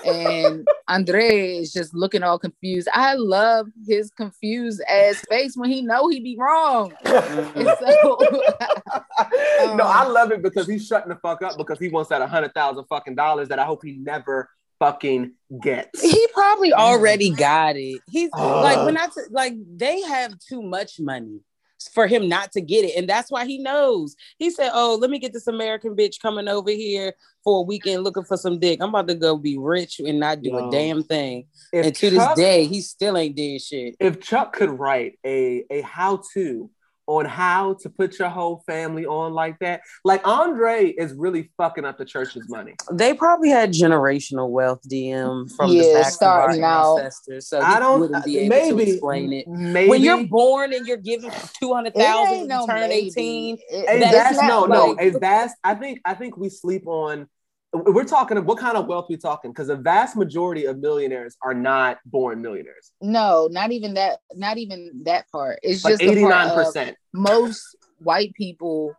And 0.07 0.67
Andre 0.89 1.57
is 1.59 1.73
just 1.73 1.95
looking 1.95 2.23
all 2.23 2.39
confused. 2.39 2.89
I 2.93 3.15
love 3.15 3.67
his 3.87 4.11
confused 4.11 4.81
ass 4.89 5.23
face 5.29 5.57
when 5.57 5.71
he 5.71 5.83
know 5.83 6.09
he 6.09 6.21
be 6.21 6.37
wrong. 6.39 6.93
And 7.05 7.69
so 7.81 8.19
no, 9.77 9.85
I 9.85 10.05
Um, 10.07 10.13
love 10.13 10.33
it 10.33 10.43
because 10.43 10.67
he's 10.67 10.87
shutting 10.87 11.09
the 11.09 11.17
fuck 11.17 11.43
up 11.43 11.57
because 11.57 11.79
he 11.79 11.89
wants 11.89 12.11
that 12.11 12.27
hundred 12.29 12.55
thousand 12.55 12.85
fucking 12.87 13.15
dollars 13.15 13.49
that 13.49 13.59
I 13.59 13.65
hope 13.65 13.83
he 13.85 13.93
never 13.99 14.49
fucking 14.79 15.33
gets. 15.63 16.01
He 16.03 16.27
probably 16.35 16.73
already 16.73 17.31
got 17.31 17.77
it. 17.77 18.01
He's 18.11 18.31
Ugh. 18.35 18.63
like 18.65 18.85
when 18.85 18.97
I 18.97 19.07
t- 19.07 19.23
like 19.31 19.55
they 19.77 20.01
have 20.03 20.39
too 20.39 20.63
much 20.63 20.99
money 21.01 21.41
for 21.89 22.07
him 22.07 22.29
not 22.29 22.53
to 22.53 22.61
get 22.61 22.85
it, 22.85 22.97
and 22.97 23.09
that's 23.09 23.31
why 23.31 23.47
he 23.47 23.59
knows. 23.59 24.17
He 24.39 24.51
said, 24.51 24.71
"Oh, 24.73 24.99
let 25.01 25.11
me 25.11 25.19
get 25.19 25.33
this 25.33 25.47
American 25.47 25.97
bitch 25.97 26.21
coming 26.21 26.49
over 26.49 26.71
here 26.71 27.15
for 27.45 27.61
a 27.61 27.63
weekend 27.63 28.05
looking 28.05 28.25
for 28.25 28.37
some 28.37 28.59
dick. 28.59 28.81
I'm 28.81 28.91
about 28.91 29.09
to 29.09 29.15
go 29.15 29.37
be 29.37 29.59
rich 29.59 30.01
and 30.01 30.21
not 30.21 30.43
do 30.43 30.57
a 30.57 30.71
damn 30.71 31.03
thing." 31.03 31.47
And 31.73 31.95
to 31.95 32.11
Chuck- 32.11 32.37
this 32.37 32.45
day, 32.45 32.65
he 32.67 32.81
still 32.81 33.17
ain't 33.17 33.37
did 33.37 33.61
shit. 33.61 33.97
if 34.01 34.21
Chuck 34.21 34.53
could 34.53 34.71
write 34.71 35.19
a 35.25 35.65
a 35.71 35.81
how 35.83 36.23
to 36.35 36.71
on 37.07 37.25
how 37.25 37.75
to 37.75 37.91
put 37.91 38.19
your 38.19 38.29
whole 38.29 38.63
family 38.67 39.05
on 39.07 39.33
like 39.33 39.59
that, 39.59 39.81
like 40.05 40.27
Andre 40.27 40.89
is 40.91 41.13
really 41.15 41.51
fucking 41.57 41.85
up 41.85 41.99
the 41.99 42.05
church's 42.05 42.49
money. 42.49 42.75
They 42.93 43.15
probably 43.15 43.49
had 43.49 43.73
generational 43.73 44.51
wealth, 44.51 44.81
DM, 44.89 45.51
from 45.57 45.71
the 45.71 45.77
Yeah, 45.85 46.03
backs 46.03 46.17
of 46.23 46.29
our 46.29 46.51
ancestors, 46.51 47.49
so 47.49 47.61
I 47.61 47.79
don't 47.79 48.01
wouldn't 48.01 48.25
be 48.25 48.39
uh, 48.39 48.43
able 48.43 48.49
maybe 48.49 48.85
to 48.85 48.91
explain 48.93 49.33
it. 49.33 49.49
Maybe 49.49 49.89
When 49.91 50.03
you're 50.03 50.25
born 50.27 50.73
and 50.73 50.87
you're 50.87 50.97
given 50.97 51.31
two 51.61 51.75
hundred 51.75 51.95
it 51.97 52.01
ain't 52.01 52.07
thousand 52.07 52.39
when 52.41 52.49
no 52.49 52.67
turn 52.67 52.81
maybe. 52.89 52.95
eighteen, 52.95 53.59
It- 53.69 53.89
a 53.89 54.11
That's 54.11 54.37
not 54.39 54.47
no, 54.49 54.67
no, 54.67 54.87
like- 54.93 55.15
a 55.15 55.19
vast. 55.19 55.57
I 55.65 55.75
think 55.75 56.01
I 56.05 56.15
think 56.15 56.37
we 56.37 56.49
sleep 56.49 56.87
on. 56.87 57.29
We're 57.73 58.05
talking. 58.05 58.37
Of 58.37 58.45
what 58.45 58.59
kind 58.59 58.77
of 58.77 58.87
wealth 58.87 59.07
we 59.09 59.17
talking? 59.17 59.51
Because 59.51 59.69
a 59.71 59.77
vast 59.77 60.15
majority 60.17 60.67
of 60.67 60.79
millionaires 60.79 61.37
are 61.43 61.55
not 61.55 61.99
born 62.05 62.43
millionaires. 62.43 62.93
no, 63.01 63.49
not 63.51 63.73
even 63.73 63.95
that, 63.95 64.21
not 64.35 64.59
even 64.59 65.03
that 65.05 65.31
part. 65.31 65.59
It's 65.63 65.83
Like 65.85 65.93
just 65.93 66.03
89% 66.03 66.95
most 67.15 67.77
white 67.99 68.35
people 68.35 68.95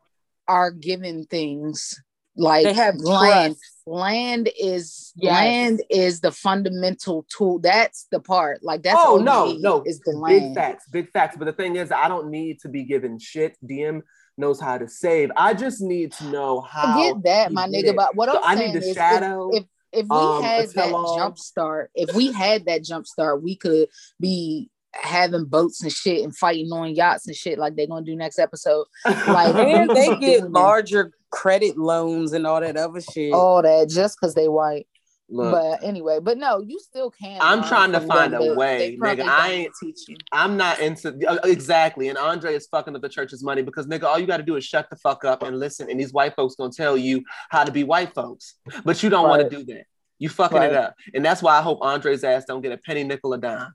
are 0.47 0.71
given 0.71 1.25
things 1.25 2.01
like 2.35 2.65
They 2.65 2.73
have 2.73 2.95
land. 2.95 3.55
trust. 3.55 3.59
Land 3.85 4.49
is 4.59 5.13
Yes. 5.17 5.33
land 5.33 5.83
is 5.89 6.21
the 6.21 6.31
fundamental 6.31 7.25
tool. 7.29 7.59
That's 7.59 8.07
the 8.11 8.19
part. 8.19 8.63
Like 8.63 8.81
that's 8.81 8.99
Oh 9.05 9.17
no, 9.17 9.55
no, 9.59 9.83
is 9.85 9.99
the 9.99 10.13
big 10.13 10.41
land. 10.43 10.55
facts, 10.55 10.87
big 10.87 11.11
facts. 11.11 11.35
But 11.37 11.45
the 11.45 11.53
thing 11.53 11.75
is, 11.75 11.91
I 11.91 12.07
don't 12.07 12.29
need 12.31 12.59
to 12.61 12.69
be 12.69 12.83
given 12.85 13.19
shit. 13.19 13.57
DM 13.63 14.01
knows 14.37 14.59
how 14.59 14.77
to 14.77 14.87
save. 14.87 15.31
I 15.35 15.53
just 15.53 15.81
need 15.81 16.11
to 16.13 16.25
know 16.29 16.61
how. 16.61 16.93
Forget 16.97 17.23
that, 17.23 17.51
my 17.51 17.67
nigga. 17.67 17.89
it. 17.89 17.95
But 17.95 18.15
what 18.15 18.29
So 18.29 18.37
I'm 18.43 18.43
I 18.43 18.55
saying 18.55 18.73
need 18.73 18.81
the 18.81 18.85
is, 18.85 18.91
if- 18.91 18.95
shadow. 18.97 19.49
if 19.53 19.63
if 19.91 20.07
we 20.09 20.15
um, 20.17 20.41
had 20.41 20.67
that 20.69 20.73
tell-all. 20.73 21.17
jump 21.17 21.37
start, 21.37 21.91
if 21.93 22.15
we 22.15 22.31
had 22.31 22.65
that 22.65 22.83
jump 22.83 23.05
start, 23.05 23.43
we 23.43 23.55
could 23.55 23.87
be 24.19 24.69
having 24.93 25.45
boats 25.45 25.81
and 25.83 25.91
shit 25.91 26.23
and 26.23 26.35
fighting 26.35 26.71
on 26.71 26.95
yachts 26.95 27.27
and 27.27 27.35
shit 27.35 27.57
like 27.59 27.75
they're 27.75 27.87
gonna 27.87 28.03
do 28.05 28.15
next 28.15 28.39
episode. 28.39 28.85
like- 29.05 29.53
and 29.55 29.89
they 29.91 30.15
get 30.19 30.51
larger 30.51 31.11
credit 31.31 31.77
loans 31.77 32.33
and 32.33 32.45
all 32.47 32.59
that 32.61 32.75
other 32.77 33.01
shit. 33.01 33.33
All 33.33 33.61
that 33.61 33.89
just 33.89 34.17
because 34.19 34.33
they 34.35 34.47
white. 34.47 34.87
Look, 35.33 35.51
But 35.51 35.83
anyway, 35.83 36.19
but 36.21 36.37
no, 36.37 36.61
you 36.61 36.79
still 36.79 37.09
can. 37.09 37.39
I'm 37.41 37.63
trying 37.63 37.91
to 37.93 37.99
find 38.01 38.35
a 38.35 38.53
way, 38.53 38.95
nigga. 39.01 39.23
I 39.27 39.49
ain't- 39.51 39.73
teaching. 39.81 40.15
I'm 40.31 40.57
not 40.57 40.79
into 40.79 41.09
uh, 41.27 41.39
exactly. 41.43 42.09
And 42.09 42.19
Andre 42.19 42.53
is 42.53 42.67
fucking 42.67 42.95
up 42.95 43.01
the 43.01 43.09
church's 43.09 43.43
money 43.43 43.63
because 43.63 43.87
nigga, 43.87 44.03
all 44.03 44.19
you 44.19 44.27
got 44.27 44.37
to 44.37 44.43
do 44.43 44.55
is 44.57 44.63
shut 44.63 44.91
the 44.91 44.95
fuck 44.97 45.25
up 45.25 45.41
and 45.41 45.57
listen. 45.59 45.89
And 45.89 45.99
these 45.99 46.13
white 46.13 46.35
folks 46.35 46.53
gonna 46.55 46.71
tell 46.71 46.95
you 46.95 47.23
how 47.49 47.63
to 47.63 47.71
be 47.71 47.83
white 47.83 48.13
folks, 48.13 48.53
but 48.85 49.01
you 49.01 49.09
don't 49.09 49.27
want 49.27 49.41
to 49.41 49.49
do 49.49 49.63
that. 49.73 49.85
You 50.19 50.29
fucking 50.29 50.55
Right. 50.57 50.71
it 50.71 50.77
up, 50.77 50.93
and 51.15 51.25
that's 51.25 51.41
why 51.41 51.57
I 51.57 51.63
hope 51.63 51.79
Andre's 51.81 52.23
ass 52.23 52.45
don't 52.45 52.61
get 52.61 52.71
a 52.71 52.77
penny, 52.77 53.03
nickel, 53.03 53.33
or 53.33 53.37
dime. 53.39 53.73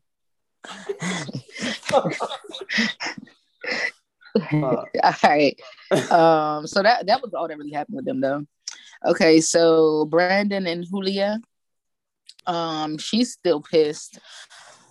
All 4.53 4.87
right. 5.25 5.59
Um, 6.11 6.67
so 6.67 6.83
that 6.83 7.07
that 7.07 7.23
was 7.23 7.33
all 7.35 7.49
that 7.49 7.59
really 7.59 7.73
happened 7.73 7.97
with 7.97 8.05
them 8.05 8.21
though. 8.21 8.45
Okay, 9.05 9.41
so 9.41 10.07
Brandon 10.07 10.67
and 10.67 10.85
Julia, 10.85 11.41
um, 12.47 12.99
she's 12.99 13.33
still 13.33 13.61
pissed, 13.61 14.19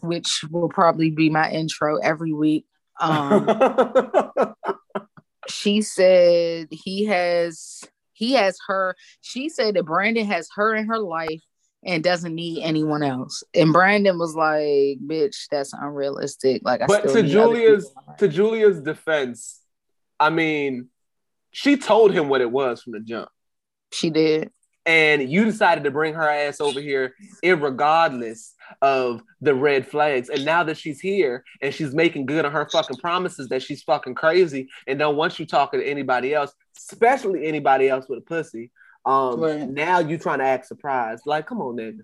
which 0.02 0.44
will 0.50 0.70
probably 0.70 1.10
be 1.10 1.30
my 1.30 1.50
intro 1.52 1.98
every 1.98 2.34
week. 2.34 2.66
Um, 3.00 3.48
she 5.50 5.82
said 5.82 6.68
he 6.72 7.06
has 7.06 7.84
he 8.14 8.34
has 8.34 8.58
her. 8.68 8.96
She 9.22 9.50
said 9.50 9.76
that 9.76 9.86
Brandon 9.86 10.26
has 10.26 10.50
her 10.56 10.76
in 10.76 10.88
her 10.88 11.00
life 11.00 11.42
and 11.84 12.04
doesn't 12.04 12.34
need 12.34 12.64
anyone 12.64 13.04
else. 13.04 13.44
And 13.54 13.72
Brandon 13.72 14.18
was 14.18 14.36
like, 14.36 15.00
"Bitch, 15.06 15.48
that's 15.52 15.74
unrealistic." 15.74 16.62
Like, 16.64 16.82
I 16.82 16.88
but 16.88 17.10
still 17.10 17.22
to 17.22 17.24
Julia's 17.24 17.86
people 17.86 18.02
in 18.02 18.06
my 18.06 18.12
life. 18.12 18.20
to 18.20 18.28
Julia's 18.28 18.82
defense, 18.82 19.62
I 20.20 20.30
mean, 20.30 20.90
she 21.52 21.78
told 21.78 22.12
him 22.12 22.30
what 22.30 22.42
it 22.42 22.52
was 22.52 22.82
from 22.82 22.94
the 22.94 23.00
jump. 23.00 23.30
She 23.92 24.10
did. 24.10 24.52
and 24.86 25.30
you 25.30 25.44
decided 25.46 25.84
to 25.84 25.92
bring 25.92 26.14
her 26.14 26.28
ass 26.30 26.62
over 26.62 26.80
here 26.80 27.14
irregardless 27.44 28.54
of 28.82 29.22
the 29.42 29.54
red 29.54 29.88
flags 29.88 30.30
and 30.30 30.46
now 30.46 30.64
that 30.64 30.78
she's 30.78 31.00
here 31.00 31.44
and 31.62 31.74
she's 31.74 31.94
making 31.94 32.26
good 32.26 32.46
on 32.46 32.52
her 32.52 32.68
fucking 32.72 32.98
promises 32.98 33.48
that 33.50 33.62
she's 33.62 33.84
fucking 33.84 34.16
crazy 34.16 34.68
and 34.88 35.00
don't 35.00 35.16
want 35.16 35.40
you 35.40 35.46
talking 35.46 35.80
to 35.80 35.86
anybody 35.86 36.34
else 36.34 36.54
especially 36.78 37.46
anybody 37.46 37.90
else 37.90 38.06
with 38.10 38.20
a 38.20 38.22
pussy 38.22 38.72
um 39.06 39.40
Right. 39.42 39.70
now 39.70 40.00
you 40.00 40.18
trying 40.18 40.40
to 40.40 40.46
act 40.46 40.68
surprised 40.68 41.24
like 41.26 41.48
come 41.48 41.62
on 41.62 41.76
nigga 41.78 42.02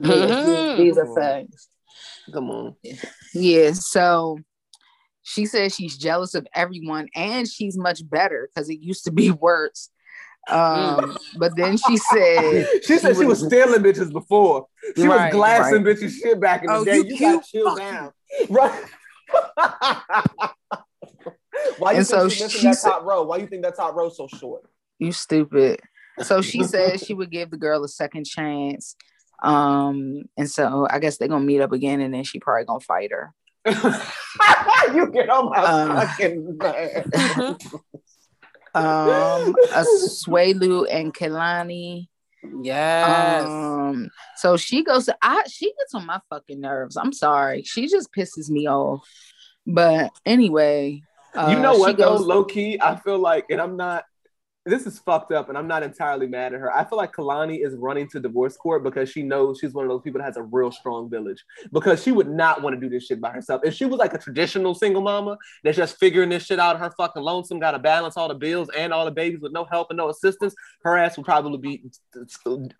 Mhm. 0.00 0.76
These 0.76 0.98
are 0.98 1.14
facts. 1.14 1.68
come 2.32 2.50
on 2.50 2.76
Yeah, 3.34 3.72
so 3.72 4.38
she 5.22 5.44
says 5.46 5.74
she's 5.74 5.96
jealous 5.96 6.34
of 6.34 6.46
everyone 6.54 7.08
and 7.14 7.48
she's 7.48 7.76
much 7.76 8.08
better 8.08 8.48
because 8.54 8.68
it 8.70 8.80
used 8.80 9.04
to 9.04 9.10
be 9.12 9.30
worse. 9.46 9.90
Um, 10.48 11.16
but 11.38 11.56
then 11.56 11.76
she 11.76 11.96
said 11.96 12.68
she 12.84 12.98
said 12.98 13.16
she 13.16 13.24
was 13.24 13.44
stealing 13.44 13.82
bitches 13.82 14.12
before 14.12 14.66
she 14.96 15.08
was 15.08 15.18
Right, 15.18 15.32
glassing 15.32 15.82
bitches 15.82 16.10
shit 16.12 16.38
back 16.40 16.62
in 16.62 16.68
the 16.68 16.74
Oh, 16.76 16.84
day 16.84 16.98
you 16.98 17.04
you, 17.04 17.16
cute 17.16 17.32
got 17.34 17.44
chill 17.44 17.74
down 17.76 18.12
right 18.48 18.84
Why 21.78 21.92
you 21.92 21.98
And 21.98 22.06
think 22.06 22.20
so 22.20 22.28
she 22.28 22.42
missing 22.44 22.60
she 22.60 22.66
that 22.68 22.76
said- 22.76 22.90
top 22.90 23.04
row? 23.04 23.22
Why 23.24 23.38
you 23.38 23.46
think 23.46 23.62
that 23.64 23.76
top 23.76 23.94
row 23.96 24.08
so 24.08 24.28
short? 24.28 24.62
you 24.98 25.10
stupid. 25.12 25.80
So 26.20 26.40
she 26.42 26.62
said 26.62 27.00
she 27.00 27.12
would 27.14 27.30
give 27.30 27.50
the 27.50 27.56
girl 27.56 27.82
a 27.84 27.88
second 27.88 28.24
chance. 28.26 28.94
Um, 29.42 30.22
and 30.36 30.48
so 30.50 30.86
I 30.88 30.98
guess 31.00 31.16
they're 31.18 31.28
gonna 31.28 31.44
meet 31.44 31.60
up 31.60 31.72
again 31.72 32.00
and 32.00 32.14
then 32.14 32.24
she 32.24 32.38
probably 32.38 32.64
gonna 32.66 32.80
fight 32.80 33.10
her. 33.10 33.34
you 34.94 35.10
get 35.10 35.28
on 35.28 35.50
my 35.50 35.56
Uh, 35.56 36.06
fucking 36.06 36.58
nerve. 36.58 37.56
Um 38.76 39.54
Asuelu 39.72 40.86
and 40.90 41.14
Kalani. 41.14 42.08
Yes. 42.62 43.44
Um, 43.46 44.08
so 44.36 44.56
she 44.56 44.84
goes 44.84 45.06
to 45.06 45.16
I 45.22 45.42
she 45.48 45.72
gets 45.78 45.94
on 45.94 46.06
my 46.06 46.20
fucking 46.30 46.60
nerves. 46.60 46.96
I'm 46.96 47.12
sorry. 47.12 47.62
She 47.62 47.88
just 47.88 48.10
pisses 48.16 48.50
me 48.50 48.68
off. 48.68 49.08
But 49.66 50.12
anyway, 50.24 51.02
uh, 51.34 51.48
you 51.50 51.58
know 51.58 51.76
what 51.76 51.96
though, 51.96 52.16
goes- 52.18 52.26
low 52.26 52.44
key, 52.44 52.78
I 52.80 52.96
feel 52.96 53.18
like, 53.18 53.46
and 53.50 53.60
I'm 53.60 53.76
not. 53.76 54.04
This 54.66 54.84
is 54.84 54.98
fucked 54.98 55.30
up, 55.30 55.48
and 55.48 55.56
I'm 55.56 55.68
not 55.68 55.84
entirely 55.84 56.26
mad 56.26 56.52
at 56.52 56.58
her. 56.58 56.72
I 56.76 56.84
feel 56.84 56.98
like 56.98 57.12
Kalani 57.14 57.64
is 57.64 57.76
running 57.76 58.08
to 58.08 58.18
divorce 58.18 58.56
court 58.56 58.82
because 58.82 59.08
she 59.08 59.22
knows 59.22 59.58
she's 59.60 59.72
one 59.72 59.84
of 59.84 59.88
those 59.88 60.02
people 60.02 60.18
that 60.18 60.24
has 60.24 60.36
a 60.36 60.42
real 60.42 60.72
strong 60.72 61.08
village. 61.08 61.44
Because 61.72 62.02
she 62.02 62.10
would 62.10 62.28
not 62.28 62.62
want 62.62 62.74
to 62.74 62.80
do 62.80 62.88
this 62.88 63.06
shit 63.06 63.20
by 63.20 63.30
herself. 63.30 63.60
If 63.64 63.74
she 63.74 63.84
was 63.84 63.98
like 64.00 64.12
a 64.12 64.18
traditional 64.18 64.74
single 64.74 65.02
mama 65.02 65.38
that's 65.62 65.76
just 65.76 65.98
figuring 65.98 66.30
this 66.30 66.44
shit 66.44 66.58
out, 66.58 66.80
her 66.80 66.90
fucking 66.96 67.22
lonesome, 67.22 67.60
got 67.60 67.70
to 67.72 67.78
balance 67.78 68.16
all 68.16 68.26
the 68.26 68.34
bills 68.34 68.68
and 68.76 68.92
all 68.92 69.04
the 69.04 69.12
babies 69.12 69.40
with 69.40 69.52
no 69.52 69.64
help 69.70 69.90
and 69.90 69.98
no 69.98 70.08
assistance, 70.08 70.52
her 70.82 70.96
ass 70.96 71.16
would 71.16 71.26
probably 71.26 71.58
be. 71.58 71.84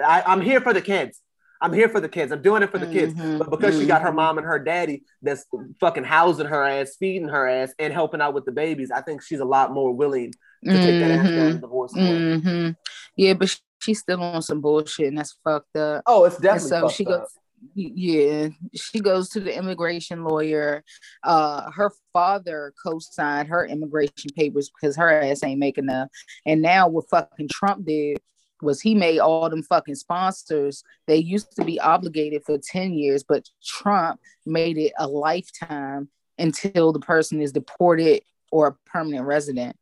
I, 0.05 0.25
I'm 0.27 0.41
here 0.41 0.61
for 0.61 0.73
the 0.73 0.83
kids. 0.83 1.23
I'm 1.61 1.73
here 1.73 1.89
for 1.89 2.01
the 2.01 2.09
kids. 2.09 2.33
I'm 2.33 2.43
doing 2.43 2.63
it 2.65 2.71
for 2.71 2.79
the 2.79 2.87
kids. 2.87 3.15
Mhm, 3.15 3.39
But 3.39 3.51
because 3.51 3.79
she 3.79 3.87
got 3.87 4.03
her 4.03 4.11
mhm. 4.11 4.17
mom 4.17 4.39
and 4.39 4.47
her 4.47 4.59
daddy 4.59 5.05
that's 5.23 5.47
fucking 5.81 6.05
housing 6.05 6.47
her 6.47 6.65
ass, 6.65 6.97
feeding 6.99 7.29
her 7.29 7.49
ass, 7.49 7.73
and 7.79 7.93
helping 7.93 8.21
out 8.21 8.35
with 8.35 8.45
the 8.45 8.53
babies, 8.53 8.91
I 8.91 9.01
think 9.03 9.23
she's 9.23 9.41
a 9.41 9.45
lot 9.45 9.73
more 9.73 9.93
willing 9.95 10.33
to 10.65 10.73
take 10.79 11.01
that 11.01 11.11
ass 11.11 11.25
down 11.25 11.35
to 11.35 11.55
Mhm, 11.57 11.61
divorce 11.61 11.93
court. 11.93 12.05
mhm. 12.05 12.77
Yeah, 13.17 13.35
but 13.35 13.49
sh- 13.49 13.59
she's 13.81 14.01
still 14.01 14.23
on 14.23 14.43
some 14.43 14.61
bullshit 14.61 15.09
and 15.09 15.19
that's 15.19 15.37
fucked 15.45 15.77
up. 15.77 16.03
Oh, 16.07 16.25
it's 16.25 16.37
And 16.37 16.43
definitely 16.45 16.69
so 16.71 16.81
fucked 16.83 16.95
she 16.95 17.05
up. 17.05 17.11
goes, 17.11 17.29
yeah, 17.75 18.49
she 18.75 19.01
goes 19.01 19.29
to 19.31 19.41
the 19.41 19.57
immigration 19.57 20.25
lawyer. 20.25 20.85
Uh, 21.23 21.71
her 21.71 21.91
father 22.13 22.73
co-signed 22.85 23.49
her 23.49 23.67
immigration 23.67 24.31
papers 24.37 24.71
because 24.71 24.97
her 24.97 25.11
ass 25.11 25.43
ain't 25.43 25.59
making 25.61 25.85
enough. 25.85 26.09
And 26.45 26.63
now 26.63 26.89
what 26.89 27.09
fucking 27.11 27.49
Trump 27.51 27.87
did 27.87 28.19
was 28.63 28.81
he 28.81 28.95
made 28.95 29.19
all 29.19 29.49
them 29.51 29.63
fucking 29.63 29.95
sponsors. 29.97 30.83
They 31.07 31.17
used 31.17 31.55
to 31.57 31.65
be 31.65 31.79
obligated 31.81 32.43
for 32.45 32.57
10 32.59 32.95
years, 32.95 33.23
but 33.23 33.45
Trump 33.65 34.21
made 34.47 34.79
it 34.79 34.93
a 34.99 35.07
lifetime 35.07 36.09
until 36.39 36.93
the 36.93 37.01
person 37.01 37.41
is 37.41 37.53
deported 37.53 38.23
or 38.53 38.69
a 38.69 38.77
permanent 38.91 39.27
resident. 39.27 39.77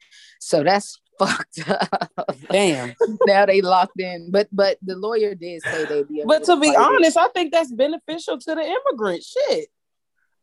So 0.45 0.62
that's 0.62 1.01
fucked 1.18 1.68
up. 1.68 2.11
Damn. 2.51 2.95
now 3.26 3.47
they 3.47 3.62
locked 3.62 3.99
in. 3.99 4.30
But 4.30 4.49
but 4.53 4.78
the 4.82 4.95
lawyer 4.97 5.34
did 5.34 5.62
say 5.62 5.84
they'd 5.86 6.09
be. 6.09 6.22
But 6.26 6.45
to 6.45 6.57
be 6.57 6.66
fight 6.68 6.74
it. 6.74 6.97
honest, 6.97 7.16
I 7.16 7.28
think 7.28 7.53
that's 7.53 7.72
beneficial 7.72 8.38
to 8.38 8.55
the 8.55 8.61
immigrant. 8.62 9.22
Shit. 9.24 9.68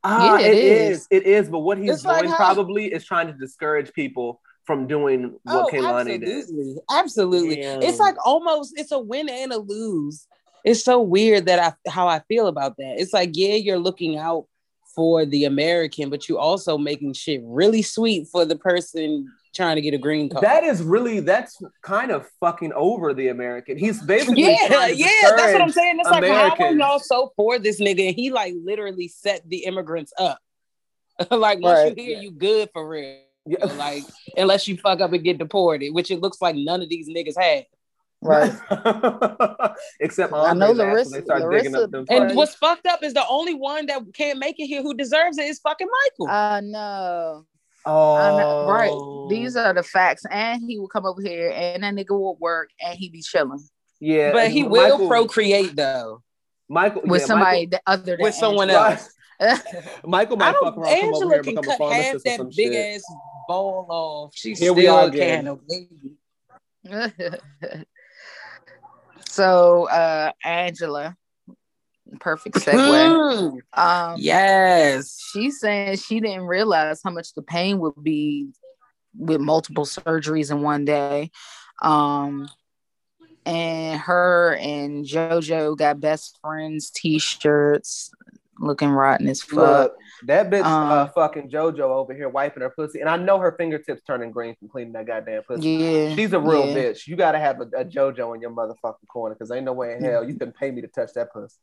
Ah, 0.03 0.39
Yeah, 0.39 0.47
it 0.47 0.55
it 0.55 0.63
is. 0.63 0.97
is. 1.01 1.07
It 1.11 1.23
is. 1.23 1.49
But 1.49 1.59
what 1.59 1.77
he's 1.77 1.91
It's 1.91 2.05
like 2.05 2.21
doing 2.21 2.31
how- 2.31 2.37
probably 2.37 2.91
is 2.91 3.05
trying 3.05 3.27
to 3.27 3.33
discourage 3.33 3.93
people 3.93 4.41
from 4.65 4.87
doing 4.87 5.35
what 5.43 5.71
Kalani 5.73 6.19
did. 6.19 6.29
Oh, 6.29 6.31
absolutely. 6.49 6.75
Absolutely. 6.91 7.55
Damn. 7.57 7.81
It's 7.83 7.99
like 7.99 8.15
almost 8.25 8.73
it's 8.77 8.91
a 8.91 8.99
win 8.99 9.29
and 9.29 9.51
a 9.53 9.57
lose. 9.59 10.27
It's 10.63 10.83
so 10.83 10.99
weird 11.01 11.45
that 11.45 11.59
I 11.85 11.89
how 11.89 12.07
I 12.07 12.21
feel 12.27 12.47
about 12.47 12.77
that. 12.77 12.95
It's 12.97 13.13
like, 13.13 13.31
yeah, 13.33 13.55
you're 13.55 13.79
looking 13.79 14.17
out 14.17 14.45
for 14.95 15.25
the 15.25 15.45
American, 15.45 16.09
but 16.09 16.27
you 16.27 16.37
also 16.37 16.77
making 16.77 17.13
shit 17.13 17.41
really 17.43 17.81
sweet 17.81 18.27
for 18.31 18.45
the 18.45 18.55
person 18.55 19.27
trying 19.53 19.75
to 19.75 19.81
get 19.81 19.93
a 19.93 19.97
green 19.97 20.29
card. 20.29 20.43
That 20.43 20.63
is 20.63 20.81
really 20.81 21.19
that's 21.19 21.61
kind 21.81 22.11
of 22.11 22.27
fucking 22.39 22.71
over 22.73 23.13
the 23.13 23.27
American. 23.29 23.77
He's 23.77 24.01
basically 24.01 24.43
yeah, 24.43 24.87
yeah, 24.87 25.07
that's 25.35 25.53
what 25.53 25.61
I'm 25.61 25.69
saying. 25.71 25.97
It's 25.99 26.09
like 26.09 26.23
how 26.25 26.55
are 26.65 26.73
y'all 26.73 26.99
so 26.99 27.31
for 27.35 27.59
this 27.59 27.79
nigga? 27.81 28.07
And 28.07 28.15
he 28.15 28.31
like 28.31 28.53
literally 28.63 29.07
set 29.07 29.47
the 29.49 29.65
immigrants 29.65 30.13
up. 30.17 30.39
like 31.31 31.59
once 31.59 31.79
Right. 31.79 31.97
you 31.97 32.03
here, 32.03 32.19
you 32.21 32.31
good 32.31 32.69
for 32.73 32.87
real. 32.87 33.19
Yeah. 33.45 33.65
Like 33.65 34.03
unless 34.37 34.67
you 34.67 34.77
fuck 34.77 35.01
up 35.01 35.13
and 35.13 35.23
get 35.23 35.37
deported, 35.37 35.93
which 35.93 36.11
it 36.11 36.21
looks 36.21 36.41
like 36.41 36.55
none 36.55 36.81
of 36.81 36.89
these 36.89 37.09
niggas 37.09 37.37
had. 37.39 37.65
right. 38.21 38.51
Except 39.99 40.31
I 40.33 40.53
know 40.53 40.69
Andre's 40.69 40.79
ass 40.79 41.11
Larissa- 41.11 41.11
they 41.17 41.21
start 41.25 41.51
digging 41.51 41.71
Larissa- 41.73 41.83
up 41.85 41.91
them 41.91 42.05
And 42.09 42.35
what's 42.35 42.55
fucked 42.55 42.85
up 42.85 43.03
is 43.03 43.13
the 43.13 43.25
only 43.27 43.53
one 43.55 43.87
that 43.87 44.01
can't 44.13 44.37
make 44.39 44.59
it 44.59 44.67
here 44.67 44.81
who 44.83 44.93
deserves 44.93 45.37
it 45.39 45.45
is 45.45 45.59
fucking 45.59 45.87
Michael. 46.03 46.27
I 46.31 46.59
know. 46.61 47.45
Oh, 47.85 48.67
Right. 48.67 49.29
These 49.29 49.55
are 49.55 49.73
the 49.73 49.83
facts. 49.83 50.23
And 50.29 50.61
he 50.67 50.77
will 50.79 50.87
come 50.87 51.05
over 51.05 51.21
here 51.21 51.51
and 51.51 51.83
that 51.83 51.93
nigga 51.93 52.11
will 52.11 52.35
work 52.37 52.69
and 52.85 52.97
he 52.97 53.09
be 53.09 53.21
chilling 53.21 53.63
yeah, 54.03 54.31
but 54.31 54.49
he 54.51 54.63
will 54.63 54.81
Michael- 54.97 55.07
procreate 55.07 55.75
though. 55.75 56.23
Michael 56.67 57.01
with 57.05 57.21
yeah, 57.21 57.27
somebody 57.27 57.65
that 57.67 57.81
other 57.85 58.15
than 58.17 58.21
With 58.21 58.33
someone 58.33 58.69
Angela. 58.69 58.91
else. 58.91 59.13
Michael, 60.05 60.37
Michael 60.37 60.41
I 60.41 60.51
might 60.51 60.53
fuck 60.53 60.75
don't 60.75 60.75
come 60.75 60.83
over 60.83 60.87
Angela 60.89 61.25
here 61.29 61.35
and 61.35 61.43
can 61.43 61.55
become 61.55 61.63
a 61.63 61.67
cut 61.67 61.71
half 61.71 61.77
pharmacist 61.77 62.25
or 62.25 62.43
that 62.45 62.55
big 62.55 62.71
shit. 62.73 62.95
ass 62.95 63.03
ball 63.47 63.85
off. 63.89 64.31
She 64.35 64.49
Here 64.49 64.55
still 64.55 64.73
we 64.75 64.87
are 64.87 65.09
can't 65.11 65.47
again. 65.47 65.47
obey 65.47 65.87
so 69.29 69.87
uh 69.89 70.31
Angela, 70.43 71.15
perfect 72.19 72.55
segue. 72.65 72.77
Mm, 72.77 73.59
Um 73.73 74.15
yes. 74.19 75.17
she's 75.31 75.59
saying 75.59 75.97
she 75.97 76.19
didn't 76.19 76.43
realize 76.45 77.01
how 77.03 77.11
much 77.11 77.33
the 77.33 77.41
pain 77.41 77.79
would 77.79 78.01
be 78.01 78.49
with 79.17 79.41
multiple 79.41 79.85
surgeries 79.85 80.51
in 80.51 80.61
one 80.61 80.85
day. 80.85 81.31
Um 81.81 82.49
and 83.45 83.99
her 83.99 84.55
and 84.55 85.03
JoJo 85.05 85.77
got 85.77 85.99
best 85.99 86.37
friends 86.41 86.91
t-shirts 86.91 88.11
looking 88.61 88.89
rotten 88.89 89.27
as 89.27 89.41
fuck. 89.41 89.57
Look, 89.57 89.97
that 90.27 90.49
bitch, 90.49 90.63
uh, 90.63 91.03
Um, 91.03 91.09
fucking 91.15 91.49
JoJo 91.49 91.79
over 91.79 92.13
here 92.13 92.29
wiping 92.29 92.61
her 92.61 92.69
pussy, 92.69 92.99
and 92.99 93.09
I 93.09 93.17
know 93.17 93.39
her 93.39 93.53
fingertips 93.57 94.03
turning 94.03 94.31
green 94.31 94.55
from 94.55 94.69
cleaning 94.69 94.93
that 94.93 95.07
goddamn 95.07 95.43
pussy. 95.43 95.69
Yeah. 95.69 96.15
She's 96.15 96.33
a 96.33 96.39
real 96.39 96.67
yeah. 96.67 96.75
bitch. 96.75 97.07
You 97.07 97.15
gotta 97.15 97.39
have 97.39 97.59
a, 97.59 97.63
a 97.75 97.85
JoJo 97.85 98.35
in 98.35 98.41
your 98.41 98.51
motherfucking 98.51 99.07
corner, 99.07 99.35
because 99.35 99.51
ain't 99.51 99.65
no 99.65 99.73
way 99.73 99.95
in 99.95 100.03
hell 100.03 100.23
you 100.23 100.35
can 100.35 100.51
pay 100.51 100.71
me 100.71 100.81
to 100.81 100.87
touch 100.87 101.13
that 101.15 101.33
pussy. 101.33 101.57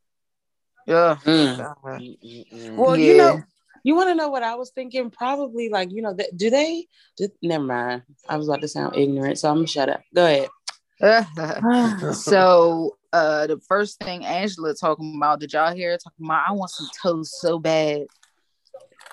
Yeah. 0.88 1.16
Mm. 1.24 1.74
Mm-mm-mm. 1.84 2.76
Well, 2.76 2.96
Yeah. 2.96 3.06
you 3.12 3.16
know, 3.18 3.42
you 3.84 3.94
want 3.94 4.08
to 4.08 4.14
know 4.14 4.28
what 4.30 4.42
I 4.42 4.54
was 4.54 4.70
thinking? 4.70 5.10
Probably 5.10 5.68
like, 5.68 5.92
you 5.92 6.00
know, 6.00 6.14
th- 6.14 6.30
do 6.34 6.48
they? 6.48 6.86
Do, 7.18 7.28
never 7.42 7.62
mind. 7.64 8.02
I 8.28 8.36
was 8.38 8.48
about 8.48 8.62
to 8.62 8.68
sound 8.68 8.96
ignorant, 8.96 9.38
so 9.38 9.50
I'm 9.50 9.56
gonna 9.56 9.66
shut 9.66 9.88
up. 9.90 10.00
Go 10.14 10.24
ahead. 10.24 10.48
so 12.14 12.96
uh 13.12 13.46
the 13.46 13.60
first 13.68 14.00
thing 14.00 14.24
Angela 14.24 14.74
talking 14.74 15.14
about, 15.16 15.38
did 15.40 15.52
y'all 15.52 15.72
hear 15.74 15.92
her 15.92 15.98
talking 15.98 16.24
about 16.26 16.44
I 16.48 16.52
want 16.52 16.70
some 16.70 16.88
toast 17.02 17.40
so 17.40 17.58
bad. 17.58 18.06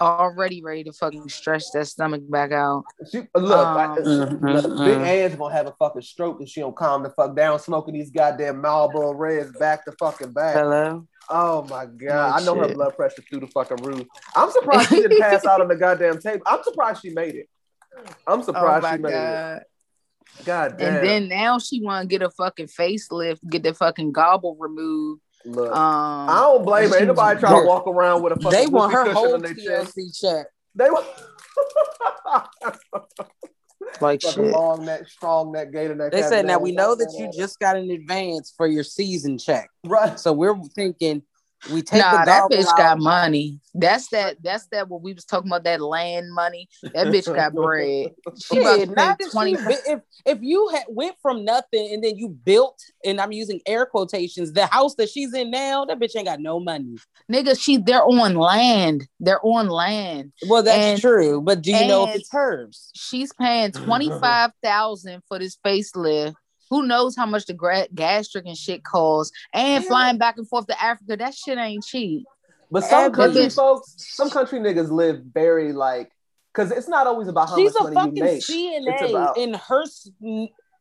Already 0.01 0.61
ready 0.61 0.83
to 0.85 0.91
fucking 0.91 1.29
stretch 1.29 1.63
that 1.73 1.85
stomach 1.85 2.21
back 2.29 2.51
out. 2.51 2.83
She, 3.11 3.19
look, 3.35 3.65
Um, 3.67 3.77
I- 3.77 3.97
Mhm, 3.99 4.53
look, 4.53 4.65
mhm. 4.65 4.85
Big 4.85 5.01
Ange 5.31 5.37
gonna 5.37 5.53
have 5.53 5.67
a 5.67 5.71
fucking 5.79 6.01
stroke 6.01 6.41
if 6.41 6.49
she 6.49 6.59
don't 6.59 6.75
calm 6.75 7.03
the 7.03 7.11
fuck 7.11 7.33
down, 7.35 7.59
smoking 7.59 7.93
these 7.93 8.09
goddamn 8.11 8.59
Marlboro 8.61 9.13
Reds 9.13 9.51
back 9.57 9.85
to 9.85 9.93
fucking 9.93 10.31
back. 10.33 10.55
Hello. 10.55 11.07
Oh 11.29 11.63
my 11.69 11.85
god, 11.85 12.31
Oh, 12.31 12.37
I 12.37 12.45
know 12.45 12.55
her 12.59 12.73
blood 12.73 12.95
pressure 12.95 13.23
through 13.29 13.41
the 13.41 13.47
fucking 13.47 13.77
roof. 13.83 14.07
I'm 14.35 14.51
surprised 14.51 14.89
she 14.89 15.01
didn't 15.01 15.19
pass 15.19 15.45
out 15.45 15.61
on 15.61 15.67
the 15.67 15.75
goddamn 15.75 16.19
table. 16.19 16.43
I'm 16.45 16.63
surprised 16.63 17.01
she 17.01 17.09
made 17.11 17.35
it. 17.35 17.49
I'm 18.27 18.39
Oh 18.39 18.43
surprised 18.43 18.83
my 18.83 18.95
she 18.97 19.01
made 19.01 19.09
it. 19.13 19.13
god. 19.13 19.63
God 20.43 20.77
damn. 20.77 20.95
And 20.97 21.05
then 21.05 21.27
now 21.29 21.59
she 21.59 21.81
wanna 21.81 22.05
get 22.05 22.21
a 22.21 22.29
fucking 22.29 22.67
facelift, 22.67 23.39
get 23.49 23.63
the 23.63 23.73
fucking 23.73 24.11
gobble 24.11 24.55
removed. 24.59 25.21
look, 25.45 25.71
Um 25.71 26.29
I 26.29 26.41
don't 26.41 26.65
blame 26.65 26.89
her. 26.89 26.97
Ain't 26.97 27.07
nobody 27.07 27.39
trying 27.39 27.61
to 27.61 27.67
walk 27.67 27.87
around 27.87 28.21
with 28.21 28.33
a 28.33 28.35
fucking 28.35 28.51
They 28.51 28.67
want 28.67 28.91
her 28.93 29.13
whole 29.13 29.33
on 29.33 29.41
their 29.41 29.53
chest. 29.53 29.97
TLC 29.97 30.19
check. 30.19 30.47
They 30.75 30.89
want 30.89 31.05
like 34.01 34.21
shit. 34.21 34.37
long 34.37 34.85
neck, 34.85 35.07
strong 35.07 35.51
neck, 35.51 35.71
gator 35.71 35.95
neck. 35.95 36.11
They 36.11 36.21
said, 36.21 36.45
now 36.45 36.53
that 36.53 36.61
we 36.61 36.71
know 36.71 36.95
that 36.95 37.15
you 37.17 37.29
just 37.31 37.59
got 37.59 37.77
an 37.77 37.89
advance 37.91 38.53
for 38.55 38.67
your 38.67 38.83
season 38.83 39.37
check. 39.37 39.69
right. 39.85 40.19
So 40.19 40.33
we're 40.33 40.55
thinking 40.75 41.23
we 41.69 41.81
take 41.81 41.99
Nah, 42.01 42.19
the 42.19 42.25
that 42.25 42.43
bitch 42.49 42.65
out. 42.67 42.77
got 42.77 42.99
money. 42.99 43.59
That's 43.73 44.07
that. 44.09 44.37
That's 44.41 44.67
that. 44.67 44.87
What 44.89 45.01
we 45.01 45.13
was 45.13 45.25
talking 45.25 45.49
about 45.49 45.63
that 45.65 45.81
land 45.81 46.33
money. 46.33 46.69
That 46.93 47.07
bitch 47.07 47.25
got 47.33 47.53
bread. 47.53 48.11
She 48.37 48.59
about 48.59 48.79
Shit, 48.79 48.89
to 48.89 48.95
not 48.95 49.19
twenty. 49.31 49.55
she, 49.55 49.63
if 49.87 50.01
if 50.25 50.39
you 50.41 50.67
had 50.69 50.83
went 50.89 51.15
from 51.21 51.45
nothing 51.45 51.89
and 51.93 52.03
then 52.03 52.17
you 52.17 52.29
built, 52.29 52.79
and 53.05 53.19
I'm 53.21 53.31
using 53.31 53.61
air 53.65 53.85
quotations, 53.85 54.51
the 54.53 54.65
house 54.65 54.95
that 54.95 55.09
she's 55.09 55.33
in 55.33 55.51
now, 55.51 55.85
that 55.85 55.99
bitch 55.99 56.15
ain't 56.15 56.25
got 56.27 56.39
no 56.41 56.59
money. 56.59 56.97
Nigga, 57.31 57.59
she 57.59 57.77
they're 57.77 58.03
on 58.03 58.35
land. 58.35 59.07
They're 59.19 59.43
on 59.45 59.67
land. 59.69 60.33
Well, 60.47 60.63
that's 60.63 60.77
And- 60.77 61.01
true, 61.01 61.41
but 61.41 61.61
do 61.61 61.71
you 61.71 61.87
know 61.87 62.03
if 62.09 62.15
it's 62.15 62.31
hers? 62.31 62.91
She's 62.95 63.31
paying 63.33 63.71
twenty 63.85 64.09
five 64.09 64.51
thousand 64.61 65.21
for 65.27 65.39
this 65.39 65.57
facelift. 65.65 66.35
Who 66.69 66.85
knows 66.87 67.15
how 67.15 67.25
much 67.25 67.45
the 67.45 67.53
gra- 67.53 67.87
gastric 67.93 68.45
and 68.45 68.57
shit 68.57 68.83
costs? 68.83 69.35
And 69.53 69.83
Yeah. 69.83 69.87
flying 69.89 70.17
back 70.17 70.37
and 70.37 70.47
forth 70.47 70.67
to 70.67 70.83
Africa, 70.83 71.15
that 71.17 71.33
shit 71.35 71.57
ain't 71.57 71.83
cheap. 71.83 72.25
But 72.71 72.83
some 72.83 73.05
And 73.05 73.13
country 73.13 73.41
bitch- 73.43 73.55
folks, 73.55 73.95
some 73.97 74.29
country 74.29 74.59
niggas 74.59 74.91
live 74.91 75.21
very 75.33 75.71
like, 75.73 76.11
because 76.53 76.71
it's 76.71 76.87
not 76.87 77.05
always 77.07 77.27
about 77.27 77.49
how 77.49 77.55
She's 77.57 77.73
much 77.75 77.91
a 77.91 77.93
money 77.93 78.19
you 78.19 78.23
fucking 78.25 78.33
make. 78.35 78.43
CNA 78.43 78.93
It's 79.01 79.09
about- 79.11 79.37
in 79.37 79.53
Hearst, 79.53 80.11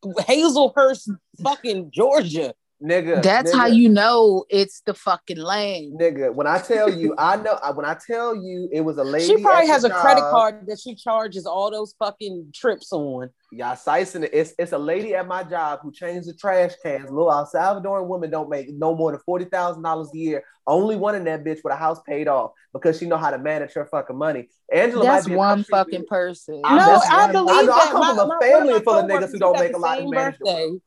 Hazlehurst, 0.02 1.08
fucking 1.42 1.90
Georgia. 1.90 2.54
Nigga, 2.82 3.22
That's 3.22 3.52
nigga, 3.52 3.56
how 3.58 3.66
you 3.66 3.88
know 3.88 4.44
it's 4.50 4.82
the 4.84 4.94
fucking 4.94 5.38
land. 5.38 5.98
Nigga, 5.98 6.34
when 6.34 6.46
I 6.46 6.58
tell 6.58 6.90
you, 6.92 7.14
I 7.16 7.36
know. 7.36 7.56
When 7.74 7.86
I 7.86 7.94
tell 8.06 8.34
you, 8.34 8.68
it 8.72 8.80
was 8.82 8.98
a 8.98 9.04
lady. 9.04 9.26
She 9.26 9.36
probably 9.42 9.68
has 9.68 9.82
the 9.82 9.96
a 9.96 10.00
credit 10.00 10.20
card 10.22 10.66
that 10.66 10.80
she 10.80 10.94
charges 10.94 11.46
all 11.46 11.70
those 11.70 11.94
fucking 11.98 12.50
trips 12.54 12.92
on. 12.92 13.30
Y'all 13.52 13.76
sicing 13.76 14.24
it. 14.24 14.30
It's, 14.34 14.52
it's 14.58 14.72
a 14.72 14.78
lady 14.78 15.14
at 15.14 15.26
my 15.28 15.44
job 15.44 15.78
who 15.82 15.92
changed 15.92 16.28
the 16.28 16.34
trash 16.34 16.72
cans. 16.82 17.04
Little 17.04 17.30
El 17.32 17.46
Salvadoran 17.46 18.06
woman 18.06 18.28
don't 18.30 18.50
make 18.50 18.68
no 18.70 18.94
more 18.94 19.12
than 19.12 19.20
forty 19.24 19.44
thousand 19.44 19.82
dollars 19.82 20.10
a 20.12 20.18
year. 20.18 20.44
Only 20.66 20.96
one 20.96 21.14
in 21.14 21.24
that 21.24 21.44
bitch 21.44 21.60
with 21.62 21.72
a 21.72 21.76
house 21.76 22.00
paid 22.06 22.26
off 22.26 22.50
because 22.72 22.98
she 22.98 23.06
know 23.06 23.16
how 23.16 23.30
to 23.30 23.38
manage 23.38 23.72
her 23.74 23.86
fucking 23.86 24.16
money. 24.18 24.48
Angela 24.72 25.04
That's 25.04 25.26
might 25.26 25.32
be 25.32 25.36
one 25.36 25.62
fucking 25.64 26.02
bitch. 26.02 26.06
person. 26.08 26.60
I 26.64 26.76
no, 26.76 26.86
know, 26.86 27.00
I 27.08 27.24
one- 27.26 27.32
believe 27.32 27.56
I 27.60 27.62
know, 27.62 27.72
I 27.72 27.86
come 27.86 28.00
My- 28.00 28.08
from 28.08 28.18
a 28.18 28.26
my- 28.26 28.38
family 28.40 28.72
one 28.72 28.76
of 28.80 28.84
my 28.86 28.92
full 28.92 28.94
of 29.00 29.04
niggas 29.06 29.32
who 29.32 29.38
don't 29.38 29.58
make 29.60 29.72
a 29.74 29.78
lot 29.78 29.98
of 29.98 30.02
and 30.04 30.10
manage 30.10 30.38
their 30.44 30.54
birthday. 30.68 30.80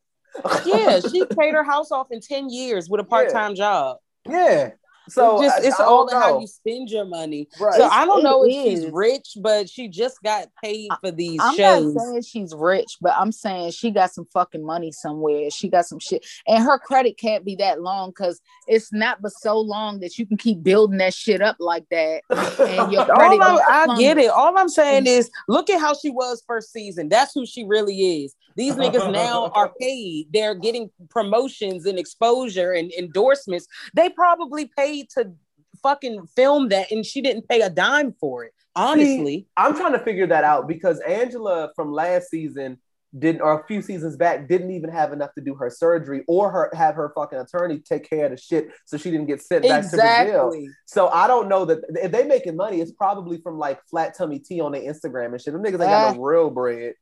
Yeah, 0.65 0.99
she 0.99 1.25
paid 1.38 1.53
her 1.53 1.63
house 1.63 1.91
off 1.91 2.07
in 2.11 2.21
10 2.21 2.49
years 2.49 2.89
with 2.89 3.01
a 3.01 3.03
part-time 3.03 3.55
job. 3.55 3.97
Yeah. 4.27 4.71
So 5.09 5.37
uh, 5.37 5.41
it's 5.41 5.55
just 5.55 5.67
it's 5.67 5.79
all 5.79 6.07
don't 6.07 6.21
how 6.21 6.39
you 6.39 6.47
spend 6.47 6.89
your 6.89 7.05
money. 7.05 7.47
Right. 7.59 7.75
So 7.75 7.87
I 7.87 8.05
don't 8.05 8.23
know 8.23 8.45
if 8.45 8.51
she's 8.51 8.85
rich, 8.91 9.37
but 9.41 9.69
she 9.69 9.87
just 9.87 10.21
got 10.23 10.47
paid 10.63 10.89
for 11.01 11.11
these 11.11 11.41
I'm 11.41 11.55
shows. 11.55 11.93
not 11.93 12.03
saying 12.03 12.21
she's 12.23 12.53
rich, 12.55 12.97
but 13.01 13.13
I'm 13.15 13.31
saying 13.31 13.71
she 13.71 13.91
got 13.91 14.11
some 14.11 14.25
fucking 14.33 14.65
money 14.65 14.91
somewhere. 14.91 15.49
She 15.49 15.69
got 15.69 15.85
some 15.85 15.99
shit, 15.99 16.25
and 16.47 16.63
her 16.63 16.77
credit 16.77 17.17
can't 17.17 17.45
be 17.45 17.55
that 17.55 17.81
long 17.81 18.09
because 18.09 18.41
it's 18.67 18.91
not 18.91 19.21
but 19.21 19.31
so 19.31 19.59
long 19.59 19.99
that 19.99 20.17
you 20.17 20.25
can 20.25 20.37
keep 20.37 20.63
building 20.63 20.97
that 20.97 21.13
shit 21.13 21.41
up 21.41 21.57
like 21.59 21.85
that. 21.91 22.23
And 22.67 22.91
your 22.91 23.05
credit 23.05 23.41
All 23.41 23.59
I'm, 23.59 23.87
gonna 23.87 23.93
I 23.93 23.97
get 23.97 24.17
it. 24.17 24.29
All 24.29 24.57
I'm 24.57 24.67
saying 24.67 25.05
is, 25.05 25.29
look 25.47 25.69
at 25.69 25.79
how 25.79 25.93
she 25.93 26.09
was 26.09 26.43
first 26.47 26.71
season. 26.71 27.07
That's 27.07 27.33
who 27.33 27.45
she 27.45 27.63
really 27.63 28.23
is. 28.23 28.35
These 28.57 28.73
niggas 28.73 29.11
now 29.11 29.51
are 29.55 29.71
paid. 29.79 30.27
They're 30.33 30.55
getting 30.55 30.89
promotions 31.09 31.85
and 31.85 31.99
exposure 31.99 32.73
and 32.73 32.91
endorsements. 32.91 33.67
They 33.93 34.09
probably 34.09 34.69
paid 34.75 34.96
to 35.15 35.33
fucking 35.81 36.27
film 36.35 36.69
that, 36.69 36.91
and 36.91 37.05
she 37.05 37.21
didn't 37.21 37.47
pay 37.47 37.61
a 37.61 37.69
dime 37.69 38.13
for 38.19 38.45
it. 38.45 38.53
Honestly, 38.75 39.47
I'm 39.57 39.75
trying 39.75 39.93
to 39.93 39.99
figure 39.99 40.27
that 40.27 40.43
out 40.43 40.67
because 40.67 40.99
Angela 40.99 41.71
from 41.75 41.91
last 41.91 42.29
season, 42.29 42.77
didn't 43.17 43.41
or 43.41 43.61
a 43.61 43.67
few 43.67 43.81
seasons 43.81 44.17
back 44.17 44.47
didn't 44.47 44.71
even 44.71 44.89
have 44.89 45.13
enough 45.13 45.33
to 45.33 45.41
do 45.41 45.55
her 45.55 45.69
surgery 45.69 46.23
or 46.27 46.51
her 46.51 46.69
have 46.73 46.95
her 46.95 47.11
fucking 47.15 47.39
attorney 47.39 47.79
take 47.79 48.07
care 48.07 48.25
of 48.25 48.31
the 48.31 48.37
shit 48.37 48.69
so 48.85 48.97
she 48.97 49.09
didn't 49.09 49.27
get 49.27 49.41
sent 49.41 49.63
back 49.63 49.83
to 49.83 49.89
Brazil. 49.97 50.47
Exactly. 50.47 50.69
So 50.85 51.07
I 51.07 51.27
don't 51.27 51.47
know 51.47 51.65
that 51.65 51.79
if 51.89 52.11
they 52.11 52.25
making 52.25 52.55
money, 52.55 52.81
it's 52.81 52.91
probably 52.91 53.39
from 53.41 53.57
like 53.57 53.79
flat 53.89 54.15
tummy 54.17 54.39
tea 54.39 54.59
on 54.59 54.73
their 54.73 54.81
Instagram 54.81 55.31
and 55.31 55.41
shit. 55.41 55.53
Them 55.53 55.63
niggas 55.63 55.73
ain't 55.73 55.79
got 55.79 56.15
no 56.15 56.21
ah. 56.21 56.25
real 56.25 56.49
bread. 56.49 56.93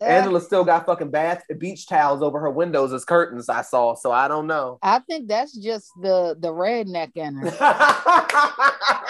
Angela 0.00 0.40
still 0.40 0.64
got 0.64 0.86
fucking 0.86 1.10
bath 1.10 1.42
beach 1.58 1.86
towels 1.88 2.22
over 2.22 2.38
her 2.40 2.50
windows 2.50 2.92
as 2.92 3.04
curtains. 3.04 3.48
I 3.48 3.62
saw, 3.62 3.94
so 3.94 4.12
I 4.12 4.28
don't 4.28 4.46
know. 4.46 4.78
I 4.82 5.00
think 5.00 5.28
that's 5.28 5.56
just 5.56 5.90
the 6.00 6.36
the 6.38 6.52
redneck 6.52 7.16
in 7.16 7.34
her. 7.34 7.48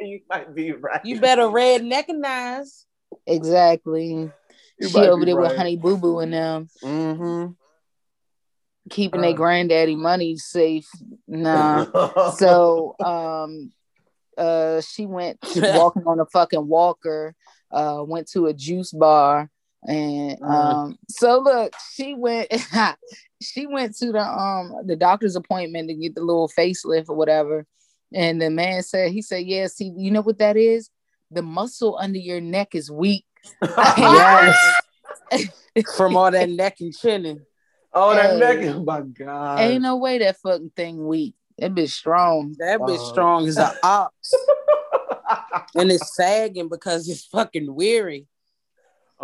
you 0.00 0.20
might 0.28 0.54
be 0.54 0.72
right. 0.72 1.00
You 1.04 1.20
better 1.20 1.42
redneckinize. 1.44 2.84
Exactly. 3.26 4.30
You 4.78 4.88
she 4.88 4.98
over 4.98 5.24
be 5.24 5.32
there 5.32 5.40
with. 5.40 5.56
Honey 5.56 5.76
Boo 5.76 5.96
Boo 5.96 6.18
and 6.18 6.32
them 6.32 6.68
Mm-hmm. 6.82 7.52
keeping 8.90 9.20
Uh. 9.20 9.22
their 9.22 9.32
granddaddy 9.32 9.96
money 9.96 10.36
safe. 10.36 10.88
Nah. 11.26 12.30
so 12.36 12.94
um 13.02 13.72
uh 14.36 14.80
she 14.80 15.06
went 15.06 15.38
walking 15.56 16.02
on 16.06 16.20
a 16.20 16.26
fucking 16.26 16.66
walker, 16.66 17.34
uh 17.70 18.02
went 18.06 18.28
to 18.32 18.46
a 18.46 18.52
juice 18.52 18.92
bar 18.92 19.50
and 19.86 20.38
Uh. 20.42 20.46
um 20.46 20.98
so 21.08 21.38
look, 21.40 21.72
she 21.92 22.14
went 22.14 22.48
she 23.42 23.66
went 23.66 23.96
to 23.96 24.12
the 24.12 24.20
um 24.20 24.74
the 24.86 24.96
doctor's 24.96 25.36
appointment 25.36 25.88
to 25.88 25.94
get 25.94 26.14
the 26.14 26.22
little 26.22 26.48
facelift 26.48 27.08
or 27.08 27.16
whatever. 27.16 27.66
And 28.12 28.40
the 28.40 28.48
man 28.50 28.82
said, 28.82 29.10
he 29.10 29.22
said, 29.22 29.44
Yeah, 29.46 29.66
see, 29.66 29.92
you 29.96 30.10
know 30.10 30.22
what 30.22 30.38
that 30.38 30.56
is? 30.56 30.90
The 31.30 31.42
muscle 31.42 31.98
under 32.00 32.18
your 32.18 32.40
neck 32.40 32.74
is 32.74 32.90
weak. 32.90 33.24
Yes. 33.96 34.74
From 35.96 36.16
all 36.16 36.30
that 36.30 36.48
neck 36.48 36.76
and 36.80 36.94
chinning. 36.94 37.40
Oh, 37.92 38.14
that 38.14 38.30
Hey. 38.30 38.38
neck! 38.38 38.74
Oh 38.76 38.84
my 38.84 39.00
god! 39.02 39.60
Ain't 39.60 39.82
no 39.82 39.96
way 39.96 40.18
that 40.18 40.36
fucking 40.38 40.72
thing 40.76 41.06
weak. 41.06 41.34
That 41.58 41.74
bitch 41.74 41.90
strong. 41.90 42.54
That 42.58 42.80
bitch 42.80 42.98
Wow. 42.98 43.04
strong 43.12 43.46
as 43.48 43.56
an 43.58 43.70
ox. 43.82 44.34
and 45.76 45.90
it's 45.90 46.14
sagging 46.14 46.68
because 46.68 47.08
it's 47.08 47.24
fucking 47.26 47.72
weary. 47.74 48.26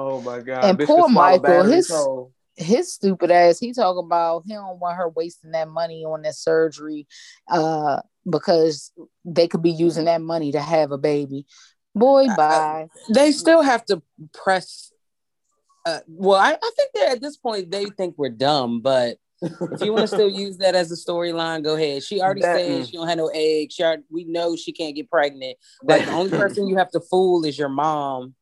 Oh 0.01 0.20
my 0.22 0.40
god! 0.40 0.64
And 0.64 0.78
Bitch 0.78 0.86
poor 0.86 1.09
Michael, 1.09 1.64
his- 1.64 1.90
whole. 1.90 2.32
his 2.57 2.92
stupid 2.92 3.30
ass, 3.30 3.59
he 3.59 3.72
talking 3.72 4.05
about 4.05 4.44
he 4.46 4.55
don't 4.55 4.78
want 4.80 4.96
her 4.96 5.09
wasting 5.09 5.53
that 5.53 5.68
money 5.68 6.05
on 6.05 6.22
that 6.22 6.34
surgery 6.34 7.07
uh 7.51 8.01
because 8.28 8.92
they 9.24 9.48
could 9.48 9.62
be 9.62 9.70
using 9.70 10.05
that 10.05 10.20
money 10.20 10.53
to 10.53 10.61
have 10.61 10.92
a 10.92 10.98
baby. 10.98 11.46
Boy, 11.94 12.26
I- 12.28 12.36
bye. 12.36 12.88
They 13.14 13.32
still 13.32 13.62
have 13.62 13.84
to 13.86 14.03
press. 14.32 14.92
Uh, 15.86 16.01
well, 16.07 16.38
I, 16.38 16.51
I 16.53 16.70
think 16.76 16.90
that 16.94 17.09
at 17.12 17.20
this 17.22 17.36
point 17.38 17.70
they 17.70 17.86
think 17.86 18.14
we're 18.18 18.28
dumb, 18.28 18.82
but 18.82 19.16
if 19.42 19.80
you 19.80 19.92
want 19.94 20.03
to 20.03 20.07
still 20.14 20.28
use 20.28 20.59
that 20.59 20.74
as 20.74 20.92
a 20.92 20.94
storyline, 20.94 21.64
go 21.64 21.74
ahead. 21.76 22.03
She 22.03 22.20
already 22.20 22.42
That- 22.42 22.59
said 22.59 22.86
she 22.88 22.96
don't 22.98 23.09
have 23.09 23.16
no 23.16 23.30
eggs. 23.32 23.74
She 23.74 23.82
already, 23.82 24.03
we 24.11 24.24
know 24.24 24.55
she 24.57 24.72
can't 24.72 24.94
get 24.94 25.09
pregnant. 25.11 25.57
Like 25.82 26.05
the 26.05 26.12
only 26.12 26.30
person 26.42 26.68
you 26.68 26.76
have 26.76 26.90
to 26.90 27.01
fool 27.01 27.46
is 27.46 27.59
your 27.59 27.70
mom. 27.70 28.34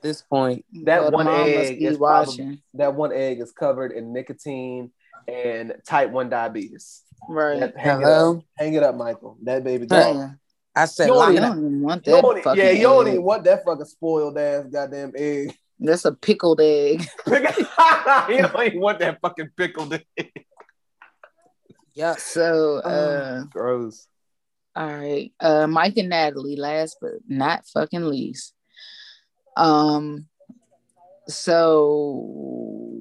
At 0.00 0.04
this 0.04 0.22
point, 0.22 0.64
That 0.84 1.02
Well, 1.02 1.10
the 1.10 1.16
one 1.18 1.28
egg 1.28 1.82
is 1.82 1.98
probably, 1.98 2.62
that 2.72 2.94
one 2.94 3.12
egg 3.12 3.38
is 3.40 3.52
covered 3.52 3.92
in 3.92 4.14
nicotine 4.14 4.92
and 5.28 5.74
type 5.86 6.10
one 6.10 6.30
diabetes. 6.30 7.02
Right. 7.28 7.60
That- 7.60 7.76
hang, 7.76 8.00
it 8.00 8.06
up. 8.06 8.42
hang 8.56 8.72
it 8.72 8.82
up, 8.82 8.94
Michael. 8.96 9.36
That 9.42 9.62
baby. 9.62 9.82
Hey. 9.90 10.14
gone. 10.14 10.40
I 10.74 10.86
said, 10.86 11.08
You 11.08 11.12
You 11.12 11.18
line 11.18 11.34
don't 11.34 11.58
even 11.58 11.82
want 11.82 12.04
that 12.06 12.22
don't, 12.22 12.42
fucking 12.42 12.62
yeah, 12.64 12.70
you 12.70 12.82
don't 12.84 13.08
even 13.08 13.22
want 13.22 13.44
that 13.44 13.62
fucking 13.62 13.84
spoiled 13.84 14.38
ass 14.38 14.64
goddamn 14.72 15.12
egg. 15.14 15.54
That's 15.78 16.06
a 16.06 16.12
pickled 16.12 16.62
egg. 16.62 17.06
you 17.26 17.38
don't 17.42 18.62
even 18.62 18.80
want 18.80 19.00
that 19.00 19.18
fucking 19.20 19.50
pickled 19.54 20.00
egg. 20.16 20.46
yeah. 21.92 22.14
So 22.14 22.76
uh 22.78 23.42
Gross. 23.50 24.06
All 24.74 24.86
right. 24.86 25.30
Uh 25.40 25.66
Mike 25.66 25.98
and 25.98 26.08
Natalie, 26.08 26.56
last 26.56 26.96
but 27.02 27.12
not 27.28 27.66
fucking 27.66 28.06
least. 28.06 28.54
Um 29.56 30.26
so 31.28 33.00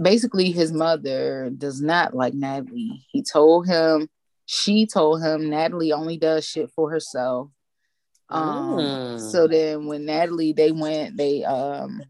basically 0.00 0.50
his 0.50 0.72
mother 0.72 1.50
does 1.56 1.80
not 1.80 2.14
like 2.14 2.34
Natalie. 2.34 3.04
He 3.10 3.22
told 3.22 3.66
him, 3.66 4.08
she 4.46 4.86
told 4.86 5.22
him 5.22 5.48
Natalie 5.48 5.92
only 5.92 6.16
does 6.16 6.46
shit 6.46 6.70
for 6.70 6.90
herself. 6.90 7.48
Um 8.28 8.68
Mm. 8.72 9.30
so 9.32 9.46
then 9.46 9.86
when 9.86 10.04
Natalie 10.06 10.52
they 10.52 10.72
went, 10.72 11.16
they 11.16 11.44
um 11.44 12.02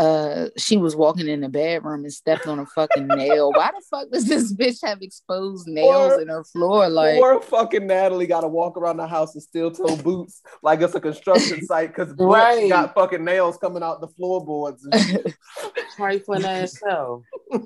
uh 0.00 0.48
she 0.56 0.78
was 0.78 0.96
walking 0.96 1.28
in 1.28 1.40
the 1.42 1.48
bedroom 1.48 2.04
and 2.04 2.12
stepped 2.12 2.46
on 2.46 2.58
a 2.58 2.64
fucking 2.66 3.06
nail. 3.06 3.52
Why 3.52 3.70
the 3.70 3.82
fuck 3.90 4.10
does 4.10 4.24
this 4.26 4.52
bitch 4.54 4.78
have 4.82 5.02
exposed 5.02 5.68
nails 5.68 6.14
Or- 6.14 6.20
in 6.22 6.28
her 6.28 6.42
floor? 6.44 6.88
Like 6.88 7.18
Poor 7.18 7.40
fucking 7.42 7.86
Natalie 7.86 8.26
got 8.26 8.40
to 8.40 8.48
walk 8.48 8.78
around 8.78 8.96
the 8.96 9.06
house 9.06 9.34
in 9.34 9.40
steel 9.42 9.70
toe 9.70 9.96
boots 9.96 10.40
like 10.62 10.80
it's 10.80 10.94
a 10.94 11.00
construction 11.00 11.62
site 11.66 11.88
because 11.94 12.14
Right. 12.18 12.68
got 12.70 12.94
fucking 12.94 13.22
nails 13.24 13.58
coming 13.58 13.82
out 13.82 14.00
the 14.00 14.08
floorboards. 14.08 14.86
And 14.90 15.00
shit. 15.02 15.34
Trifling 15.96 16.44
ass 16.46 16.78
self. 16.78 17.24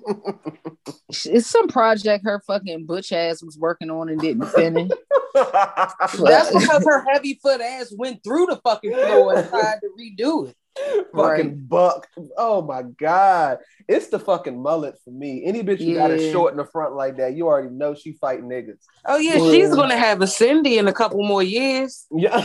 it's 1.09 1.47
some 1.47 1.69
project 1.69 2.25
her 2.25 2.43
fucking 2.47 2.87
butch 2.87 3.13
ass 3.13 3.43
was 3.45 3.57
working 3.57 3.91
on 3.91 4.09
and 4.09 4.21
didn't 4.21 4.47
finish. 4.49 4.91
That's 5.35 6.53
because 6.53 6.85
her 6.85 7.05
heavy 7.13 7.39
foot 7.43 7.61
ass 7.61 7.93
went 7.97 8.25
through 8.25 8.47
the 8.47 8.57
fucking 8.65 8.93
floor 8.93 9.37
and 9.39 9.49
tried 9.49 9.79
to 9.83 9.91
redo 9.99 10.49
it. 10.49 10.57
Fucking 10.77 11.13
Right. 11.15 11.69
buck. 11.69 12.09
Oh 12.37 12.63
my 12.63 12.83
god. 12.83 13.59
It's 13.89 14.09
the 14.09 14.19
fucking 14.19 14.61
mullet 14.61 14.95
for 15.05 15.11
me. 15.11 15.45
Any 15.45 15.63
bitch 15.63 15.85
who 15.85 15.95
got 15.95 16.11
it 16.11 16.21
Yeah. 16.21 16.33
short 16.33 16.53
in 16.53 16.57
the 16.59 16.65
front 16.65 16.95
like 16.95 17.17
that, 17.19 17.35
you 17.37 17.47
already 17.47 17.69
know 17.69 17.95
she 17.95 18.13
fighting 18.13 18.47
niggas. 18.47 18.79
Oh 19.07 19.17
yeah, 19.17 19.37
Yeah. 19.37 19.51
she's 19.51 19.75
gonna 19.75 19.97
have 19.97 20.21
a 20.23 20.27
Cindy 20.27 20.79
in 20.79 20.89
a 20.89 20.93
couple 20.93 21.23
more 21.25 21.43
years. 21.43 22.07
Yeah. 22.11 22.37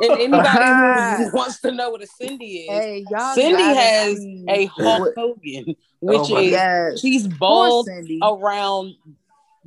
And 0.00 0.12
anybody 0.12 1.24
who 1.24 1.30
wants 1.36 1.60
to 1.62 1.72
know 1.72 1.90
what 1.90 2.02
a 2.02 2.06
Cindy 2.06 2.58
is, 2.60 2.68
Hey, 2.70 3.04
y'all 3.10 3.34
Cindy 3.34 3.62
has 3.62 4.16
see 4.18 4.44
a 4.48 4.64
Hulk 4.66 5.12
Hogan, 5.16 5.64
oh 5.68 5.74
which 6.00 6.20
Oh 6.20 6.34
my 6.34 6.40
is 6.42 6.50
Yes. 6.52 7.00
she's 7.00 7.26
Poor 7.26 7.36
bald 7.38 7.88
around 8.22 8.94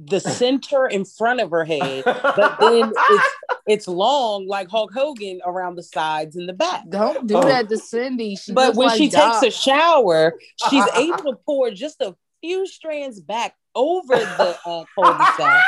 the 0.06 0.20
center 0.20 0.88
in 0.88 1.06
front 1.06 1.40
of 1.42 1.52
her 1.52 1.64
head, 1.66 2.04
but 2.06 2.58
then 2.60 2.92
it's 2.96 3.28
it's 3.68 3.88
long 3.88 4.48
like 4.48 4.70
Hulk 4.70 4.92
Hogan 4.94 5.40
around 5.46 5.76
the 5.76 5.84
sides 5.84 6.36
and 6.36 6.48
the 6.50 6.54
back. 6.54 6.84
Don't 6.90 7.28
do 7.28 7.38
Oh. 7.38 7.42
that 7.48 7.70
to 7.70 7.78
Cindy. 7.78 8.36
She 8.36 8.52
But 8.54 8.76
when 8.76 8.88
like 8.88 8.98
she 8.98 9.10
Doc. 9.10 9.42
takes 9.42 9.56
a 9.56 9.60
shower, 9.60 10.34
she's 10.70 10.86
able 10.96 11.18
to 11.32 11.38
pour 11.46 11.70
just 11.72 12.02
a 12.02 12.16
few 12.42 12.66
strands 12.68 13.20
back 13.22 13.56
over 13.76 14.16
the 14.16 14.58
uh, 14.66 14.84
cul-de-sac 14.96 15.64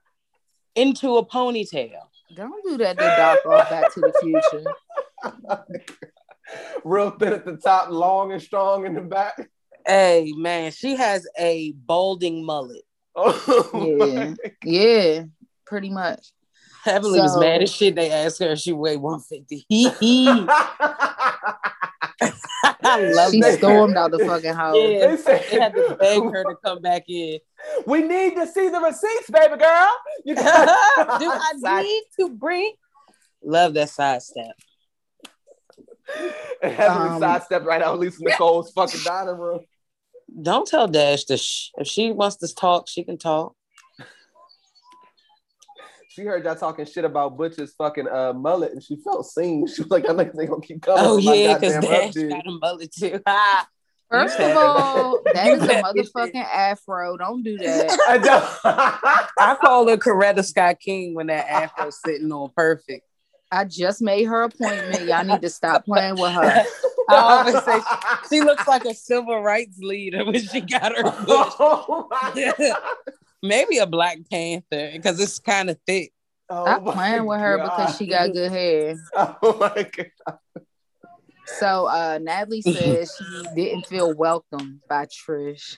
into 0.74 1.16
a 1.16 1.24
ponytail. 1.24 1.92
Don't 2.34 2.64
do 2.64 2.76
that 2.78 2.98
to 2.98 3.04
Doc 3.04 3.38
off 3.46 3.70
Back 3.70 3.92
to 3.94 4.00
the 4.00 4.12
Future. 4.22 4.64
Real 6.84 7.10
thin 7.12 7.32
at 7.34 7.44
the 7.44 7.56
top, 7.56 7.90
long 7.90 8.32
and 8.32 8.42
strong 8.42 8.84
in 8.86 8.94
the 8.94 9.00
back. 9.00 9.48
Hey 9.86 10.32
man, 10.36 10.70
she 10.72 10.96
has 10.96 11.26
a 11.38 11.72
balding 11.72 12.44
mullet. 12.44 12.82
Oh, 13.16 14.06
Yeah. 14.06 14.34
Yeah, 14.64 15.24
pretty 15.66 15.90
much. 15.90 16.26
Heavenly 16.84 17.20
was 17.20 17.38
mad 17.38 17.62
as 17.62 17.72
shit. 17.72 17.94
They 17.94 18.10
asked 18.10 18.40
her 18.40 18.52
if 18.52 18.58
she 18.58 18.72
weighed 18.72 18.96
150. 19.00 19.66
I 22.84 23.00
love 23.14 23.30
She 23.30 23.40
that. 23.40 23.58
stormed 23.58 23.96
out 23.96 24.10
the 24.10 24.18
fucking 24.20 24.54
house. 24.54 24.76
Yeah. 24.76 25.06
They 25.08 25.16
said, 25.16 25.44
They 25.50 25.60
had 25.60 25.74
to 25.74 25.96
beg 25.98 26.22
her 26.22 26.42
to 26.44 26.56
come 26.64 26.80
back 26.80 27.04
in. 27.08 27.38
We 27.86 28.02
need 28.02 28.34
to 28.36 28.46
see 28.46 28.68
the 28.68 28.80
receipts, 28.80 29.30
baby 29.30 29.56
girl. 29.58 29.88
You 30.24 30.34
Do 30.34 30.42
got- 30.42 31.46
I 31.64 31.82
need 31.82 32.02
to 32.20 32.28
bring? 32.30 32.74
Love 33.44 33.74
that 33.74 33.90
sidestep. 33.90 34.52
Heavenly 36.62 37.08
Um, 37.10 37.20
sidestepped 37.20 37.64
right 37.64 37.80
out 37.82 37.94
of 37.94 38.00
Lisa 38.00 38.22
Nicole's 38.22 38.72
fucking 38.72 39.00
dining 39.04 39.36
room. 39.38 39.60
Don't 40.40 40.66
tell 40.66 40.88
Dash 40.88 41.24
to 41.24 41.36
shh. 41.36 41.70
If 41.76 41.86
she 41.86 42.12
wants 42.12 42.36
to 42.36 42.54
talk, 42.54 42.88
she 42.88 43.04
can 43.04 43.18
talk. 43.18 43.54
She 46.08 46.22
heard 46.22 46.44
y'all 46.44 46.54
talking 46.54 46.84
shit 46.84 47.06
about 47.06 47.38
Butch's 47.38 47.72
fucking 47.72 48.06
uh, 48.06 48.34
mullet, 48.34 48.72
and 48.72 48.82
she 48.82 48.96
felt 48.96 49.26
seen. 49.26 49.66
She 49.74 49.82
was 49.82 49.90
like, 49.90 50.08
"I 50.08 50.14
think 50.14 50.32
they 50.34 50.46
gonna 50.46 50.60
keep 50.60 50.82
coming." 50.82 51.02
Oh 51.04 51.16
yeah, 51.16 51.54
because 51.54 51.74
Dash 51.74 52.14
update." 52.14 52.30
got 52.30 52.46
a 52.46 52.50
mullet 52.50 52.92
too. 52.92 53.20
First 54.10 54.38
of 54.38 54.54
all, 54.54 55.22
that 55.32 55.46
is 55.56 55.62
a 55.62 55.82
motherfucking 55.82 56.44
afro. 56.44 57.16
Don't 57.16 57.42
do 57.42 57.56
that. 57.56 57.98
I 58.06 58.18
don't. 58.18 58.44
I 59.38 59.56
call 59.58 59.88
her 59.88 59.96
Coretta 59.96 60.44
Scott 60.44 60.80
King 60.80 61.14
when 61.14 61.28
that 61.28 61.48
afro's 61.48 61.98
sitting 62.04 62.30
on 62.30 62.50
perfect. 62.54 63.06
I 63.50 63.64
just 63.64 64.02
made 64.02 64.24
her 64.24 64.42
appointment. 64.42 65.08
Y'all 65.08 65.24
need 65.24 65.40
to 65.40 65.48
stop 65.48 65.86
playing 65.86 66.16
with 66.16 66.32
her. 66.32 66.64
I 67.12 67.38
always 67.38 67.62
say 67.64 67.80
she 68.30 68.40
looks 68.40 68.66
like 68.66 68.84
a 68.84 68.94
civil 68.94 69.40
rights 69.40 69.78
leader 69.78 70.24
when 70.24 70.40
she 70.40 70.60
got 70.60 70.96
her 70.96 71.02
bush. 71.02 71.52
oh. 71.58 72.08
Maybe 73.42 73.78
a 73.78 73.86
Black 73.86 74.18
Panther 74.30 74.90
because 74.92 75.18
it's 75.18 75.38
kind 75.40 75.68
of 75.68 75.78
thick. 75.86 76.12
Oh 76.48 76.64
Stop 76.64 76.82
my 76.84 76.92
playing 76.92 77.26
with 77.26 77.40
her 77.40 77.56
God. 77.58 77.64
because 77.64 77.96
she 77.96 78.06
got 78.06 78.32
good 78.32 78.52
hair. 78.52 78.96
Oh 79.16 79.56
my 79.58 79.82
god. 79.82 80.38
So 81.58 81.86
uh 81.86 82.18
Natalie 82.22 82.62
says 82.62 83.14
she 83.16 83.46
didn't 83.54 83.86
feel 83.86 84.12
welcome 84.12 84.80
by 84.88 85.06
Trish. 85.06 85.76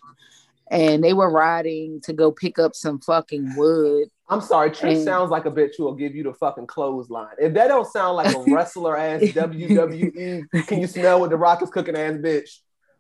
And 0.71 1.05
they 1.05 1.13
were 1.13 1.31
riding 1.31 2.01
to 2.03 2.13
go 2.13 2.33
pick 2.33 2.59
up 2.59 2.75
some 2.75 2.99
fucking 3.01 3.55
wood. 3.57 4.09
I'm 4.31 4.41
sorry, 4.41 4.71
Trish 4.71 4.95
And- 4.97 5.05
sounds 5.05 5.31
like 5.31 5.45
a 5.45 5.51
bitch 5.51 5.73
who 5.77 5.85
will 5.85 5.95
give 5.95 6.15
you 6.15 6.23
the 6.23 6.33
fucking 6.33 6.67
clothesline. 6.67 7.35
If 7.39 7.53
that 7.55 7.69
don't 7.69 7.87
sound 7.87 8.17
like 8.17 8.35
a 8.35 8.41
wrestler 8.53 8.97
ass 8.97 9.21
WWE, 9.21 10.67
can 10.67 10.81
you 10.81 10.87
smell 10.87 11.21
what 11.21 11.31
the 11.31 11.37
rock 11.37 11.63
is 11.63 11.71
cooking 11.71 11.97
ass 11.97 12.15
bitch? 12.15 12.49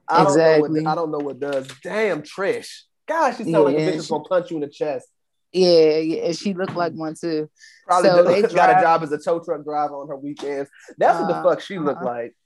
I 0.07 0.25
don't 0.25 0.37
know 0.37 0.61
what 0.61 0.87
I 0.87 0.95
don't 0.95 1.11
know 1.11 1.19
what 1.19 1.41
does. 1.41 1.67
Damn 1.83 2.23
Trish. 2.23 2.83
Gosh, 3.09 3.39
she 3.39 3.45
sounds 3.45 3.65
like 3.65 3.77
a 3.77 3.81
Yeah, 3.81 3.89
bitch 3.91 3.95
that's 3.97 4.09
gonna 4.09 4.25
punch 4.25 4.51
you 4.51 4.57
in 4.59 4.61
the 4.63 4.69
chest. 4.69 5.09
Yeah, 5.53 5.97
yeah, 5.99 6.33
she 6.33 6.53
looked 6.53 6.75
like 6.77 6.93
one 6.93 7.15
too. 7.19 7.49
Probably 7.87 8.11
So 8.11 8.23
they 8.25 8.43
got 8.43 8.51
drive- 8.51 8.79
a 8.79 8.83
job 8.83 9.03
as 9.05 9.13
a 9.13 9.19
tow 9.19 9.41
truck 9.41 9.65
driver 9.65 9.95
on 9.95 10.09
her 10.09 10.17
weekends. 10.17 10.69
That's 10.99 11.19
what 11.21 11.29
the 11.29 11.37
Uh, 11.37 11.43
fuck 11.43 11.61
she 11.61 11.79
looked 11.79 12.03
uh-uh. 12.03 12.05
like. 12.13 12.37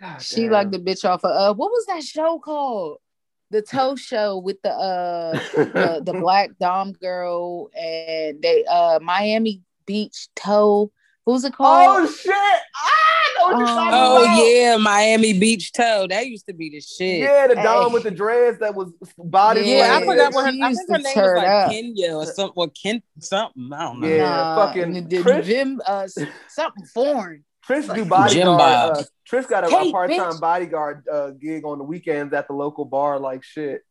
God 0.00 0.22
She 0.22 0.42
damn. 0.42 0.52
like 0.52 0.70
the 0.70 0.78
bitch 0.78 1.04
off 1.04 1.24
of 1.24 1.30
uh 1.30 1.54
what 1.54 1.70
was 1.70 1.86
that 1.86 2.02
show 2.04 2.38
called? 2.38 2.98
The 3.50 3.62
tow 3.62 3.96
show 3.96 4.38
with 4.38 4.62
the 4.62 4.70
uh 4.70 5.32
the, 5.54 6.02
the 6.04 6.12
black 6.20 6.50
dom 6.60 6.92
girl 6.92 7.68
and 7.76 8.40
they 8.40 8.64
uh 8.70 9.00
Miami 9.02 9.62
Beach 9.86 10.28
Tow. 10.36 10.92
Who's 11.26 11.44
it 11.44 11.52
called? 11.54 12.02
Oh 12.02 12.06
shit! 12.10 12.32
I 12.32 13.34
know 13.38 13.46
what 13.46 13.58
you're 13.58 13.68
Um, 13.68 13.74
talking 13.74 13.90
Oh 13.92 14.22
about. 14.24 14.46
yeah, 14.46 14.76
Miami 14.76 15.38
Beach 15.38 15.72
Tow. 15.72 16.06
That 16.08 16.26
used 16.28 16.46
to 16.46 16.52
be 16.54 16.70
the 16.70 16.80
shit. 16.80 17.20
Yeah, 17.20 17.46
the 17.48 17.56
Hey. 17.56 17.62
dom 17.64 17.92
with 17.92 18.04
the 18.04 18.10
dreads 18.10 18.58
that 18.60 18.74
was 18.74 18.92
body. 19.18 19.62
Yeah, 19.62 19.96
I 20.00 20.06
forgot 20.06 20.32
what 20.32 20.44
her. 20.46 20.52
I 20.62 20.72
think 20.74 20.88
her 20.90 20.98
name 20.98 21.16
was 21.16 21.34
like 21.36 21.48
up. 21.48 21.70
Kenya 21.72 22.14
or 22.14 22.26
something, 22.26 22.52
or 22.56 22.68
Ken 22.68 23.02
something. 23.18 23.70
I 23.72 23.82
don't 23.84 24.00
know. 24.00 24.08
Yeah. 24.08 24.18
Nah, 24.30 24.66
fucking 24.66 24.96
and 24.96 25.10
the- 25.10 25.22
Trish- 25.22 25.44
Jim 25.44 25.80
uh 25.86 26.06
something 26.48 26.84
foreign. 26.86 27.44
Trish 27.68 27.86
do 27.94 28.00
Jim 28.02 28.08
bodyguard. 28.08 28.96
Uh, 28.96 29.04
Trish 29.30 29.48
got 29.48 29.64
a, 29.64 29.66
a 29.68 29.92
part-time 29.92 30.18
bitch. 30.18 30.40
bodyguard 30.40 31.08
uh, 31.08 31.30
gig 31.30 31.64
on 31.64 31.78
the 31.78 31.84
weekends 31.84 32.32
at 32.32 32.46
the 32.48 32.54
local 32.54 32.84
bar. 32.84 33.18
Like 33.18 33.42
shit. 33.42 33.82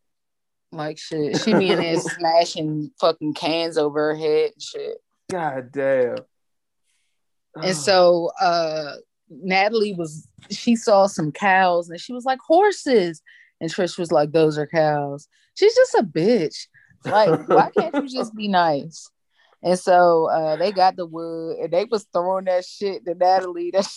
Like 0.72 0.98
shit. 0.98 1.40
She 1.42 1.54
be 1.54 1.72
in 1.72 1.80
there 1.80 2.00
smashing 2.00 2.92
fucking 3.00 3.34
cans 3.34 3.78
over 3.78 4.10
her 4.10 4.16
head 4.16 4.52
and 4.54 4.62
shit. 4.62 4.98
God 5.32 5.72
damn. 5.72 6.18
And 7.56 7.76
so 7.76 8.32
uh 8.40 8.96
Natalie 9.30 9.94
was 9.94 10.28
she 10.50 10.76
saw 10.76 11.08
some 11.08 11.32
cows 11.32 11.90
and 11.90 12.00
she 12.00 12.14
was 12.14 12.26
like 12.26 12.40
horses. 12.40 13.22
And 13.62 13.70
Trish 13.70 13.98
was 13.98 14.12
like, 14.12 14.32
those 14.32 14.58
are 14.58 14.68
cows. 14.68 15.28
She's 15.56 15.76
just 15.76 15.94
a 15.96 16.04
bitch. 16.04 16.68
Like, 17.06 17.48
why 17.48 17.70
can't 17.78 17.96
you 17.96 18.08
just 18.08 18.34
be 18.36 18.48
nice? 18.48 19.10
And 19.62 19.78
so 19.78 20.30
uh 20.30 20.56
they 20.56 20.72
got 20.72 20.96
the 20.96 21.06
wood 21.06 21.58
and 21.58 21.72
they 21.74 21.86
was 21.86 22.06
throwing 22.14 22.46
that 22.46 22.66
shit 22.66 23.06
to 23.06 23.16
Natalie. 23.16 23.72
That 23.74 23.88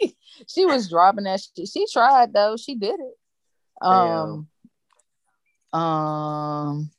she, 0.00 0.16
she 0.46 0.66
was 0.66 0.88
dropping 0.90 1.24
that 1.24 1.40
shit. 1.40 1.68
She 1.68 1.86
tried 1.92 2.32
though, 2.32 2.56
she 2.56 2.74
did 2.74 2.98
it. 3.00 3.86
Um 3.86 4.48
um 5.72 6.90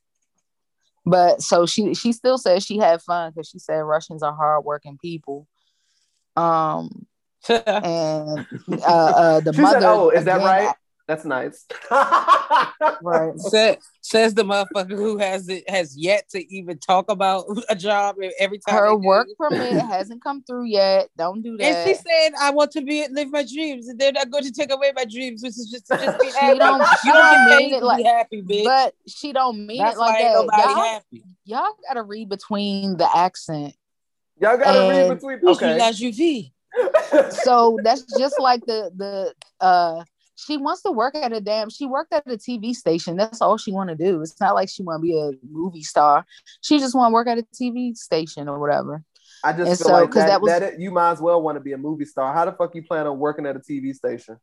but 1.05 1.41
so 1.41 1.65
she 1.65 1.93
she 1.93 2.11
still 2.11 2.37
says 2.37 2.65
she 2.65 2.77
had 2.77 3.01
fun 3.01 3.31
because 3.31 3.49
she 3.49 3.59
said 3.59 3.79
Russians 3.79 4.23
are 4.23 4.35
hardworking 4.35 4.97
people. 4.99 5.47
Um 6.35 7.05
and 7.49 8.45
uh, 8.69 8.83
uh 8.85 9.39
the 9.39 9.53
She 9.53 9.61
mother. 9.61 9.79
said, 9.79 9.89
"Oh, 9.89 10.09
is 10.09 10.25
that 10.25 10.37
right? 10.37 10.73
That's 11.09 11.25
nice." 11.25 11.65
Right. 13.01 13.37
Sa- 13.39 13.75
says 14.01 14.33
the 14.33 14.43
motherfucker 14.43 14.95
who 14.95 15.17
has 15.17 15.47
it 15.49 15.69
has 15.69 15.95
yet 15.97 16.27
to 16.29 16.53
even 16.53 16.77
talk 16.79 17.09
about 17.09 17.45
a 17.69 17.75
job 17.75 18.15
every 18.39 18.57
time. 18.59 18.75
Her 18.75 18.95
work 18.95 19.27
permit 19.37 19.73
hasn't 19.73 20.23
come 20.23 20.43
through 20.43 20.65
yet. 20.65 21.09
Don't 21.17 21.41
do 21.41 21.55
that. 21.57 21.63
And 21.65 21.87
she 21.87 21.93
said, 21.95 22.33
"I 22.41 22.51
want 22.51 22.71
to 22.71 22.81
be 22.81 23.05
live 23.11 23.31
my 23.31 23.43
dreams, 23.43 23.87
and 23.87 23.97
they're 23.99 24.11
not 24.11 24.29
going 24.31 24.43
to 24.43 24.51
take 24.51 24.71
away 24.71 24.91
my 24.95 25.05
dreams, 25.05 25.41
which 25.43 25.51
is 25.51 25.69
just 25.71 25.87
just 25.87 26.19
be 26.19 26.31
She 26.31 26.37
happy. 26.37 26.59
don't- 26.59 26.85
she 27.01 27.07
you 27.07 27.13
don't 27.13 27.33
don't 27.47 27.57
mean 27.57 27.73
it 27.73 27.83
like- 27.83 27.97
be 27.97 28.03
happy, 28.03 28.41
bitch. 28.41 28.63
but 28.65 28.93
she 29.07 29.31
don't 29.33 29.65
mean 29.65 29.77
That's 29.79 29.95
it 29.95 29.99
like 29.99 30.13
why 30.15 30.23
that. 30.23 30.33
nobody 30.33 30.61
Y'all, 30.61 30.75
happy. 30.93 31.23
y'all 31.45 31.73
gotta 31.87 32.03
read 32.03 32.29
between 32.29 32.97
the 32.97 33.09
accent. 33.17 33.75
Y'all 34.41 34.57
gotta 34.57 34.89
read 34.89 35.09
between. 35.15 35.39
Push 35.39 35.61
me 35.61 35.67
Okay. 35.67 36.51
la 37.17 37.29
So 37.29 37.77
that's 37.83 38.03
just 38.17 38.39
like 38.39 38.65
the 38.65 38.91
the 38.95 39.33
uh 39.65 40.03
she 40.45 40.57
wants 40.57 40.81
to 40.83 40.91
work 40.91 41.15
at 41.15 41.33
a 41.33 41.41
damn 41.41 41.69
she 41.69 41.85
worked 41.85 42.13
at 42.13 42.25
a 42.27 42.37
TV 42.37 42.73
station. 42.73 43.17
That's 43.17 43.41
all 43.41 43.57
she 43.57 43.71
want 43.71 43.89
to 43.89 43.95
do. 43.95 44.21
It's 44.21 44.39
not 44.39 44.55
like 44.55 44.69
she 44.69 44.83
want 44.83 45.01
to 45.01 45.01
be 45.01 45.17
a 45.19 45.31
movie 45.49 45.83
star. 45.83 46.25
She 46.61 46.79
just 46.79 46.95
want 46.95 47.11
to 47.11 47.13
work 47.13 47.27
at 47.27 47.37
a 47.37 47.43
TV 47.53 47.95
station 47.95 48.47
or 48.47 48.59
whatever. 48.59 49.03
I 49.43 49.53
just 49.53 49.69
And 49.69 49.77
feel 49.77 49.87
so, 49.87 49.93
like 49.93 50.11
that, 50.11 50.27
that 50.27 50.41
was- 50.41 50.51
that 50.59 50.79
you 50.79 50.91
might 50.91 51.11
as 51.11 51.21
well 51.21 51.41
want 51.41 51.55
to 51.57 51.61
be 51.61 51.73
a 51.73 51.77
movie 51.77 52.05
star. 52.05 52.33
How 52.33 52.45
the 52.45 52.51
fuck 52.53 52.73
you 52.75 52.83
plan 52.83 53.07
on 53.07 53.19
working 53.19 53.45
at 53.45 53.55
a 53.55 53.59
TV 53.59 53.93
station? 53.93 54.37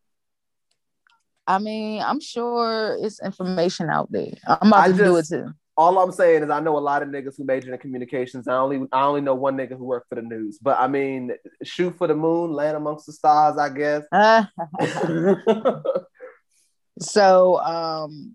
I 1.47 1.59
mean, 1.59 2.03
I'm 2.03 2.21
sure 2.21 2.99
it's 3.01 3.23
information 3.23 3.89
out 3.89 4.11
there. 4.11 4.33
I'm 4.47 4.69
about 4.69 4.85
I 4.85 4.89
to 4.93 4.95
do 4.97 5.17
it 5.17 5.27
too. 5.27 5.53
All 5.77 5.99
I'm 5.99 6.13
saying 6.13 6.43
is 6.43 6.51
I 6.51 6.61
know 6.61 6.79
a 6.79 6.81
lot 6.81 7.03
of 7.03 7.09
niggas 7.09 7.37
who 7.37 7.45
majored 7.45 7.73
in 7.73 7.79
communications. 7.79 8.49
I 8.49 8.57
only 8.57 8.87
I 8.93 9.05
only 9.05 9.21
know 9.21 9.35
one 9.35 9.57
nigga 9.57 9.77
who 9.77 9.85
worked 9.85 10.09
for 10.09 10.15
the 10.15 10.23
news. 10.23 10.59
But 10.61 10.79
I 10.81 10.89
mean, 10.89 11.33
shoot 11.63 11.97
for 11.99 12.07
the 12.07 12.15
moon, 12.15 12.53
land 12.53 12.77
amongst 12.77 13.07
the 13.07 13.13
stars, 13.13 13.59
I 13.59 13.69
guess. 13.69 14.05
Uh, 14.13 14.45
so 16.99 17.59
um 17.61 18.35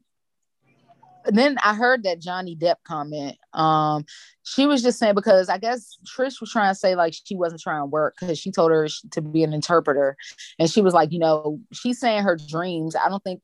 then 1.26 1.58
I 1.64 1.76
heard 1.76 2.04
that 2.04 2.20
Johnny 2.20 2.56
Depp 2.56 2.78
comment. 2.84 3.38
Um, 3.54 4.06
she 4.44 4.66
was 4.66 4.82
just 4.82 5.00
saying 5.00 5.16
because 5.16 5.50
I 5.50 5.58
guess 5.58 5.98
Trish 6.06 6.42
was 6.42 6.52
trying 6.52 6.72
to 6.72 6.76
say 6.76 6.96
like 6.96 7.14
she 7.26 7.36
wasn't 7.36 7.62
trying 7.62 7.82
to 7.82 7.86
work 7.86 8.16
because 8.20 8.40
she 8.40 8.52
told 8.52 8.72
her 8.72 8.88
to 9.12 9.22
be 9.22 9.44
an 9.44 9.54
interpreter, 9.54 10.18
and 10.58 10.70
she 10.70 10.82
was 10.82 10.94
like, 10.94 11.12
you 11.12 11.20
know, 11.20 11.60
she's 11.72 12.00
saying 12.00 12.24
her 12.24 12.36
dreams. 12.36 12.96
I 12.96 13.10
don't 13.10 13.24
think 13.24 13.42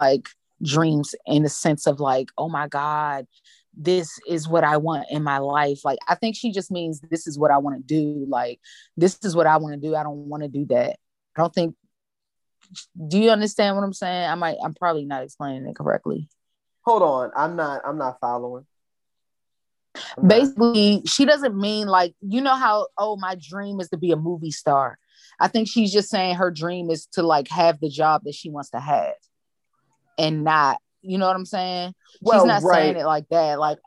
like 0.00 0.28
dreams 0.62 1.14
in 1.26 1.42
the 1.42 1.48
sense 1.48 1.86
of 1.86 2.00
like, 2.00 2.28
oh 2.38 2.48
my 2.48 2.68
god, 2.68 3.26
this 3.76 4.18
is 4.28 4.48
what 4.48 4.64
I 4.64 4.76
want 4.76 5.06
in 5.10 5.22
my 5.22 5.38
life. 5.38 5.84
Like, 5.84 5.98
I 6.08 6.14
think 6.14 6.36
she 6.36 6.52
just 6.52 6.70
means 6.70 7.00
this 7.00 7.26
is 7.26 7.38
what 7.38 7.50
I 7.50 7.58
want 7.58 7.76
to 7.76 7.82
do. 7.82 8.26
Like, 8.28 8.60
this 8.96 9.18
is 9.22 9.34
what 9.36 9.46
I 9.46 9.56
want 9.58 9.74
to 9.74 9.88
do. 9.88 9.94
I 9.94 10.02
don't 10.02 10.28
want 10.28 10.42
to 10.42 10.48
do 10.48 10.66
that. 10.66 10.98
I 11.36 11.40
don't 11.40 11.54
think. 11.54 11.74
Do 13.08 13.18
you 13.18 13.30
understand 13.30 13.76
what 13.76 13.82
I'm 13.82 13.92
saying? 13.92 14.28
I 14.28 14.34
might. 14.34 14.56
I'm 14.62 14.74
probably 14.74 15.04
not 15.04 15.22
explaining 15.22 15.66
it 15.66 15.76
correctly. 15.76 16.28
Hold 16.82 17.02
on, 17.02 17.30
I'm 17.36 17.56
not 17.56 17.82
I'm 17.84 17.98
not 17.98 18.18
following. 18.20 18.64
I'm 19.94 20.22
not. 20.22 20.28
Basically, 20.28 21.02
she 21.06 21.24
doesn't 21.24 21.56
mean 21.56 21.88
like 21.88 22.14
you 22.20 22.40
know 22.40 22.54
how 22.54 22.88
oh 22.96 23.16
my 23.16 23.36
dream 23.40 23.80
is 23.80 23.88
to 23.90 23.96
be 23.96 24.12
a 24.12 24.16
movie 24.16 24.50
star. 24.50 24.98
I 25.38 25.48
think 25.48 25.68
she's 25.68 25.92
just 25.92 26.10
saying 26.10 26.36
her 26.36 26.50
dream 26.50 26.90
is 26.90 27.06
to 27.12 27.22
like 27.22 27.48
have 27.48 27.80
the 27.80 27.88
job 27.88 28.22
that 28.24 28.34
she 28.34 28.50
wants 28.50 28.70
to 28.70 28.80
have, 28.80 29.14
and 30.20 30.44
not. 30.44 30.78
You 31.02 31.18
know 31.18 31.26
what 31.26 31.36
I'm 31.36 31.46
saying? 31.46 31.94
Well, 32.20 32.40
she's 32.40 32.46
not 32.46 32.62
right. 32.62 32.82
saying 32.82 32.96
it 32.96 33.06
like 33.06 33.28
that. 33.30 33.58
Like 33.58 33.78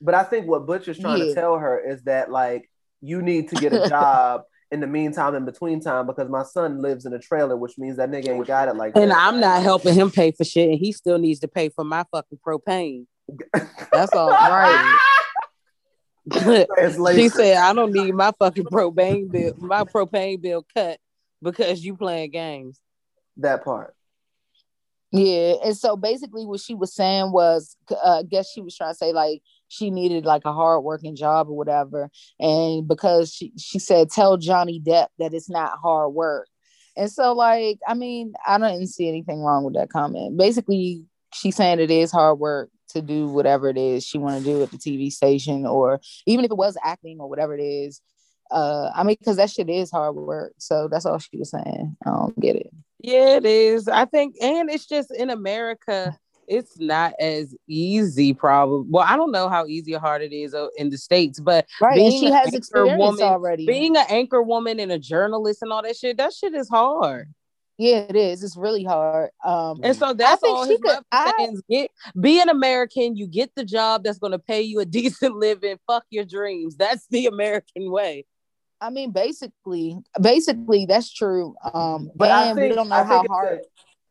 But 0.00 0.14
I 0.14 0.24
think 0.24 0.46
what 0.46 0.66
Butch 0.66 0.88
is 0.88 0.98
trying 0.98 1.20
to 1.20 1.34
tell 1.34 1.58
her 1.58 1.78
is 1.78 2.02
that 2.04 2.30
like 2.30 2.70
you 3.00 3.22
need 3.22 3.50
to 3.50 3.56
get 3.56 3.72
a 3.72 3.88
job 3.88 4.42
in 4.72 4.80
the 4.80 4.86
meantime, 4.86 5.34
in 5.34 5.44
between 5.44 5.80
time, 5.80 6.06
because 6.06 6.28
my 6.28 6.42
son 6.42 6.82
lives 6.82 7.06
in 7.06 7.12
a 7.12 7.20
trailer, 7.20 7.56
which 7.56 7.78
means 7.78 7.98
that 7.98 8.10
nigga 8.10 8.30
ain't 8.30 8.46
got 8.46 8.68
it 8.68 8.74
like 8.74 8.96
And 8.96 9.10
that. 9.10 9.16
I'm 9.16 9.38
not 9.38 9.62
helping 9.62 9.94
him 9.94 10.10
pay 10.10 10.32
for 10.32 10.44
shit, 10.44 10.70
and 10.70 10.78
he 10.78 10.90
still 10.92 11.18
needs 11.18 11.40
to 11.40 11.48
pay 11.48 11.68
for 11.68 11.84
my 11.84 12.04
fucking 12.10 12.38
propane. 12.44 13.06
That's 13.92 14.12
all 14.14 14.30
right. 14.30 14.98
She 17.14 17.28
said, 17.28 17.58
"I 17.58 17.72
don't 17.72 17.92
need 17.92 18.12
my 18.12 18.32
fucking 18.36 18.64
propane 18.64 19.30
bill, 19.30 19.52
my 19.58 19.84
propane 19.84 20.42
bill 20.42 20.66
cut 20.74 20.98
because 21.40 21.84
you 21.84 21.96
playing 21.96 22.32
games." 22.32 22.80
that 23.38 23.64
part. 23.64 23.94
Yeah, 25.12 25.54
and 25.64 25.76
so 25.76 25.96
basically 25.96 26.44
what 26.46 26.60
she 26.60 26.74
was 26.74 26.94
saying 26.94 27.30
was, 27.32 27.76
uh, 27.90 28.18
I 28.18 28.22
guess 28.24 28.50
she 28.50 28.60
was 28.60 28.76
trying 28.76 28.90
to 28.92 28.96
say 28.96 29.12
like 29.12 29.40
she 29.68 29.90
needed 29.90 30.24
like 30.24 30.44
a 30.44 30.52
hard 30.52 30.82
working 30.82 31.14
job 31.14 31.48
or 31.48 31.56
whatever, 31.56 32.10
and 32.40 32.86
because 32.86 33.32
she 33.32 33.52
she 33.56 33.78
said 33.78 34.10
tell 34.10 34.36
Johnny 34.36 34.80
Depp 34.80 35.08
that 35.18 35.32
it's 35.32 35.48
not 35.48 35.78
hard 35.80 36.12
work, 36.12 36.48
and 36.96 37.10
so 37.10 37.32
like 37.34 37.78
I 37.86 37.94
mean 37.94 38.32
I 38.46 38.58
didn't 38.58 38.88
see 38.88 39.08
anything 39.08 39.40
wrong 39.40 39.64
with 39.64 39.74
that 39.74 39.90
comment. 39.90 40.36
Basically, 40.36 41.04
she's 41.32 41.56
saying 41.56 41.78
it 41.78 41.90
is 41.90 42.10
hard 42.10 42.40
work 42.40 42.70
to 42.88 43.00
do 43.00 43.28
whatever 43.28 43.68
it 43.68 43.78
is 43.78 44.04
she 44.04 44.18
want 44.18 44.38
to 44.38 44.44
do 44.44 44.62
at 44.62 44.72
the 44.72 44.78
TV 44.78 45.10
station, 45.12 45.66
or 45.66 46.00
even 46.26 46.44
if 46.44 46.50
it 46.50 46.56
was 46.56 46.76
acting 46.82 47.20
or 47.20 47.28
whatever 47.28 47.56
it 47.56 47.62
is. 47.62 48.00
Uh, 48.50 48.90
I 48.94 49.02
mean, 49.02 49.16
because 49.18 49.38
that 49.38 49.50
shit 49.50 49.68
is 49.68 49.90
hard 49.90 50.14
work. 50.14 50.54
So 50.58 50.88
that's 50.88 51.04
all 51.04 51.18
she 51.18 51.36
was 51.36 51.50
saying. 51.50 51.96
I 52.04 52.10
don't 52.10 52.38
get 52.38 52.56
it. 52.56 52.70
Yeah, 53.00 53.36
it 53.36 53.44
is. 53.46 53.88
I 53.88 54.04
think, 54.06 54.36
and 54.40 54.70
it's 54.70 54.86
just 54.86 55.10
in 55.14 55.30
America, 55.30 56.16
it's 56.48 56.78
not 56.78 57.12
as 57.20 57.54
easy. 57.68 58.32
Probably. 58.32 58.86
Well, 58.90 59.04
I 59.06 59.16
don't 59.16 59.32
know 59.32 59.48
how 59.48 59.66
easy 59.66 59.94
or 59.94 60.00
hard 60.00 60.22
it 60.22 60.32
is 60.32 60.54
uh, 60.54 60.68
in 60.76 60.90
the 60.90 60.98
states, 60.98 61.40
but 61.40 61.66
Right, 61.80 61.98
and 61.98 62.08
Being 62.08 62.20
she 62.20 62.26
an 62.28 62.32
has 62.32 62.46
anchor 62.46 62.56
experience 62.58 62.98
woman- 62.98 63.22
already. 63.24 63.66
being 63.66 63.96
an 63.96 64.04
anchor 64.08 64.42
woman 64.42 64.80
and 64.80 64.92
a 64.92 64.98
journalist 64.98 65.60
and 65.62 65.72
all 65.72 65.82
that 65.82 65.96
shit, 65.96 66.16
that 66.18 66.32
shit 66.32 66.54
is 66.54 66.68
hard. 66.68 67.32
Yeah, 67.78 68.06
it 68.08 68.16
is. 68.16 68.42
It's 68.42 68.56
really 68.56 68.84
hard. 68.84 69.28
Um, 69.44 69.80
And 69.82 69.94
so 69.94 70.14
that's 70.14 70.40
think 70.40 70.56
all 70.56 70.64
she 70.64 70.70
his 70.72 70.80
could- 70.80 70.98
I- 71.12 71.48
Get 71.68 71.90
be 72.18 72.40
an 72.40 72.48
American. 72.48 73.16
You 73.16 73.26
get 73.26 73.50
the 73.54 73.64
job 73.66 74.02
that's 74.04 74.18
going 74.18 74.32
to 74.32 74.38
pay 74.38 74.62
you 74.62 74.80
a 74.80 74.84
decent 74.86 75.36
living. 75.36 75.76
Fuck 75.86 76.04
your 76.08 76.24
dreams. 76.24 76.76
That's 76.76 77.06
the 77.10 77.26
American 77.26 77.90
way. 77.90 78.24
I 78.80 78.90
mean, 78.90 79.10
basically, 79.10 79.96
basically 80.20 80.86
that's 80.86 81.12
true. 81.12 81.54
Um, 81.72 82.10
But 82.14 82.30
I 82.30 82.54
think 82.54 82.70
we 82.70 82.74
don't 82.74 82.88
know 82.88 82.96
I 82.96 83.04
how 83.04 83.24
hard. 83.28 83.58
a- 83.60 83.62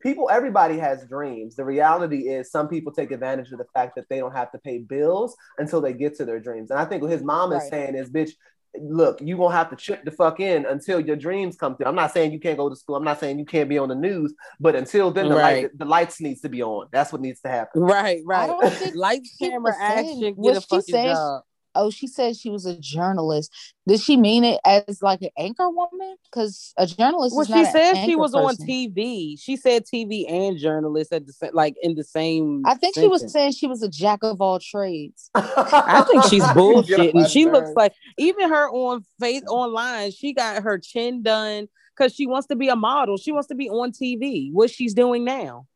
people. 0.02 0.30
Everybody 0.30 0.78
has 0.80 1.06
dreams. 1.08 1.56
The 1.56 1.66
reality 1.66 2.30
is, 2.30 2.52
some 2.52 2.68
people 2.68 2.92
take 2.92 3.12
advantage 3.12 3.52
of 3.52 3.58
the 3.60 3.66
fact 3.74 3.96
that 3.96 4.06
they 4.10 4.20
don't 4.20 4.34
have 4.34 4.52
to 4.54 4.58
pay 4.60 4.80
bills 4.80 5.36
until 5.58 5.82
they 5.82 5.94
get 5.94 6.16
to 6.18 6.26
their 6.26 6.40
dreams. 6.40 6.72
And 6.72 6.80
I 6.80 6.86
think 6.86 7.02
what 7.02 7.12
his 7.12 7.24
mom 7.24 7.52
is 7.54 7.62
Right. 7.64 7.70
saying 7.70 7.96
is, 7.96 8.10
"Bitch, 8.10 8.32
look, 8.78 9.22
you 9.22 9.38
gonna 9.38 9.56
have 9.56 9.70
to 9.70 9.76
chip 9.76 10.04
the 10.04 10.12
fuck 10.12 10.40
in 10.40 10.66
until 10.66 11.00
your 11.00 11.16
dreams 11.16 11.56
come 11.56 11.76
through." 11.78 11.86
I'm 11.88 11.96
not 11.96 12.12
saying 12.12 12.32
you 12.34 12.40
can't 12.40 12.58
go 12.58 12.68
to 12.70 12.76
school. 12.76 12.96
I'm 12.96 13.04
not 13.04 13.20
saying 13.20 13.40
you 13.40 13.46
can't 13.46 13.70
be 13.70 13.78
on 13.78 13.90
the 13.90 13.96
news, 13.96 14.34
but 14.60 14.76
until 14.76 15.12
then, 15.12 15.30
the 15.30 15.36
Right. 15.36 15.64
light, 15.64 15.78
the 15.78 15.86
lights 15.86 16.20
needs 16.22 16.42
to 16.42 16.50
be 16.50 16.62
on. 16.64 16.88
That's 16.92 17.12
what 17.12 17.22
needs 17.22 17.42
to 17.42 17.50
happen. 17.50 17.82
Right, 17.82 18.22
right. 18.26 18.50
Lights, 18.96 19.36
camera, 19.38 19.74
action, 19.80 20.36
get 20.42 20.58
a 20.58 20.62
she 20.62 20.68
fucking 20.68 20.82
saying- 20.94 21.16
job. 21.16 21.44
Oh, 21.76 21.90
she 21.92 22.08
said 22.08 22.36
she 22.38 22.50
was 22.50 22.66
a 22.66 22.78
journalist. 22.80 23.52
Did 23.88 24.00
she 24.00 24.18
mean 24.18 24.44
it 24.44 24.60
as 24.66 25.02
like 25.02 25.22
an 25.22 25.30
anchor 25.38 25.70
woman? 25.70 26.16
Because 26.26 26.74
a 26.78 26.88
journalist 26.88 27.36
Well, 27.36 27.42
is 27.44 27.48
she 27.48 27.54
not 27.54 27.66
an 27.66 27.72
said 27.72 27.94
she 27.96 28.12
anchor 28.12 28.18
was 28.18 28.34
on. 28.34 28.56
TV. 28.56 29.40
She 29.40 29.58
said 29.58 29.84
TV 29.86 30.26
and 30.30 30.58
journalist 30.58 31.12
at 31.14 31.26
the 31.28 31.34
same, 31.34 31.52
like 31.54 31.76
in 31.82 31.96
the 31.96 32.04
same. 32.04 32.64
I 32.66 32.76
think 32.76 32.96
she 32.96 33.08
was 33.08 33.32
saying 33.32 33.52
she 33.52 33.68
was 33.68 33.84
a 33.84 33.90
jack 33.90 34.24
of 34.24 34.42
all 34.42 34.60
trades. 34.60 35.30
I 35.36 36.04
think 36.10 36.24
she's 36.26 36.42
Get 36.48 36.56
on 36.56 36.56
my 36.56 36.82
bullshitting. 36.82 37.30
She 37.32 37.46
looks 37.46 37.72
like 37.76 37.94
even 38.18 38.50
her 38.50 38.70
on 38.70 39.04
face 39.20 39.44
online. 39.48 40.12
She 40.12 40.34
got 40.34 40.64
her 40.64 40.78
chin 40.80 41.22
done 41.22 41.68
because 41.96 42.14
she 42.14 42.26
wants 42.26 42.48
to 42.48 42.56
be 42.56 42.70
a 42.70 42.76
model. 42.76 43.18
She 43.18 43.32
wants 43.32 43.48
to 43.50 43.56
be 43.56 43.70
on 43.70 43.92
TV. 43.92 44.52
What 44.52 44.70
she's 44.70 44.94
doing 44.94 45.24
now. 45.24 45.68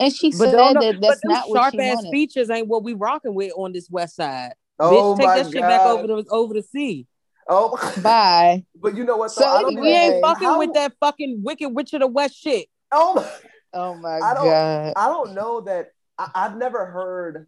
And 0.00 0.12
she 0.12 0.30
But 0.30 0.38
said 0.38 0.52
don't 0.52 0.74
know- 0.74 0.80
that 0.80 1.00
that's 1.00 1.20
but 1.20 1.22
them 1.22 1.32
not 1.32 1.50
what 1.50 1.58
sharp 1.58 1.74
she 1.74 1.80
ass 1.80 1.96
wanted. 1.96 2.10
features 2.10 2.50
ain't 2.50 2.66
what 2.66 2.82
we 2.82 2.94
rocking 2.94 3.34
with 3.34 3.52
on 3.56 3.72
this 3.72 3.88
west 3.90 4.16
side. 4.16 4.54
Oh 4.90 5.14
Bitch, 5.14 5.18
take 5.18 5.26
my 5.26 5.36
that 5.42 5.52
shit 5.52 5.60
back 5.62 5.80
God. 5.80 5.98
over 5.98 6.06
the 6.22 6.28
over 6.30 6.54
the 6.54 6.62
sea. 6.62 7.06
Oh, 7.48 7.76
Bye. 8.02 8.64
but 8.80 8.96
you 8.96 9.04
know 9.04 9.16
what? 9.16 9.30
So 9.32 9.40
though? 9.42 9.48
I 9.50 9.62
don't 9.62 9.80
We 9.80 9.88
ain't 9.88 10.12
think- 10.14 10.24
fucking 10.24 10.48
how- 10.48 10.58
with 10.58 10.72
that 10.74 10.92
fucking 11.00 11.42
wicked 11.44 11.68
witch 11.70 11.92
of 11.92 12.00
the 12.00 12.06
west 12.06 12.36
shit. 12.36 12.68
Oh. 12.90 13.14
my- 13.14 13.30
Oh 13.74 13.94
my 13.94 14.18
I 14.18 14.34
don't- 14.34 14.44
god. 14.44 14.92
I 14.96 15.08
don't 15.08 15.34
know 15.34 15.62
that 15.62 15.88
I, 16.18 16.30
I've 16.34 16.56
never 16.58 16.84
heard 16.84 17.46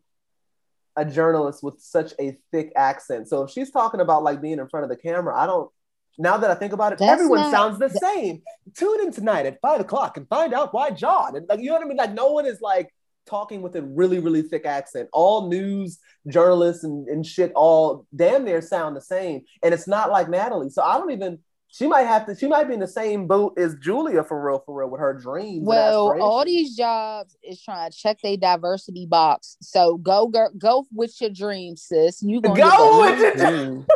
a 0.97 1.05
journalist 1.05 1.63
with 1.63 1.81
such 1.81 2.15
a 2.19 2.37
thick 2.51 2.73
accent. 2.77 3.29
So 3.29 3.43
if 3.43 3.51
she's 3.51 3.71
talking 3.71 4.01
about 4.01 4.23
like 4.23 4.41
being 4.41 4.59
in 4.59 4.67
front 4.69 4.85
of 4.85 4.91
the 4.91 4.97
camera, 4.97 5.37
I 5.39 5.45
don't. 5.47 5.71
Now 6.17 6.37
that 6.39 6.51
I 6.51 6.55
think 6.55 6.73
about 6.73 6.93
it, 6.95 6.99
That's 6.99 7.11
everyone 7.13 7.41
not- 7.41 7.51
sounds 7.51 7.79
the 7.79 7.89
that- 7.89 8.01
same. 8.01 8.43
Tune 8.75 9.01
in 9.03 9.13
tonight 9.13 9.45
at 9.47 9.61
five 9.61 9.81
o'clock 9.81 10.17
and 10.17 10.27
find 10.29 10.55
out 10.55 10.73
why 10.73 10.91
John. 10.91 11.37
And 11.37 11.47
like 11.49 11.61
you 11.61 11.67
know 11.67 11.75
what 11.75 11.85
I 11.85 11.89
mean? 11.89 11.97
Like 11.99 12.15
no 12.15 12.33
one 12.33 12.47
is 12.47 12.61
like 12.63 12.89
talking 13.27 13.63
with 13.63 13.77
a 13.77 13.83
really 13.83 14.19
really 14.19 14.43
thick 14.43 14.67
accent. 14.67 15.09
All 15.13 15.49
news 15.49 15.99
journalists 16.29 16.85
and, 16.85 17.07
and 17.09 17.25
shit 17.25 17.53
all 17.55 18.07
damn 18.15 18.45
near 18.45 18.61
sound 18.61 18.97
the 18.97 19.01
same. 19.01 19.43
And 19.63 19.73
it's 19.75 19.89
not 19.89 20.11
like 20.11 20.29
Natalie. 20.29 20.71
So 20.71 20.83
I 20.83 20.99
don't 20.99 21.11
even. 21.11 21.39
She 21.69 21.89
might 21.89 22.03
have 22.03 22.25
to. 22.27 22.37
She 22.37 22.47
might 22.47 22.69
be 22.69 22.75
in 22.75 22.79
the 22.81 22.87
same 22.87 23.27
boat 23.27 23.59
as 23.59 23.75
Julia 23.83 24.23
for 24.23 24.41
real, 24.41 24.63
for 24.65 24.79
real, 24.79 24.89
with 24.91 25.01
her 25.01 25.13
dreams. 25.13 25.67
Well, 25.67 26.17
all 26.23 26.45
these 26.45 26.77
jobs 26.77 27.37
is 27.43 27.61
trying 27.61 27.91
to 27.91 27.97
check 27.97 28.21
their 28.23 28.37
diversity 28.37 29.07
box. 29.07 29.57
So 29.61 29.97
go 29.97 30.29
girl, 30.29 30.51
go 30.57 30.87
with 30.93 31.21
your 31.21 31.31
dreams, 31.31 31.83
sis. 31.83 32.23
You 32.23 32.41
gonna 32.41 32.61
Go 32.61 32.69
that- 33.05 33.17
with 33.19 33.43
it. 33.43 33.45
Mm. 33.45 33.87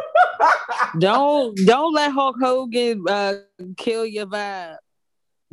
don't 0.98 1.56
don't 1.66 1.94
let 1.94 2.10
Hulk 2.10 2.36
Hogan 2.40 3.04
uh, 3.08 3.34
kill 3.76 4.04
your 4.04 4.26
vibe. 4.26 4.78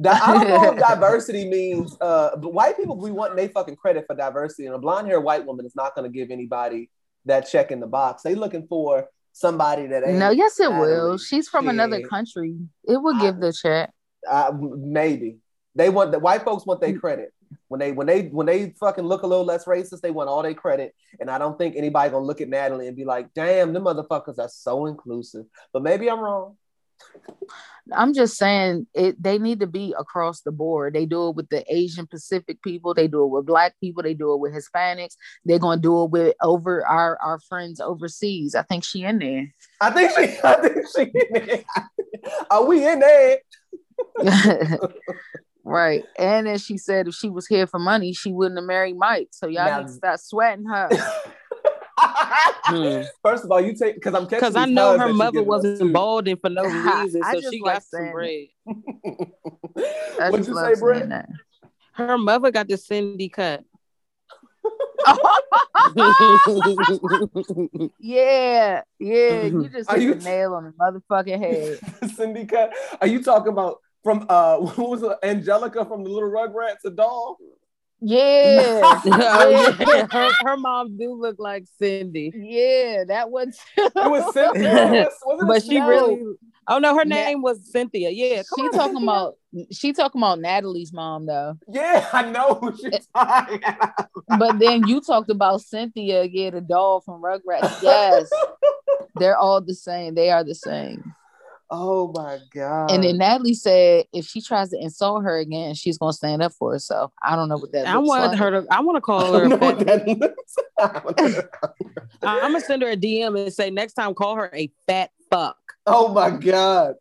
I 0.04 0.34
don't 0.34 0.48
know 0.50 0.74
if 0.74 0.80
diversity 0.90 1.48
means, 1.48 1.96
uh, 2.02 2.36
but 2.38 2.54
white 2.54 2.78
people 2.78 2.98
we 2.98 3.12
want 3.12 3.36
they 3.36 3.48
fucking 3.48 3.78
credit 3.78 4.06
for 4.08 4.16
diversity, 4.16 4.66
and 4.66 4.76
a 4.76 4.78
blonde 4.78 5.08
haired 5.08 5.24
white 5.24 5.46
woman 5.46 5.66
is 5.66 5.76
not 5.76 5.96
going 5.96 6.10
to 6.10 6.16
give 6.16 6.32
anybody 6.32 6.90
that 7.26 7.42
check 7.42 7.72
in 7.72 7.80
the 7.80 7.88
box. 7.88 8.24
They 8.24 8.36
looking 8.36 8.68
for 8.68 9.08
somebody 9.32 9.88
that 9.88 10.04
ain't. 10.06 10.18
No, 10.18 10.32
yes, 10.32 10.60
it 10.60 10.72
will. 10.72 11.18
She's 11.18 11.48
from 11.48 11.68
another 11.68 12.02
country. 12.02 12.58
It 12.84 12.98
will 12.98 13.20
give 13.20 13.40
the 13.40 13.54
check. 13.54 13.92
Uh, 14.30 14.52
maybe 14.60 15.38
they 15.76 15.90
want 15.90 16.12
the 16.12 16.20
white 16.20 16.44
folks 16.44 16.66
want 16.66 16.82
their 16.82 16.98
credit 16.98 17.34
when 17.68 17.80
they 17.80 17.92
when 17.92 18.08
they 18.08 18.24
when 18.24 18.46
they 18.46 18.72
fucking 18.80 19.06
look 19.06 19.24
a 19.24 19.28
little 19.28 19.46
less 19.46 19.66
racist. 19.66 20.02
They 20.02 20.12
want 20.12 20.30
all 20.30 20.42
their 20.42 20.54
credit, 20.54 20.96
and 21.20 21.30
I 21.30 21.38
don't 21.38 21.58
think 21.58 21.76
anybody 21.76 22.10
gonna 22.10 22.26
look 22.26 22.42
at 22.42 22.50
Natalie 22.50 22.88
and 22.88 22.98
be 22.98 23.06
like, 23.06 23.34
"Damn, 23.34 23.74
them 23.74 23.84
motherfuckers 23.84 24.40
are 24.40 24.50
so 24.50 24.88
inclusive." 24.88 25.46
But 25.74 25.84
maybe 25.84 26.10
I'm 26.10 26.20
wrong. 26.20 26.58
I'm 27.94 28.14
just 28.14 28.38
saying 28.38 28.88
it. 28.96 29.22
They 29.22 29.38
need 29.38 29.60
to 29.60 29.68
be 29.68 29.94
across 29.98 30.42
the 30.42 30.52
board. 30.52 30.94
They 30.96 31.06
do 31.06 31.30
it 31.30 31.36
with 31.36 31.50
the 31.50 31.64
Asian 31.74 32.08
Pacific 32.08 32.62
people. 32.64 32.94
They 32.94 33.08
do 33.08 33.24
it 33.24 33.28
with 33.28 33.46
Black 33.46 33.76
people. 33.80 34.02
They 34.02 34.16
do 34.16 34.34
it 34.34 34.40
with 34.40 34.54
Hispanics. 34.54 35.16
They're 35.46 35.60
gonna 35.60 35.80
do 35.82 36.04
it 36.04 36.10
with 36.10 36.36
over 36.42 36.86
our 36.86 37.18
our 37.22 37.40
friends 37.40 37.80
overseas. 37.80 38.56
I 38.56 38.64
think 38.64 38.84
she 38.84 39.04
in 39.04 39.20
there. 39.20 39.54
I 39.80 39.92
think 39.92 40.12
she. 40.12 40.40
I 40.44 40.56
think 40.62 40.78
she. 40.96 41.02
in 41.04 41.48
there. 41.48 41.64
are 42.50 42.66
we 42.66 42.88
in 42.88 43.00
there? 43.00 43.38
right. 45.64 46.04
And 46.18 46.48
then 46.48 46.58
she 46.58 46.78
said 46.78 47.08
if 47.08 47.14
she 47.14 47.30
was 47.30 47.46
here 47.46 47.68
for 47.68 47.80
money, 47.80 48.14
she 48.14 48.32
wouldn't 48.32 48.58
have 48.58 48.66
married 48.66 48.98
Mike. 48.98 49.28
So 49.32 49.48
y'all 49.48 49.66
Now- 49.66 49.80
need 49.80 49.88
to 49.88 49.94
start 49.94 50.20
sweating 50.20 50.66
her. 50.66 50.90
Hmm. 52.66 53.02
First 53.22 53.44
of 53.46 53.52
all, 53.52 53.62
you 53.62 53.76
take 53.76 53.94
because 53.96 54.14
I'm 54.16 54.24
catching 54.24 54.40
Because 54.40 54.56
I 54.56 54.66
know 54.66 54.98
her 54.98 55.14
mother 55.14 55.44
wasn't 55.44 55.80
too. 55.80 55.94
balding 55.94 56.38
for 56.38 56.50
no 56.50 56.64
reason, 57.02 57.22
so 57.24 57.42
she 57.52 57.60
like 57.62 57.76
got 57.76 57.84
some 57.84 58.00
saying 58.02 58.12
bread. 58.14 58.48
What'd 60.32 60.48
you 60.48 60.56
say, 60.56 60.74
saying 60.74 60.80
Brett? 61.10 61.30
Her 61.94 62.18
mother 62.18 62.50
got 62.52 62.68
the 62.68 62.78
Cindy 62.78 63.30
cut. 63.30 63.64
yeah, 68.00 68.82
yeah. 69.00 69.42
You 69.44 69.70
just 69.72 69.92
hit 69.92 70.02
you- 70.02 70.14
the 70.16 70.24
nail 70.24 70.54
on 70.56 70.64
the 70.66 70.72
motherfucking 70.72 71.40
head. 71.40 71.80
Cindy 72.16 72.46
Cut. 72.46 72.74
Are 73.02 73.08
you 73.08 73.22
talking 73.24 73.52
about 73.52 73.80
from 74.04 74.26
uh 74.30 74.58
what 74.58 74.78
was 74.90 75.04
it, 75.04 75.12
Angelica 75.24 75.86
from 75.86 76.04
the 76.04 76.10
Little 76.10 76.30
Rugrats, 76.30 76.84
a 76.86 76.90
doll? 76.90 77.38
Yeah. 78.08 79.02
Oh, 79.08 79.50
yeah. 79.50 80.08
her, 80.12 80.32
her 80.44 80.58
mom 80.58 80.98
do 80.98 81.14
look 81.14 81.38
like 81.40 81.66
Cindy. 81.80 82.32
Yeah, 82.36 83.04
that 83.08 83.30
was. 83.32 83.58
It 83.78 83.92
was 83.96 84.32
Cynthia. 84.34 85.10
Was 85.26 85.42
it 85.42 85.48
But 85.48 85.62
she 85.64 85.68
Cynthia? 85.70 85.88
really 85.88 86.36
oh 86.68 86.78
no, 86.80 86.96
her 86.98 87.06
Na- 87.06 87.16
name 87.16 87.42
was 87.42 87.72
Cynthia. 87.72 88.10
Yeah. 88.12 88.44
Come 88.44 88.44
she 88.58 88.62
on, 88.64 88.72
talking 88.72 88.94
Cynthia. 88.98 89.04
about 89.04 89.36
she 89.72 89.94
talking 89.94 90.22
about 90.22 90.40
Natalie's 90.40 90.94
mom 90.94 91.26
though. 91.26 91.58
Yeah, 91.68 92.08
I 92.14 92.30
know 92.30 92.56
who 92.56 92.76
she's. 92.78 93.08
Eh. 93.16 93.82
But 94.38 94.60
then 94.60 94.88
you 94.88 95.02
talked 95.02 95.30
about 95.32 95.62
Cynthia, 95.62 96.24
yeah, 96.26 96.52
the 96.52 96.62
doll 96.62 97.02
from 97.02 97.22
Rugrats. 97.24 97.82
Yes, 97.82 98.30
they're 99.16 99.38
all 99.38 99.62
the 99.62 99.74
same. 99.76 100.14
They 100.16 100.30
are 100.30 100.44
the 100.44 100.56
same. 100.56 101.16
Oh 101.72 102.12
my 102.16 102.38
god. 102.54 102.92
And 102.92 103.04
then 103.04 103.18
Natalie 103.18 103.54
said 103.56 104.06
if 104.14 104.26
she 104.26 104.42
tries 104.42 104.70
to 104.70 104.78
insult 104.80 105.24
her 105.24 105.38
again, 105.38 105.74
she's 105.74 105.98
gonna 105.98 106.14
stand 106.14 106.44
up 106.44 106.54
for 106.54 106.72
herself. 106.74 107.12
I 107.24 107.36
don't 107.36 107.50
know 107.50 107.58
what 107.58 107.72
that. 107.72 107.88
I 107.88 107.96
looks 107.96 108.08
want 108.08 108.32
like. 108.32 108.40
her 108.40 108.52
to 108.62 108.68
I 108.70 108.82
want 108.82 108.98
to 108.98 109.02
call 109.02 109.34
her 109.34 109.48
know 109.48 109.56
a 109.56 109.60
what 109.60 109.78
fat 109.80 110.06
that 110.06 110.08
looks 110.08 110.56
like. 110.78 111.50
I'm 112.24 112.52
gonna 112.52 112.62
send 112.62 112.82
her 112.84 112.90
a 112.90 112.98
DM 112.98 113.40
and 113.40 113.52
say 113.54 113.70
next 113.72 113.94
time 113.94 114.14
call 114.14 114.36
her 114.36 114.52
a 114.54 114.70
fat 114.88 115.10
fuck. 115.32 115.58
Oh 115.88 116.10
my 116.14 116.30
god. 116.32 116.96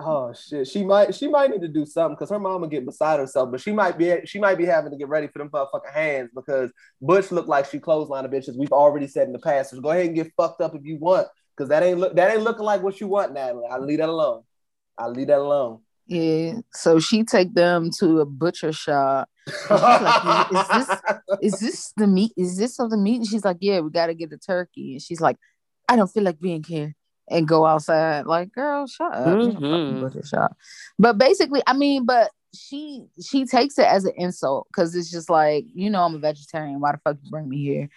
Oh 0.00 0.32
shit. 0.32 0.68
She 0.68 0.84
might 0.84 1.14
she 1.14 1.26
might 1.28 1.50
need 1.50 1.60
to 1.62 1.68
do 1.68 1.84
something 1.84 2.14
because 2.14 2.30
her 2.30 2.38
mama 2.38 2.68
get 2.68 2.86
beside 2.86 3.18
herself, 3.20 3.50
but 3.50 3.60
she 3.60 3.72
might 3.72 3.98
be 3.98 4.16
she 4.26 4.38
might 4.38 4.56
be 4.58 4.64
having 4.64 4.90
to 4.92 4.96
get 4.96 5.08
ready 5.08 5.26
for 5.26 5.38
them 5.38 5.48
motherfucking 5.50 5.92
hands 5.92 6.30
because 6.34 6.72
Butch 7.00 7.32
looked 7.32 7.48
like 7.48 7.66
she 7.66 7.78
clothesline 7.80 8.24
of 8.24 8.30
bitches. 8.30 8.56
We've 8.56 8.72
already 8.72 9.08
said 9.08 9.26
in 9.26 9.32
the 9.32 9.40
past. 9.40 9.70
So 9.70 9.80
go 9.80 9.90
ahead 9.90 10.06
and 10.06 10.14
get 10.14 10.32
fucked 10.36 10.60
up 10.60 10.74
if 10.74 10.84
you 10.84 10.98
want. 10.98 11.26
Cause 11.58 11.68
that 11.70 11.82
ain't 11.82 11.98
look 11.98 12.14
that 12.14 12.30
ain't 12.32 12.42
looking 12.44 12.64
like 12.64 12.82
what 12.84 13.00
you 13.00 13.08
want, 13.08 13.32
Natalie. 13.34 13.66
I'll 13.68 13.84
leave 13.84 13.98
that 13.98 14.08
alone. 14.08 14.44
I'll 14.96 15.10
leave 15.10 15.26
that 15.26 15.40
alone. 15.40 15.80
Yeah. 16.06 16.54
So 16.72 17.00
she 17.00 17.24
take 17.24 17.52
them 17.52 17.90
to 17.98 18.20
a 18.20 18.24
butcher 18.24 18.72
shop. 18.72 19.28
like, 19.68 20.52
is 20.52 20.68
this- 20.68 21.00
Is 21.42 21.60
this 21.60 21.92
the 21.96 22.06
meat? 22.06 22.32
Is 22.36 22.56
this 22.56 22.78
of 22.78 22.90
the 22.90 22.96
meat? 22.96 23.16
And 23.16 23.26
she's 23.26 23.44
like, 23.44 23.58
Yeah, 23.60 23.80
we 23.80 23.90
gotta 23.90 24.14
get 24.14 24.30
the 24.30 24.38
turkey. 24.38 24.92
And 24.94 25.02
she's 25.02 25.20
like, 25.20 25.36
I 25.88 25.96
don't 25.96 26.08
feel 26.10 26.22
like 26.22 26.40
being 26.40 26.62
here. 26.62 26.94
And 27.30 27.46
go 27.46 27.66
outside. 27.66 28.24
Like, 28.26 28.52
girl, 28.52 28.86
shut 28.86 29.12
up. 29.12 29.26
You're 29.26 29.40
in 29.40 29.48
a 29.50 29.52
fucking 29.52 29.60
Mhm. 29.66 30.00
butcher 30.00 30.26
shop. 30.26 30.56
But 30.98 31.18
basically, 31.18 31.62
I 31.66 31.72
mean, 31.74 32.06
but 32.06 32.30
she 32.54 33.04
she 33.22 33.44
takes 33.44 33.78
it 33.78 33.84
as 33.86 34.04
an 34.06 34.14
insult 34.16 34.66
because 34.72 34.94
it's 34.94 35.10
just 35.10 35.28
like, 35.28 35.66
you 35.74 35.90
know, 35.90 36.02
I'm 36.04 36.14
a 36.14 36.18
vegetarian. 36.18 36.80
Why 36.80 36.92
the 36.92 36.98
fuck 37.04 37.18
you 37.22 37.30
bring 37.30 37.48
me 37.48 37.58
here? 37.62 37.88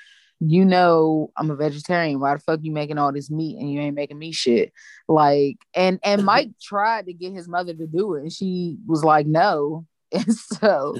You 0.43 0.65
know 0.65 1.31
I'm 1.37 1.51
a 1.51 1.55
vegetarian. 1.55 2.19
Why 2.19 2.33
the 2.33 2.39
fuck 2.39 2.61
you 2.63 2.71
making 2.71 2.97
all 2.97 3.13
this 3.13 3.29
meat 3.29 3.59
and 3.59 3.71
you 3.71 3.79
ain't 3.79 3.95
making 3.95 4.17
me 4.17 4.31
shit? 4.31 4.73
Like, 5.07 5.57
and 5.75 5.99
and 6.03 6.25
Mike 6.25 6.49
tried 6.59 7.05
to 7.05 7.13
get 7.13 7.33
his 7.33 7.47
mother 7.47 7.73
to 7.73 7.85
do 7.85 8.15
it, 8.15 8.23
and 8.23 8.33
she 8.33 8.77
was 8.85 9.03
like, 9.03 9.27
no. 9.27 9.85
And 10.13 10.35
so 10.35 10.97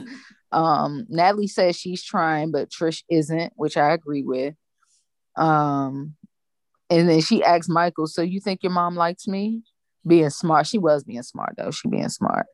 um 0.54 1.06
Natalie 1.10 1.48
says 1.48 1.76
she's 1.76 2.02
trying, 2.02 2.52
but 2.52 2.70
Trish 2.70 3.04
isn't, 3.10 3.52
which 3.58 3.76
I 3.76 3.92
agree 3.92 4.24
with. 4.24 4.56
Um, 5.36 6.16
and 6.90 7.10
then 7.10 7.20
she 7.20 7.44
asked 7.44 7.70
Michael, 7.70 8.08
So 8.08 8.22
you 8.22 8.40
think 8.40 8.64
your 8.64 8.72
mom 8.72 8.96
likes 8.96 9.28
me? 9.28 9.64
Being 10.08 10.30
smart. 10.30 10.68
She 10.68 10.78
was 10.78 11.04
being 11.04 11.24
smart 11.24 11.56
though. 11.58 11.72
She 11.72 11.90
being 11.90 12.08
smart. 12.08 12.46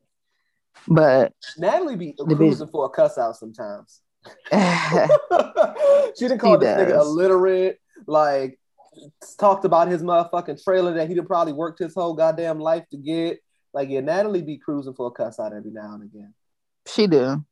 But 0.87 1.33
Natalie 1.57 1.95
be 1.95 2.13
cruising 2.13 2.67
for 2.67 2.85
a 2.85 2.89
cuss 2.89 3.17
out 3.17 3.35
sometimes. 3.35 4.01
Yeah, 4.51 5.07
she 6.17 6.27
didn't 6.27 6.39
call 6.39 6.59
She 6.59 6.65
this 6.65 6.77
nigga 6.77 6.89
does. 6.89 7.07
illiterate. 7.07 7.79
Like 8.05 8.59
talked 9.39 9.65
about 9.65 9.87
his 9.87 10.01
motherfucking 10.01 10.63
trailer 10.63 10.93
that 10.95 11.09
he'd 11.09 11.25
probably 11.27 11.53
worked 11.53 11.79
his 11.79 11.93
whole 11.93 12.13
goddamn 12.13 12.59
life 12.59 12.83
to 12.91 12.97
get. 12.97 13.39
Like, 13.73 13.89
yeah, 13.89 13.99
Natalie 13.99 14.41
be 14.41 14.57
cruising 14.57 14.93
for 14.93 15.07
a 15.07 15.11
cuss 15.11 15.39
out 15.39 15.53
every 15.53 15.71
now 15.71 15.93
and 15.93 16.03
again. 16.03 16.33
She 16.87 17.07
do. 17.07 17.43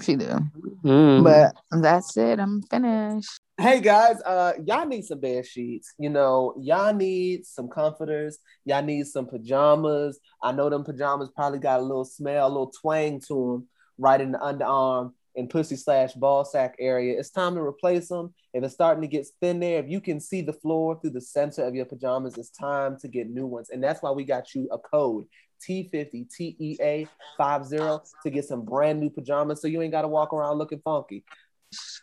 She 0.00 0.16
do. 0.16 0.38
Mm. 0.84 1.24
But 1.24 1.80
that's 1.82 2.16
it. 2.16 2.38
I'm 2.38 2.62
finished. 2.62 3.40
Hey 3.60 3.80
guys, 3.80 4.20
uh, 4.22 4.54
y'all 4.64 4.86
need 4.86 5.04
some 5.04 5.20
bed 5.20 5.46
sheets. 5.46 5.92
You 5.98 6.08
know, 6.08 6.54
y'all 6.58 6.94
need 6.94 7.46
some 7.46 7.68
comforters. 7.68 8.38
Y'all 8.64 8.82
need 8.82 9.06
some 9.06 9.26
pajamas. 9.26 10.18
I 10.42 10.52
know 10.52 10.70
them 10.70 10.84
pajamas 10.84 11.30
probably 11.34 11.58
got 11.58 11.80
a 11.80 11.82
little 11.82 12.04
smell, 12.04 12.46
a 12.46 12.48
little 12.48 12.72
twang 12.80 13.20
to 13.28 13.34
them, 13.52 13.68
right 13.98 14.20
in 14.20 14.32
the 14.32 14.38
underarm 14.38 15.12
and 15.36 15.48
pussy 15.48 15.76
slash 15.76 16.12
ball 16.14 16.44
sack 16.44 16.76
area. 16.78 17.18
It's 17.18 17.30
time 17.30 17.54
to 17.54 17.60
replace 17.60 18.08
them. 18.08 18.34
If 18.52 18.62
it's 18.64 18.74
starting 18.74 19.02
to 19.02 19.08
get 19.08 19.26
thin 19.40 19.60
there, 19.60 19.78
if 19.78 19.88
you 19.88 20.00
can 20.00 20.20
see 20.20 20.42
the 20.42 20.52
floor 20.52 20.98
through 21.00 21.10
the 21.10 21.20
center 21.20 21.64
of 21.64 21.74
your 21.74 21.86
pajamas, 21.86 22.36
it's 22.36 22.50
time 22.50 22.98
to 23.00 23.08
get 23.08 23.30
new 23.30 23.46
ones. 23.46 23.70
And 23.70 23.82
that's 23.82 24.02
why 24.02 24.10
we 24.10 24.24
got 24.24 24.54
you 24.54 24.68
a 24.70 24.78
code 24.78 25.26
T50 25.68 26.28
TEA 26.30 27.08
50 27.38 27.76
to 28.22 28.30
get 28.30 28.44
some 28.44 28.64
brand 28.64 29.00
new 29.00 29.10
pajamas 29.10 29.60
so 29.60 29.68
you 29.68 29.80
ain't 29.82 29.92
got 29.92 30.02
to 30.02 30.08
walk 30.08 30.32
around 30.32 30.58
looking 30.58 30.80
funky. 30.84 31.24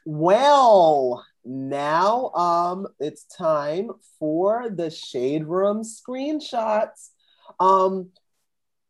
Well, 0.06 1.23
now 1.45 2.30
um 2.31 2.88
it's 2.99 3.23
time 3.26 3.91
for 4.19 4.69
the 4.69 4.89
shade 4.89 5.45
room 5.45 5.84
screenshots. 5.84 7.10
Um 7.60 8.10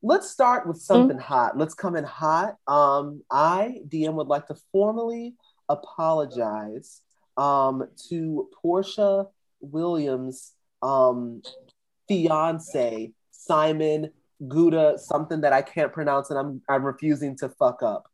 let's 0.01 0.29
start 0.29 0.67
with 0.67 0.77
something 0.77 1.17
hot. 1.17 1.57
Let's 1.57 1.73
come 1.73 1.95
in 1.95 2.03
hot. 2.03 2.55
Um 2.67 3.23
I 3.31 3.79
DM 3.87 4.13
would 4.13 4.27
like 4.27 4.47
to 4.47 4.55
formally 4.71 5.35
apologize 5.67 7.01
um 7.37 7.87
to 8.09 8.49
Porsha 8.63 9.27
Williams 9.61 10.53
um 10.81 11.41
fiance 12.07 13.11
Simon 13.31 14.11
Gouda 14.47 14.97
something 14.97 15.41
that 15.41 15.53
I 15.53 15.61
can't 15.61 15.91
pronounce 15.91 16.29
and 16.29 16.39
I'm 16.39 16.61
I'm 16.69 16.83
refusing 16.83 17.35
to 17.37 17.49
fuck 17.49 17.83
up. 17.83 18.09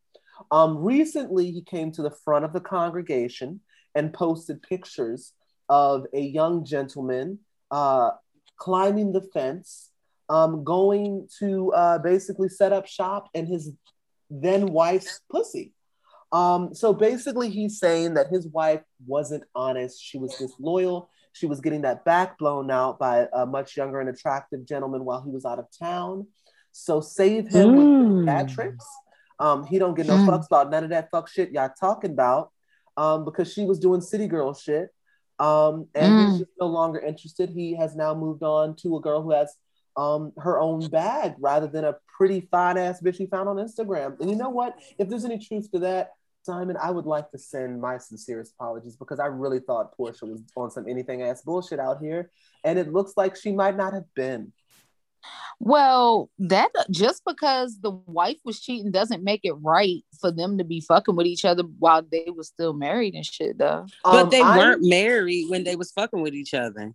Um, 0.51 0.77
recently, 0.77 1.51
he 1.51 1.61
came 1.61 1.91
to 1.93 2.01
the 2.01 2.11
front 2.11 2.45
of 2.45 2.53
the 2.53 2.59
congregation 2.59 3.61
and 3.93 4.13
posted 4.13 4.61
pictures 4.61 5.33
of 5.69 6.05
a 6.13 6.19
young 6.19 6.65
gentleman 6.65 7.39
uh, 7.71 8.11
climbing 8.57 9.13
the 9.13 9.21
fence, 9.21 9.91
um, 10.29 10.63
going 10.63 11.27
to 11.39 11.71
uh, 11.73 11.97
basically 11.99 12.49
set 12.49 12.73
up 12.73 12.87
shop 12.87 13.29
in 13.33 13.45
his 13.45 13.71
then 14.29 14.67
wife's 14.67 15.21
pussy. 15.29 15.73
Um, 16.31 16.73
so 16.73 16.93
basically, 16.93 17.49
he's 17.49 17.79
saying 17.79 18.15
that 18.15 18.27
his 18.27 18.47
wife 18.47 18.81
wasn't 19.05 19.43
honest. 19.53 20.01
She 20.01 20.17
was 20.17 20.35
disloyal. 20.35 21.09
She 21.33 21.45
was 21.45 21.61
getting 21.61 21.81
that 21.83 22.03
back 22.05 22.37
blown 22.37 22.71
out 22.71 22.97
by 22.97 23.27
a 23.33 23.45
much 23.45 23.77
younger 23.77 23.99
and 23.99 24.09
attractive 24.09 24.65
gentleman 24.65 25.05
while 25.05 25.21
he 25.21 25.29
was 25.31 25.45
out 25.45 25.59
of 25.59 25.67
town. 25.77 26.27
So 26.71 26.99
save 27.01 27.47
him 27.47 27.69
Mm. 27.69 27.77
with 27.77 28.25
bad 28.25 28.49
tricks. 28.49 28.85
Um, 29.39 29.65
he 29.65 29.77
don't 29.79 29.95
get 29.95 30.07
no 30.07 30.17
Mm. 30.17 30.25
fucks 30.25 30.47
about 30.47 30.71
none 30.71 30.83
of 30.83 30.89
that 30.89 31.09
fuck 31.11 31.27
shit 31.27 31.51
y'all 31.51 31.69
talking 31.79 32.11
about. 32.11 32.51
Um, 32.97 33.25
because 33.25 33.51
she 33.51 33.65
was 33.65 33.79
doing 33.79 34.01
city 34.01 34.27
girl 34.27 34.53
shit. 34.53 34.89
Um, 35.39 35.89
and 35.93 36.13
Mm. 36.15 36.19
he's 36.29 36.39
just 36.39 36.51
no 36.59 36.67
longer 36.67 36.99
interested. 36.99 37.49
He 37.49 37.75
has 37.75 37.95
now 37.95 38.13
moved 38.15 38.41
on 38.43 38.75
to 38.77 38.95
a 38.95 39.01
girl 39.01 39.21
who 39.21 39.31
has 39.31 39.53
um 39.97 40.33
her 40.37 40.59
own 40.59 40.87
bag 40.89 41.35
rather 41.39 41.67
than 41.67 41.85
a 41.85 41.95
pretty 42.17 42.41
fine 42.51 42.77
ass 42.77 43.01
bitch 43.01 43.15
she 43.15 43.25
found 43.25 43.47
on 43.49 43.57
Instagram. 43.57 44.19
And 44.19 44.29
you 44.29 44.35
know 44.35 44.49
what? 44.49 44.77
If 44.97 45.09
there's 45.09 45.25
any 45.25 45.37
truth 45.39 45.71
to 45.71 45.79
that, 45.79 46.11
Simon, 46.43 46.77
I 46.81 46.91
would 46.91 47.05
like 47.05 47.31
to 47.31 47.37
send 47.37 47.81
my 47.81 47.97
sincerest 47.97 48.53
apologies 48.59 48.95
because 48.95 49.19
I 49.19 49.25
really 49.27 49.59
thought 49.59 49.97
Porsha 49.97 50.23
was 50.29 50.41
on 50.55 50.69
some 50.69 50.87
anything 50.87 51.23
ass 51.23 51.41
bullshit 51.41 51.79
out 51.79 51.99
here, 52.01 52.29
and 52.63 52.77
it 52.77 52.93
looks 52.93 53.13
like 53.17 53.35
she 53.35 53.51
might 53.51 53.75
not 53.75 53.93
have 53.93 54.05
been. 54.15 54.53
Well, 55.59 56.29
that 56.37 56.69
just 56.91 57.23
because 57.25 57.79
the 57.81 57.91
wife 57.91 58.37
was 58.43 58.59
cheating 58.59 58.91
doesn't 58.91 59.23
make 59.23 59.41
it 59.43 59.53
right 59.53 60.03
for 60.21 60.31
them 60.31 60.57
to 60.59 60.63
be 60.63 60.81
fucking 60.81 61.15
with 61.15 61.25
each 61.25 61.45
other 61.45 61.63
while 61.79 62.03
they 62.03 62.27
were 62.35 62.43
still 62.43 62.73
married 62.73 63.15
and 63.15 63.25
shit 63.25 63.57
though. 63.57 63.87
But 64.03 64.23
Um, 64.25 64.29
they 64.29 64.41
I'm- 64.41 64.57
weren't 64.57 64.83
married 64.83 65.49
when 65.49 65.63
they 65.63 65.75
was 65.75 65.91
fucking 65.91 66.21
with 66.21 66.35
each 66.35 66.53
other. 66.53 66.93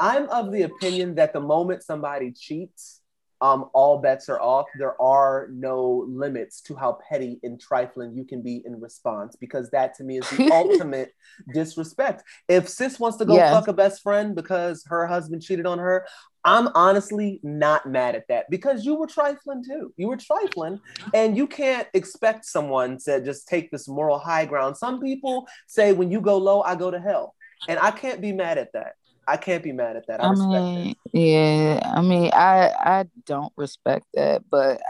I'm 0.00 0.28
of 0.30 0.52
the 0.52 0.62
opinion 0.62 1.16
that 1.16 1.32
the 1.32 1.40
moment 1.40 1.82
somebody 1.82 2.32
cheats, 2.32 3.00
um, 3.40 3.70
all 3.72 3.98
bets 3.98 4.28
are 4.28 4.40
off. 4.40 4.66
There 4.78 5.00
are 5.00 5.48
no 5.52 6.04
limits 6.08 6.60
to 6.62 6.74
how 6.74 6.98
petty 7.08 7.38
and 7.44 7.60
trifling 7.60 8.16
you 8.16 8.24
can 8.24 8.42
be 8.42 8.62
in 8.64 8.80
response 8.80 9.36
because 9.36 9.70
that 9.70 9.94
to 9.96 10.04
me 10.04 10.18
is 10.18 10.28
the 10.30 10.48
ultimate 10.52 11.12
disrespect. 11.52 12.24
If 12.48 12.68
sis 12.68 12.98
wants 12.98 13.16
to 13.18 13.24
go 13.24 13.36
Yeah. 13.36 13.52
fuck 13.52 13.68
a 13.68 13.72
best 13.72 14.02
friend 14.02 14.34
because 14.34 14.84
her 14.88 15.06
husband 15.06 15.42
cheated 15.42 15.66
on 15.66 15.78
her, 15.78 16.06
I'm 16.44 16.68
honestly 16.74 17.38
not 17.44 17.86
mad 17.86 18.16
at 18.16 18.26
that 18.28 18.46
because 18.50 18.84
you 18.84 18.96
were 18.96 19.06
trifling 19.06 19.62
too. 19.64 19.92
You 19.96 20.08
were 20.08 20.16
trifling, 20.16 20.80
and 21.14 21.36
you 21.36 21.46
can't 21.46 21.86
expect 21.94 22.44
someone 22.44 22.98
to 23.04 23.22
just 23.24 23.46
take 23.46 23.70
this 23.70 23.86
moral 23.86 24.18
high 24.18 24.46
ground. 24.46 24.76
Some 24.76 25.00
people 25.00 25.46
say, 25.66 25.92
when 25.92 26.10
you 26.10 26.20
go 26.20 26.38
low, 26.38 26.62
I 26.62 26.74
go 26.74 26.90
to 26.90 26.98
hell. 27.00 27.34
And 27.68 27.78
I 27.78 27.90
can't 27.90 28.20
be 28.20 28.32
mad 28.32 28.56
at 28.56 28.72
that. 28.72 28.92
I 29.28 29.36
can't 29.36 29.62
be 29.62 29.72
mad 29.72 29.96
at 29.96 30.06
that. 30.06 30.22
I, 30.22 30.26
I 30.26 30.30
respect 30.30 30.50
mean, 30.50 30.96
yeah, 31.12 31.80
I 31.84 32.00
mean, 32.00 32.30
I 32.32 32.68
I 32.70 33.04
don't 33.26 33.52
respect 33.56 34.06
that, 34.14 34.42
but. 34.50 34.80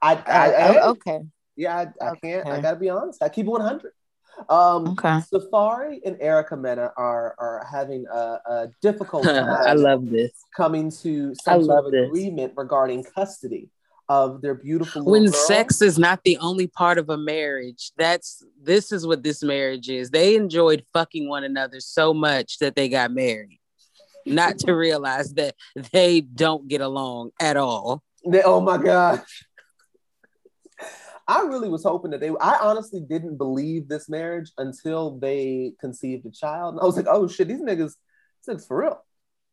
I, 0.00 0.14
I, 0.14 0.52
I, 0.52 0.86
okay, 0.90 1.20
yeah, 1.56 1.86
I, 2.00 2.10
I 2.10 2.16
can't. 2.16 2.46
I 2.46 2.60
gotta 2.60 2.76
be 2.76 2.88
honest. 2.88 3.22
I 3.22 3.28
keep 3.28 3.46
100. 3.46 3.92
Um, 4.48 4.88
okay. 4.90 5.20
Safaree 5.32 5.98
and 6.04 6.16
Erica 6.20 6.56
Mena 6.56 6.92
are 6.96 7.34
are 7.38 7.66
having 7.70 8.06
a, 8.06 8.38
a 8.46 8.68
difficult 8.80 9.24
time. 9.24 9.48
I 9.48 9.72
love 9.72 10.08
this. 10.08 10.30
coming 10.56 10.90
to 11.02 11.34
some 11.34 11.64
sort 11.64 11.86
of 11.86 11.92
this. 11.92 12.06
agreement 12.06 12.52
regarding 12.56 13.04
custody 13.04 13.68
of 14.08 14.40
their 14.40 14.54
beautiful 14.54 15.04
When 15.04 15.24
girl. 15.24 15.32
sex 15.32 15.82
is 15.82 15.98
not 15.98 16.22
the 16.24 16.38
only 16.38 16.66
part 16.66 16.98
of 16.98 17.10
a 17.10 17.18
marriage, 17.18 17.92
that's 17.96 18.42
this 18.62 18.90
is 18.92 19.06
what 19.06 19.22
this 19.22 19.42
marriage 19.42 19.90
is. 19.90 20.10
They 20.10 20.34
enjoyed 20.36 20.84
fucking 20.92 21.28
one 21.28 21.44
another 21.44 21.80
so 21.80 22.14
much 22.14 22.58
that 22.58 22.74
they 22.74 22.88
got 22.88 23.10
married. 23.10 23.57
Not 24.26 24.58
to 24.60 24.72
realize 24.72 25.32
that 25.34 25.54
they 25.92 26.20
don't 26.20 26.68
get 26.68 26.80
along 26.80 27.30
at 27.40 27.56
all. 27.56 28.02
They- 28.26 28.42
oh 28.42 28.60
my 28.60 28.78
god. 28.78 29.22
I 31.30 31.42
really 31.42 31.68
was 31.68 31.84
hoping 31.84 32.10
that 32.12 32.20
they. 32.20 32.30
I 32.40 32.58
honestly 32.62 33.00
didn't 33.00 33.36
believe 33.36 33.86
this 33.86 34.08
marriage 34.08 34.50
until 34.56 35.18
they 35.18 35.72
conceived 35.78 36.24
a 36.24 36.30
child, 36.30 36.74
and 36.74 36.80
I 36.80 36.86
was 36.86 36.96
like, 36.96 37.06
"Oh 37.06 37.28
shit, 37.28 37.48
these 37.48 37.60
niggas, 37.60 37.94
this 38.46 38.48
niggas 38.48 38.66
for 38.66 38.78
real. 38.80 39.04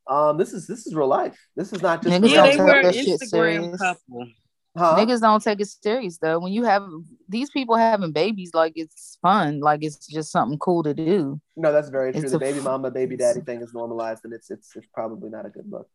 Um, 0.08 0.38
this 0.38 0.54
is 0.54 0.68
this 0.68 0.88
is 0.88 0.96
real 0.96 1.08
life. 1.08 1.38
This 1.58 1.74
is 1.74 1.82
not 1.82 2.02
just 2.02 2.16
Niggas 2.22 2.30
Yeah, 2.34 2.44
they 2.44 2.58
were 2.58 2.70
an 2.80 2.86
Instagram 2.94 3.28
serious. 3.28 3.78
couple. 3.82 4.28
Huh? 4.76 4.96
Niggas 4.98 5.22
don't 5.22 5.42
take 5.42 5.60
it 5.60 5.68
serious 5.68 6.18
though. 6.18 6.40
When 6.40 6.54
you 6.54 6.64
have 6.64 6.88
these 7.28 7.50
people 7.50 7.76
having 7.76 8.12
babies, 8.12 8.52
like 8.54 8.74
it's 8.76 9.18
fun, 9.22 9.60
like 9.60 9.84
it's 9.84 10.08
just 10.08 10.32
something 10.32 10.58
cool 10.60 10.84
to 10.84 10.94
do. 10.94 11.40
No, 11.56 11.72
that's 11.72 11.90
very 11.90 12.12
true. 12.12 12.22
It's 12.22 12.32
The 12.32 12.40
baby 12.40 12.60
f- 12.60 12.64
mama, 12.66 12.92
baby 12.92 13.16
daddy 13.18 13.42
thing 13.42 13.62
is 13.62 13.74
normalized, 13.74 14.26
and 14.26 14.34
it's 14.34 14.50
it's 14.52 14.76
it's 14.76 14.88
probably 14.94 15.30
not 15.30 15.46
a 15.46 15.50
good 15.50 15.70
look. 15.70 15.88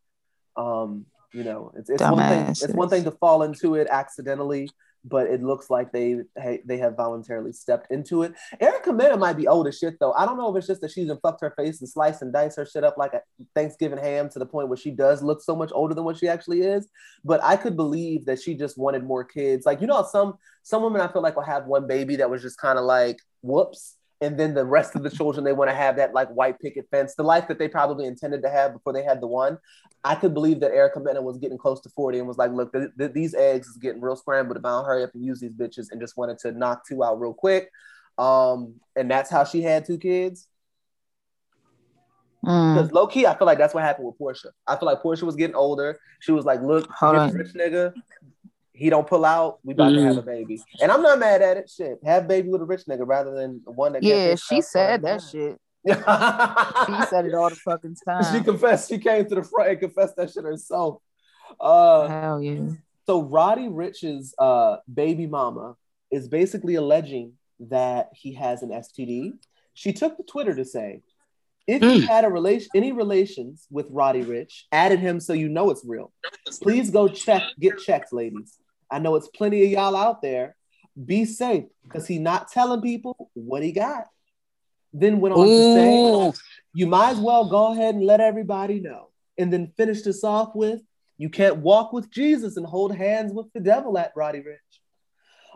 Um, 0.55 1.05
you 1.33 1.43
know, 1.43 1.71
it's 1.75 1.89
it's 1.89 2.01
one 2.01 2.17
thing. 2.17 2.47
It's 2.49 2.67
one 2.67 2.89
thing 2.89 3.03
to 3.05 3.11
fall 3.11 3.43
into 3.43 3.75
it 3.75 3.87
accidentally, 3.89 4.69
but 5.03 5.27
it 5.27 5.41
looks 5.41 5.69
like 5.69 5.91
they 5.91 6.17
hey, 6.37 6.61
they 6.65 6.77
have 6.77 6.95
voluntarily 6.95 7.51
stepped 7.51 7.91
into 7.91 8.23
it. 8.23 8.33
Erica 8.59 8.93
Mena 8.93 9.17
might 9.17 9.37
be 9.37 9.47
old 9.47 9.67
as 9.67 9.77
shit 9.77 9.99
though. 9.99 10.13
I 10.13 10.25
don't 10.25 10.37
know 10.37 10.49
if 10.49 10.57
it's 10.57 10.67
just 10.67 10.81
that 10.81 10.91
she's 10.91 11.11
fucked 11.21 11.41
her 11.41 11.53
face 11.57 11.81
and 11.81 11.89
sliced 11.89 12.21
and 12.21 12.31
diced 12.31 12.57
her 12.57 12.65
shit 12.65 12.83
up 12.83 12.97
like 12.97 13.13
a 13.13 13.21
Thanksgiving 13.55 13.99
ham 13.99 14.29
to 14.29 14.39
the 14.39 14.45
point 14.45 14.67
where 14.67 14.77
she 14.77 14.91
does 14.91 15.23
look 15.23 15.41
so 15.41 15.55
much 15.55 15.71
older 15.73 15.93
than 15.93 16.03
what 16.03 16.17
she 16.17 16.27
actually 16.27 16.61
is. 16.61 16.87
But 17.23 17.43
I 17.43 17.55
could 17.55 17.75
believe 17.75 18.25
that 18.25 18.41
she 18.41 18.53
just 18.55 18.77
wanted 18.77 19.03
more 19.03 19.23
kids. 19.23 19.65
Like 19.65 19.81
you 19.81 19.87
know, 19.87 20.05
some 20.09 20.35
some 20.63 20.83
women 20.83 21.01
I 21.01 21.11
feel 21.11 21.21
like 21.21 21.35
will 21.35 21.43
have 21.43 21.65
one 21.65 21.87
baby 21.87 22.17
that 22.17 22.29
was 22.29 22.41
just 22.41 22.59
kind 22.59 22.77
of 22.77 22.85
like 22.85 23.19
whoops 23.41 23.95
and 24.21 24.39
then 24.39 24.53
the 24.53 24.63
rest 24.63 24.95
of 24.95 25.01
the 25.03 25.09
children 25.09 25.43
they 25.43 25.51
want 25.51 25.69
to 25.69 25.75
have 25.75 25.95
that 25.95 26.13
like 26.13 26.29
white 26.29 26.59
picket 26.59 26.87
fence 26.91 27.15
the 27.15 27.23
life 27.23 27.47
that 27.47 27.57
they 27.57 27.67
probably 27.67 28.05
intended 28.05 28.41
to 28.43 28.49
have 28.49 28.71
before 28.73 28.93
they 28.93 29.03
had 29.03 29.19
the 29.19 29.27
one. 29.27 29.57
I 30.03 30.15
could 30.15 30.33
believe 30.33 30.59
that 30.61 30.71
erica 30.71 30.99
mena 30.99 31.21
was 31.21 31.37
getting 31.37 31.57
close 31.57 31.81
to 31.81 31.89
40 31.89 32.19
and 32.19 32.27
was 32.27 32.37
like 32.37 32.51
look 32.51 32.71
th- 32.71 32.89
th- 32.97 33.13
these 33.13 33.33
eggs 33.33 33.67
is 33.67 33.77
getting 33.77 34.01
real 34.01 34.15
scrambled 34.15 34.57
if 34.57 34.65
i 34.65 34.69
don't 34.69 34.85
hurry 34.85 35.03
up 35.03 35.13
and 35.13 35.25
use 35.25 35.39
these 35.39 35.51
bitches 35.53 35.87
and 35.91 35.99
just 35.99 36.17
wanted 36.17 36.37
to 36.39 36.51
knock 36.51 36.87
two 36.87 37.03
out 37.03 37.19
real 37.19 37.33
quick. 37.33 37.69
Um 38.17 38.75
and 38.95 39.09
that's 39.09 39.29
how 39.29 39.43
she 39.43 39.61
had 39.61 39.85
two 39.85 39.97
kids. 39.97 40.47
Mm. 42.43 42.73
because 42.73 42.91
low 42.91 43.05
key 43.05 43.27
i 43.27 43.37
feel 43.37 43.45
like 43.45 43.59
that's 43.59 43.73
what 43.73 43.83
happened 43.83 44.07
with 44.07 44.17
porsha. 44.17 44.47
I 44.65 44.75
feel 44.75 44.87
like 44.87 45.01
porsha 45.03 45.23
was 45.23 45.35
getting 45.35 45.55
older. 45.55 45.99
She 46.21 46.31
was 46.31 46.45
like 46.45 46.61
look 46.61 46.89
Hold 46.91 47.15
on. 47.15 47.31
rich 47.33 47.53
nigga 47.53 47.93
he 48.73 48.89
don't 48.89 49.07
pull 49.07 49.25
out 49.25 49.59
we 49.63 49.73
about 49.73 49.89
to 49.89 50.01
have 50.01 50.17
a 50.17 50.21
baby 50.21 50.61
and 50.81 50.91
i'm 50.91 51.01
not 51.01 51.19
mad 51.19 51.41
at 51.41 51.57
it 51.57 51.69
shit 51.69 51.99
have 52.05 52.27
baby 52.27 52.47
with 52.49 52.61
a 52.61 52.65
rich 52.65 52.83
nigga 52.87 53.05
rather 53.05 53.31
than 53.31 53.61
one 53.65 53.91
that 53.93 54.01
Yeah, 54.03 54.35
she 54.35 54.61
said 54.61 55.01
that 55.03 55.17
it. 55.17 55.23
shit. 55.29 55.57
she 55.85 55.91
She 57.01 57.05
said 57.09 57.25
it 57.25 57.33
all 57.33 57.49
the 57.49 57.55
fucking 57.65 57.95
time. 58.07 58.23
She 58.37 58.43
confessed. 58.43 58.89
She 58.89 58.97
came 58.99 59.25
to 59.27 59.35
the 59.35 59.43
front 59.43 59.71
and 59.71 59.79
confessed 59.79 60.15
that 60.17 60.31
shit 60.31 60.43
herself. 60.43 61.01
Uh, 61.59 62.07
Hell 62.07 62.41
yeah. 62.41 62.69
so 63.07 63.21
Roddy 63.23 63.67
Ricch's 63.67 64.33
uh, 64.37 64.77
baby 64.93 65.25
mama 65.27 65.75
is 66.11 66.27
basically 66.27 66.75
alleging 66.75 67.33
that 67.59 68.09
he 68.13 68.33
has 68.35 68.61
an 68.63 68.69
STD. 68.69 69.33
She 69.73 69.91
took 69.91 70.17
to 70.17 70.23
Twitter 70.23 70.53
to 70.55 70.63
say, 70.65 71.01
If 71.67 71.81
Mm. 71.81 72.01
you 72.01 72.07
had 72.07 72.25
a 72.25 72.29
relation, 72.29 72.69
any 72.75 72.91
relations 72.91 73.65
with 73.71 73.87
Roddy 73.89 74.23
Ricch, 74.23 74.63
added 74.71 74.99
him 74.99 75.19
so 75.19 75.33
you 75.33 75.49
know 75.49 75.71
it's 75.71 75.83
real. 75.85 76.11
Please 76.61 76.89
go 76.91 77.07
check, 77.07 77.43
get 77.59 77.79
checked, 77.79 78.13
ladies. 78.13 78.57
I 78.91 78.99
know 78.99 79.15
it's 79.15 79.29
plenty 79.29 79.63
of 79.63 79.71
y'all 79.71 79.95
out 79.95 80.21
there. 80.21 80.55
Be 81.05 81.23
safe, 81.25 81.65
because 81.83 82.05
he 82.05 82.19
not 82.19 82.51
telling 82.51 82.81
people 82.81 83.31
what 83.33 83.63
he 83.63 83.71
got. 83.71 84.07
Then 84.93 85.21
went 85.21 85.33
on 85.33 85.47
to 85.47 85.63
say, 85.73 86.33
you 86.73 86.85
might 86.85 87.11
as 87.11 87.19
well 87.19 87.49
go 87.49 87.71
ahead 87.71 87.95
and 87.95 88.03
let 88.03 88.19
everybody 88.19 88.81
know. 88.81 89.07
And 89.37 89.51
then 89.51 89.71
finish 89.77 90.01
this 90.01 90.23
off 90.23 90.53
with, 90.53 90.81
you 91.17 91.29
can't 91.29 91.57
walk 91.57 91.93
with 91.93 92.11
Jesus 92.11 92.57
and 92.57 92.65
hold 92.65 92.93
hands 92.93 93.31
with 93.31 93.47
the 93.53 93.61
devil 93.61 93.97
at 93.97 94.11
Roddy 94.15 94.39
Ricch. 94.39 94.57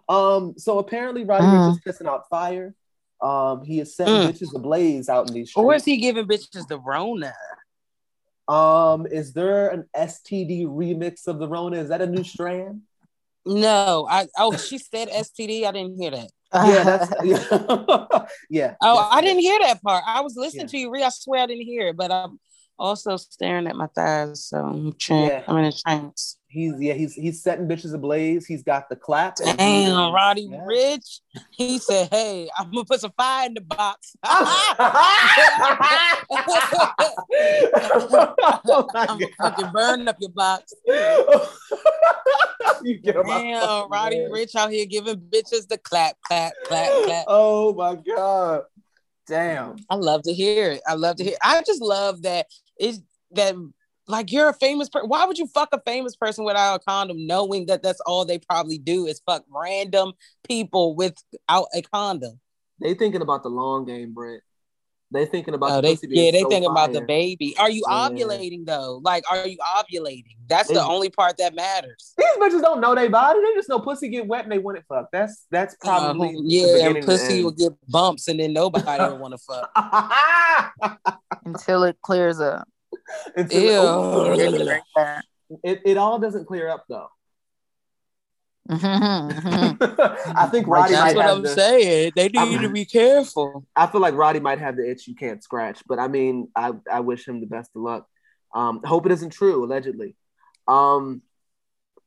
Um, 0.08 0.54
so 0.58 0.80
apparently 0.80 1.26
Roddy 1.26 1.48
Mm. 1.48 1.68
Rich 1.68 1.76
is 1.76 1.80
pissing 1.80 2.08
out 2.08 2.30
fire. 2.30 2.74
Um, 3.22 3.64
he 3.66 3.80
is 3.80 3.96
setting 3.96 4.22
Mm. 4.22 4.32
bitches 4.32 4.56
ablaze 4.56 5.10
out 5.10 5.28
in 5.28 5.34
these 5.34 5.50
streets. 5.50 5.66
Or 5.66 5.74
is 5.76 5.84
he 5.84 5.98
giving 5.98 6.28
bitches 6.28 6.68
the 6.68 6.80
Rona? 6.80 7.34
Um, 8.48 9.08
is 9.08 9.34
there 9.34 9.70
an 9.70 9.90
STD 9.96 10.66
remix 10.66 11.28
of 11.28 11.40
the 11.40 11.48
Rona? 11.48 11.78
Is 11.78 11.90
that 11.90 12.02
a 12.02 12.08
new 12.08 12.24
strand? 12.24 12.84
No, 13.46 14.08
I 14.10 14.28
oh 14.38 14.56
she 14.58 14.78
said 14.78 15.10
STD. 15.10 15.66
I 15.66 15.72
didn't 15.72 15.98
hear 16.00 16.12
that. 16.12 16.30
Yeah, 16.54 16.84
that's 16.84 17.12
yeah. 17.24 18.26
yeah. 18.50 18.76
Oh, 18.82 19.10
I 19.12 19.22
didn't 19.22 19.42
hear 19.42 19.60
that 19.60 19.82
part. 19.84 20.04
I 20.08 20.22
was 20.22 20.36
listening 20.38 20.62
Yeah. 20.68 20.72
to 20.72 20.78
you, 20.78 20.92
Ree. 20.92 21.04
I 21.04 21.10
swear 21.10 21.42
I 21.42 21.46
didn't 21.48 21.66
hear 21.66 21.90
it, 21.90 21.98
but 21.98 22.12
I'm 22.12 22.40
also 22.80 23.18
staring 23.18 23.68
at 23.68 23.76
my 23.76 23.88
thighs, 23.88 24.46
so 24.46 24.58
I'm 24.60 24.94
tran- 24.94 25.28
Yeah. 25.28 25.44
I'm 25.48 25.58
in 25.58 25.66
a 25.66 25.72
trance. 25.72 26.38
He's 26.56 26.74
yeah, 26.80 26.94
he's 26.94 27.14
he's 27.14 27.44
setting 27.44 27.68
bitches 27.68 27.94
ablaze. 27.94 28.46
He's 28.46 28.64
got 28.64 28.88
the 28.88 28.96
clap. 28.96 29.36
and 29.46 29.58
Damn, 29.58 30.14
Roddy 30.14 30.48
Yeah. 30.50 30.64
Rich. 30.66 31.20
He 31.52 31.80
said, 31.80 32.08
"Hey, 32.10 32.50
I'm 32.58 32.72
gonna 32.72 32.86
put 32.86 33.02
some 33.02 33.12
fire 33.18 33.48
in 33.48 33.56
the 33.56 33.60
box. 33.62 34.16
oh 38.68 38.88
I'm 38.96 39.20
gonna 39.20 39.28
fucking 39.38 39.72
burn 39.74 40.08
up 40.08 40.16
your 40.22 40.32
box." 40.32 40.74
You 42.84 42.98
get 43.00 43.16
Damn, 43.26 43.90
Roddy 43.90 44.20
nerves. 44.20 44.32
Rich 44.32 44.56
out 44.56 44.72
here 44.72 44.86
giving 44.86 45.18
bitches 45.18 45.68
the 45.68 45.78
clap, 45.78 46.16
clap, 46.22 46.54
clap, 46.66 46.92
clap. 47.06 47.26
Oh 47.28 47.74
my 47.74 47.96
god. 47.96 48.64
Damn. 49.28 49.78
I 49.90 49.96
love 49.96 50.22
to 50.24 50.34
hear 50.34 50.72
it. 50.72 50.82
I 50.88 50.94
love 50.94 51.16
to 51.18 51.24
hear. 51.24 51.34
It. 51.34 51.40
I 51.44 51.64
just 51.66 51.82
love 51.82 52.22
that 52.24 52.48
it's 52.78 53.02
that 53.32 53.56
like 54.08 54.32
you're 54.32 54.50
a 54.50 54.54
famous 54.54 54.90
person. 54.90 55.10
Why 55.10 55.26
would 55.26 55.38
you 55.38 55.48
fuck 55.48 55.70
a 55.74 55.82
famous 55.86 56.16
person 56.16 56.46
without 56.46 56.76
a 56.76 56.80
condom, 56.80 57.26
knowing 57.26 57.66
that 57.68 57.82
that's 57.84 58.00
all 58.02 58.26
they 58.26 58.40
probably 58.40 58.78
do 58.78 59.08
is 59.08 59.22
fuck 59.26 59.44
random 59.50 60.14
people 60.48 60.96
without 60.96 61.68
a 61.74 61.82
condom? 61.82 62.40
They 62.82 62.94
thinking 62.94 63.22
about 63.22 63.44
the 63.44 63.50
long 63.50 63.86
game, 63.86 64.14
Brent. 64.14 64.42
They 65.12 65.26
thinking 65.28 65.54
about 65.54 65.72
Oh, 65.72 65.82
the 65.82 65.96
they 65.96 66.08
yeah, 66.10 66.32
they 66.32 66.42
so 66.42 66.50
think 66.50 66.66
about 66.66 66.92
the 66.92 67.00
baby. 67.02 67.56
Are 67.58 67.70
you 67.70 67.86
Yeah. 67.88 68.10
ovulating 68.10 68.66
though? 68.66 69.00
Like, 69.04 69.24
are 69.32 69.48
you 69.48 69.58
ovulating? 69.60 70.36
That's 70.48 70.68
They- 70.68 70.74
the 70.74 70.84
only 70.84 71.10
part 71.10 71.38
that 71.38 71.54
matters. 71.56 72.14
These 72.18 72.28
bitches 72.38 72.62
don't 72.62 72.82
know 72.82 72.96
they 72.96 73.08
body. 73.08 73.40
They 73.40 73.54
just 73.54 73.70
know 73.70 73.80
pussy 73.80 74.10
get 74.10 74.28
wet 74.28 74.44
and 74.44 74.52
they 74.52 74.58
want 74.58 74.80
it 74.80 74.84
fucked. 74.90 75.12
That's 75.14 75.46
that's 75.52 75.76
probably 75.80 76.30
Uh, 76.36 76.42
yeah, 76.44 76.74
beginning 76.74 76.98
and 76.98 77.06
pussy 77.06 77.36
end. 77.36 77.44
will 77.46 77.52
get 77.52 77.74
bumps, 77.88 78.28
and 78.28 78.40
then 78.40 78.52
nobody 78.52 79.04
will 79.04 79.18
want 79.20 79.34
to 79.34 79.38
fuck. 79.38 81.00
Until 81.46 81.84
it 81.84 81.98
clears 82.02 82.40
up. 82.40 82.68
Until- 83.36 84.36
Ew. 84.38 85.60
it, 85.64 85.82
it 85.86 85.98
all 85.98 86.20
doesn't 86.20 86.46
clear 86.46 86.68
up 86.70 86.86
though. 86.90 87.08
Mhm. 88.70 89.78
I 90.36 90.48
think 90.48 90.68
Roddy 90.68 90.94
That's 90.94 91.14
might 91.14 91.16
what 91.16 91.26
have 91.26 91.38
I'm 91.38 91.44
the, 91.44 91.50
saying. 91.50 92.12
They 92.16 92.30
need 92.30 92.38
I'm- 92.38 92.62
to 92.62 92.70
be 92.70 92.86
careful. 92.86 93.66
I 93.76 93.88
feel 93.88 94.02
like 94.02 94.16
Roddy 94.16 94.40
might 94.40 94.60
have 94.60 94.76
the 94.76 94.90
itch 94.90 95.08
you 95.08 95.16
can't 95.16 95.44
scratch, 95.44 95.84
but 95.88 96.00
I 96.00 96.08
mean, 96.08 96.50
I, 96.56 96.72
I 96.92 97.02
wish 97.02 97.28
him 97.28 97.42
the 97.42 97.48
best 97.48 97.72
of 97.76 97.84
luck. 97.84 98.08
Um, 98.56 98.82
hope 98.84 99.06
it 99.06 99.12
isn't 99.12 99.32
true, 99.32 99.64
allegedly. 99.64 100.16
Um, 100.68 101.22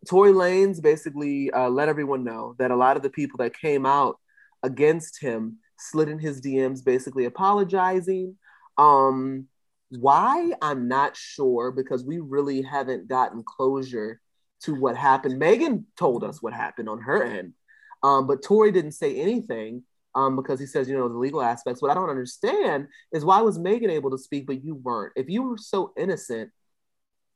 Tory 0.08 0.32
Lanez 0.32 0.80
basically 0.82 1.50
uh, 1.52 1.68
let 1.68 1.88
everyone 1.88 2.24
know 2.24 2.54
that 2.58 2.70
a 2.70 2.76
lot 2.76 2.96
of 2.96 3.02
the 3.02 3.10
people 3.10 3.38
that 3.38 3.56
came 3.56 3.84
out 3.86 4.18
against 4.62 5.20
him 5.20 5.58
slid 5.78 6.08
in 6.08 6.18
his 6.18 6.40
DMs, 6.40 6.84
basically 6.84 7.24
apologizing. 7.24 8.36
Um, 8.78 9.46
why? 9.90 10.52
I'm 10.60 10.88
not 10.88 11.16
sure 11.16 11.70
because 11.70 12.04
we 12.04 12.18
really 12.18 12.62
haven't 12.62 13.08
gotten 13.08 13.42
closure 13.42 14.20
to 14.64 14.74
what 14.74 14.96
happened. 14.96 15.38
Megan 15.38 15.86
told 15.96 16.24
us 16.24 16.42
what 16.42 16.52
happened 16.52 16.88
on 16.88 17.00
her 17.00 17.22
end, 17.22 17.54
um, 18.02 18.26
but 18.26 18.42
Tory 18.42 18.72
didn't 18.72 18.92
say 18.92 19.16
anything 19.16 19.84
um, 20.14 20.36
because 20.36 20.58
he 20.58 20.66
says, 20.66 20.88
you 20.88 20.96
know, 20.96 21.08
the 21.08 21.16
legal 21.16 21.42
aspects. 21.42 21.80
What 21.80 21.90
I 21.90 21.94
don't 21.94 22.10
understand 22.10 22.88
is 23.12 23.24
why 23.24 23.40
was 23.40 23.58
Megan 23.58 23.90
able 23.90 24.10
to 24.10 24.18
speak, 24.18 24.46
but 24.46 24.64
you 24.64 24.74
weren't? 24.74 25.12
If 25.16 25.28
you 25.28 25.42
were 25.42 25.58
so 25.58 25.92
innocent, 25.96 26.50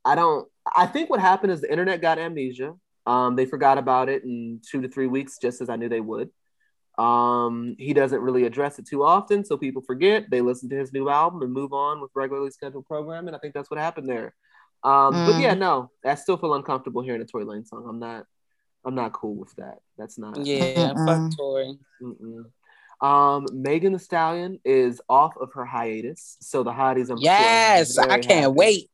I 0.04 0.14
don't. 0.14 0.48
I 0.76 0.86
think 0.86 1.10
what 1.10 1.20
happened 1.20 1.52
is 1.52 1.60
the 1.60 1.70
internet 1.70 2.00
got 2.00 2.18
amnesia. 2.18 2.74
Um, 3.06 3.36
they 3.36 3.46
forgot 3.46 3.78
about 3.78 4.08
it 4.08 4.24
in 4.24 4.60
two 4.68 4.82
to 4.82 4.88
three 4.88 5.06
weeks, 5.06 5.38
just 5.40 5.60
as 5.60 5.68
I 5.68 5.76
knew 5.76 5.88
they 5.88 6.00
would. 6.00 6.30
Um, 6.98 7.74
he 7.78 7.94
doesn't 7.94 8.20
really 8.20 8.44
address 8.44 8.78
it 8.78 8.86
too 8.86 9.02
often, 9.02 9.44
so 9.44 9.56
people 9.56 9.82
forget. 9.82 10.30
They 10.30 10.40
listen 10.42 10.68
to 10.70 10.76
his 10.76 10.92
new 10.92 11.08
album 11.08 11.42
and 11.42 11.52
move 11.52 11.72
on 11.72 12.00
with 12.00 12.10
regularly 12.14 12.50
scheduled 12.50 12.86
programming. 12.86 13.34
I 13.34 13.38
think 13.38 13.54
that's 13.54 13.70
what 13.70 13.80
happened 13.80 14.08
there. 14.08 14.34
Um, 14.84 15.12
But 15.24 15.36
Mm. 15.36 15.40
yeah, 15.40 15.54
no, 15.54 15.90
I 16.04 16.14
still 16.16 16.36
feel 16.36 16.54
uncomfortable 16.54 17.02
hearing 17.02 17.22
a 17.22 17.24
Tory 17.24 17.44
Lanez 17.44 17.68
song. 17.68 17.86
I'm 17.88 17.98
not. 17.98 18.26
I'm 18.84 18.96
not 18.96 19.12
cool 19.12 19.36
with 19.36 19.54
that. 19.56 19.78
That's 19.96 20.18
not. 20.18 20.44
Yeah, 20.44 20.92
Mm-mm. 20.94 21.06
fuck 21.06 21.36
Tory. 21.36 21.78
Mm-mm. 22.02 22.50
Um, 23.00 23.46
Megan 23.52 23.92
Thee 23.92 23.98
Stallion 23.98 24.60
is 24.64 25.00
off 25.08 25.36
of 25.36 25.52
her 25.54 25.64
hiatus, 25.64 26.36
so 26.40 26.62
the 26.62 26.72
hotties. 26.72 27.08
I'm 27.10 27.18
Yes, 27.20 27.96
I 27.98 28.18
can't 28.18 28.28
happy. 28.28 28.46
wait. 28.48 28.90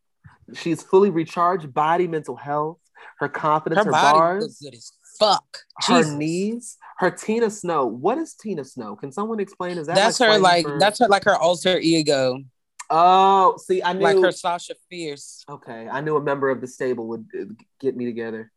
She's 0.55 0.83
fully 0.83 1.11
recharged, 1.11 1.73
body, 1.75 2.07
mental 2.07 2.37
health, 2.37 2.79
her 3.19 3.29
confidence, 3.29 3.79
Her 3.79 3.85
her, 3.87 3.91
body 3.93 4.19
bars, 4.19 4.59
good 4.63 4.75
as 4.75 4.93
fuck. 5.19 5.59
her 5.83 5.99
Jesus. 5.99 6.13
knees, 6.15 6.77
her 6.99 7.11
Tina 7.11 7.51
Snow. 7.51 7.87
What 7.87 8.19
is 8.19 8.35
Tina 8.35 8.65
Snow? 8.65 8.97
Can 8.97 9.13
someone 9.13 9.41
explain? 9.41 9.79
Is 9.79 9.87
that 9.87 9.95
That's 9.97 10.19
her 10.19 10.39
like 10.39 10.65
for- 10.67 10.79
that's 10.79 10.99
her 11.01 11.09
like 11.09 11.25
her 11.25 11.37
alter 11.37 11.79
ego, 11.79 12.43
Oh, 12.91 13.57
see, 13.59 13.83
I 13.83 13.93
knew. 13.93 14.03
like 14.03 14.17
her 14.19 14.33
Sasha 14.33 14.75
Fierce. 14.89 15.45
Okay, 15.49 15.89
I 15.89 16.01
knew 16.01 16.17
a 16.17 16.23
member 16.23 16.49
of 16.49 16.61
the 16.63 16.67
stable 16.67 17.07
would 17.09 17.27
uh, 17.39 17.45
get 17.81 17.97
me 17.97 18.07
together. 18.07 18.51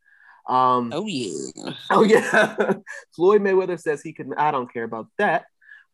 Um, 0.47 0.91
Oh 0.93 1.05
yeah. 1.05 1.73
Oh 1.89 2.03
yeah. 2.03 2.55
Floyd 3.15 3.41
Mayweather 3.41 3.79
says 3.79 4.01
he 4.01 4.13
can. 4.13 4.33
I 4.37 4.51
don't 4.51 4.71
care 4.71 4.83
about 4.85 5.07
that. 5.17 5.45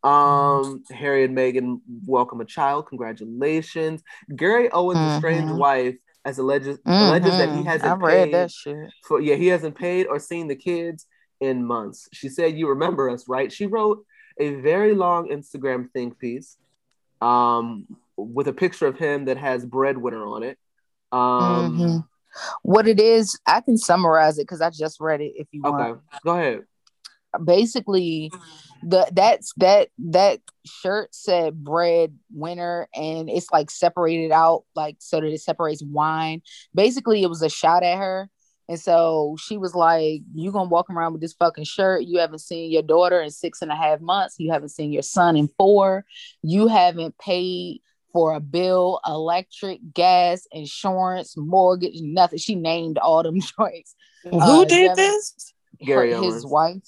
Um, 0.03 0.83
Harry 0.91 1.23
and 1.25 1.35
Meghan 1.35 1.81
welcome 2.05 2.39
a 2.39 2.45
child. 2.45 2.87
Congratulations. 2.87 4.03
Gary 4.35 4.69
Owen's 4.71 5.15
estranged 5.15 5.49
Mhm. 5.51 5.57
wife 5.57 5.95
as 6.27 6.37
alleges 6.37 6.77
alleges 6.85 7.37
that 7.37 7.49
he 7.55 7.61
Mhm. 7.61 7.65
hasn't 7.65 7.91
I 7.91 7.95
read 7.95 8.25
paid 8.25 8.33
that 8.33 8.51
shit. 8.51 8.89
for 9.07 9.21
yeah 9.21 9.35
he 9.35 9.47
hasn't 9.47 9.75
paid 9.75 10.07
or 10.07 10.19
seen 10.19 10.47
the 10.47 10.55
kids 10.55 11.07
in 11.39 11.65
months. 11.65 12.09
She 12.11 12.27
said, 12.29 12.57
"You 12.57 12.67
remember 12.69 13.09
us, 13.09 13.27
right?" 13.29 13.51
She 13.51 13.65
wrote 13.65 14.05
a 14.39 14.55
very 14.55 14.93
long 14.93 15.29
Instagram 15.29 15.89
think 15.93 16.19
piece, 16.19 16.57
um, 17.21 17.85
with 18.17 18.47
a 18.47 18.53
picture 18.53 18.87
of 18.87 18.97
him 18.97 19.25
that 19.25 19.37
has 19.37 19.65
breadwinner 19.65 20.25
on 20.25 20.43
it. 20.43 20.57
Um, 21.11 21.77
Mhm. 21.79 22.07
What 22.61 22.87
it 22.87 22.99
is, 22.99 23.39
I 23.47 23.61
can 23.61 23.77
summarize 23.77 24.37
it 24.37 24.43
because 24.43 24.61
I 24.61 24.69
just 24.69 24.99
read 24.99 25.21
it. 25.21 25.33
If 25.37 25.47
you 25.51 25.61
want, 25.63 25.81
okay, 25.81 26.01
go 26.23 26.31
ahead. 26.37 26.65
basically 27.43 28.31
the 28.83 29.07
that's 29.13 29.53
that 29.57 29.89
that 29.99 30.39
shirt 30.65 31.13
said 31.13 31.63
bread 31.63 32.17
winner 32.31 32.87
and 32.95 33.29
it's 33.29 33.51
like 33.51 33.69
separated 33.71 34.31
out 34.31 34.63
like 34.75 34.95
so 34.99 35.19
that 35.21 35.27
it 35.31 35.41
separates 35.41 35.83
wine. 35.83 36.41
Basically 36.75 37.23
it 37.23 37.29
was 37.29 37.41
a 37.41 37.49
shot 37.49 37.83
at 37.83 37.97
her 37.97 38.29
and 38.69 38.79
so 38.79 39.35
she 39.39 39.57
was 39.57 39.73
like 39.75 40.21
you 40.35 40.51
gonna 40.51 40.69
walk 40.69 40.89
around 40.89 41.13
with 41.13 41.21
this 41.21 41.33
fucking 41.33 41.63
shirt? 41.63 42.03
You 42.03 42.19
haven't 42.19 42.39
seen 42.39 42.71
your 42.71 42.81
daughter 42.83 43.21
in 43.21 43.29
six 43.31 43.61
and 43.61 43.71
a 43.71 43.75
half 43.75 44.01
months. 44.01 44.35
You 44.37 44.51
haven't 44.51 44.69
seen 44.69 44.91
your 44.91 45.03
son 45.03 45.37
in 45.37 45.47
four. 45.57 46.05
You 46.41 46.67
haven't 46.67 47.17
paid 47.17 47.81
for 48.13 48.33
a 48.33 48.39
bill 48.39 48.99
electric 49.05 49.79
gas 49.93 50.47
insurance 50.51 51.35
mortgage 51.37 51.99
nothing. 52.01 52.39
She 52.39 52.55
named 52.55 52.97
all 52.97 53.21
them 53.23 53.39
joints. 53.57 53.95
Who 54.23 54.39
Uh, 54.39 54.65
did 54.65 54.87
Devin- 54.87 54.95
this? 54.95 55.53
Gary 55.79 56.11
her- 56.11 56.21
his 56.23 56.33
Owens. 56.33 56.45
wife 56.47 56.83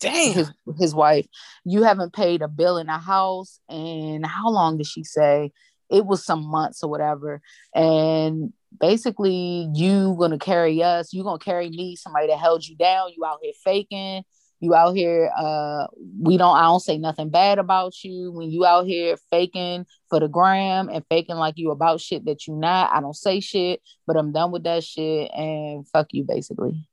Damn. 0.00 0.32
his 0.32 0.52
his 0.78 0.94
wife 0.94 1.26
you 1.64 1.82
haven't 1.82 2.12
paid 2.12 2.42
a 2.42 2.48
bill 2.48 2.78
in 2.78 2.88
a 2.88 2.98
house 2.98 3.58
and 3.68 4.24
how 4.24 4.48
long 4.48 4.78
did 4.78 4.86
she 4.86 5.02
say 5.02 5.50
it 5.90 6.06
was 6.06 6.24
some 6.24 6.44
months 6.44 6.82
or 6.82 6.90
whatever 6.90 7.40
and 7.74 8.52
basically 8.78 9.68
you 9.74 10.14
gonna 10.18 10.38
carry 10.38 10.82
us 10.82 11.12
you 11.12 11.24
gonna 11.24 11.38
carry 11.38 11.68
me 11.70 11.96
somebody 11.96 12.28
that 12.28 12.38
held 12.38 12.64
you 12.66 12.76
down 12.76 13.10
you 13.16 13.24
out 13.24 13.38
here 13.42 13.52
faking 13.64 14.22
you 14.60 14.74
out 14.74 14.94
here 14.94 15.30
uh 15.36 15.86
we 16.20 16.36
don't 16.36 16.56
i 16.56 16.62
don't 16.62 16.80
say 16.80 16.98
nothing 16.98 17.30
bad 17.30 17.58
about 17.58 17.92
you 18.04 18.30
when 18.32 18.50
you 18.50 18.64
out 18.64 18.86
here 18.86 19.16
faking 19.30 19.84
for 20.10 20.20
the 20.20 20.28
gram 20.28 20.88
and 20.88 21.04
faking 21.08 21.36
like 21.36 21.54
you 21.56 21.70
about 21.70 22.00
shit 22.00 22.24
that 22.24 22.46
you 22.46 22.54
not 22.54 22.92
i 22.92 23.00
don't 23.00 23.16
say 23.16 23.40
shit 23.40 23.80
but 24.06 24.16
i'm 24.16 24.32
done 24.32 24.50
with 24.52 24.64
that 24.64 24.84
shit 24.84 25.30
and 25.32 25.88
fuck 25.88 26.08
you 26.12 26.24
basically 26.24 26.86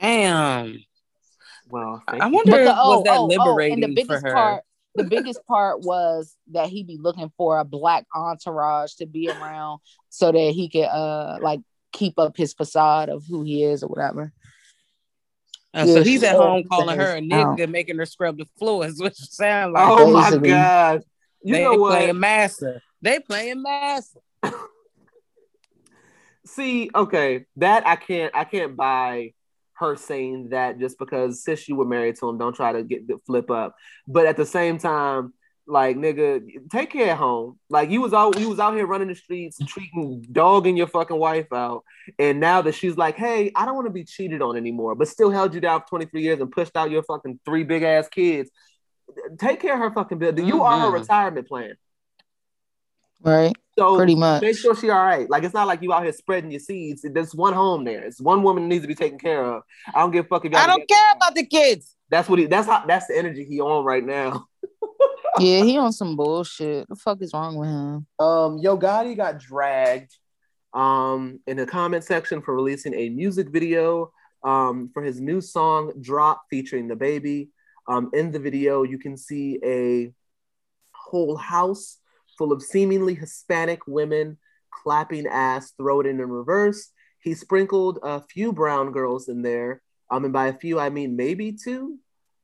Damn. 0.00 0.78
Well, 1.72 2.02
I 2.06 2.12
thank 2.18 2.24
you. 2.24 2.30
wonder 2.36 2.50
But 2.52 2.60
if 2.60 2.66
the, 2.66 2.72
was 2.72 2.98
oh, 2.98 3.02
that 3.04 3.16
oh, 3.16 3.22
oh, 3.22 3.26
liberating 3.26 3.82
and 3.82 3.82
the 3.82 3.94
biggest 3.94 4.20
for 4.22 4.28
her. 4.28 4.34
part, 4.34 4.64
the 4.94 5.04
biggest 5.04 5.46
part 5.46 5.80
was 5.80 6.36
that 6.52 6.68
he'd 6.68 6.86
be 6.86 6.98
looking 6.98 7.32
for 7.38 7.58
a 7.58 7.64
black 7.64 8.04
entourage 8.14 8.92
to 8.96 9.06
be 9.06 9.30
around 9.30 9.80
so 10.10 10.30
that 10.30 10.52
he 10.54 10.68
could 10.68 10.84
uh 10.84 11.38
like 11.40 11.60
keep 11.92 12.18
up 12.18 12.36
his 12.36 12.52
facade 12.52 13.08
of 13.08 13.24
who 13.26 13.42
he 13.42 13.64
is 13.64 13.82
or 13.82 13.88
whatever. 13.88 14.32
Uh, 15.74 15.86
so 15.86 16.02
he's 16.02 16.22
at 16.22 16.36
home 16.36 16.64
calling 16.68 16.98
her 16.98 17.16
a 17.16 17.18
Oh. 17.18 17.22
nigga, 17.22 17.66
making 17.70 17.96
her 17.96 18.04
scrub 18.04 18.36
the 18.36 18.44
floor. 18.58 18.84
Is 18.84 19.00
what 19.00 19.18
you 19.18 19.24
sound 19.30 19.72
like. 19.72 19.88
Oh 19.88 20.12
my 20.12 20.24
Basically. 20.28 20.48
god! 20.50 21.02
You 21.42 21.54
they 21.54 21.64
know 21.64 21.74
what? 21.76 21.92
playing 21.96 22.20
massa. 22.20 22.82
They 23.00 23.18
playing 23.20 23.62
massa. 23.62 24.18
See, 26.44 26.90
okay, 26.94 27.46
that 27.56 27.86
I 27.86 27.96
can't 27.96 28.34
I 28.36 28.44
can't 28.44 28.76
buy 28.76 29.32
her 29.82 29.96
saying 29.96 30.48
that 30.50 30.78
just 30.78 30.98
because 30.98 31.44
sis 31.44 31.68
you 31.68 31.76
were 31.76 31.84
married 31.84 32.16
to 32.16 32.28
him, 32.28 32.38
don't 32.38 32.54
try 32.54 32.72
to 32.72 32.82
get 32.82 33.06
the 33.06 33.18
flip 33.26 33.50
up. 33.50 33.76
But 34.06 34.26
at 34.26 34.36
the 34.36 34.46
same 34.46 34.78
time, 34.78 35.34
like 35.66 35.96
nigga, 35.96 36.42
take 36.70 36.90
care 36.90 37.10
at 37.10 37.16
home. 37.16 37.58
Like 37.70 37.90
you 37.90 38.00
was 38.00 38.12
out 38.12 38.38
you 38.38 38.48
was 38.48 38.58
out 38.58 38.74
here 38.74 38.86
running 38.86 39.08
the 39.08 39.14
streets, 39.14 39.58
treating 39.66 40.24
dogging 40.32 40.76
your 40.76 40.88
fucking 40.88 41.16
wife 41.16 41.52
out. 41.52 41.84
And 42.18 42.40
now 42.40 42.62
that 42.62 42.74
she's 42.74 42.96
like, 42.96 43.16
hey, 43.16 43.52
I 43.54 43.64
don't 43.64 43.74
want 43.74 43.86
to 43.86 43.92
be 43.92 44.04
cheated 44.04 44.42
on 44.42 44.56
anymore, 44.56 44.94
but 44.94 45.08
still 45.08 45.30
held 45.30 45.54
you 45.54 45.60
down 45.60 45.80
for 45.80 45.88
23 45.88 46.22
years 46.22 46.40
and 46.40 46.50
pushed 46.50 46.76
out 46.76 46.90
your 46.90 47.02
fucking 47.04 47.40
three 47.44 47.64
big 47.64 47.82
ass 47.82 48.08
kids. 48.08 48.50
Take 49.38 49.60
care 49.60 49.74
of 49.74 49.80
her 49.80 49.92
fucking 49.92 50.18
bill. 50.18 50.38
You 50.38 50.62
are 50.62 50.80
her 50.80 50.86
mm-hmm. 50.86 50.94
retirement 50.96 51.48
plan. 51.48 51.74
Right. 53.20 53.54
So 53.78 53.96
Pretty 53.96 54.14
much. 54.14 54.42
make 54.42 54.56
sure 54.56 54.76
she 54.76 54.90
all 54.90 55.02
right. 55.02 55.28
Like 55.30 55.44
it's 55.44 55.54
not 55.54 55.66
like 55.66 55.80
you 55.82 55.92
out 55.92 56.02
here 56.02 56.12
spreading 56.12 56.50
your 56.50 56.60
seeds. 56.60 57.06
There's 57.10 57.34
one 57.34 57.54
home 57.54 57.84
there. 57.84 58.02
It's 58.02 58.20
one 58.20 58.42
woman 58.42 58.64
that 58.64 58.68
needs 58.68 58.82
to 58.82 58.88
be 58.88 58.94
taken 58.94 59.18
care 59.18 59.42
of. 59.42 59.62
I 59.94 60.00
don't 60.00 60.10
give 60.10 60.26
a 60.26 60.28
fuck 60.28 60.44
if 60.44 60.54
I 60.54 60.66
don't 60.66 60.86
care 60.86 61.12
about 61.16 61.34
the 61.34 61.46
kids. 61.46 61.96
That's 62.10 62.28
what 62.28 62.38
he. 62.38 62.46
That's 62.46 62.66
how. 62.66 62.84
That's 62.86 63.06
the 63.06 63.16
energy 63.16 63.44
he 63.44 63.60
on 63.60 63.84
right 63.84 64.04
now. 64.04 64.46
Yeah, 65.38 65.64
he 65.64 65.78
on 65.78 65.92
some 65.92 66.14
bullshit. 66.14 66.86
The 66.88 66.94
fuck 66.94 67.22
is 67.22 67.32
wrong 67.32 67.56
with 67.56 67.68
him? 67.68 68.06
Um, 68.18 68.58
Yo 68.58 68.76
Gotti 68.76 69.16
got 69.16 69.38
dragged, 69.38 70.14
um, 70.74 71.40
in 71.46 71.56
the 71.56 71.64
comment 71.66 72.04
section 72.04 72.42
for 72.42 72.54
releasing 72.54 72.92
a 72.94 73.08
music 73.08 73.48
video, 73.48 74.12
um, 74.44 74.90
for 74.92 75.02
his 75.02 75.20
new 75.20 75.40
song 75.40 75.94
"Drop" 76.00 76.42
featuring 76.50 76.88
DaBaby. 76.88 77.48
Um, 77.88 78.10
in 78.12 78.30
the 78.30 78.38
video, 78.38 78.82
you 78.82 78.98
can 78.98 79.16
see 79.16 79.58
a 79.64 80.12
whole 80.94 81.36
house 81.36 81.98
full 82.36 82.52
of 82.52 82.62
seemingly 82.62 83.14
Hispanic 83.14 83.86
women 83.86 84.38
clapping 84.82 85.26
ass, 85.26 85.72
throw 85.76 86.00
it 86.00 86.06
in 86.06 86.20
in 86.20 86.28
reverse. 86.28 86.90
He 87.20 87.34
sprinkled 87.34 87.98
a 88.02 88.20
few 88.20 88.52
brown 88.52 88.92
girls 88.92 89.28
in 89.28 89.42
there. 89.42 89.82
Um, 90.10 90.24
and 90.24 90.32
by 90.32 90.48
a 90.48 90.58
few, 90.58 90.78
I 90.78 90.90
mean 90.90 91.16
maybe 91.16 91.52
two, 91.52 91.98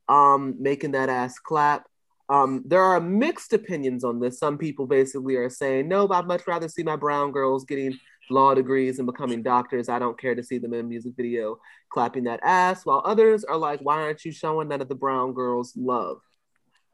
um, 0.07 0.55
making 0.59 0.91
that 0.91 1.09
ass 1.09 1.37
clap. 1.37 1.85
Um, 2.29 2.63
there 2.65 2.83
are 2.83 2.99
mixed 2.99 3.53
opinions 3.53 4.03
on 4.03 4.19
this. 4.19 4.39
Some 4.39 4.57
people 4.57 4.85
basically 4.85 5.35
are 5.35 5.49
saying, 5.49 5.87
no, 5.87 6.07
I'd 6.09 6.27
much 6.27 6.47
rather 6.47 6.69
see 6.69 6.83
my 6.83 6.95
brown 6.95 7.31
girls 7.31 7.65
getting 7.65 7.97
law 8.29 8.53
degrees 8.53 8.99
and 8.99 9.07
becoming 9.07 9.41
doctors. 9.41 9.89
I 9.89 9.99
don't 9.99 10.19
care 10.19 10.35
to 10.35 10.43
see 10.43 10.59
them 10.59 10.73
in 10.73 10.81
a 10.81 10.83
music 10.83 11.13
video 11.17 11.59
clapping 11.91 12.25
that 12.25 12.39
ass. 12.43 12.85
While 12.85 13.01
others 13.03 13.43
are 13.43 13.57
like, 13.57 13.79
why 13.81 14.01
aren't 14.01 14.23
you 14.23 14.31
showing 14.31 14.67
none 14.67 14.81
of 14.81 14.89
the 14.89 14.95
brown 14.95 15.33
girls 15.33 15.73
love? 15.75 16.19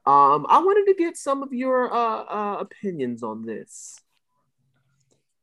Um, 0.05 0.45
I 0.49 0.59
wanted 0.59 0.91
to 0.91 0.97
get 0.97 1.17
some 1.17 1.41
of 1.41 1.51
your 1.51 1.91
uh, 1.91 2.23
uh, 2.23 2.57
opinions 2.59 3.23
on 3.23 3.45
this. 3.45 3.99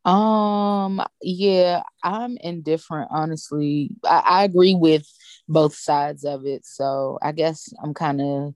Um, 0.05 1.03
yeah, 1.21 1.83
I'm 2.03 2.37
indifferent, 2.39 3.09
honestly. 3.13 3.91
I, 4.05 4.23
I 4.25 4.45
agree 4.45 4.75
with 4.75 5.07
both 5.49 5.75
sides 5.75 6.25
of 6.25 6.47
it. 6.47 6.65
So 6.65 7.19
I 7.23 7.33
guess 7.33 7.69
I'm 7.83 7.95
kind 7.95 8.21
of 8.21 8.55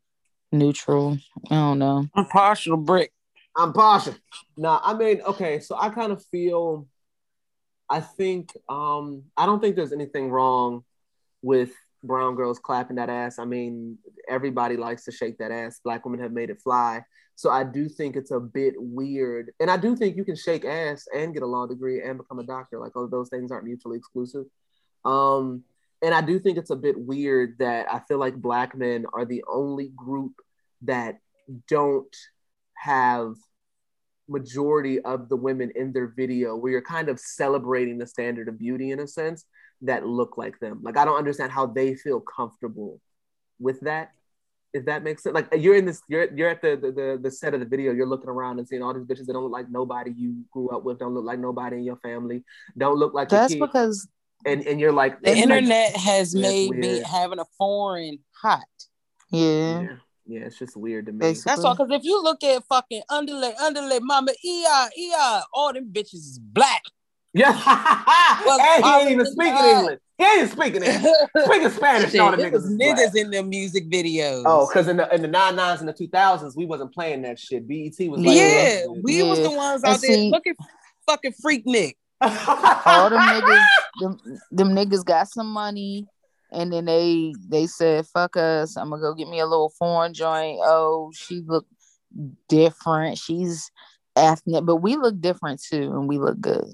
neutral. 0.53 1.19
I 1.51 1.55
don't 1.55 1.79
know. 1.79 2.07
I'm 2.15 2.27
partial 2.27 2.77
brick. 2.77 3.13
I'm 3.57 3.73
partial. 3.73 4.15
Nah, 4.57 4.81
I 4.83 4.95
mean, 4.95 5.21
okay, 5.23 5.61
so 5.61 5.77
I 5.77 5.91
kind 5.91 6.13
of 6.13 6.25
feel 6.27 6.87
I 7.89 8.01
think 8.01 8.57
um 8.69 9.25
I 9.37 9.47
don't 9.47 9.61
think 9.61 9.77
there's 9.77 9.93
anything 9.93 10.31
wrong 10.31 10.85
with 11.43 11.73
brown 12.07 12.35
girls 12.35 12.59
clapping 12.59 12.97
that 12.97 13.11
ass. 13.11 13.39
I 13.39 13.45
mean, 13.45 13.99
everybody 14.29 14.77
likes 14.77 15.05
to 15.05 15.13
shake 15.13 15.39
that 15.39 15.51
ass. 15.51 15.81
Black 15.83 16.05
women 16.05 16.21
have 16.21 16.33
made 16.33 16.51
it 16.51 16.61
fly. 16.63 17.03
So 17.35 17.51
I 17.51 17.65
do 17.65 17.89
think 17.89 18.17
it's 18.17 18.31
a 18.31 18.41
bit 18.41 18.75
weird. 18.79 19.53
And 19.61 19.71
I 19.71 19.77
do 19.77 19.95
think 19.95 20.17
you 20.17 20.25
can 20.25 20.37
shake 20.37 20.65
ass 20.65 21.07
and 21.15 21.35
get 21.35 21.43
a 21.43 21.47
law 21.47 21.67
degree 21.67 22.03
and 22.03 22.19
become 22.19 22.39
a 22.39 22.47
doctor. 22.47 22.79
Like 22.79 22.93
oh, 22.97 23.07
those 23.07 23.29
things 23.29 23.51
aren't 23.51 23.67
mutually 23.67 23.99
exclusive. 23.99 24.47
Um 25.05 25.63
and 26.03 26.15
I 26.15 26.21
do 26.21 26.39
think 26.39 26.59
it's 26.59 26.71
a 26.71 26.77
bit 26.77 26.99
weird 26.99 27.57
that 27.59 27.93
I 27.93 28.01
feel 28.01 28.19
like 28.19 28.35
black 28.35 28.77
men 28.77 29.07
are 29.13 29.25
the 29.25 29.45
only 29.51 29.93
group 29.97 30.33
that 30.83 31.19
don't 31.69 32.15
have 32.75 33.35
majority 34.29 35.01
of 35.01 35.29
the 35.29 35.37
women 35.37 35.73
in 35.75 35.93
their 35.93 36.09
video 36.09 36.57
where 36.57 36.73
you're 36.73 36.83
kind 36.83 37.09
of 37.09 37.21
celebrating 37.21 37.99
the 37.99 38.07
standard 38.07 38.49
of 38.49 38.59
beauty 38.59 38.91
in 38.91 39.01
a 39.01 39.07
sense 39.07 39.45
that 39.83 40.07
look 40.07 40.37
like 40.39 40.59
them. 40.61 40.81
Like 40.83 40.97
I 40.97 41.05
don't 41.05 41.19
understand 41.19 41.53
how 41.53 41.67
they 41.67 41.95
feel 41.95 42.21
comfortable 42.21 43.01
with 43.59 43.81
that. 43.81 44.13
If 44.73 44.85
that 44.87 45.03
makes 45.03 45.23
sense. 45.23 45.33
Like 45.35 45.49
you're 45.57 45.77
in 45.77 45.87
this, 45.87 46.03
you're 46.09 46.31
you're 46.35 46.49
at 46.51 46.61
the 46.61 46.77
the, 46.77 46.93
the, 46.93 47.19
the 47.23 47.31
set 47.31 47.55
of 47.55 47.61
the 47.61 47.67
video, 47.67 47.93
you're 47.93 48.07
looking 48.07 48.29
around 48.29 48.59
and 48.59 48.69
seeing 48.69 48.83
all 48.83 48.93
these 48.93 49.05
bitches 49.05 49.27
that 49.27 49.33
don't 49.33 49.45
look 49.45 49.53
like 49.53 49.71
nobody 49.71 50.13
you 50.17 50.45
grew 50.53 50.69
up 50.69 50.85
with, 50.85 50.99
don't 50.99 51.15
look 51.15 51.25
like 51.25 51.39
nobody 51.39 51.77
in 51.77 51.85
your 51.85 51.97
family, 51.97 52.45
don't 52.77 52.99
look 52.99 53.15
like 53.15 53.31
your 53.31 53.41
That's 53.41 53.55
because 53.55 54.07
and 54.45 54.67
and 54.67 54.79
you're 54.79 54.93
like 54.93 55.21
The 55.23 55.31
it's 55.31 55.37
like- 55.41 55.43
internet 55.49 55.97
has 55.97 56.33
That's 56.33 56.43
made 56.43 56.71
me 56.73 57.01
having 57.03 57.39
a 57.39 57.47
foreign 57.57 58.19
hot. 58.33 58.61
yeah, 59.31 59.81
yeah, 59.81 59.87
yeah, 60.27 60.41
it's 60.41 60.59
just 60.59 60.77
weird 60.77 61.07
to 61.07 61.13
me. 61.13 61.19
Basically. 61.21 61.51
That's 61.53 61.65
all. 61.65 61.75
Because 61.75 61.91
if 61.93 62.05
you 62.05 62.23
look 62.23 62.45
at 62.45 62.63
fucking 62.65 63.03
underlay, 63.09 63.55
underlay, 63.59 64.01
mama, 64.01 64.33
EI, 64.45 64.89
EI, 64.99 65.41
all 65.55 65.73
them 65.73 65.89
bitches 65.91 66.15
is 66.17 66.39
black. 66.39 66.83
Yeah, 67.37 67.53
Well, 68.47 68.59
and 68.61 68.85
he 68.85 68.91
ain't 68.91 69.11
even 69.11 69.27
speaking 69.27 69.53
inside. 69.53 69.79
English. 69.81 69.99
He 70.17 70.25
ain't 70.25 70.51
speaking 70.51 70.83
English. 70.83 71.13
Speaking 71.45 71.71
Spanish, 71.77 72.11
Shit, 72.13 72.21
all 72.21 72.31
the 72.35 72.43
it 72.47 72.51
was 72.53 72.65
niggas 72.65 72.81
niggas 72.81 73.15
in 73.15 73.31
the 73.31 73.43
music 73.43 73.91
videos. 73.91 74.45
Oh, 74.47 74.67
because 74.67 74.89
in 74.89 74.97
the 74.97 75.15
in 75.15 75.21
the 75.21 75.29
nine 75.29 75.55
nines 75.55 75.81
and 75.81 75.89
the 75.89 75.93
two 75.93 76.09
thousands, 76.09 76.57
we 76.57 76.65
wasn't 76.65 76.95
playing 76.95 77.23
that 77.23 77.39
shit. 77.39 77.69
BET 77.69 77.93
was 78.09 78.23
like, 78.25 78.37
yeah, 78.37 78.87
we 79.03 79.23
was 79.23 79.41
the 79.43 79.51
ones 79.51 79.83
And 79.85 79.95
out 79.95 80.01
there 80.01 80.11
see- 80.11 80.31
looking 80.31 80.55
fucking 81.07 81.35
Freaknik. 81.45 81.95
all 82.23 83.11
them 83.11 83.21
niggas, 83.21 83.65
them, 84.01 84.19
them 84.51 84.69
niggas 84.71 85.05
got 85.05 85.29
some 85.29 85.53
money, 85.53 86.07
and 86.51 86.73
then 86.73 86.87
they 86.87 87.35
they 87.47 87.67
said, 87.67 88.07
"Fuck 88.07 88.39
us, 88.39 88.79
I'm 88.79 88.89
gonna 88.89 89.03
go 89.03 89.13
get 89.13 89.29
me 89.29 89.41
a 89.41 89.47
little 89.47 89.69
foreign 89.79 90.15
joint." 90.15 90.59
Oh, 90.63 91.13
she 91.15 91.43
look 91.47 91.67
different. 92.49 93.19
She's 93.19 93.71
ethnic, 94.17 94.65
but 94.65 94.77
we 94.77 94.97
look 94.97 95.21
different 95.21 95.61
too, 95.63 95.93
and 95.93 96.09
we 96.09 96.17
look 96.19 96.41
good. 96.41 96.73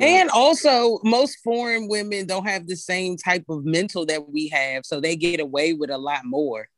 And 0.00 0.30
also, 0.30 1.00
most 1.04 1.38
foreign 1.42 1.88
women 1.88 2.26
don't 2.26 2.46
have 2.46 2.66
the 2.66 2.76
same 2.76 3.16
type 3.16 3.44
of 3.48 3.64
mental 3.64 4.06
that 4.06 4.28
we 4.28 4.48
have, 4.48 4.84
so 4.84 5.00
they 5.00 5.16
get 5.16 5.40
away 5.40 5.72
with 5.72 5.90
a 5.90 5.98
lot 5.98 6.24
more. 6.24 6.68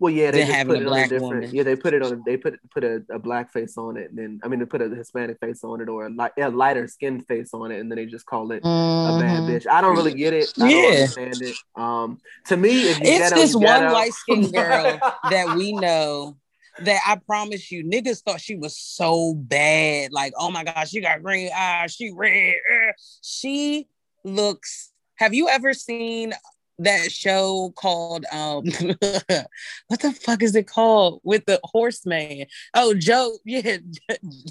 well, 0.00 0.12
yeah, 0.12 0.30
they 0.32 0.44
having 0.44 0.74
put 0.74 0.82
a 0.82 0.86
a 0.86 0.88
black 0.88 1.08
different. 1.10 1.32
woman. 1.32 1.54
Yeah, 1.54 1.62
they 1.62 1.76
put 1.76 1.94
it 1.94 2.02
on. 2.02 2.22
They 2.26 2.36
put 2.36 2.58
put 2.72 2.82
a, 2.84 3.02
a 3.10 3.18
black 3.18 3.52
face 3.52 3.76
on 3.78 3.96
it, 3.96 4.10
and 4.10 4.18
then 4.18 4.40
I 4.42 4.48
mean, 4.48 4.58
they 4.60 4.66
put 4.66 4.82
a 4.82 4.88
Hispanic 4.88 5.38
face 5.40 5.62
on 5.62 5.80
it 5.80 5.88
or 5.88 6.06
a, 6.06 6.10
light, 6.10 6.32
a 6.38 6.48
lighter 6.50 6.88
skinned 6.88 7.26
face 7.28 7.54
on 7.54 7.70
it, 7.70 7.78
and 7.80 7.90
then 7.90 7.96
they 7.96 8.06
just 8.06 8.26
call 8.26 8.50
it 8.52 8.62
a 8.64 9.12
bad 9.12 9.44
Mhm. 9.44 9.48
bitch. 9.48 9.66
I 9.68 9.80
don't 9.80 9.96
really 9.96 10.14
get 10.14 10.32
it. 10.32 10.52
I 10.60 10.70
don't 10.70 10.82
Yeah. 10.84 10.90
understand 10.94 11.42
it. 11.42 11.56
Um, 11.76 12.20
to 12.46 12.56
me, 12.56 12.88
if 12.88 12.98
you 12.98 13.04
It's 13.10 13.30
this 13.30 13.54
one 13.54 13.92
light 13.92 14.12
skinned 14.14 14.52
girl 14.52 14.98
that 15.30 15.54
we 15.56 15.72
know 15.72 16.36
that 16.80 17.00
I 17.06 17.16
promise 17.16 17.70
you, 17.70 17.84
niggas 17.84 18.22
thought 18.22 18.40
she 18.40 18.56
was 18.56 18.76
so 18.76 19.34
bad. 19.34 20.12
Like, 20.12 20.32
oh 20.38 20.50
my 20.50 20.64
gosh, 20.64 20.90
she 20.90 21.00
got 21.00 21.22
green 21.22 21.50
eyes, 21.54 21.92
she 21.92 22.12
red. 22.14 22.56
She 23.22 23.88
looks. 24.24 24.90
Have 25.16 25.34
you 25.34 25.48
ever 25.48 25.74
seen 25.74 26.32
that 26.84 27.10
show 27.10 27.72
called 27.76 28.24
um 28.32 28.64
what 29.88 30.00
the 30.00 30.12
fuck 30.12 30.42
is 30.42 30.54
it 30.54 30.66
called 30.66 31.20
with 31.22 31.44
the 31.46 31.60
horseman? 31.64 32.46
Oh, 32.74 32.94
Joe, 32.94 33.36
yeah, 33.44 33.78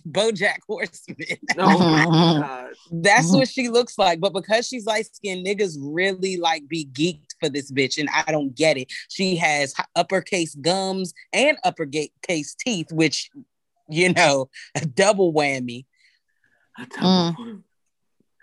Bojack 0.08 0.60
Horseman. 0.68 1.18
Oh 1.58 1.80
my 1.80 2.06
god. 2.06 2.74
That's 2.92 3.32
what 3.32 3.48
she 3.48 3.70
looks 3.70 3.98
like. 3.98 4.20
But 4.20 4.34
because 4.34 4.68
she's 4.68 4.86
light 4.86 5.06
skinned, 5.14 5.46
niggas 5.46 5.78
really 5.80 6.38
like 6.38 6.68
be 6.68 6.86
geeked 6.86 7.36
for 7.40 7.50
this 7.50 7.72
bitch. 7.72 7.98
And 7.98 8.10
I 8.10 8.32
don't 8.32 8.56
get 8.56 8.78
it. 8.78 8.92
She 9.10 9.36
has 9.38 9.74
uppercase 9.96 10.56
gums 10.56 11.14
and 11.34 11.58
uppercase 11.64 12.56
teeth, 12.56 12.92
which, 12.92 13.30
you 13.90 14.14
know, 14.14 14.50
a 14.76 14.86
double 14.86 15.34
whammy. 15.34 15.86
Mm. 16.80 17.64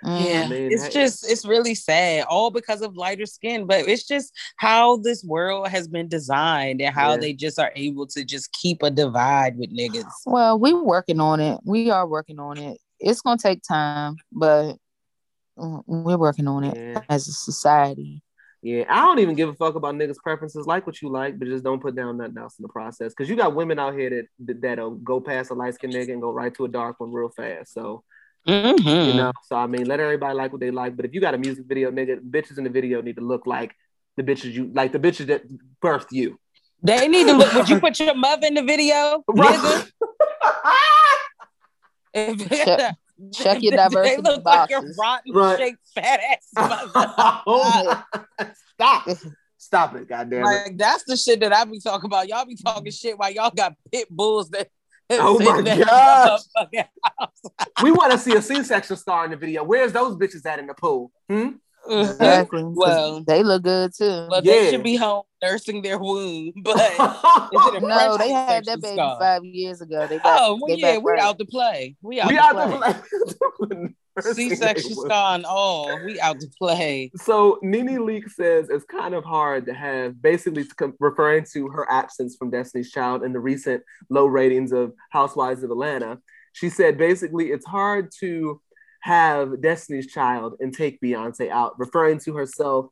Yeah. 0.05 0.45
I 0.47 0.49
mean, 0.49 0.71
it's 0.73 0.85
hey. 0.85 0.91
just, 0.91 1.31
it's 1.31 1.45
really 1.47 1.75
sad, 1.75 2.25
all 2.29 2.51
because 2.51 2.83
of 2.83 2.97
lighter 2.97 3.27
skin. 3.27 3.67
But 3.67 3.89
it's 3.89 4.07
just 4.07 4.33
how 4.57 4.99
this 4.99 5.25
world 5.25 5.69
has 5.69 5.89
been 5.89 6.09
designed 6.09 6.81
and 6.81 6.95
how 6.95 7.13
Yeah. 7.13 7.17
they 7.19 7.33
just 7.33 7.59
are 7.59 7.73
able 7.75 8.07
to 8.09 8.25
just 8.25 8.53
keep 8.53 8.83
a 8.83 8.91
divide 8.91 9.59
with 9.59 9.77
niggas. 9.77 10.05
Well, 10.27 10.59
we 10.59 10.73
working 10.73 11.21
on 11.21 11.41
it. 11.41 11.59
We 11.65 11.91
are 11.91 12.07
working 12.07 12.39
on 12.39 12.59
it. 12.59 12.79
It's 13.01 13.21
gonna 13.21 13.39
take 13.39 13.63
time, 13.63 14.17
but 14.33 14.77
we're 15.57 16.17
working 16.17 16.47
on 16.47 16.65
it 16.65 16.77
Yeah. 16.77 17.03
as 17.09 17.27
a 17.29 17.33
society. 17.33 18.23
Yeah, 18.61 18.85
I 18.89 19.03
don't 19.03 19.21
even 19.21 19.37
give 19.37 19.49
a 19.49 19.55
fuck 19.55 19.77
about 19.77 19.95
niggas' 19.95 20.17
preferences. 20.17 20.67
Like 20.67 20.85
what 20.85 21.01
you 21.01 21.09
like, 21.11 21.39
but 21.39 21.47
just 21.47 21.63
don't 21.63 21.81
put 21.81 21.95
down 21.95 22.17
nothing 22.17 22.39
else 22.39 22.59
in 22.59 22.65
the 22.65 22.69
process. 22.69 23.13
Because 23.13 23.31
you 23.31 23.37
got 23.37 23.55
women 23.55 23.79
out 23.79 23.95
here 23.95 24.11
that 24.11 24.27
that- 24.47 24.61
that'll 24.63 24.97
go 24.97 25.21
past 25.21 25.53
a 25.53 25.55
light 25.55 25.75
skinned 25.75 25.93
nigga 25.95 26.13
and 26.13 26.21
go 26.23 26.33
right 26.33 26.53
to 26.55 26.65
a 26.65 26.69
dark 26.69 26.99
one 26.99 27.13
real 27.13 27.29
fast. 27.29 27.73
So 27.73 28.03
Mhm. 28.49 29.07
you 29.07 29.13
know, 29.15 29.33
so 29.45 29.57
I 29.57 29.67
mean, 29.67 29.87
let 29.87 30.01
everybody 30.01 30.35
like 30.35 30.53
what 30.53 30.61
they 30.61 30.71
like. 30.71 30.97
But 30.97 31.05
if 31.05 31.13
you 31.15 31.21
got 31.21 31.35
a 31.35 31.39
music 31.39 31.67
video, 31.67 31.91
nigga, 31.91 32.19
bitches 32.21 32.57
in 32.59 32.65
the 32.65 32.71
video 32.71 33.03
need 33.03 33.17
to 33.17 33.23
look 33.23 33.47
like 33.47 33.75
the 34.17 34.23
bitches 34.23 34.53
you 34.53 34.71
like 34.75 34.93
the 34.93 34.99
bitches 34.99 35.27
that 35.27 35.43
birthed 35.83 36.13
you. 36.13 36.39
They 36.83 37.09
need 37.09 37.27
to 37.27 37.35
look. 37.35 37.53
Would 37.55 37.69
you 37.69 37.79
put 37.81 37.99
your 38.01 38.15
mother 38.15 38.47
in 38.47 38.55
the 38.55 38.63
video, 38.63 39.23
nigga? 39.31 39.91
Check- 42.15 42.97
check 43.33 43.63
your 43.63 43.73
They 43.73 43.77
diversity 43.77 44.23
look 44.23 44.45
like 44.45 44.71
your 44.71 44.83
rotten 44.99 45.33
Right. 45.35 45.59
shaped 45.59 45.79
fat 45.95 46.21
ass 46.21 46.93
mother. 46.95 48.05
Stop. 48.75 49.09
Stop 49.61 49.97
it, 49.97 50.09
goddamn 50.09 50.41
it. 50.43 50.45
Like 50.45 50.77
that's 50.79 51.05
the 51.05 51.17
shit 51.17 51.41
that 51.41 51.53
I 51.53 51.65
be 51.65 51.81
talking 51.81 52.07
about. 52.07 52.29
Y'all 52.29 52.45
be 52.47 52.55
talking 52.57 52.93
shit 52.93 53.19
while 53.19 53.31
y'all 53.31 53.51
got 53.55 53.75
pit 53.93 54.07
bulls 54.11 54.51
that. 54.51 54.69
Oh 55.11 55.39
my 55.39 55.59
in 55.59 55.65
that 55.65 55.87
gosh. 55.87 56.85
We 57.83 57.93
want 57.93 58.13
to 58.13 58.19
see 58.19 58.35
a 58.37 58.43
C-section 58.43 58.97
star 58.97 59.25
in 59.25 59.31
the 59.31 59.37
video. 59.37 59.65
Where's 59.65 59.93
those 59.93 60.17
bitches 60.17 60.45
at 60.47 60.59
in 60.59 60.67
the 60.67 60.75
pool? 60.75 61.11
Hmm? 61.31 61.51
Exactly. 61.89 62.63
'cause 62.65 62.75
Well, 62.77 63.25
they 63.25 63.43
look 63.43 63.63
good 63.63 63.95
too. 63.95 64.27
but 64.29 64.45
Yeah. 64.45 64.53
they 64.53 64.71
should 64.71 64.83
be 64.83 64.97
home 64.97 65.23
nursing 65.43 65.81
their 65.81 65.99
womb. 65.99 66.53
But 66.63 66.77
is 66.77 66.91
it 66.93 67.75
a 67.77 67.81
no, 67.81 68.19
they 68.19 68.31
had 68.31 68.65
that 68.67 68.83
baby 68.83 68.97
scar? 68.97 69.19
five 69.19 69.45
years 69.45 69.81
ago. 69.81 70.07
They 70.07 70.17
back, 70.19 70.27
Oh 70.27 70.59
well, 70.61 70.67
they 70.77 70.81
yeah, 70.83 70.95
back 70.97 71.05
we 71.05 71.13
right. 71.13 71.21
out 71.21 71.39
to 71.39 71.47
play. 71.47 71.97
We 72.03 72.21
out 72.21 72.29
we 72.29 72.35
to 72.35 72.43
out 72.43 72.55
play. 72.81 72.93
the 73.61 73.95
C-section 74.23 74.95
scar 74.95 75.35
and 75.35 75.45
all. 75.45 75.99
We 76.05 76.21
out 76.21 76.41
to 76.41 76.49
play. 76.59 77.11
So 77.17 77.59
Nene 77.63 77.99
Leakes 77.99 78.33
says 78.33 78.69
it's 78.71 78.85
kind 78.85 79.15
of 79.15 79.25
hard 79.25 79.67
to 79.67 79.75
have, 79.75 80.21
basically 80.21 80.65
referring 81.01 81.45
to 81.53 81.69
her 81.69 81.91
absence 81.91 82.37
from 82.37 82.51
Destiny's 82.51 82.91
Child 82.91 83.23
and 83.23 83.35
the 83.35 83.41
recent 83.41 83.83
low 84.11 84.27
ratings 84.27 84.73
of 84.73 84.93
Housewives 85.11 85.63
of 85.63 85.71
Atlanta. 85.71 86.19
She 86.53 86.69
said 86.69 86.99
basically 86.99 87.51
it's 87.51 87.67
hard 87.67 88.11
to 88.21 88.61
have 89.01 89.61
Destiny's 89.63 90.07
Child 90.09 90.57
and 90.61 90.75
take 90.75 91.01
Beyonce 91.01 91.51
out, 91.51 91.79
referring 91.79 92.19
to 92.21 92.35
herself 92.35 92.87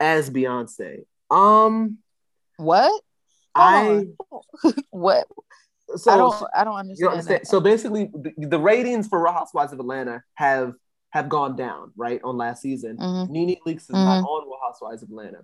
as 0.00 0.30
Beyonce. 0.30 1.04
Um, 1.30 1.98
What? 2.56 3.02
I 3.54 4.06
What? 4.90 5.26
So 5.96 6.10
I 6.12 6.16
don't. 6.16 6.44
I 6.54 6.64
don't 6.64 6.72
you 6.74 6.78
understand. 6.78 7.10
understand? 7.12 7.40
that. 7.42 7.46
So 7.48 7.60
basically, 7.60 8.10
the, 8.14 8.46
the 8.46 8.58
ratings 8.60 9.08
for 9.08 9.26
Housewives 9.26 9.72
of 9.72 9.80
Atlanta 9.80 10.22
have 10.34 10.72
have 11.10 11.28
gone 11.28 11.56
down 11.56 11.92
right 11.96 12.20
on 12.24 12.36
last 12.36 12.62
season. 12.62 12.96
Mhm. 12.98 13.30
Nene 13.30 13.56
Leakes 13.66 13.82
is 13.82 13.86
Mm-hmm. 13.88 14.04
not 14.04 14.24
on 14.24 14.44
Real 14.46 14.58
Housewives 14.64 15.02
of 15.02 15.08
Atlanta. 15.08 15.38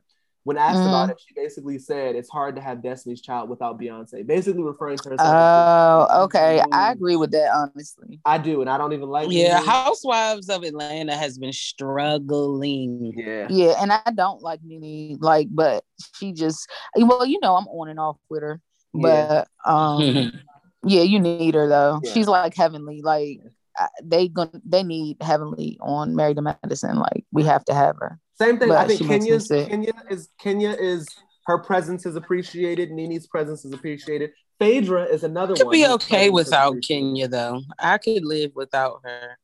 When 0.44 0.56
asked 0.58 0.80
about 0.80 1.08
it, 1.08 1.20
she 1.24 1.32
basically 1.34 1.78
said 1.78 2.16
it's 2.16 2.28
hard 2.28 2.56
to 2.56 2.60
have 2.60 2.82
Destiny's 2.82 3.22
Child 3.22 3.48
without 3.48 3.78
Beyonce, 3.80 4.26
basically 4.26 4.64
referring 4.64 4.98
to 4.98 5.10
herself. 5.10 5.20
as- 5.28 6.08
Oh, 6.10 6.24
okay. 6.24 6.60
I 6.72 6.90
agree 6.90 7.14
with 7.14 7.30
that. 7.30 7.48
Honestly, 7.54 8.18
I 8.24 8.38
do, 8.38 8.60
and 8.60 8.68
I 8.68 8.76
don't 8.76 8.92
even 8.92 9.08
like. 9.08 9.30
Yeah, 9.30 9.58
Nene. 9.58 9.66
Housewives 9.68 10.48
of 10.48 10.64
Atlanta 10.64 11.14
has 11.14 11.38
been 11.38 11.52
struggling. 11.52 13.12
yeah. 13.16 13.46
yeah, 13.50 13.74
and 13.80 13.92
I 13.92 14.02
don't 14.14 14.42
like 14.42 14.60
Nene. 14.64 15.16
Like, 15.20 15.46
but 15.50 15.84
she 16.18 16.32
just. 16.32 16.68
Well, 16.96 17.24
you 17.24 17.38
know, 17.40 17.54
I'm 17.56 17.68
on 17.68 17.88
and 17.88 18.00
off 18.00 18.16
with 18.28 18.42
her, 18.42 18.60
Yeah. 18.94 19.44
but 19.64 19.70
um, 19.70 20.32
yeah, 20.85 21.02
you 21.02 21.20
need 21.20 21.55
her 21.55 21.69
though. 21.69 22.01
Yeah. 22.02 22.12
She's 22.12 22.28
like 22.28 22.56
heavenly. 22.56 23.02
Like, 23.02 23.40
I- 23.77 23.89
they 24.02 24.28
gonna 24.28 24.60
they 24.64 24.82
need 24.82 25.19
heavenly 25.23 25.78
on 25.81 26.14
Married 26.16 26.36
to 26.36 26.43
Medicine. 26.43 26.98
Like, 26.98 27.24
we 27.32 27.44
have 27.44 27.64
to 27.66 27.74
have 27.74 27.97
her. 27.98 28.19
Same 28.35 28.59
thing. 28.59 28.69
But 28.69 28.78
I 28.78 28.86
think 28.86 28.98
she 28.98 29.05
makes 29.05 29.24
Kenya's. 29.24 29.48
Kenya 29.48 29.93
is 30.10 30.28
Kenya 30.39 30.70
is 30.70 31.09
her 31.47 31.59
presence 31.59 32.06
is 32.06 32.16
appreciated. 32.16 32.90
Nene's 32.90 33.27
presence 33.27 33.64
is 33.64 33.73
appreciated. 33.73 34.31
Phaedra 34.59 35.05
is 35.05 35.24
another 35.24 35.55
could 35.55 35.66
one. 35.66 35.73
be 35.73 35.86
okay 35.86 36.31
without. 36.31 36.77
Kenya 36.86 37.28
though. 37.28 37.62
I 37.78 37.98
could 37.98 38.24
live 38.24 38.52
without 38.55 39.01
her. 39.05 39.39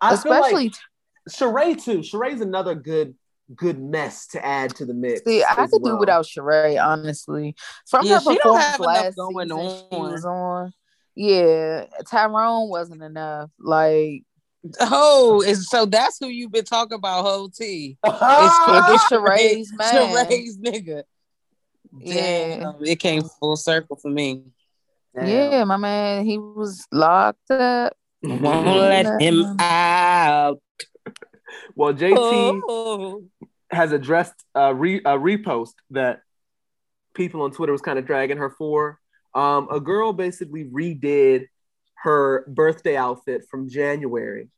I 0.00 0.16
feel 0.16 0.32
like 0.32 0.52
Especially, 0.52 0.72
Sheree 1.28 1.82
too. 1.82 1.98
Sheree's 1.98 2.40
another 2.40 2.74
good 2.74 3.14
good 3.54 3.80
mess 3.80 4.26
to 4.28 4.44
add 4.44 4.74
to 4.76 4.86
the 4.86 4.94
mix. 4.94 5.22
see, 5.24 5.42
I 5.42 5.54
could 5.66 5.82
well. 5.82 5.94
do 5.94 5.98
without 5.98 6.24
Sheree. 6.24 6.82
Honestly, 6.82 7.54
from 7.88 8.06
Yeah, 8.06 8.14
her 8.14 8.20
she 8.20 8.24
don't 8.26 8.36
performance 8.36 8.64
have 8.64 8.80
enough 8.80 8.86
last 8.86 9.16
going 9.16 9.48
season, 9.48 9.84
she 9.90 9.96
was 9.98 10.24
on. 10.24 10.72
Yeah, 11.16 11.84
Tyrone 12.06 12.68
wasn't 12.68 13.02
enough. 13.02 13.50
Like, 13.58 14.24
Oh, 14.78 15.42
and 15.46 15.56
so 15.56 15.86
that's 15.86 16.18
who 16.18 16.26
you've 16.28 16.52
been 16.52 16.64
talking 16.64 16.96
about, 16.96 17.24
whole 17.24 17.48
T. 17.48 17.96
It's, 18.04 18.18
it's 18.22 19.04
Sheree's 19.04 19.72
man. 19.76 19.94
Sheree's 19.94 20.58
nigga. 20.58 21.04
Yeah. 21.98 22.72
It 22.82 22.96
came 22.96 23.22
full 23.40 23.56
circle 23.56 23.96
for 23.96 24.10
me. 24.10 24.42
Damn. 25.14 25.26
Yeah, 25.28 25.64
my 25.64 25.76
man, 25.76 26.24
he 26.24 26.38
was 26.38 26.86
locked 26.92 27.50
up. 27.50 27.96
Won't 28.22 28.66
let 28.66 29.20
him 29.20 29.56
out. 29.58 30.60
Well, 31.74 31.92
JT 31.94 32.60
Oh. 32.68 33.24
has 33.70 33.92
addressed 33.92 34.34
a, 34.54 34.74
re, 34.74 34.96
a 34.98 35.16
repost 35.18 35.74
that 35.90 36.22
people 37.14 37.42
on 37.42 37.50
Twitter 37.52 37.72
was 37.72 37.82
kind 37.82 37.98
of 37.98 38.06
dragging 38.06 38.38
her 38.38 38.50
for. 38.50 38.98
Um, 39.34 39.68
a 39.70 39.80
girl 39.80 40.12
basically 40.12 40.64
redid 40.64 41.46
her 42.02 42.44
birthday 42.48 42.96
outfit 42.96 43.44
from 43.50 43.68
January. 43.68 44.48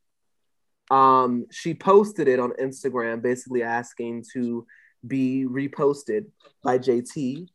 Um, 0.89 1.45
she 1.51 1.73
posted 1.73 2.27
it 2.27 2.39
on 2.39 2.51
Instagram, 2.53 3.21
basically 3.21 3.63
asking 3.63 4.25
to 4.33 4.65
be 5.05 5.45
reposted 5.47 6.25
by 6.63 6.77
JT. 6.77 7.47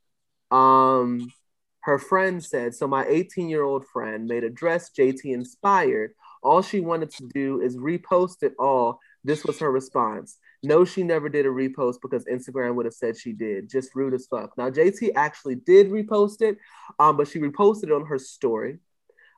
Um, 0.51 1.33
her 1.81 1.99
friend 1.99 2.43
said, 2.45 2.75
So 2.75 2.87
my 2.87 3.07
18 3.07 3.49
year 3.49 3.63
old 3.63 3.87
friend 3.87 4.27
made 4.27 4.45
a 4.45 4.51
dress 4.51 4.91
JT 4.91 5.25
inspired. 5.25 6.13
All 6.43 6.63
she 6.63 6.81
wanted 6.81 7.11
to 7.13 7.29
do 7.35 7.61
is 7.61 7.77
repost 7.77 8.43
it 8.43 8.55
all. 8.59 9.01
This 9.25 9.45
was 9.45 9.59
her 9.61 9.71
response. 9.71 10.39
No, 10.63 10.85
she 10.85 11.03
never 11.03 11.29
did 11.29 11.47
a 11.47 11.49
repost 11.49 11.97
because 12.03 12.25
Instagram 12.25 12.75
would 12.75 12.87
have 12.87 12.95
said 12.95 13.17
she 13.17 13.33
did. 13.33 13.69
Just 13.69 13.95
rude 13.95 14.15
as 14.15 14.27
fuck. 14.27 14.57
Now, 14.59 14.71
JT 14.71 15.11
actually 15.17 15.57
did 15.57 15.89
repost 15.91 16.41
it, 16.43 16.59
um, 16.99 17.17
but 17.17 17.29
she 17.29 17.39
reposted 17.39 17.85
it 17.85 17.93
on 17.93 18.07
her 18.07 18.19
story. 18.19 18.79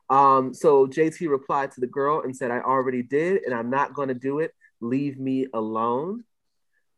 Um, 0.09 0.53
so 0.53 0.87
JT 0.87 1.29
replied 1.29 1.71
to 1.73 1.81
the 1.81 1.87
girl 1.87 2.21
and 2.21 2.35
said, 2.35 2.51
I 2.51 2.59
already 2.61 3.01
did, 3.03 3.43
and 3.43 3.53
I'm 3.53 3.69
not 3.69 3.93
going 3.93 4.07
to 4.09 4.13
do 4.13 4.39
it. 4.39 4.53
Leave 4.81 5.19
me 5.19 5.47
alone. 5.53 6.23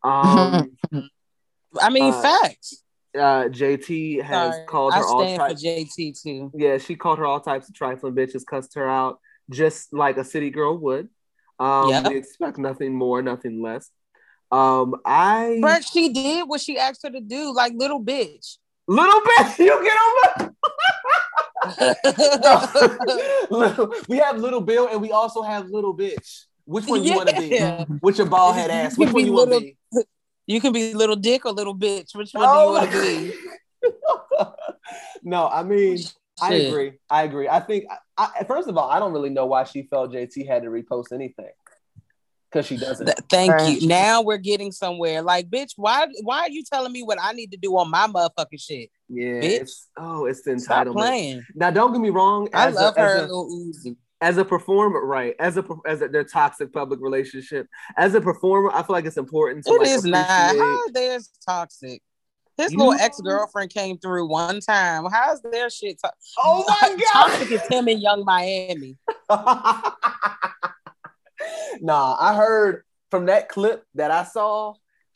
Um, 0.03 0.77
I 1.81 1.89
mean, 1.89 2.13
Uh, 2.13 2.21
facts. 2.21 2.83
uh, 3.15 3.45
JT 3.49 4.21
has 4.23 4.55
Sorry. 4.55 4.65
called 4.67 4.93
I 4.93 4.99
her 4.99 5.05
all 5.05 5.19
stand 5.23 5.41
for 5.41 5.47
types. 5.49 5.63
JT 5.63 6.21
too. 6.21 6.51
Yeah, 6.53 6.77
she 6.77 6.95
called 6.95 7.19
her 7.19 7.25
all 7.25 7.39
types 7.39 7.67
of 7.69 7.75
trifling 7.75 8.15
bitches, 8.15 8.45
cussed 8.45 8.75
her 8.75 8.89
out, 8.89 9.19
just 9.49 9.93
like 9.93 10.17
a 10.17 10.23
city 10.23 10.49
girl 10.49 10.77
would. 10.77 11.09
Um, 11.63 11.89
Yep. 11.89 12.07
We 12.09 12.17
expect 12.17 12.57
nothing 12.57 12.93
more, 12.93 13.21
nothing 13.21 13.61
less. 13.61 13.89
Um, 14.51 14.95
I 15.05 15.59
But 15.61 15.85
she 15.85 16.11
did 16.11 16.47
what 16.47 16.59
she 16.59 16.77
asked 16.77 17.03
her 17.03 17.09
to 17.09 17.21
do, 17.21 17.53
like 17.53 17.71
little 17.75 18.03
bitch. 18.03 18.57
little 18.87 19.21
bitch, 19.21 19.59
You 19.65 19.83
get 19.83 19.97
my. 20.21 20.49
We 24.09 24.17
have 24.17 24.37
little 24.37 24.59
Bill, 24.59 24.89
and 24.89 25.01
we 25.01 25.11
also 25.11 25.41
have 25.41 25.69
little 25.69 25.95
bitch. 25.95 26.45
Which 26.65 26.85
one 26.85 27.03
you 27.05 27.15
want 27.15 27.29
to 27.29 27.35
be? 27.35 27.95
Which 28.01 28.17
your 28.17 28.27
bald 28.27 28.55
head 28.55 28.69
ass. 28.69 28.97
Which 28.97 29.11
one 29.11 29.25
you 29.25 29.31
want 29.31 29.51
to 29.53 29.61
be? 29.61 29.77
You 30.45 30.59
can 30.59 30.73
be 30.73 30.93
little 30.93 31.15
dick 31.15 31.45
or 31.45 31.53
little 31.53 31.75
bitch. 31.75 32.13
Which 32.13 32.31
one 32.33 32.45
Oh 32.45 32.53
do 32.53 32.59
you 32.59 32.71
want 32.71 32.91
to 32.91 33.01
be? 33.01 33.33
no, 35.23 35.47
I 35.47 35.63
mean, 35.63 35.99
I 36.41 36.55
agree. 36.55 36.93
I 37.09 37.23
agree. 37.23 37.47
I 37.47 37.61
think, 37.61 37.85
I, 38.17 38.29
I- 38.39 38.43
first 38.43 38.67
of 38.67 38.77
all, 38.77 38.89
I 38.89 38.99
don't 38.99 39.13
really 39.13 39.29
know 39.29 39.45
why 39.45 39.63
she 39.63 39.83
felt 39.83 40.11
JT 40.11 40.47
had 40.47 40.63
to 40.63 40.69
repost 40.69 41.11
anything 41.11 41.49
because 42.51 42.65
she 42.67 42.77
doesn't. 42.77 43.05
Th- 43.07 43.17
Thank 43.29 43.51
Right. 43.53 43.81
you. 43.81 43.87
Now 43.87 44.21
we're 44.21 44.37
getting 44.37 44.71
somewhere. 44.71 45.21
Like, 45.21 45.49
bitch, 45.49 45.71
why 45.75 46.07
why 46.21 46.41
are 46.41 46.49
you 46.49 46.63
telling 46.63 46.91
me 46.91 47.01
what 47.03 47.17
I 47.21 47.33
need 47.33 47.51
to 47.51 47.57
do 47.57 47.75
on 47.77 47.89
my 47.89 48.07
motherfucking 48.07 48.59
shit? 48.61 48.89
yeah. 49.09 49.25
bitch. 49.41 49.61
It's, 49.61 49.89
oh, 49.97 50.25
it's 50.25 50.41
the 50.43 50.59
Stop 50.59 50.87
entitlement. 50.87 50.93
playing. 50.93 51.45
Now, 51.55 51.71
don't 51.71 51.91
get 51.91 52.01
me 52.01 52.09
wrong. 52.11 52.49
I 52.53 52.67
as 52.67 52.75
a- 52.75 52.79
love 52.79 52.97
as 52.97 53.11
her 53.11 53.17
a- 53.25 53.27
Lil 53.27 53.49
Uzi. 53.49 53.95
as 54.21 54.37
a 54.37 54.45
performer, 54.45 55.03
right? 55.05 55.35
As 55.39 55.57
a 55.57 55.65
as 55.87 56.01
a, 56.03 56.07
their 56.07 56.23
toxic 56.23 56.71
public 56.71 56.99
relationship. 57.01 57.67
As 57.97 58.13
a 58.13 58.21
performer, 58.21 58.69
I 58.71 58.83
feel 58.83 58.93
like 58.93 59.05
it's 59.05 59.17
important 59.17 59.65
to 59.65 59.71
It 59.73 59.79
like, 59.79 59.87
is 59.89 60.05
not. 60.05 60.29
appreciate- 60.29 60.59
How 60.61 60.87
there's 60.93 61.29
toxic? 61.45 62.01
His 62.57 62.71
You- 62.71 62.77
little 62.77 62.93
ex 62.93 63.19
girlfriend 63.21 63.71
came 63.71 63.97
through 63.97 64.27
one 64.27 64.59
time. 64.59 65.05
How's 65.11 65.41
their 65.41 65.69
shit? 65.69 65.99
To- 65.99 66.11
Oh 66.43 66.63
my 66.81 66.89
god! 67.13 67.29
toxic 67.29 67.51
is 67.51 67.61
him 67.67 67.87
in 67.87 67.99
Yung 67.99 68.23
Miami. 68.25 68.97
nah, 71.81 72.15
I 72.19 72.35
heard 72.35 72.83
from 73.11 73.25
that 73.27 73.49
clip 73.49 73.83
that 73.95 74.11
I 74.11 74.23
saw. 74.23 74.73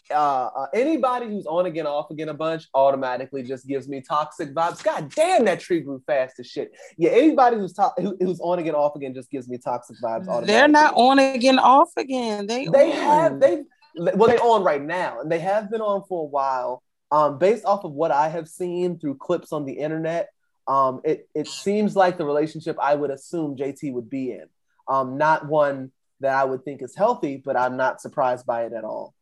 Uh, 0.09 0.49
uh, 0.55 0.67
anybody 0.73 1.27
who's 1.27 1.45
on 1.47 1.65
again, 1.65 1.85
off 1.85 2.09
again 2.11 2.29
a 2.29 2.33
bunch 2.33 2.69
automatically 2.73 3.43
just 3.43 3.67
gives 3.67 3.89
me 3.89 3.99
toxic 4.01 4.53
vibes. 4.53 4.81
God 4.81 5.11
damn, 5.13 5.43
that 5.45 5.59
tree 5.59 5.81
grew 5.81 6.01
fast 6.07 6.39
as 6.39 6.47
shit. 6.47 6.71
Yeah, 6.97 7.09
anybody 7.09 7.57
who's 7.57 7.73
to- 7.73 7.91
who, 7.97 8.15
who's 8.21 8.39
on 8.39 8.57
again, 8.59 8.73
off 8.73 8.95
again 8.95 9.13
just 9.13 9.29
gives 9.29 9.49
me 9.49 9.57
toxic 9.57 9.97
vibes. 10.01 10.21
Automatically. 10.29 10.47
They're 10.47 10.67
not 10.69 10.93
on 10.95 11.19
again, 11.19 11.59
off 11.59 11.89
again. 11.97 12.47
They 12.47 12.67
They 12.67 12.91
on. 12.93 12.97
have 12.97 13.39
they 13.41 13.63
well, 13.97 14.29
they 14.29 14.37
on 14.37 14.63
right 14.63 14.81
now, 14.81 15.19
and 15.19 15.29
they 15.31 15.39
have 15.39 15.69
been 15.69 15.81
on 15.81 16.03
for 16.07 16.21
a 16.21 16.27
while. 16.27 16.83
Um, 17.11 17.37
based 17.37 17.63
off 17.65 17.83
of 17.85 17.93
what 17.93 18.11
I 18.11 18.27
have 18.29 18.47
seen 18.49 18.99
through 18.99 19.15
clips 19.15 19.53
on 19.53 19.65
the 19.65 19.73
internet, 19.73 20.29
um, 20.67 20.99
it 21.05 21.29
it 21.33 21.47
seems 21.47 21.95
like 21.95 22.17
the 22.17 22.25
relationship 22.25 22.77
I 22.81 22.95
would 22.95 23.11
assume 23.11 23.55
JT 23.55 23.93
would 23.93 24.09
be 24.09 24.31
in. 24.31 24.45
Um, 24.89 25.17
not 25.17 25.47
one 25.47 25.91
that 26.19 26.33
I 26.33 26.43
would 26.43 26.65
think 26.65 26.81
is 26.81 26.95
healthy, 26.95 27.37
but 27.37 27.55
I'm 27.55 27.77
not 27.77 28.01
surprised 28.01 28.45
by 28.45 28.65
it 28.65 28.73
at 28.73 28.83
all. 28.83 29.13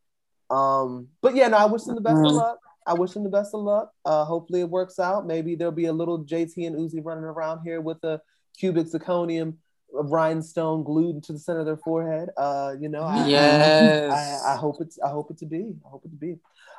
Um, 0.50 1.08
but 1.20 1.34
yeah, 1.36 1.48
no, 1.48 1.56
I 1.58 1.66
wish 1.66 1.82
them 1.84 1.94
the 1.94 2.00
best 2.00 2.16
of 2.24 2.32
Mhm. 2.32 2.34
luck. 2.34 2.58
I 2.86 2.94
wish 2.94 3.12
them 3.12 3.24
the 3.24 3.30
best 3.30 3.52
of 3.54 3.60
luck. 3.62 3.92
Uh, 4.04 4.24
hopefully 4.24 4.60
it 4.60 4.70
works 4.70 4.98
out. 4.98 5.26
Maybe 5.26 5.54
there'll 5.56 5.72
be 5.72 5.86
a 5.86 5.92
little 5.92 6.18
JT 6.24 6.66
and 6.66 6.76
Uzi 6.76 7.04
running 7.04 7.24
around 7.24 7.62
here 7.64 7.80
with 7.80 8.02
a 8.04 8.20
cubic 8.58 8.86
zirconium 8.86 9.56
rhinestone 9.92 10.82
glued 10.84 11.22
to 11.24 11.32
the 11.32 11.38
center 11.38 11.60
of 11.60 11.66
their 11.66 11.76
forehead. 11.76 12.30
Uh, 12.36 12.74
you 12.78 12.88
know, 12.88 13.02
I, 13.02 13.26
Yes. 13.26 14.44
I, 14.44 14.52
I 14.52 14.56
hope 14.56 14.80
it's 14.80 14.98
I 15.00 15.08
hope 15.08 15.30
it 15.30 15.38
to 15.38 15.46
be. 15.46 15.74
I 15.84 15.88
hope 15.88 16.04
it 16.04 16.10
to 16.10 16.16
be. 16.16 16.38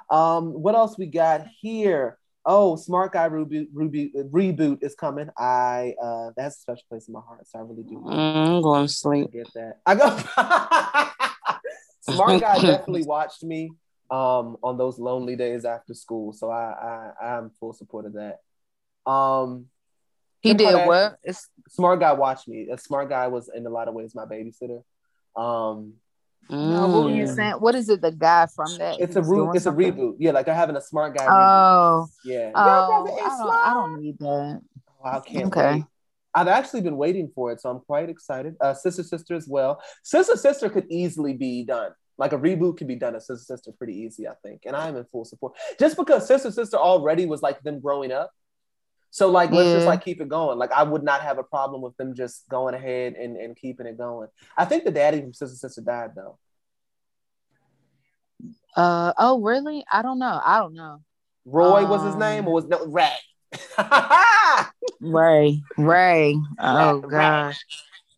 Um, 0.09 0.53
what 0.53 0.75
else 0.75 0.97
we 0.97 1.05
got 1.07 1.47
here? 1.61 2.17
Oh, 2.45 2.77
Smart 2.77 3.11
Guy 3.11 3.27
reboot, 3.27 3.67
reboot, 3.73 4.11
reboot 4.31 4.81
is 4.81 4.95
coming. 4.95 5.29
I 5.38 5.95
uh, 6.01 6.29
that's 6.38 6.57
a 6.57 6.59
special 6.61 6.84
place 6.89 7.07
in 7.07 7.13
my 7.13 7.19
heart. 7.19 7.45
So 7.47 7.59
I 7.59 7.61
really 7.63 7.84
do 7.84 7.95
Mm, 7.99 8.47
I'm 8.55 8.61
going 8.61 8.88
to 8.88 8.93
sleep. 8.93 9.31
get 9.34 9.51
that. 9.53 9.79
I 9.85 9.95
go. 9.95 10.07
Smart 12.13 12.39
Guy 12.39 12.59
definitely 12.59 13.03
watched 13.05 13.43
me 13.43 13.71
um, 14.09 14.55
on 14.63 14.77
those 14.77 14.97
lonely 14.97 15.35
days 15.35 15.65
after 15.65 15.93
school. 15.93 16.31
So 16.31 16.49
I, 16.49 17.11
I 17.19 17.25
I'm 17.35 17.49
full 17.59 17.73
support 17.73 18.05
of 18.05 18.13
that. 18.13 18.39
Um, 19.11 19.65
He 20.41 20.53
did 20.53 20.67
Kardashian- 20.73 20.85
what? 20.88 21.17
It's 21.23 21.49
Smart 21.69 21.99
Guy 21.99 22.13
watched 22.13 22.47
me. 22.47 22.69
A 22.71 22.77
Smart 22.77 23.09
Guy 23.09 23.27
was 23.27 23.49
in 23.53 23.65
a 23.65 23.69
lot 23.69 23.89
of 23.89 23.93
ways 23.93 24.15
my 24.15 24.25
babysitter. 24.25 24.84
Um, 25.35 25.95
no, 26.49 26.87
what 26.87 27.03
were 27.05 27.09
you 27.11 27.23
Mm. 27.25 27.35
saying? 27.35 27.53
What 27.53 27.75
is 27.75 27.89
it? 27.89 28.01
The 28.01 28.11
guy 28.11 28.45
from 28.47 28.67
that? 28.77 28.99
it's 28.99 29.15
a 29.15 29.21
re- 29.21 29.37
doing 29.37 29.51
it's 29.55 29.65
a 29.65 29.71
reboot. 29.71 30.15
Yeah, 30.19 30.31
like 30.31 30.45
they're 30.45 30.55
having 30.55 30.75
a 30.75 30.81
Smart 30.81 31.17
Guy 31.17 31.25
reboot. 31.25 31.29
Oh, 31.31 32.07
Yeah. 32.23 32.51
oh, 32.55 33.03
brother 33.03 33.11
I 33.21 33.27
don't, 33.27 33.37
smart. 33.37 33.67
I 33.67 33.73
don't 33.73 34.01
need 34.01 34.19
that. 34.19 34.61
Oh, 35.03 35.07
I 35.09 35.19
can't 35.19 35.45
Okay. 35.47 35.73
wait. 35.75 35.83
I've 36.33 36.47
actually 36.47 36.81
been 36.81 36.97
waiting 36.97 37.31
for 37.33 37.51
it, 37.51 37.61
so 37.61 37.69
I'm 37.69 37.79
quite 37.79 38.09
excited. 38.09 38.55
Uh, 38.61 38.73
Sister 38.73 39.03
Sister 39.03 39.33
as 39.35 39.47
well. 39.47 39.81
Sister 40.03 40.35
Sister 40.37 40.69
could 40.69 40.85
easily 40.89 41.33
be 41.33 41.63
done. 41.63 41.91
Like 42.19 42.33
a 42.33 42.37
reboot 42.37 42.77
could 42.77 42.87
be 42.87 42.95
done 42.95 43.15
as 43.15 43.27
Sister 43.27 43.55
Sister 43.55 43.71
pretty 43.71 43.93
easy, 43.95 44.27
I 44.27 44.33
think. 44.43 44.63
And 44.65 44.75
I'm 44.75 44.95
in 44.95 45.05
full 45.05 45.25
support. 45.25 45.53
Just 45.79 45.95
because 45.97 46.27
Sister 46.27 46.51
Sister 46.51 46.77
already 46.77 47.25
was 47.25 47.41
like 47.41 47.61
them 47.63 47.79
growing 47.79 48.11
up. 48.11 48.31
So 49.09 49.29
like 49.29 49.51
let's 49.51 49.71
just 49.71 49.88
like 49.88 50.03
keep 50.03 50.21
it 50.21 50.27
going. 50.29 50.57
Like 50.57 50.71
I 50.71 50.84
would 50.84 51.03
not 51.03 51.21
have 51.21 51.38
a 51.38 51.43
problem 51.43 51.81
with 51.81 51.95
them 51.97 52.13
just 52.13 52.47
going 52.49 52.75
ahead 52.75 53.13
and, 53.13 53.38
and 53.38 53.55
keeping 53.55 53.88
it 53.88 53.97
going. 53.97 54.27
I 54.57 54.65
think 54.65 54.84
the 54.84 54.91
daddy 54.91 55.21
from 55.21 55.34
Sister 55.34 55.55
Sister 55.57 55.81
died 55.81 56.11
though. 56.15 56.38
Uh 58.75 59.13
oh, 59.17 59.41
really? 59.41 59.84
I 59.91 60.01
don't 60.01 60.19
know. 60.19 60.39
I 60.43 60.59
don't 60.59 60.75
know. 60.75 61.01
Roy 61.45 61.85
was 61.88 62.03
his 62.03 62.13
Um, 62.13 62.19
name, 62.19 62.47
or 62.47 62.53
was 62.53 62.65
no 62.65 62.85
Ray? 62.85 63.13
Ray, 64.99 65.61
Ray. 65.77 66.39
Oh 66.59 66.99
Right, 66.99 67.09
gosh. 67.09 67.65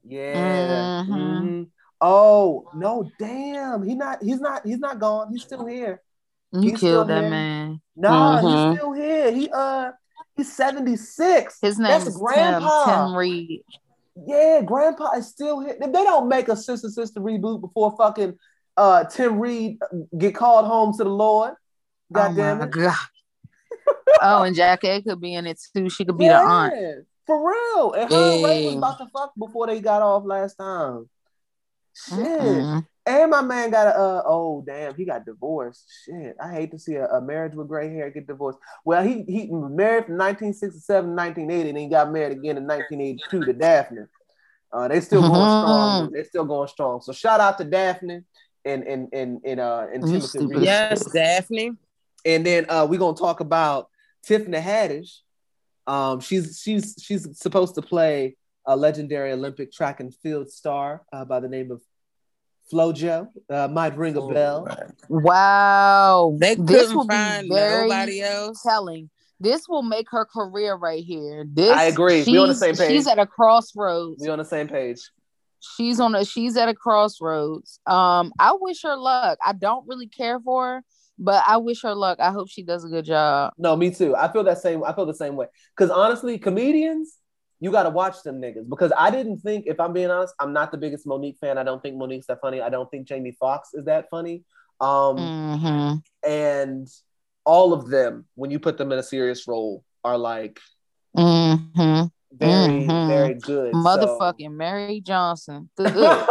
Yeah. 0.04 1.04
Mhm. 1.08 1.08
Mhm. 1.08 1.68
Oh 2.02 2.70
no, 2.74 3.10
damn! 3.20 3.84
He 3.84 3.94
not. 3.96 4.24
He's 4.24 4.40
not. 4.42 4.66
He's 4.66 4.80
not 4.80 5.00
gone. 5.00 5.32
He's 5.32 5.44
still 5.44 5.66
here. 5.66 6.02
You 6.52 6.72
He's 6.72 6.80
killed 6.80 7.10
that 7.10 7.22
here. 7.22 7.30
man. 7.30 7.82
Nah, 7.96 8.40
Mhm. 8.42 8.50
he's 8.72 8.78
still 8.78 8.94
here. 8.94 9.32
He 9.32 9.50
uh, 9.50 9.92
he's 10.40 10.56
seventy 10.56 10.96
six. 10.96 11.58
His 11.62 11.78
name 11.78 11.90
That's 11.90 12.08
is 12.08 12.14
Tim. 12.14 12.24
Grandpa. 12.24 12.86
Tim 12.86 13.16
Reid. 13.16 13.64
Yeah, 14.28 14.62
Grandpa 14.62 15.12
is 15.18 15.28
still 15.28 15.62
here. 15.62 15.76
If 15.80 15.94
they 15.94 16.04
don't 16.04 16.28
make 16.28 16.48
a 16.48 16.56
sister 16.56 16.90
sister 16.90 17.20
reboot 17.20 17.62
before 17.62 17.96
fucking 17.98 18.38
uh 18.78 19.04
Tim 19.06 19.40
Reid 19.40 19.78
get 20.18 20.36
called 20.36 20.66
home 20.66 20.98
to 20.98 21.04
the 21.04 21.10
Lord, 21.10 21.54
God 22.12 22.32
oh 22.32 22.36
damn 22.36 22.62
it. 22.62 22.72
god. 22.72 22.96
oh, 24.22 24.44
and 24.44 24.56
Jackée 24.56 25.04
could 25.04 25.22
be 25.22 25.36
in 25.36 25.46
it 25.46 25.60
too. 25.76 25.90
She 25.90 26.06
could 26.06 26.18
be 26.18 26.28
the 26.28 26.36
aunt. 26.36 27.06
For 27.26 27.48
real. 27.48 27.94
And 27.94 28.12
her 28.12 28.66
was 28.66 28.76
about 28.76 28.98
to 28.98 29.08
fuck 29.14 29.34
before 29.38 29.68
they 29.68 29.80
got 29.82 30.02
off 30.02 30.24
last 30.26 30.56
time. 30.56 31.08
Shit. 31.94 32.18
Mm-mm. 32.18 32.88
And 33.10 33.32
my 33.32 33.42
man 33.42 33.72
got 33.72 33.88
a 33.88 34.00
uh, 34.00 34.24
oh 34.24 34.64
damn, 34.68 34.94
he 34.94 35.04
got 35.04 35.26
divorced. 35.26 35.84
Shit, 36.06 36.38
I 36.40 36.54
hate 36.54 36.70
to 36.72 36.78
see 36.78 36.94
a, 36.94 37.08
a 37.08 37.20
marriage 37.20 37.56
with 37.56 37.68
gray 37.68 37.92
hair 37.92 38.12
get 38.12 38.28
divorced. 38.28 38.60
Well, 38.86 39.04
he 39.04 39.24
he 39.24 39.48
married 39.48 40.06
from 40.06 40.18
1967 40.18 41.16
1980, 41.16 41.70
and 41.70 41.78
he 41.80 41.88
got 41.88 42.12
married 42.12 42.34
again 42.34 42.58
in 42.58 42.68
1982 42.68 43.46
to 43.46 43.54
Daphne. 43.54 44.02
Uh, 44.72 44.88
they 44.88 45.02
still 45.02 45.22
going 45.22 45.34
strong. 45.34 46.12
They're 46.12 46.24
still 46.24 46.46
going 46.46 46.68
strong. 46.68 47.02
So 47.02 47.12
shout 47.12 47.40
out 47.40 47.58
to 47.58 47.64
Daphne 47.64 48.22
and 48.64 48.84
and 48.84 49.08
and 49.12 49.42
and 49.44 49.60
uh 49.60 49.88
and 49.92 50.04
Timothy 50.04 50.28
stupid. 50.28 50.58
Reid. 50.58 50.64
Yes, 50.66 51.12
Daphne. 51.12 51.72
And 52.26 52.46
then 52.46 52.68
uh, 52.70 52.86
we're 52.88 53.00
gonna 53.00 53.18
talk 53.18 53.40
about 53.40 53.90
Tiffany 54.24 54.60
Haddish. 54.60 55.18
Um, 55.88 56.20
she's 56.20 56.62
she's 56.64 56.96
she's 57.02 57.40
supposed 57.40 57.74
to 57.74 57.82
play 57.82 58.36
a 58.68 58.76
legendary 58.76 59.32
Olympic 59.32 59.72
track 59.72 60.00
and 60.00 60.14
field 60.14 60.52
star 60.52 61.02
uh, 61.12 61.26
by 61.26 61.40
the 61.40 61.50
name 61.50 61.72
of 61.72 61.82
FloJo. 62.72 63.28
Uh, 63.50 63.68
might 63.68 63.98
ring 63.98 64.16
a 64.16 64.28
bell. 64.28 64.68
Wow. 65.10 66.38
They 66.40 66.56
this 66.56 66.94
will 66.94 67.08
couldn't 67.08 67.44
be 67.44 67.50
very 67.50 67.88
nobody 67.90 68.22
else. 68.22 68.62
telling. 68.64 69.10
This 69.40 69.68
will 69.70 69.84
make 69.84 70.08
her 70.12 70.26
career 70.26 70.76
right 70.76 71.04
here. 71.04 71.46
This 71.52 71.72
I 71.72 71.86
agree. 71.86 72.24
We 72.26 72.38
on 72.38 72.50
the 72.50 72.56
same 72.56 72.76
page. 72.76 72.90
She's 72.90 73.08
at 73.08 73.20
a 73.20 73.26
crossroads. 73.26 74.22
We 74.22 74.30
on 74.30 74.38
the 74.40 74.46
same 74.46 74.68
page. 74.68 75.00
she's 75.78 76.00
on 76.00 76.14
a 76.16 76.26
she's 76.26 76.58
at 76.58 76.68
a 76.70 76.74
crossroads. 76.74 77.80
Um, 77.86 78.32
I 78.40 78.54
wish 78.60 78.82
her 78.84 78.96
luck. 78.98 79.40
I 79.46 79.54
don't 79.54 79.88
really 79.88 80.08
care 80.08 80.40
for 80.42 80.66
her, 80.68 80.84
but 81.18 81.42
I 81.48 81.58
wish 81.58 81.82
her 81.84 81.96
luck. 81.96 82.20
I 82.20 82.32
hope 82.32 82.50
she 82.50 82.64
does 82.64 82.84
a 82.84 82.90
good 82.90 83.06
job. 83.06 83.54
No, 83.58 83.76
me 83.78 83.92
too. 83.92 84.14
I 84.16 84.32
feel 84.32 84.44
that 84.44 84.58
same. 84.60 84.84
I 84.84 84.94
feel 84.94 85.06
the 85.06 85.14
same 85.14 85.38
way. 85.38 85.48
Because 85.76 85.90
honestly, 85.90 86.38
comedians, 86.38 87.16
you 87.60 87.72
got 87.72 87.84
to 87.84 87.90
watch 87.90 88.24
them 88.24 88.42
niggas. 88.42 88.68
Because 88.70 88.92
I 88.98 89.12
didn't 89.12 89.40
think, 89.40 89.66
if 89.68 89.80
I'm 89.80 89.94
being 89.94 90.10
honest, 90.10 90.34
I'm 90.40 90.54
not 90.54 90.72
the 90.72 90.78
biggest 90.78 91.06
Mo'Nique 91.06 91.38
fan. 91.40 91.58
I 91.58 91.64
don't 91.64 91.82
think 91.82 91.98
Mo'Nique's 91.98 92.28
that 92.28 92.40
funny. 92.42 92.62
I 92.62 92.70
don't 92.70 92.90
think 92.90 93.08
Jamie 93.08 93.36
Foxx 93.40 93.74
is 93.74 93.86
that 93.86 94.10
funny. 94.10 94.44
Um, 94.80 95.60
hmm 95.60 95.96
and 96.28 96.88
all 97.46 97.74
of 97.74 97.90
them, 97.90 98.26
when 98.36 98.52
you 98.52 98.60
put 98.60 98.78
them 98.78 98.92
in 98.92 99.00
a 99.00 99.04
serious 99.04 99.48
role, 99.48 99.84
are 100.04 100.18
like 100.18 100.60
hmm 101.16 101.56
very, 102.32 102.88
Mhm. 102.88 103.08
very 103.08 103.34
good. 103.36 103.74
Motherfucking 103.76 104.52
Mary 104.52 105.02
Johnson. 105.02 105.70
Good 105.78 105.96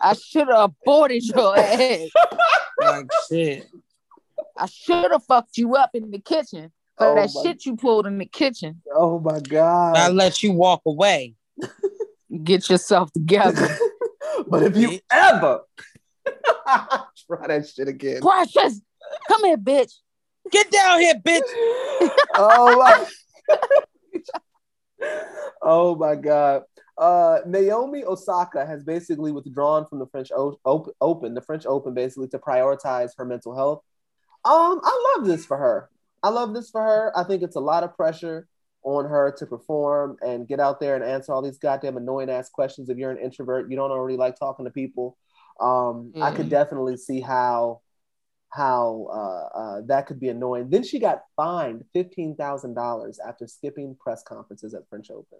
I 0.00 0.14
should 0.14 0.48
have 0.48 0.70
aborted 0.70 1.24
your 1.24 1.56
ass. 1.56 2.08
Like 2.80 3.06
shit. 3.28 3.68
I 4.56 4.66
should 4.66 5.10
have 5.10 5.24
fucked 5.24 5.58
you 5.58 5.74
up 5.76 5.90
in 5.94 6.10
the 6.10 6.20
kitchen 6.20 6.70
for 6.70 6.79
Oh 7.00 7.14
that 7.14 7.30
my- 7.34 7.42
shit 7.42 7.64
you 7.66 7.76
pulled 7.76 8.06
in 8.06 8.18
the 8.18 8.26
kitchen. 8.26 8.82
oh 8.94 9.18
my 9.20 9.40
god! 9.40 9.96
I 9.96 10.08
let 10.08 10.42
you 10.42 10.52
walk 10.52 10.82
away. 10.86 11.34
Get 12.44 12.68
yourself 12.70 13.12
together. 13.12 13.66
but 14.48 14.62
if 14.62 14.76
you 14.76 14.88
Bitch. 14.90 15.00
ever 15.10 15.60
try 17.26 17.46
that 17.48 17.68
shit 17.68 17.88
again, 17.88 18.20
Precious, 18.22 18.80
come 19.28 19.44
here, 19.44 19.56
bitch. 19.56 19.92
Get 20.50 20.70
down 20.70 21.00
here, 21.00 21.14
bitch. 21.14 21.40
oh 22.34 22.78
my 22.78 23.06
oh 25.62 25.94
my 25.96 26.14
god 26.14 26.62
uh 26.98 27.38
naomi 27.46 28.04
osaka 28.04 28.66
has 28.66 28.84
basically 28.84 29.32
withdrawn 29.32 29.86
from 29.86 29.98
the 29.98 30.06
french 30.06 30.30
o- 30.36 30.58
Op- 30.64 30.94
open 31.00 31.32
the 31.34 31.40
french 31.40 31.64
open 31.66 31.94
basically 31.94 32.28
to 32.28 32.38
prioritize 32.38 33.10
her 33.16 33.24
mental 33.24 33.54
health 33.54 33.82
um 34.44 34.80
i 34.82 35.14
love 35.16 35.26
this 35.26 35.46
for 35.46 35.56
her 35.56 35.88
i 36.22 36.28
love 36.28 36.54
this 36.54 36.70
for 36.70 36.82
her 36.82 37.12
i 37.16 37.22
think 37.24 37.42
it's 37.42 37.56
a 37.56 37.60
lot 37.60 37.84
of 37.84 37.96
pressure 37.96 38.46
on 38.82 39.04
her 39.04 39.30
to 39.38 39.44
perform 39.46 40.16
and 40.22 40.48
get 40.48 40.58
out 40.60 40.80
there 40.80 40.94
and 40.96 41.04
answer 41.04 41.32
all 41.32 41.42
these 41.42 41.58
goddamn 41.58 41.96
annoying 41.98 42.30
ass 42.30 42.48
questions 42.48 42.88
if 42.88 42.96
you're 42.96 43.10
an 43.10 43.18
introvert 43.18 43.70
you 43.70 43.76
don't 43.76 43.90
already 43.90 44.16
like 44.16 44.36
talking 44.38 44.64
to 44.64 44.70
people 44.70 45.16
um 45.60 46.12
i 46.22 46.30
could 46.30 46.46
Mm. 46.46 46.50
definitely 46.50 46.96
see 46.96 47.20
how 47.20 47.80
how 48.52 49.06
uh, 49.12 49.58
uh, 49.58 49.80
that 49.86 50.06
could 50.08 50.18
be 50.18 50.28
annoying. 50.28 50.70
Then 50.70 50.82
she 50.82 50.98
got 50.98 51.22
fined 51.36 51.84
fifteen 51.92 52.34
thousand 52.34 52.74
dollars 52.74 53.20
after 53.24 53.46
skipping 53.46 53.94
press 54.00 54.24
conferences 54.24 54.74
at 54.74 54.88
French 54.90 55.08
Open. 55.08 55.38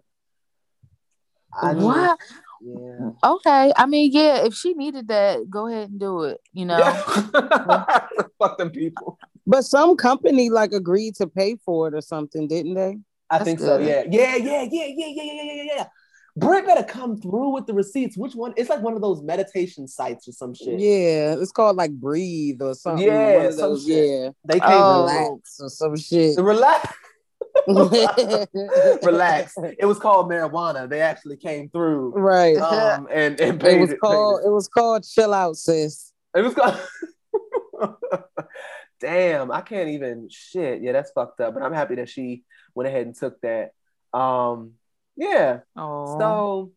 I 1.61 1.73
just- 1.73 1.85
What? 1.85 2.19
yeah. 2.61 3.09
Okay. 3.21 3.73
I 3.75 3.85
mean, 3.85 4.11
yeah, 4.13 4.45
if 4.45 4.53
she 4.53 4.73
needed 4.75 5.09
that, 5.09 5.49
go 5.49 5.67
ahead 5.67 5.89
and 5.89 5.99
do 5.99 6.23
it. 6.23 6.39
You 6.53 6.67
know? 6.67 6.77
Yeah. 6.77 8.07
Fuck 8.39 8.57
them 8.57 8.69
people. 8.69 9.19
But 9.47 9.63
some 9.63 9.95
company 9.97 10.49
like 10.49 10.71
agreed 10.73 11.15
to 11.15 11.27
pay 11.27 11.55
for 11.65 11.87
it 11.87 11.93
or 11.93 12.01
something, 12.01 12.47
didn't 12.47 12.75
they? 12.75 12.97
I 13.29 13.37
That's 13.37 13.43
think 13.45 13.59
so. 13.59 13.77
good. 13.77 13.87
Yeah. 13.87 14.03
Yeah. 14.09 14.35
Yeah. 14.35 14.61
Yeah. 14.71 14.85
Yeah. 14.85 15.05
Yeah. 15.07 15.23
Yeah. 15.23 15.33
Yeah. 15.33 15.53
Yeah. 15.53 15.63
Yeah. 15.77 15.85
Britt 16.37 16.65
better 16.65 16.83
come 16.83 17.17
through 17.19 17.49
with 17.49 17.65
the 17.65 17.73
receipts. 17.73 18.15
Which 18.17 18.35
one? 18.35 18.53
It's 18.55 18.69
like 18.69 18.81
one 18.81 18.93
of 18.93 19.01
those 19.01 19.21
meditation 19.21 19.85
sites 19.87 20.29
or 20.29 20.31
some 20.31 20.53
shit. 20.53 20.79
Yeah, 20.79 21.35
it's 21.37 21.51
called 21.51 21.75
like 21.75 21.91
breathe 21.91 22.61
or 22.61 22.73
something. 22.73 23.05
Yeah, 23.05 23.35
One 23.37 23.45
of 23.47 23.53
some 23.55 23.69
those, 23.71 23.85
shit. 23.85 24.09
yeah. 24.09 24.29
They 24.45 24.59
came 24.61 24.69
Oh. 24.71 25.01
Relax 25.01 25.59
or 25.59 25.69
some 25.69 25.97
shit. 25.97 26.37
Relax. 26.39 26.93
Relax. 29.03 29.55
It 29.77 29.85
was 29.85 29.99
called 29.99 30.29
marijuana. 30.29 30.89
They 30.89 31.01
actually 31.01 31.35
came 31.35 31.67
through. 31.69 32.11
right. 32.11 32.55
Um, 32.57 33.07
and, 33.11 33.39
and 33.41 33.55
it 33.55 33.59
paid 33.61 33.81
was 33.81 33.89
paid 33.89 33.99
called. 33.99 34.41
It 34.45 34.49
was 34.49 34.67
called 34.69 35.03
chill 35.03 35.33
out, 35.33 35.57
sis. 35.57 36.13
It 36.35 36.41
was 36.43 36.53
called. 36.53 36.79
Damn, 39.01 39.51
I 39.51 39.61
can't 39.61 39.89
even 39.89 40.29
shit. 40.29 40.81
Yeah, 40.81 40.91
that's 40.91 41.11
fucked 41.11 41.41
up. 41.41 41.55
But 41.55 41.63
I'm 41.63 41.73
happy 41.73 41.95
that 41.95 42.07
she 42.07 42.43
went 42.75 42.87
ahead 42.87 43.07
and 43.07 43.15
took 43.15 43.41
that. 43.41 43.71
Um, 44.13 44.73
yeah. 45.17 45.59
Oh, 45.75 46.05
So 46.19 46.71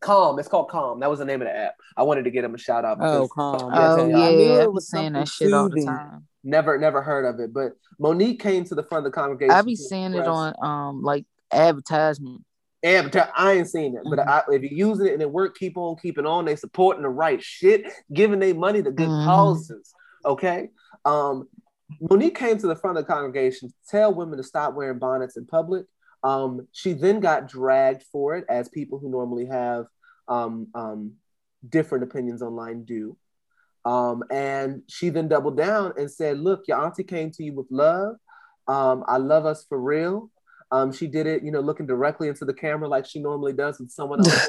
calm. 0.00 0.38
It's 0.40 0.48
called 0.48 0.68
calm. 0.68 1.00
That 1.00 1.08
was 1.08 1.20
the 1.20 1.24
name 1.24 1.40
of 1.40 1.46
the 1.46 1.56
app. 1.56 1.74
I 1.96 2.02
wanted 2.02 2.24
to 2.24 2.30
get 2.30 2.44
him 2.44 2.54
a 2.54 2.58
shout 2.58 2.84
out. 2.84 2.98
Oh, 3.00 3.22
because 3.22 3.30
calm. 3.32 3.72
Yeah, 3.74 3.92
oh 3.92 4.08
yeah, 4.08 4.18
I 4.18 4.30
knew 4.30 4.54
it 4.54 4.72
was 4.72 4.88
saying 4.88 5.12
that 5.12 5.28
shit 5.28 5.52
all 5.54 5.68
the 5.68 5.84
time. 5.84 6.26
never 6.44 6.76
never 6.78 7.00
heard 7.00 7.24
of 7.24 7.38
it. 7.40 7.52
But 7.54 7.72
Mo'Nique 8.00 8.40
came 8.40 8.64
to 8.64 8.74
the 8.74 8.82
front 8.82 9.06
of 9.06 9.12
the 9.12 9.14
congregation. 9.14 9.54
I 9.56 9.62
be 9.62 9.76
to 9.76 9.82
seeing 9.82 10.14
it 10.14 10.26
on 10.26 10.54
um 10.60 11.02
like 11.02 11.24
advertisement. 11.52 12.44
Yeah, 12.82 13.28
I 13.36 13.52
ain't 13.52 13.68
seen 13.70 13.96
it. 13.96 14.02
But 14.04 14.18
Mhm. 14.18 14.28
I, 14.28 14.42
if 14.54 14.62
you're 14.62 14.72
using 14.88 15.06
it 15.06 15.12
and 15.12 15.22
it 15.22 15.30
work, 15.30 15.56
keep 15.56 15.76
on 15.76 15.94
keeping 16.02 16.26
on. 16.26 16.44
They 16.44 16.56
supporting 16.56 17.04
the 17.04 17.08
right 17.08 17.40
shit, 17.40 17.86
giving 18.12 18.40
their 18.40 18.54
money 18.56 18.82
to 18.82 18.90
good 18.90 19.08
Mhm. 19.10 19.24
causes. 19.24 19.94
Okay. 20.24 20.70
Um, 21.04 21.48
Mo'Nique 22.00 22.34
came 22.34 22.58
to 22.58 22.66
the 22.66 22.76
front 22.76 22.98
of 22.98 23.04
the 23.04 23.12
congregation 23.12 23.68
to 23.68 23.74
tell 23.88 24.14
women 24.14 24.38
to 24.38 24.44
stop 24.44 24.74
wearing 24.74 24.98
bonnets 24.98 25.36
in 25.36 25.46
public. 25.46 25.86
Um, 26.22 26.68
she 26.72 26.92
then 26.92 27.20
got 27.20 27.48
dragged 27.48 28.04
for 28.12 28.36
it, 28.36 28.44
as 28.48 28.68
people 28.68 28.98
who 28.98 29.10
normally 29.10 29.46
have 29.46 29.86
um, 30.28 30.68
um, 30.74 31.14
different 31.68 32.04
opinions 32.04 32.42
online 32.42 32.84
do. 32.84 33.16
Um, 33.84 34.22
and 34.30 34.82
she 34.88 35.08
then 35.08 35.28
doubled 35.28 35.56
down 35.56 35.94
and 35.98 36.10
said, 36.10 36.38
Look, 36.38 36.62
your 36.68 36.84
auntie 36.84 37.02
came 37.02 37.32
to 37.32 37.42
you 37.42 37.54
with 37.54 37.66
love. 37.70 38.16
Um, 38.68 39.02
I 39.08 39.16
love 39.16 39.44
us 39.44 39.66
for 39.68 39.80
real. 39.80 40.30
Um, 40.70 40.92
she 40.92 41.06
did 41.06 41.26
it, 41.26 41.42
you 41.42 41.50
know, 41.50 41.60
looking 41.60 41.86
directly 41.86 42.28
into 42.28 42.44
the 42.44 42.54
camera 42.54 42.88
like 42.88 43.04
she 43.04 43.20
normally 43.20 43.52
does 43.52 43.78
with 43.78 43.90
someone 43.90 44.20
else. 44.26 44.48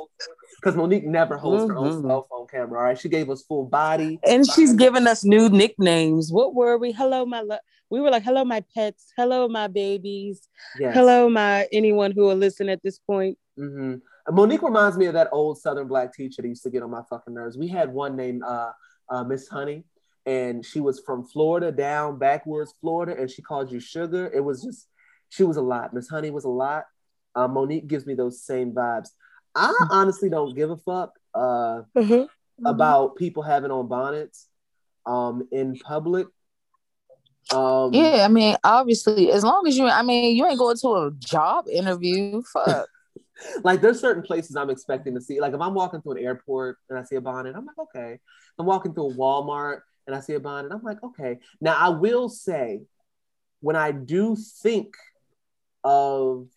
Because 0.64 0.78
Mo'Nique 0.78 1.04
never 1.04 1.38
holds 1.38 1.68
her 1.68 1.78
own 1.78 2.02
Mhm. 2.04 2.08
cell 2.08 2.28
phone 2.30 2.48
camera. 2.48 2.80
All 2.80 2.86
right. 2.86 2.98
She 2.98 3.10
gave 3.10 3.30
us 3.30 3.44
full 3.44 3.66
body. 3.66 4.20
And 4.24 4.50
she's 4.50 4.72
giving 4.74 5.08
us 5.08 5.26
new 5.26 5.50
nicknames. 5.50 6.32
What 6.32 6.56
were 6.56 6.78
we? 6.78 6.94
Hello, 6.94 7.26
my 7.26 7.42
lo- 7.42 7.58
we 7.90 8.00
were 8.00 8.10
like, 8.10 8.24
hello, 8.24 8.46
my 8.46 8.64
pets. 8.74 9.12
Hello, 9.18 9.50
my 9.50 9.68
babies. 9.68 10.48
Yes. 10.80 10.96
Hello, 10.96 11.28
my 11.28 11.68
anyone 11.74 12.12
who 12.12 12.22
will 12.24 12.36
listen 12.38 12.70
at 12.70 12.82
this 12.82 12.98
point. 12.98 13.38
hmm 13.58 13.96
Mo'Nique 14.32 14.62
reminds 14.64 14.98
me 14.98 15.08
of 15.08 15.14
that 15.16 15.28
old 15.34 15.58
Southern 15.60 15.86
black 15.90 16.14
teacher 16.14 16.42
that 16.42 16.48
used 16.48 16.64
to 16.64 16.70
get 16.70 16.82
on 16.82 16.90
my 16.90 17.02
fucking 17.10 17.34
nerves. 17.34 17.58
We 17.58 17.68
had 17.68 17.94
one 17.94 18.16
named 18.16 18.42
uh, 18.44 18.72
uh, 19.10 19.26
Miss 19.26 19.50
Honey, 19.50 19.84
and 20.26 20.66
she 20.66 20.80
was 20.80 21.02
from 21.02 21.26
Florida, 21.26 21.74
down 21.74 22.18
backwards 22.20 22.74
Florida, 22.80 23.20
and 23.20 23.30
she 23.30 23.42
called 23.42 23.70
you 23.70 23.82
sugar. 23.82 24.32
It 24.34 24.40
was 24.40 24.64
just, 24.64 24.88
she 25.28 25.44
was 25.44 25.58
a 25.58 25.62
lot. 25.62 25.94
Miss 25.94 26.08
Honey 26.08 26.30
was 26.30 26.46
a 26.46 26.50
lot. 26.50 26.86
Uh, 27.36 27.50
Mo'Nique 27.50 27.86
gives 27.88 28.06
me 28.06 28.14
those 28.14 28.42
same 28.42 28.72
vibes. 28.72 29.10
I 29.56 29.74
honestly 29.90 30.30
don't 30.30 30.56
give 30.56 30.72
a 30.72 30.78
fuck 30.78 31.14
uh, 31.34 31.84
about 32.66 33.16
people 33.16 33.44
having 33.44 33.72
on 33.72 33.88
bonnets 33.88 34.48
um, 35.06 35.48
in 35.52 35.78
public. 35.78 36.28
Um, 37.52 37.94
Yeah, 37.94 38.24
I 38.26 38.30
mean, 38.30 38.56
obviously, 38.64 39.32
as 39.32 39.44
long 39.44 39.68
as 39.68 39.78
you, 39.78 39.88
I 39.88 40.02
mean, 40.02 40.36
you 40.36 40.48
ain't 40.48 40.58
going 40.58 40.78
to 40.78 40.88
a 40.88 41.12
job 41.20 41.68
interview. 41.68 42.42
Fuck. 42.54 42.88
like 43.64 43.82
there's 43.82 44.00
certain 44.00 44.24
places 44.24 44.56
I'm 44.56 44.70
expecting 44.70 45.14
to 45.16 45.22
see. 45.22 45.40
Like 45.40 45.54
if 45.54 45.62
I'm 45.62 45.74
walking 45.74 46.02
through 46.02 46.14
an 46.14 46.24
airport 46.24 46.78
and 46.90 46.98
I 46.98 47.04
see 47.04 47.16
a 47.16 47.22
bonnet, 47.22 47.56
I'm 47.56 47.66
like, 47.66 47.78
okay. 47.80 48.20
I'm 48.58 48.66
walking 48.66 48.94
through 48.94 49.12
a 49.12 49.14
Walmart 49.14 49.82
and 50.08 50.16
I 50.16 50.20
see 50.20 50.34
a 50.34 50.40
bonnet, 50.40 50.72
I'm 50.72 50.84
like, 50.84 51.02
okay. 51.04 51.40
Now 51.62 51.76
I 51.78 51.90
will 51.90 52.30
say, 52.30 52.82
when 53.62 53.76
I 53.76 53.92
do 53.92 54.36
think 54.62 54.94
of 55.84 56.48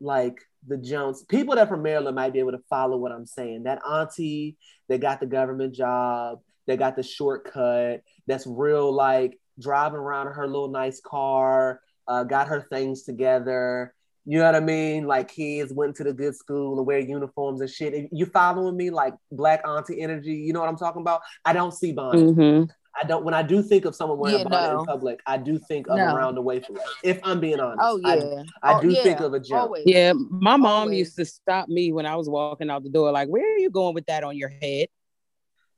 like 0.00 0.40
the 0.66 0.76
Jones, 0.78 1.22
people 1.22 1.54
that 1.56 1.68
from 1.68 1.82
Maryland 1.82 2.16
might 2.16 2.32
be 2.32 2.38
able 2.38 2.52
to 2.52 2.62
follow 2.70 2.96
what 2.96 3.12
I'm 3.12 3.26
saying. 3.26 3.64
That 3.64 3.80
auntie 3.86 4.56
that 4.88 5.00
got 5.00 5.20
the 5.20 5.26
government 5.26 5.74
job, 5.74 6.40
that 6.66 6.78
got 6.78 6.96
the 6.96 7.02
shortcut, 7.02 8.02
that's 8.26 8.46
real 8.46 8.92
like 8.92 9.38
driving 9.60 9.98
around 9.98 10.28
in 10.28 10.32
her 10.32 10.46
little 10.46 10.68
nice 10.68 11.00
car, 11.00 11.80
uh, 12.08 12.24
got 12.24 12.48
her 12.48 12.66
things 12.70 13.02
together. 13.02 13.94
You 14.26 14.38
know 14.38 14.46
what 14.46 14.54
I 14.54 14.60
mean? 14.60 15.06
Like 15.06 15.28
kids 15.28 15.72
went 15.72 15.96
to 15.96 16.04
the 16.04 16.12
good 16.14 16.34
school 16.34 16.78
and 16.78 16.86
wear 16.86 16.98
uniforms 16.98 17.60
and 17.60 17.68
shit. 17.68 18.08
You 18.10 18.24
following 18.24 18.76
me? 18.76 18.88
Like 18.88 19.14
black 19.30 19.60
auntie 19.66 20.00
energy. 20.00 20.32
You 20.32 20.54
know 20.54 20.60
what 20.60 20.68
I'm 20.70 20.78
talking 20.78 21.02
about? 21.02 21.20
I 21.44 21.52
don't 21.52 21.74
see 21.74 21.92
bonnet. 21.92 22.34
Mhm. 22.34 22.70
I 23.00 23.04
don't. 23.06 23.24
When 23.24 23.34
I 23.34 23.42
do 23.42 23.62
think 23.62 23.84
of 23.86 23.94
someone 23.96 24.18
wearing 24.18 24.38
Yeah, 24.38 24.44
a 24.46 24.48
bonnet 24.48 24.72
no. 24.74 24.80
in 24.80 24.86
public, 24.86 25.20
I 25.26 25.36
do 25.36 25.58
think 25.58 25.88
of 25.88 25.96
No. 25.96 26.14
around 26.14 26.36
the 26.36 26.42
way 26.42 26.60
from 26.60 26.76
it. 26.76 26.82
If 27.02 27.18
I'm 27.24 27.40
being 27.40 27.58
honest, 27.60 27.80
Oh 27.82 27.96
yeah. 27.98 28.44
I, 28.62 28.74
Oh, 28.74 28.80
do 28.80 28.90
yeah, 28.90 29.02
think 29.02 29.20
of 29.20 29.34
a 29.34 29.40
joke. 29.40 29.58
Always. 29.62 29.82
Yeah, 29.86 30.12
my 30.12 30.56
mom 30.56 30.66
Always. 30.82 30.98
used 30.98 31.16
to 31.16 31.24
stop 31.24 31.68
me 31.68 31.92
when 31.92 32.06
I 32.06 32.14
was 32.16 32.28
walking 32.28 32.70
out 32.70 32.82
the 32.84 32.90
door, 32.90 33.10
like, 33.10 33.28
"Where 33.28 33.42
are 33.54 33.58
you 33.58 33.70
going 33.70 33.94
with 33.94 34.06
that 34.06 34.22
on 34.22 34.36
your 34.36 34.48
head?" 34.48 34.88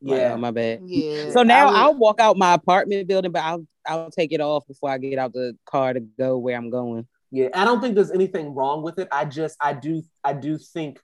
Like, 0.02 0.20
Yeah, 0.20 0.32
oh, 0.34 0.36
my 0.36 0.50
bad. 0.50 0.82
Yeah. 0.84 1.30
So 1.30 1.42
now 1.42 1.68
I 1.70 1.82
I'll 1.84 1.94
walk 1.94 2.20
out 2.20 2.36
my 2.36 2.52
apartment 2.54 3.08
building, 3.08 3.32
but 3.32 3.42
I'll 3.42 3.66
I'll 3.86 4.10
take 4.10 4.32
it 4.32 4.40
off 4.40 4.66
before 4.66 4.90
I 4.90 4.98
get 4.98 5.18
out 5.18 5.32
the 5.32 5.56
car 5.64 5.94
to 5.94 6.00
go 6.00 6.36
where 6.38 6.56
I'm 6.56 6.68
going. 6.70 7.06
yeah. 7.30 7.48
I 7.54 7.64
don't 7.64 7.80
think 7.80 7.94
there's 7.94 8.10
anything 8.10 8.54
wrong 8.54 8.82
with 8.82 8.98
it. 8.98 9.08
I 9.12 9.24
just, 9.24 9.56
I 9.60 9.72
do, 9.72 10.02
I 10.24 10.32
do 10.32 10.58
think, 10.58 11.00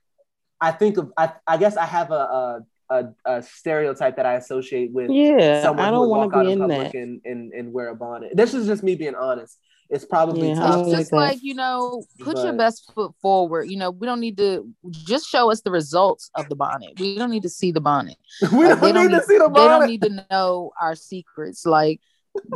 I 0.59 0.71
think 0.71 0.97
of, 0.97 1.11
I, 1.17 1.31
I 1.47 1.57
guess 1.57 1.75
I 1.77 1.85
have 1.85 2.11
a, 2.11 2.15
a, 2.15 2.65
a, 2.89 3.05
a 3.25 3.41
stereotype 3.41 4.17
that 4.17 4.25
I 4.25 4.33
associate 4.35 4.91
with 4.91 5.09
Yeah, 5.11 5.61
someone 5.61 5.85
I 5.85 5.89
who 5.89 5.93
don't 5.93 6.01
would 6.01 6.07
want 6.09 6.31
walk 6.31 6.33
to 6.33 6.39
out 6.39 6.45
in 6.47 6.51
in 6.53 6.59
public 6.59 6.93
that. 6.93 6.99
and, 6.99 7.21
and, 7.25 7.53
and 7.53 7.73
wear 7.73 7.89
a 7.89 7.95
bonnet. 7.95 8.35
This 8.35 8.53
is 8.53 8.67
just 8.67 8.83
me 8.83 8.95
being 8.95 9.15
honest. 9.15 9.57
It's 9.89 10.05
probably 10.05 10.47
Yeah, 10.49 10.55
tough. 10.55 10.81
it's 10.87 10.91
just 10.91 11.11
that. 11.11 11.17
like 11.17 11.39
you 11.43 11.53
know 11.53 12.03
put 12.21 12.37
your 12.43 12.53
best 12.53 12.91
foot 12.95 13.13
forward 13.21 13.69
you 13.69 13.77
know 13.77 13.91
we 13.91 14.07
don't 14.07 14.21
need 14.21 14.37
to 14.37 14.67
just 14.89 15.27
show 15.29 15.51
us 15.51 15.61
the 15.61 15.69
results 15.69 16.31
of 16.33 16.49
the 16.49 16.55
bonnet 16.55 16.93
we 16.97 17.15
don't 17.15 17.29
need 17.29 17.43
to 17.43 17.49
see 17.49 17.71
the 17.71 17.81
bonnet 17.81 18.15
we 18.51 18.65
Like, 18.65 18.79
don't 18.79 18.81
they 18.81 18.91
need 18.93 19.11
to 19.11 19.21
see 19.21 19.37
the 19.37 19.49
bonnet. 19.49 19.55
they 19.55 19.67
don't 19.67 19.85
need 19.85 20.01
to 20.01 20.25
know 20.31 20.71
our 20.81 20.95
secrets 20.95 21.65
like 21.65 21.99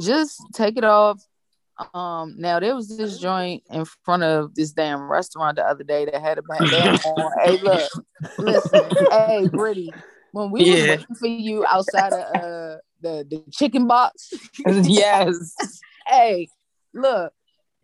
just 0.02 0.42
take 0.54 0.78
it 0.78 0.84
off 0.84 1.22
um 1.94 2.34
now 2.40 2.60
there 2.60 2.74
was 2.74 2.98
this 2.98 3.20
joint 3.20 3.62
in 3.70 3.86
front 4.04 4.24
of 4.24 4.56
this 4.56 4.72
damn 4.72 5.08
restaurant 5.08 5.58
the 5.58 5.64
other 5.64 5.84
day 5.84 6.06
that 6.06 6.20
had 6.20 6.40
a 6.40 6.42
bandana 6.42 6.98
on 7.06 7.32
hey 7.44 7.58
look 7.62 7.92
listen 8.40 8.82
hey 9.12 9.48
Brittany 9.52 9.94
when 10.38 10.52
we 10.52 10.62
was 10.62 10.70
Yeah. 10.70 10.90
waiting 10.90 11.16
for 11.16 11.28
you 11.28 11.66
outside 11.66 12.14
of 12.14 12.20
uh 12.22 12.78
the, 13.02 13.26
the 13.30 13.44
chicken 13.52 13.88
box 13.88 14.34
yes. 14.84 15.54
hey, 16.08 16.48
look, 16.94 17.32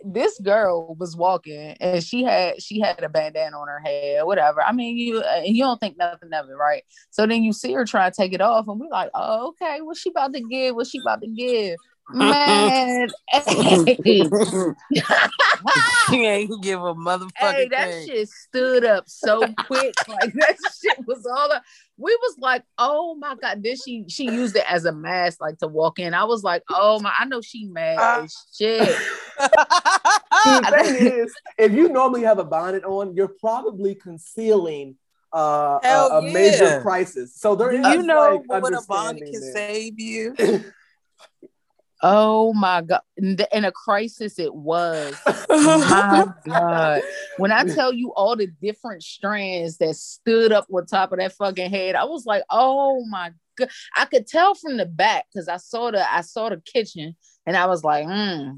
this 0.05 0.39
girl 0.39 0.95
was 0.95 1.15
walking 1.15 1.75
and 1.79 2.03
she 2.03 2.23
had 2.23 2.61
she 2.61 2.79
had 2.79 3.01
a 3.03 3.09
bandana 3.09 3.57
on 3.57 3.67
her 3.67 3.79
head, 3.79 4.23
whatever. 4.25 4.61
I 4.61 4.71
mean, 4.71 4.97
you 4.97 5.21
and 5.21 5.55
you 5.55 5.63
don't 5.63 5.79
think 5.79 5.97
nothing 5.97 6.33
of 6.33 6.49
it, 6.49 6.53
right? 6.53 6.83
So 7.09 7.25
then 7.25 7.43
you 7.43 7.53
see 7.53 7.73
her 7.73 7.85
try 7.85 8.09
to 8.09 8.15
take 8.15 8.33
it 8.33 8.41
off, 8.41 8.67
and 8.67 8.79
we're 8.79 8.89
like, 8.89 9.11
oh, 9.13 9.49
okay, 9.49 9.81
what 9.81 9.97
she 9.97 10.09
about 10.09 10.33
to 10.33 10.41
give? 10.41 10.75
What 10.75 10.87
she 10.87 10.99
about 10.99 11.21
to 11.21 11.27
give? 11.27 11.77
Man, 12.09 13.09
hey, 13.31 14.23
you 16.11 16.23
ain't 16.25 16.61
give 16.61 16.81
a 16.81 16.93
motherfucking 16.93 17.31
hey, 17.39 17.67
that 17.69 17.89
thing. 17.89 18.07
shit 18.07 18.29
stood 18.29 18.83
up 18.83 19.05
so 19.07 19.41
quick. 19.65 19.93
Like 20.07 20.33
that 20.33 20.57
shit 20.81 20.97
was 21.07 21.25
all 21.25 21.51
up. 21.51 21.63
We 21.97 22.15
was 22.21 22.35
like, 22.39 22.63
oh 22.77 23.15
my 23.15 23.35
god. 23.41 23.63
Then 23.63 23.75
she 23.77 24.05
she 24.09 24.25
used 24.25 24.55
it 24.55 24.65
as 24.69 24.85
a 24.85 24.91
mask, 24.91 25.39
like 25.41 25.57
to 25.59 25.67
walk 25.67 25.97
in. 25.97 26.13
I 26.13 26.25
was 26.25 26.43
like, 26.43 26.63
oh 26.69 26.99
my, 26.99 27.13
I 27.17 27.25
know 27.25 27.41
she 27.41 27.65
mad 27.65 28.23
as 28.23 28.35
shit. 28.55 28.79
the 29.39 30.83
thing 30.83 31.07
is, 31.07 31.33
if 31.57 31.71
you 31.71 31.87
normally 31.89 32.23
have 32.23 32.37
a 32.37 32.43
bonnet 32.43 32.83
on, 32.83 33.15
you're 33.15 33.33
probably 33.39 33.95
concealing 33.95 34.97
uh, 35.33 35.79
a, 35.81 35.87
Hell 35.87 36.11
a 36.11 36.21
major 36.21 36.65
yeah. 36.65 36.81
crisis. 36.81 37.33
So 37.35 37.55
there 37.55 37.71
Do 37.71 37.77
is 37.77 37.95
you 37.95 38.03
know 38.03 38.43
like, 38.47 38.61
what 38.61 38.73
a 38.73 38.81
bonnet 38.87 39.23
can 39.31 39.41
there. 39.41 39.53
save 39.53 39.99
you? 39.99 40.35
Oh 42.05 42.53
my 42.53 42.81
god! 42.81 42.99
In 43.17 43.63
a 43.63 43.71
crisis, 43.71 44.37
it 44.37 44.53
was. 44.53 45.15
my 45.25 46.27
god! 46.45 47.01
When 47.37 47.53
I 47.53 47.63
tell 47.63 47.93
you 47.93 48.11
all 48.13 48.35
the 48.35 48.47
different 48.61 49.03
strands 49.03 49.77
that 49.77 49.95
stood 49.95 50.51
up 50.51 50.67
on 50.69 50.85
top 50.85 51.13
of 51.13 51.19
that 51.19 51.31
fucking 51.31 51.71
head, 51.71 51.95
I 51.95 52.03
was 52.03 52.25
like, 52.25 52.43
"Oh 52.49 53.05
my 53.09 53.31
god!" 53.57 53.69
I 53.95 54.03
could 54.03 54.27
tell 54.27 54.53
from 54.53 54.75
the 54.75 54.85
back 54.85 55.27
because 55.33 55.47
I 55.47 55.55
saw 55.55 55.91
the 55.91 56.13
I 56.13 56.21
saw 56.21 56.49
the 56.49 56.57
kitchen, 56.57 57.15
and 57.45 57.55
I 57.55 57.67
was 57.67 57.85
like, 57.85 58.05
"Hmm, 58.05 58.57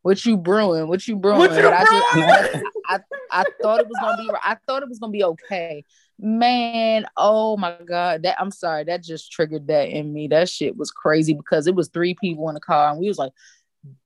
what 0.00 0.24
you 0.24 0.38
brewing? 0.38 0.88
What 0.88 1.06
you 1.06 1.16
brewing?" 1.16 1.40
What 1.40 1.50
you 1.50 1.62
But 1.62 1.74
I, 1.74 1.84
just. 1.84 2.64
I, 2.86 2.94
I 2.96 3.00
I 3.30 3.44
thought 3.60 3.80
it 3.80 3.86
was 3.86 3.98
gonna 4.00 4.16
be. 4.16 4.30
I 4.42 4.56
thought 4.66 4.82
it 4.82 4.88
was 4.88 4.98
gonna 4.98 5.12
be 5.12 5.24
okay. 5.24 5.84
Man, 6.20 7.06
oh 7.16 7.56
my 7.56 7.76
god, 7.86 8.24
that 8.24 8.36
I'm 8.40 8.50
sorry, 8.50 8.84
that 8.84 9.02
just 9.04 9.30
triggered 9.30 9.68
that 9.68 9.88
in 9.88 10.12
me. 10.12 10.26
That 10.28 10.48
shit 10.48 10.76
was 10.76 10.90
crazy 10.90 11.32
because 11.32 11.66
it 11.68 11.74
was 11.76 11.88
three 11.88 12.14
people 12.20 12.48
in 12.48 12.54
the 12.54 12.60
car, 12.60 12.90
and 12.90 12.98
we 12.98 13.06
was 13.06 13.18
like, 13.18 13.32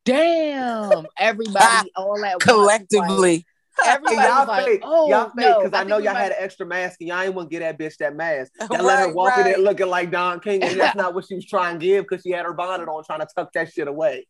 "Damn!" 0.04 1.06
Everybody 1.18 1.90
all 1.96 2.22
at 2.24 2.34
once, 2.34 2.44
Collectively. 2.44 3.46
like, 3.78 3.86
everybody 3.86 4.16
y'all 4.28 4.38
was 4.40 4.48
like, 4.48 4.64
fake, 4.66 4.80
"Oh 4.84 5.08
y'all 5.08 5.24
fake, 5.30 5.36
no!" 5.36 5.62
because 5.64 5.80
I, 5.80 5.84
know 5.84 5.96
y'all 5.98 6.12
might- 6.12 6.20
had 6.20 6.32
an 6.32 6.38
extra 6.40 6.66
mask 6.66 6.96
and 7.00 7.08
y'all 7.08 7.20
ain't 7.20 7.34
want 7.34 7.50
to 7.50 7.58
get 7.58 7.60
that 7.60 7.78
bitch 7.78 7.96
that 7.98 8.14
mask. 8.14 8.52
Y'all 8.70 8.84
let 8.84 8.98
her 8.98 9.06
Right, 9.06 9.14
walk 9.14 9.36
in 9.38 9.44
there 9.44 9.54
right. 9.54 9.62
looking 9.62 9.88
like 9.88 10.10
Don 10.10 10.40
King, 10.40 10.62
and 10.62 10.78
that's 10.78 10.94
not 10.96 11.14
what 11.14 11.26
she 11.26 11.34
was 11.36 11.46
trying 11.46 11.78
to 11.78 11.86
give 11.86 12.04
because 12.04 12.22
she 12.22 12.30
had 12.32 12.44
her 12.44 12.52
bonnet 12.52 12.88
on, 12.88 13.02
trying 13.04 13.20
to 13.20 13.28
tuck 13.34 13.52
that 13.54 13.72
shit 13.72 13.88
away. 13.88 14.26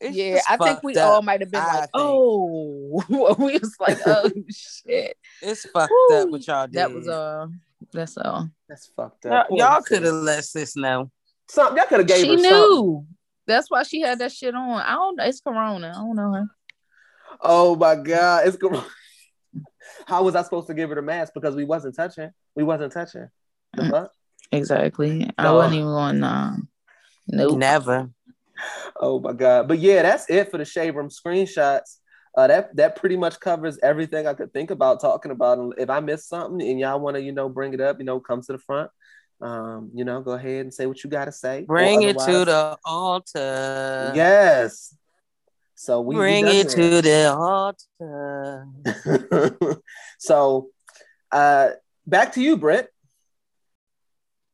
It's 0.00 0.16
yeah, 0.16 0.34
just 0.36 0.50
I 0.50 0.56
think 0.56 0.82
we 0.82 0.96
up. 0.96 1.08
all 1.08 1.22
might 1.22 1.40
have 1.40 1.50
been 1.50 1.60
I 1.60 1.66
like, 1.66 1.80
think. 1.82 1.92
oh, 1.94 3.02
we 3.38 3.58
was 3.58 3.76
like, 3.80 3.98
oh 4.06 4.30
shit. 4.50 5.16
It's 5.40 5.66
fucked 5.70 5.92
Woo. 6.10 6.16
up 6.16 6.28
what 6.30 6.46
y'all 6.46 6.66
did. 6.66 6.74
That 6.74 6.92
was 6.92 7.08
uh 7.08 7.46
that's 7.92 8.16
all. 8.18 8.50
That's 8.68 8.86
fucked 8.96 9.24
y'all, 9.24 9.34
up. 9.34 9.48
Poor 9.48 9.58
y'all 9.58 9.82
could 9.82 10.02
have 10.02 10.14
let 10.14 10.44
sis 10.44 10.76
know. 10.76 11.10
Something 11.48 11.76
y'all 11.78 11.86
could 11.86 11.98
have 12.00 12.06
gave 12.08 12.24
She 12.24 12.30
her 12.32 12.38
something. 12.38 12.50
knew. 12.50 13.06
That's 13.46 13.70
why 13.70 13.82
she 13.82 14.00
had 14.00 14.18
that 14.20 14.32
shit 14.32 14.54
on. 14.54 14.80
I 14.80 14.94
don't 14.94 15.16
know. 15.16 15.24
It's 15.24 15.40
Corona. 15.40 15.88
I 15.94 15.98
don't 16.00 16.16
know 16.16 16.32
her. 16.32 16.46
Oh 17.40 17.76
my 17.76 17.94
god, 17.94 18.46
it's 18.48 18.56
good. 18.56 18.82
How 20.06 20.22
was 20.22 20.34
I 20.34 20.42
supposed 20.42 20.66
to 20.68 20.74
give 20.74 20.88
her 20.88 20.94
the 20.94 21.02
mask 21.02 21.32
because 21.34 21.54
we 21.54 21.64
wasn't 21.64 21.94
touching? 21.94 22.30
We 22.56 22.64
wasn't 22.64 22.92
touching. 22.92 23.28
The 23.74 23.82
Mm. 23.82 23.90
fuck? 23.90 24.10
Exactly. 24.52 25.30
I 25.38 25.50
wasn't 25.52 25.74
even 25.74 25.86
going. 25.88 26.22
Um, 26.24 26.68
nope. 27.28 27.58
Never. 27.58 28.08
Oh 29.00 29.20
my 29.20 29.32
god! 29.32 29.68
But 29.68 29.78
yeah, 29.78 30.02
that's 30.02 30.28
it 30.30 30.50
for 30.50 30.58
the 30.58 30.64
shade 30.64 30.94
room 30.94 31.08
screenshots. 31.08 31.98
Uh, 32.36 32.46
that 32.48 32.74
that 32.76 32.96
pretty 32.96 33.16
much 33.16 33.38
covers 33.38 33.78
everything 33.82 34.26
I 34.26 34.34
could 34.34 34.52
think 34.52 34.70
about 34.70 35.00
talking 35.00 35.30
about. 35.30 35.58
And 35.58 35.74
If 35.78 35.90
I 35.90 36.00
missed 36.00 36.28
something 36.28 36.66
and 36.66 36.80
y'all 36.80 37.00
want 37.00 37.16
to, 37.16 37.22
you 37.22 37.32
know, 37.32 37.48
bring 37.48 37.74
it 37.74 37.80
up, 37.80 37.98
you 37.98 38.04
know, 38.04 38.20
come 38.20 38.42
to 38.42 38.52
the 38.52 38.58
front. 38.58 38.90
Um, 39.40 39.90
you 39.94 40.04
know, 40.04 40.20
go 40.20 40.32
ahead 40.32 40.62
and 40.62 40.72
say 40.72 40.86
what 40.86 41.02
you 41.04 41.10
got 41.10 41.26
to 41.26 41.32
say. 41.32 41.62
Bring 41.62 42.02
it 42.02 42.18
to 42.18 42.44
the 42.44 42.78
altar. 42.84 44.12
Yes. 44.14 44.96
So 45.74 46.00
we 46.00 46.14
we 46.14 46.20
Bring 46.20 46.44
done 46.44 46.54
it 46.56 46.68
to 46.70 47.02
the 47.02 47.34
altar. 47.34 48.66
so, 50.18 50.70
uh, 51.30 51.70
back 52.06 52.32
to 52.34 52.40
you, 52.40 52.56
Britt. 52.56 52.88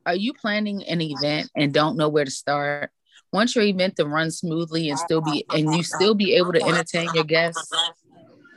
Are 0.07 0.15
you 0.15 0.33
planning 0.33 0.83
an 0.85 1.01
event 1.01 1.51
and 1.55 1.73
don't 1.73 1.97
know 1.97 2.09
where 2.09 2.25
to 2.25 2.31
start? 2.31 2.91
Want 3.32 3.55
your 3.55 3.65
event 3.65 3.97
to 3.97 4.07
run 4.07 4.31
smoothly 4.31 4.90
and 4.90 4.98
still 4.98 5.20
be 5.20 5.44
and 5.55 5.74
you 5.74 5.82
still 5.82 6.15
be 6.15 6.35
able 6.35 6.52
to 6.52 6.62
entertain 6.62 7.09
your 7.15 7.24
guests? 7.24 7.70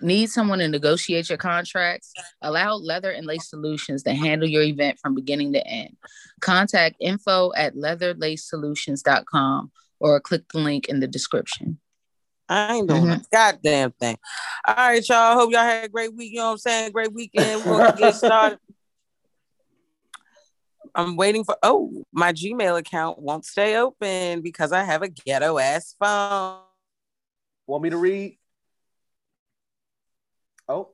Need 0.01 0.29
someone 0.29 0.59
to 0.59 0.67
negotiate 0.67 1.29
your 1.29 1.37
contracts? 1.37 2.11
Allow 2.41 2.75
Leather 2.75 3.11
and 3.11 3.25
Lace 3.25 3.49
Solutions 3.49 4.03
to 4.03 4.13
handle 4.13 4.49
your 4.49 4.63
event 4.63 4.99
from 4.99 5.15
beginning 5.15 5.53
to 5.53 5.65
end. 5.65 5.95
Contact 6.41 6.97
info 6.99 7.51
at 7.55 7.75
leatherlacesolutions.com 7.75 9.71
or 9.99 10.19
click 10.19 10.43
the 10.51 10.59
link 10.59 10.89
in 10.89 10.99
the 10.99 11.07
description. 11.07 11.79
I 12.49 12.75
ain't 12.75 12.89
doing 12.89 13.03
mm-hmm. 13.03 13.11
a 13.11 13.23
goddamn 13.31 13.91
thing. 13.91 14.17
All 14.67 14.75
right, 14.75 15.07
y'all. 15.07 15.35
Hope 15.35 15.51
y'all 15.51 15.61
had 15.61 15.85
a 15.85 15.89
great 15.89 16.13
week. 16.13 16.33
You 16.33 16.39
know 16.39 16.45
what 16.45 16.51
I'm 16.51 16.57
saying? 16.57 16.91
Great 16.91 17.13
weekend. 17.13 17.63
We're 17.63 17.77
gonna 17.77 17.97
get 17.97 18.15
started. 18.15 18.59
I'm 20.95 21.15
waiting 21.15 21.44
for 21.44 21.57
oh, 21.64 22.03
my 22.11 22.34
Gmail 22.34 22.78
account 22.78 23.20
won't 23.20 23.45
stay 23.45 23.78
open 23.78 24.41
because 24.41 24.72
I 24.72 24.84
have 24.84 25.02
a 25.02 25.10
ghetto 25.10 25.57
ass 25.57 25.95
phone. 25.99 26.60
Want 27.65 27.84
me 27.84 27.90
to 27.90 27.98
read? 27.98 28.38
Oh, 30.68 30.90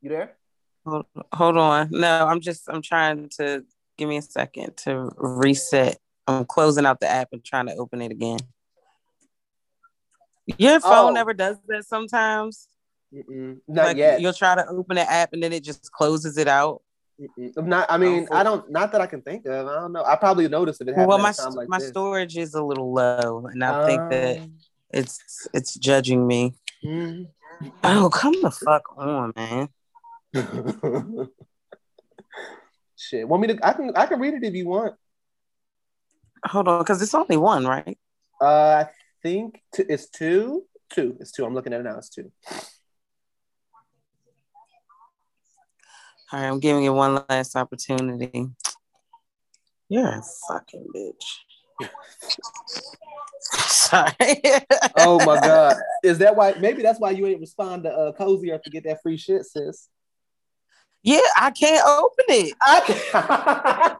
you 0.00 0.10
there? 0.10 0.36
Hold, 0.84 1.06
hold 1.32 1.56
on. 1.56 1.88
No, 1.90 2.26
I'm 2.26 2.40
just 2.40 2.68
I'm 2.68 2.82
trying 2.82 3.30
to 3.38 3.64
give 3.96 4.08
me 4.08 4.18
a 4.18 4.22
second 4.22 4.76
to 4.78 5.10
reset. 5.16 5.98
I'm 6.26 6.44
closing 6.44 6.84
out 6.84 7.00
the 7.00 7.08
app 7.08 7.28
and 7.32 7.42
trying 7.44 7.66
to 7.66 7.74
open 7.76 8.02
it 8.02 8.12
again. 8.12 8.38
Your 10.58 10.80
phone 10.80 11.10
Oh. 11.10 11.14
never 11.14 11.34
does 11.34 11.56
that 11.68 11.84
sometimes. 11.84 12.68
Mm-mm. 13.12 13.58
Not 13.66 13.86
like 13.86 13.96
yet. 13.96 14.20
you'll 14.20 14.32
try 14.34 14.54
to 14.54 14.66
open 14.66 14.96
the 14.96 15.10
app 15.10 15.32
and 15.32 15.42
then 15.42 15.52
it 15.52 15.64
just 15.64 15.90
closes 15.92 16.36
it 16.36 16.48
out. 16.48 16.82
I'm 17.56 17.68
not. 17.68 17.90
I 17.90 17.98
mean, 17.98 18.28
I 18.30 18.42
don't. 18.44 18.70
Not 18.70 18.92
that 18.92 19.00
I 19.00 19.06
can 19.06 19.22
think 19.22 19.46
of. 19.46 19.66
I 19.66 19.74
don't 19.80 19.92
know. 19.92 20.04
I 20.04 20.14
probably 20.16 20.46
noticed 20.48 20.80
if 20.80 20.86
it 20.88 20.92
happened 20.92 21.08
Well, 21.08 21.18
at 21.18 21.22
my 21.22 21.30
a 21.30 21.34
time 21.34 21.54
like 21.54 21.68
my 21.68 21.78
this. 21.78 21.88
storage 21.88 22.36
is 22.36 22.54
a 22.54 22.62
little 22.62 22.92
low, 22.92 23.46
and 23.50 23.64
I 23.64 23.84
think 23.84 24.02
that 24.10 24.38
Um, 24.38 24.52
it's 24.90 25.48
it's 25.52 25.74
judging 25.74 26.26
me. 26.26 26.54
mm. 26.84 27.26
Oh, 27.82 28.08
come 28.12 28.40
the 28.40 28.52
fuck 28.52 28.84
on, 28.96 29.32
man. 29.34 29.68
Shit. 32.96 33.28
Want 33.28 33.42
me 33.42 33.48
to? 33.48 33.58
I 33.66 33.72
can. 33.72 33.92
I 33.96 34.06
can 34.06 34.20
read 34.20 34.34
it 34.34 34.44
if 34.44 34.54
you 34.54 34.68
want. 34.68 34.94
Hold 36.44 36.68
on, 36.68 36.78
because 36.80 37.02
it's 37.02 37.14
only 37.14 37.36
one, 37.36 37.66
right? 37.66 37.98
Uh, 38.40 38.84
I 38.84 38.88
think 39.22 39.60
t- 39.74 39.84
it's 39.88 40.08
two. 40.08 40.64
Two. 40.90 41.16
It's 41.20 41.32
two. 41.32 41.44
I'm 41.44 41.54
looking 41.54 41.72
at 41.72 41.80
it 41.80 41.84
now. 41.84 41.98
It's 41.98 42.08
two. 42.08 42.30
All 46.30 46.40
right, 46.40 46.46
I'm 46.46 46.60
giving 46.60 46.84
you 46.84 46.92
one 46.92 47.24
last 47.30 47.56
opportunity. 47.56 48.46
You're 49.88 50.06
a 50.06 50.22
fucking 50.46 50.86
bitch. 50.94 51.88
Sorry. 53.50 54.14
Oh 54.94 55.24
my 55.24 55.36
god. 55.36 55.76
Is 56.02 56.18
that 56.18 56.36
why? 56.36 56.52
Maybe 56.60 56.82
that's 56.82 57.00
why 57.00 57.12
you 57.12 57.26
ain't 57.26 57.40
respond 57.40 57.84
to 57.84 57.90
uh, 57.90 58.12
cozy 58.12 58.50
or 58.50 58.58
to 58.58 58.70
get 58.70 58.84
that 58.84 59.00
free 59.02 59.16
shit, 59.16 59.46
sis. 59.46 59.88
Yeah, 61.02 61.20
I 61.40 61.50
can't 61.50 61.86
open 61.86 62.24
it. 62.28 62.54
I 62.60 63.96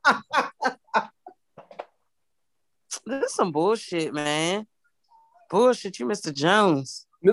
This 3.07 3.25
is 3.25 3.35
some 3.35 3.53
bullshit, 3.53 4.13
man. 4.13 4.67
Bullshit, 5.49 5.99
you 5.99 6.05
Mr. 6.05 6.35
Jones. 6.35 7.07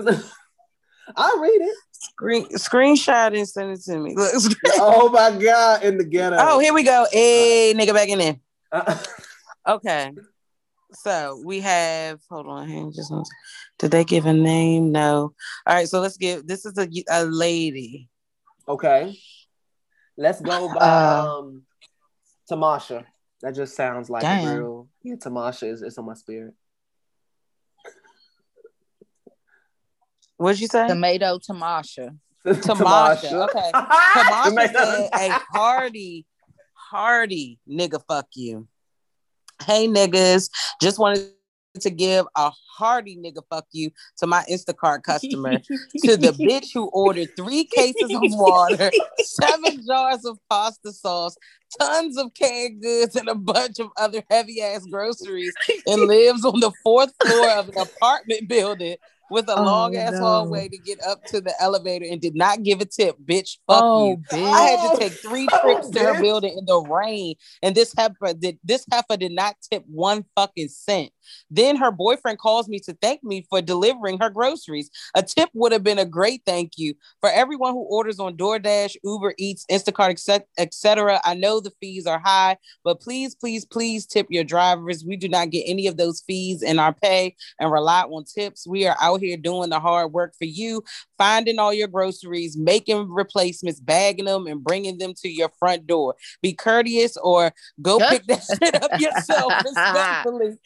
I'll 1.16 1.38
read 1.38 1.60
it. 1.60 1.76
Screen 2.00 2.46
screenshot 2.50 3.36
and 3.36 3.48
send 3.48 3.72
it 3.72 3.82
to 3.84 3.98
me. 3.98 4.14
Look. 4.14 4.32
Oh 4.78 5.08
my 5.10 5.30
god, 5.38 5.82
in 5.84 5.98
the 5.98 6.04
ghetto. 6.04 6.36
Oh, 6.38 6.58
here 6.58 6.74
we 6.74 6.82
go. 6.82 7.06
Hey, 7.10 7.74
nigga, 7.76 7.94
back 7.94 8.08
in 8.08 8.18
there. 8.18 8.36
Uh, 8.72 8.98
Okay. 9.66 10.12
So 10.92 11.42
we 11.44 11.60
have, 11.60 12.20
hold 12.30 12.46
on, 12.46 12.68
hang 12.68 12.92
just 12.92 13.10
one. 13.10 13.24
Did 13.78 13.90
they 13.90 14.04
give 14.04 14.24
a 14.26 14.32
name? 14.32 14.92
No. 14.92 15.34
All 15.66 15.74
right, 15.74 15.88
so 15.88 16.00
let's 16.00 16.16
give 16.16 16.46
this 16.46 16.64
is 16.64 16.78
a, 16.78 16.88
a 17.10 17.24
lady. 17.24 18.08
okay. 18.68 19.16
Let's 20.16 20.40
go 20.40 20.72
by 20.72 20.80
Uh, 20.80 21.38
um 21.38 21.62
Tamasha. 22.48 23.04
That 23.42 23.54
just 23.54 23.76
sounds 23.76 24.08
like 24.08 24.22
Damn. 24.22 24.46
real 24.58 24.88
yeah, 25.02 25.16
Tamasha 25.16 25.66
is 25.66 25.82
it's 25.82 25.98
on 25.98 26.06
my 26.06 26.14
spirit. 26.14 26.54
What'd 30.36 30.60
you 30.60 30.68
say? 30.68 30.88
Tomato 30.88 31.38
Tamasha. 31.38 32.14
Tamasha. 32.62 33.42
Okay. 33.44 33.70
Tamasha 33.72 34.68
said 34.68 35.10
a 35.14 35.40
hearty, 35.52 36.26
hearty 36.72 37.58
nigga 37.68 38.00
fuck 38.06 38.26
you. 38.34 38.68
Hey 39.62 39.88
niggas, 39.88 40.50
just 40.80 40.98
wanted 40.98 41.30
to 41.80 41.90
give 41.90 42.26
a 42.36 42.52
hearty 42.76 43.16
nigga 43.16 43.42
fuck 43.50 43.66
you 43.72 43.90
to 44.18 44.26
my 44.26 44.44
Instacart 44.50 45.02
customer, 45.02 45.58
to 46.04 46.16
the 46.16 46.32
bitch 46.32 46.72
who 46.72 46.88
ordered 46.88 47.28
three 47.36 47.64
cases 47.64 48.10
of 48.12 48.20
water, 48.22 48.90
seven 49.18 49.80
jars 49.86 50.24
of 50.24 50.38
pasta 50.50 50.92
sauce, 50.92 51.36
tons 51.80 52.18
of 52.18 52.32
canned 52.34 52.82
goods, 52.82 53.16
and 53.16 53.28
a 53.28 53.34
bunch 53.34 53.78
of 53.78 53.88
other 53.96 54.22
heavy 54.30 54.62
ass 54.62 54.84
groceries, 54.90 55.54
and 55.86 56.02
lives 56.02 56.44
on 56.44 56.60
the 56.60 56.72
fourth 56.82 57.12
floor 57.24 57.50
of 57.50 57.68
an 57.70 57.78
apartment 57.78 58.48
building 58.48 58.96
with 59.30 59.48
a 59.48 59.54
Oh, 59.56 59.62
long 59.64 59.96
ass 59.96 60.12
no. 60.12 60.18
hallway 60.20 60.68
to 60.68 60.78
get 60.78 61.00
up 61.02 61.24
to 61.26 61.40
the 61.40 61.52
elevator 61.60 62.06
and 62.08 62.20
did 62.20 62.34
not 62.34 62.62
give 62.62 62.80
a 62.80 62.84
tip. 62.84 63.16
Bitch, 63.24 63.58
fuck 63.66 63.82
oh, 63.84 64.10
you. 64.10 64.16
bitch. 64.30 64.52
I 64.52 64.60
had 64.62 64.92
to 64.92 64.98
take 64.98 65.12
three 65.20 65.48
oh, 65.52 65.60
trips 65.62 65.90
to 65.90 66.00
her 66.00 66.14
bitch. 66.14 66.20
building 66.22 66.56
in 66.58 66.64
the 66.66 66.80
rain, 66.80 67.34
and 67.62 67.74
this 67.74 67.92
heifer 67.96 68.34
did 68.34 68.58
this 68.64 68.84
heifer 68.90 69.16
did 69.16 69.32
not 69.32 69.56
tip 69.70 69.84
one 69.86 70.24
fucking 70.36 70.68
cent. 70.68 71.10
Then 71.50 71.76
her 71.76 71.90
boyfriend 71.90 72.38
calls 72.38 72.68
me 72.68 72.78
to 72.80 72.96
thank 73.00 73.22
me 73.22 73.46
for 73.48 73.60
delivering 73.60 74.18
her 74.18 74.30
groceries. 74.30 74.90
A 75.14 75.22
tip 75.22 75.48
would 75.54 75.72
have 75.72 75.82
been 75.82 75.98
a 75.98 76.04
great 76.04 76.42
thank 76.46 76.72
you 76.76 76.94
for 77.20 77.30
everyone 77.30 77.72
who 77.72 77.82
orders 77.82 78.18
on 78.18 78.36
DoorDash, 78.36 78.96
Uber 79.04 79.34
Eats, 79.38 79.64
Instacart, 79.70 80.10
etc. 80.58 81.20
I 81.24 81.34
know 81.34 81.60
the 81.60 81.72
fees 81.80 82.06
are 82.06 82.18
high, 82.18 82.56
but 82.84 83.00
please, 83.00 83.34
please, 83.34 83.64
please 83.64 84.06
tip 84.06 84.26
your 84.30 84.44
drivers. 84.44 85.04
We 85.04 85.16
do 85.16 85.28
not 85.28 85.50
get 85.50 85.64
any 85.66 85.86
of 85.86 85.96
those 85.96 86.22
fees 86.26 86.62
in 86.62 86.78
our 86.78 86.92
pay 86.92 87.36
and 87.60 87.70
rely 87.70 88.02
on 88.02 88.24
tips. 88.24 88.66
We 88.66 88.86
are 88.86 88.96
out 89.00 89.20
here 89.20 89.36
doing 89.36 89.70
the 89.70 89.80
hard 89.80 90.12
work 90.12 90.34
for 90.36 90.44
you, 90.44 90.84
finding 91.18 91.58
all 91.58 91.72
your 91.72 91.88
groceries, 91.88 92.56
making 92.56 93.10
replacements, 93.10 93.80
bagging 93.80 94.26
them, 94.26 94.46
and 94.46 94.62
bringing 94.62 94.98
them 94.98 95.14
to 95.22 95.28
your 95.28 95.50
front 95.58 95.86
door. 95.86 96.14
Be 96.42 96.52
courteous 96.52 97.16
or 97.16 97.52
go 97.82 97.98
pick 97.98 98.24
that 98.26 98.44
shit 98.62 98.82
up 98.82 99.00
yourself. 99.00 99.52
Respectfully. 99.64 100.58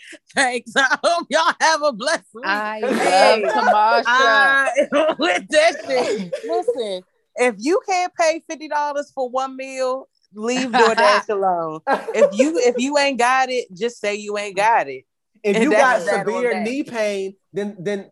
Thanks. 0.50 0.72
I 0.76 0.98
hope 1.04 1.26
y'all 1.30 1.54
have 1.60 1.82
a 1.82 1.92
blessed 1.92 2.24
week. 2.34 2.44
I 2.44 2.80
Hey, 2.80 3.44
love 3.44 3.54
Tamasha. 3.54 4.04
I- 4.06 4.70
with 5.18 5.48
that 5.48 5.76
shit. 5.86 6.34
Listen, 6.48 7.02
if 7.36 7.54
you 7.58 7.80
can't 7.86 8.12
pay 8.14 8.42
fifty 8.48 8.68
dollars 8.68 9.12
for 9.14 9.28
one 9.28 9.56
meal, 9.56 10.08
leave 10.34 10.70
DoorDash 10.70 11.28
alone. 11.28 11.80
If 12.14 12.26
you 12.32 12.58
if 12.58 12.78
you 12.78 12.98
ain't 12.98 13.18
got 13.18 13.48
it, 13.50 13.66
just 13.72 14.00
say 14.00 14.16
you 14.16 14.36
ain't 14.38 14.56
got 14.56 14.88
it. 14.88 15.04
if 15.44 15.54
and 15.56 15.64
you 15.64 15.70
got 15.70 15.78
that's 15.78 16.06
that 16.06 16.26
on 16.26 16.42
severe 16.42 16.60
knee 16.62 16.82
pain, 16.82 17.36
then 17.52 17.76
then 17.78 18.10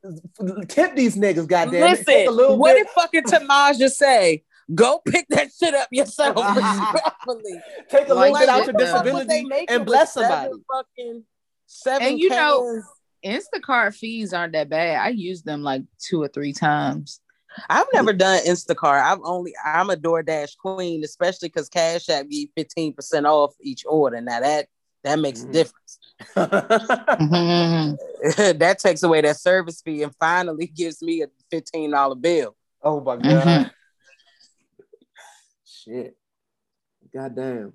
tip 0.69 0.94
these 0.94 1.16
niggas, 1.16 1.48
goddamn. 1.48 1.74
it. 1.74 1.82
A 1.82 1.90
Listen, 1.90 2.35
little 2.36 2.56
what 2.56 2.74
bit. 2.74 2.86
did 2.86 2.90
fucking 2.94 3.24
Tamaja 3.24 3.90
say? 3.90 4.44
Go 4.74 5.01
pick 5.09 5.27
that 5.31 5.48
shit 5.59 5.74
up 5.74 5.89
yourself, 5.90 6.36
respectfully. 6.55 7.62
Take 7.89 8.09
a 8.09 8.15
Like 8.15 8.32
little 8.35 8.39
bit 8.39 8.48
out 8.51 8.56
shit, 8.59 8.66
your 8.66 8.86
though. 8.86 9.12
What 9.12 9.27
they 9.27 9.43
disability 9.44 9.66
and 9.69 9.86
bless 9.86 10.12
somebody. 10.12 10.51
Fucking 10.70 11.24
seven 11.68 12.08
And 12.08 12.18
you 12.18 12.30
know- 12.30 12.82
cans 13.22 13.44
Instacart 13.54 13.94
fees 13.94 14.32
aren't 14.32 14.52
that 14.54 14.68
bad. 14.68 15.00
I 15.00 15.08
use 15.10 15.42
them 15.42 15.62
like 15.62 15.82
two 16.00 16.20
or 16.22 16.28
three 16.28 16.52
times. 16.52 17.20
I've 17.68 17.86
never 17.92 18.12
done 18.12 18.40
Instacart. 18.46 19.02
I've 19.02 19.18
only 19.24 19.52
I'm 19.64 19.90
a 19.90 19.96
DoorDash 19.96 20.56
queen, 20.58 21.02
especially 21.04 21.48
because 21.48 21.68
Cash 21.68 22.08
App 22.08 22.28
give 22.28 22.48
fifteen 22.56 22.92
percent 22.92 23.26
off 23.26 23.54
each 23.60 23.84
order. 23.86 24.20
Now 24.20 24.40
that 24.40 24.68
that 25.04 25.18
makes 25.18 25.42
a 25.42 25.46
Mhm. 25.46 25.52
difference. 25.52 25.98
Mhm. 26.36 27.98
that 28.58 28.78
takes 28.78 29.02
away 29.02 29.20
that 29.22 29.36
service 29.38 29.80
fee 29.82 30.02
and 30.04 30.14
finally 30.20 30.66
gives 30.74 31.02
me 31.02 31.22
a 31.22 31.26
fifteen 31.50 31.90
dollar 31.90 32.14
bill. 32.14 32.54
oh 32.82 33.00
my 33.00 33.16
god. 33.16 33.22
Mhm. 33.44 33.70
Shit. 35.64 36.16
Goddamn. 37.12 37.72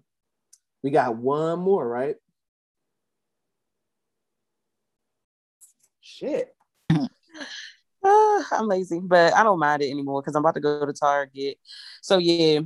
We 0.81 0.91
got 0.91 1.15
one 1.17 1.59
more, 1.59 1.85
right? 1.87 2.15
Shit. 6.14 6.56
Uh, 6.91 7.07
I'm 8.52 8.68
lazy, 8.68 8.99
but 9.02 9.34
I 9.34 9.44
don't 9.44 9.60
mind 9.60 9.81
it 9.81 9.90
anymore 9.90 10.22
because 10.22 10.35
I'm 10.35 10.41
about 10.41 10.53
to 10.56 10.60
go 10.60 10.85
to 10.85 10.94
Target. 10.94 11.57
So 12.02 12.18
yeah, 12.18 12.61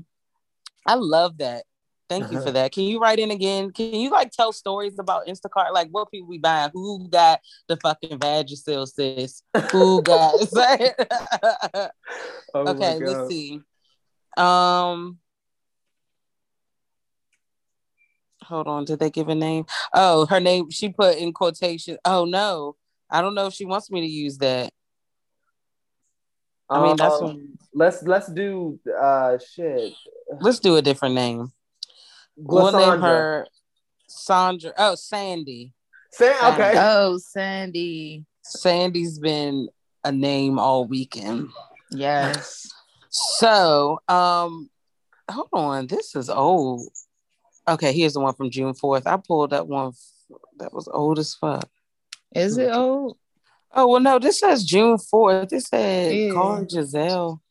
I 0.86 0.95
love 0.95 1.38
that. 1.38 1.64
Thank 2.10 2.32
you 2.32 2.41
for 2.41 2.52
that. 2.53 2.72
Can 2.74 2.84
you 2.84 2.99
write 2.99 3.19
in 3.19 3.32
again? 3.32 3.72
Can 3.72 3.94
you 3.94 4.10
like 4.10 4.32
tell 4.32 4.52
stories 4.52 4.99
about 4.99 5.28
Instacart? 5.28 5.74
Like 5.74 5.88
what 5.91 6.11
people 6.11 6.28
we 6.28 6.40
buying? 6.40 6.72
Who 6.74 7.07
got 7.07 7.40
the 7.68 7.78
fucking 7.78 8.19
Vagisil 8.19 8.88
sis? 8.88 9.44
Who 9.72 10.02
got? 10.02 10.36
Oh 12.53 12.69
okay, 12.69 12.98
let's 12.99 13.28
see. 13.28 13.61
Um, 14.38 15.19
hold 18.41 18.68
on. 18.68 18.86
Did 18.86 18.99
they 18.99 19.10
give 19.10 19.28
a 19.28 19.36
name? 19.36 19.65
Oh, 19.94 20.26
her 20.28 20.40
name. 20.40 20.69
She 20.69 20.90
put 20.90 21.18
in 21.18 21.34
quotation. 21.34 21.98
Oh 22.06 22.26
no, 22.26 22.78
I 23.09 23.21
don't 23.21 23.35
know 23.35 23.47
if 23.47 23.53
she 23.53 23.65
wants 23.65 23.89
me 23.89 24.01
to 24.01 24.07
use 24.07 24.38
that. 24.39 24.71
I 26.69 26.81
mean, 26.81 26.97
that's 26.97 27.21
Um, 27.21 27.27
what, 27.27 27.38
let's 27.73 28.03
let's 28.03 28.27
do 28.27 28.79
uh 29.01 29.38
shit. 29.38 29.93
let's 30.41 30.59
do 30.59 30.75
a 30.75 30.81
different 30.81 31.15
name. 31.15 31.51
We'll 32.35 32.71
name 32.71 33.01
her 33.01 33.47
Sandra. 34.07 34.73
Oh, 34.77 34.95
Sandy. 34.95 35.73
Say, 36.11 36.29
okay. 36.43 36.73
Oh, 36.77 37.17
Sandy. 37.17 38.25
Sandy's 38.43 39.19
been 39.19 39.69
a 40.03 40.11
name 40.11 40.59
all 40.59 40.85
weekend. 40.85 41.49
Yes. 41.89 42.69
So, 43.09 43.99
um, 44.07 44.69
hold 45.29 45.49
on. 45.53 45.88
This 45.88 46.15
is 46.15 46.29
old. 46.29 46.88
Okay, 47.67 47.91
here's 47.93 48.13
the 48.13 48.19
one 48.21 48.34
from 48.34 48.49
June 48.49 48.73
4th. 48.73 49.03
I 49.05 49.17
pulled 49.17 49.49
that 49.49 49.67
one 49.67 49.89
f- 49.89 50.38
that 50.59 50.73
was 50.73 50.88
old 50.88 51.19
as 51.19 51.34
fuck. 51.34 51.67
Is 52.35 52.57
it 52.57 52.71
old? 52.71 53.17
Oh, 53.73 53.87
well, 53.87 53.99
no, 53.99 54.19
this 54.19 54.39
says 54.39 54.63
June 54.63 54.97
4th. 54.97 55.49
This 55.49 55.65
said 55.65 56.15
Yeah. 56.15 56.33
call 56.33 56.67
Giselle. 56.67 57.41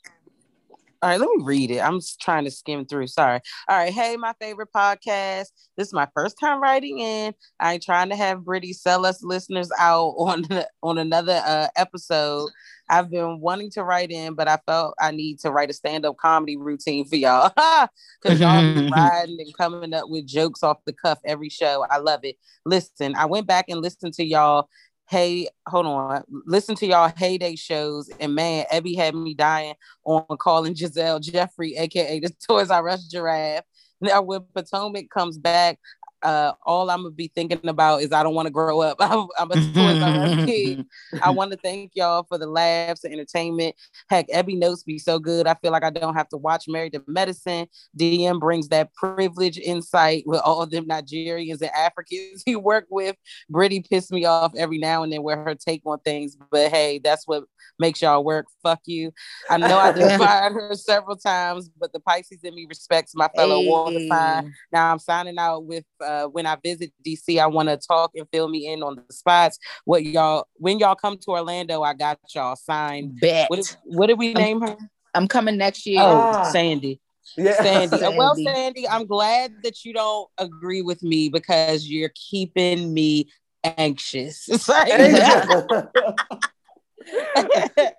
All 1.02 1.10
right, 1.10 1.20
let 1.20 1.28
me 1.28 1.44
read 1.44 1.70
it. 1.70 1.78
I'm 1.80 2.00
just 2.00 2.20
trying 2.20 2.44
to 2.44 2.50
skim 2.50 2.86
through. 2.86 3.06
Sorry. 3.08 3.40
All 3.68 3.76
right. 3.76 3.92
Hey, 3.92 4.16
my 4.16 4.32
favorite 4.40 4.70
podcast. 4.74 5.46
This 5.76 5.88
is 5.88 5.92
my 5.92 6.08
first 6.14 6.36
time 6.40 6.60
writing 6.60 6.98
in. 7.00 7.34
I 7.60 7.74
ain't 7.74 7.82
trying 7.82 8.08
to 8.08 8.16
have 8.16 8.44
Brittany 8.44 8.72
sell 8.72 9.04
us 9.04 9.22
listeners 9.22 9.70
out 9.78 10.08
on 10.16 10.46
on 10.82 10.98
another 10.98 11.42
uh, 11.46 11.68
episode. 11.76 12.48
I've 12.88 13.10
been 13.10 13.40
wanting 13.40 13.70
to 13.72 13.84
write 13.84 14.10
in, 14.10 14.34
but 14.34 14.48
I 14.48 14.58
felt 14.66 14.94
I 15.00 15.10
need 15.10 15.40
to 15.40 15.50
write 15.50 15.70
a 15.70 15.72
stand-up 15.72 16.16
comedy 16.16 16.56
routine 16.56 17.04
for 17.04 17.16
y'all. 17.16 17.50
Cause 18.22 18.40
y'all 18.40 18.74
be 18.74 18.90
riding 18.94 19.40
and 19.40 19.56
coming 19.56 19.94
up 19.94 20.08
with 20.08 20.26
jokes 20.26 20.62
off 20.62 20.78
the 20.84 20.92
cuff 20.92 21.18
every 21.24 21.48
show. 21.48 21.84
I 21.90 21.98
love 21.98 22.20
it. 22.24 22.36
Listen, 22.64 23.14
I 23.16 23.26
went 23.26 23.46
back 23.46 23.66
and 23.68 23.80
listened 23.80 24.14
to 24.14 24.24
y'all 24.24 24.68
hey, 25.08 25.48
hold 25.68 25.86
on, 25.86 26.24
listen 26.46 26.74
to 26.74 26.86
y'all 26.86 27.12
heyday 27.16 27.54
shows, 27.54 28.10
and 28.20 28.34
man, 28.34 28.64
Ebby 28.72 28.96
had 28.96 29.14
me 29.14 29.34
dying 29.34 29.74
on 30.04 30.24
calling 30.38 30.74
Gizelle 30.74 31.20
Geoffrey, 31.20 31.76
aka 31.76 32.20
the 32.20 32.30
Toys 32.46 32.70
R 32.70 32.88
Us 32.88 33.06
giraffe. 33.06 33.64
Now, 34.00 34.20
when 34.22 34.42
Potomac 34.54 35.08
comes 35.08 35.38
back, 35.38 35.78
uh, 36.22 36.52
all 36.64 36.90
I'm 36.90 37.02
gonna 37.02 37.10
be 37.10 37.30
thinking 37.34 37.68
about 37.68 38.02
is 38.02 38.12
I 38.12 38.22
don't 38.22 38.34
want 38.34 38.46
to 38.46 38.52
grow 38.52 38.80
up. 38.80 38.96
I'm, 39.00 39.26
I'm 39.38 39.50
a 39.50 39.54
Toys 39.54 40.02
R 40.02 40.46
kid. 40.46 40.84
I 41.22 41.30
want 41.30 41.52
to 41.52 41.58
thank 41.58 41.92
y'all 41.94 42.24
for 42.28 42.38
the 42.38 42.46
laughs 42.46 43.04
and 43.04 43.12
entertainment. 43.12 43.76
Heck, 44.08 44.28
Ebby 44.28 44.58
notes 44.58 44.82
be 44.82 44.98
so 44.98 45.18
good. 45.18 45.46
I 45.46 45.54
feel 45.54 45.72
like 45.72 45.84
I 45.84 45.90
don't 45.90 46.14
have 46.14 46.28
to 46.30 46.36
watch 46.36 46.64
Married 46.68 46.94
to 46.94 47.02
Medicine. 47.06 47.66
DM 47.98 48.40
brings 48.40 48.68
that 48.68 48.92
privilege 48.94 49.58
insight 49.58 50.24
with 50.26 50.40
all 50.40 50.62
of 50.62 50.70
them 50.70 50.86
Nigerians 50.86 51.60
and 51.60 51.70
Africans 51.70 52.42
he 52.46 52.56
work 52.56 52.86
with. 52.90 53.16
Brittany 53.48 53.82
pissed 53.88 54.12
me 54.12 54.24
off 54.24 54.52
every 54.56 54.78
now 54.78 55.02
and 55.02 55.12
then 55.12 55.22
with 55.22 55.38
her 55.38 55.54
take 55.54 55.82
on 55.86 55.98
things, 56.00 56.36
but 56.50 56.70
hey, 56.70 57.00
that's 57.02 57.26
what 57.26 57.44
makes 57.78 58.02
y'all 58.02 58.24
work. 58.24 58.46
Fuck 58.62 58.80
you. 58.86 59.12
I 59.50 59.58
know 59.58 59.78
I 59.78 59.92
defied 59.92 60.52
her 60.52 60.74
several 60.74 61.16
times, 61.16 61.68
but 61.78 61.92
the 61.92 62.00
Pisces 62.00 62.40
in 62.42 62.54
me 62.54 62.66
respects 62.68 63.14
my 63.14 63.28
fellow 63.36 63.60
water 63.62 64.00
sign. 64.08 64.54
Now 64.72 64.92
I'm 64.92 64.98
signing 64.98 65.38
out 65.38 65.64
with 65.64 65.84
uh, 66.00 66.05
when 66.32 66.46
I 66.46 66.56
visit 66.62 66.92
DC. 67.06 67.38
I 67.38 67.46
want 67.46 67.68
to 67.68 67.76
talk 67.76 68.12
and 68.14 68.26
fill 68.32 68.48
me 68.48 68.72
in 68.72 68.82
on 68.82 68.96
the 68.96 69.14
spots. 69.14 69.58
What 69.84 70.04
y'all 70.04 70.46
when 70.54 70.78
y'all 70.78 70.94
come 70.94 71.18
to 71.18 71.30
Orlando, 71.30 71.82
I 71.82 71.94
got 71.94 72.18
y'all 72.34 72.56
signed. 72.56 73.20
Bet. 73.20 73.48
What 73.50 73.56
did, 73.56 73.76
what 73.84 74.06
did 74.08 74.18
we 74.18 74.34
name 74.34 74.60
her? 74.60 74.76
I'm 75.14 75.28
coming 75.28 75.56
next 75.56 75.86
year. 75.86 76.00
Oh, 76.02 76.32
Ah. 76.34 76.50
Sandy. 76.50 77.00
Yeah. 77.36 77.60
Sandy. 77.62 78.02
Uh, 78.02 78.10
Well, 78.12 78.34
Sandy. 78.34 78.50
Sandy, 78.52 78.88
I'm 78.88 79.06
glad 79.06 79.52
that 79.62 79.84
you 79.84 79.92
don't 79.92 80.28
agree 80.38 80.82
with 80.82 81.02
me 81.02 81.28
because 81.28 81.88
you're 81.88 82.12
keeping 82.14 82.92
me 82.94 83.28
anxious. 83.64 84.48
It's 84.58 84.68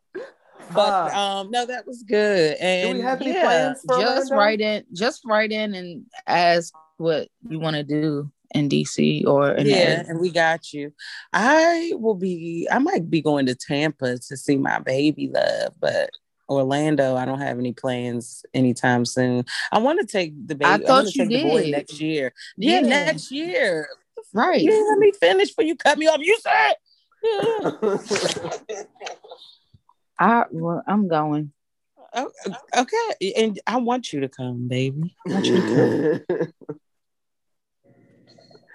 but 0.74 1.14
um, 1.14 1.50
no, 1.52 1.66
that 1.66 1.86
was 1.88 2.04
good. 2.04 2.58
And 2.60 2.92
Do 2.92 2.98
we 2.98 3.04
have 3.04 3.22
any 3.22 3.34
yeah, 3.34 3.44
plans 3.44 3.80
for 3.88 4.00
just 4.00 4.32
Orlando? 4.32 4.36
write 4.36 4.62
in, 4.62 4.84
just 4.94 5.22
write 5.26 5.52
in 5.52 5.74
and 5.74 6.04
ask 6.26 6.74
what 6.98 7.30
you 7.50 7.60
want 7.60 7.76
to 7.76 7.84
do 7.84 8.32
in 8.54 8.70
DC 8.70 9.26
or 9.28 9.52
in 9.52 9.68
yeah, 9.68 10.04
the 10.04 10.10
and 10.10 10.20
we 10.20 10.32
got 10.32 10.74
you. 10.74 10.94
I 11.34 11.92
will 11.96 12.16
be. 12.16 12.68
I 12.72 12.80
might 12.80 13.10
be 13.10 13.22
going 13.22 13.46
to 13.48 13.56
Tampa 13.56 14.18
to 14.18 14.38
see 14.38 14.58
my 14.58 14.80
baby 14.80 15.30
love, 15.34 15.74
but 15.80 16.10
Orlando, 16.50 17.16
I 17.16 17.26
don't 17.26 17.42
have 17.42 17.60
any 17.60 17.74
plans 17.74 18.46
anytime 18.54 19.06
soon. 19.06 19.46
I 19.72 19.80
want 19.80 20.00
to 20.00 20.06
take 20.06 20.34
the 20.48 20.56
baby. 20.56 20.66
I 20.66 20.76
I, 20.76 20.78
thought 20.78 20.88
want 20.90 21.08
to 21.10 21.20
you 21.20 21.26
take 21.26 21.42
the 21.42 21.50
boy 21.50 21.64
did. 21.64 21.72
next 21.72 22.00
year. 22.00 22.34
Yeah, 22.58 22.80
Yeah. 22.82 22.88
next 22.88 23.32
year. 23.32 23.88
right. 24.34 24.62
Yeah, 24.62 24.82
let 24.90 25.00
me 25.00 25.12
finish 25.20 25.50
before 25.50 25.66
you 25.66 25.76
cut 25.76 25.98
me 25.98 26.08
off. 26.08 26.20
You 26.20 26.38
said. 26.40 26.76
Yeah. 27.24 28.84
I 30.20 30.46
well, 30.52 30.84
I'm 30.88 31.08
going. 31.08 31.52
Oh, 32.14 32.32
okay, 32.76 33.34
and 33.36 33.60
I 33.68 33.78
want 33.78 34.12
you 34.14 34.22
to 34.22 34.30
come, 34.30 34.68
baby. 34.68 35.16
I 35.28 35.34
want 35.34 35.46
you 35.46 35.62
to 35.62 36.22
come. 36.30 36.52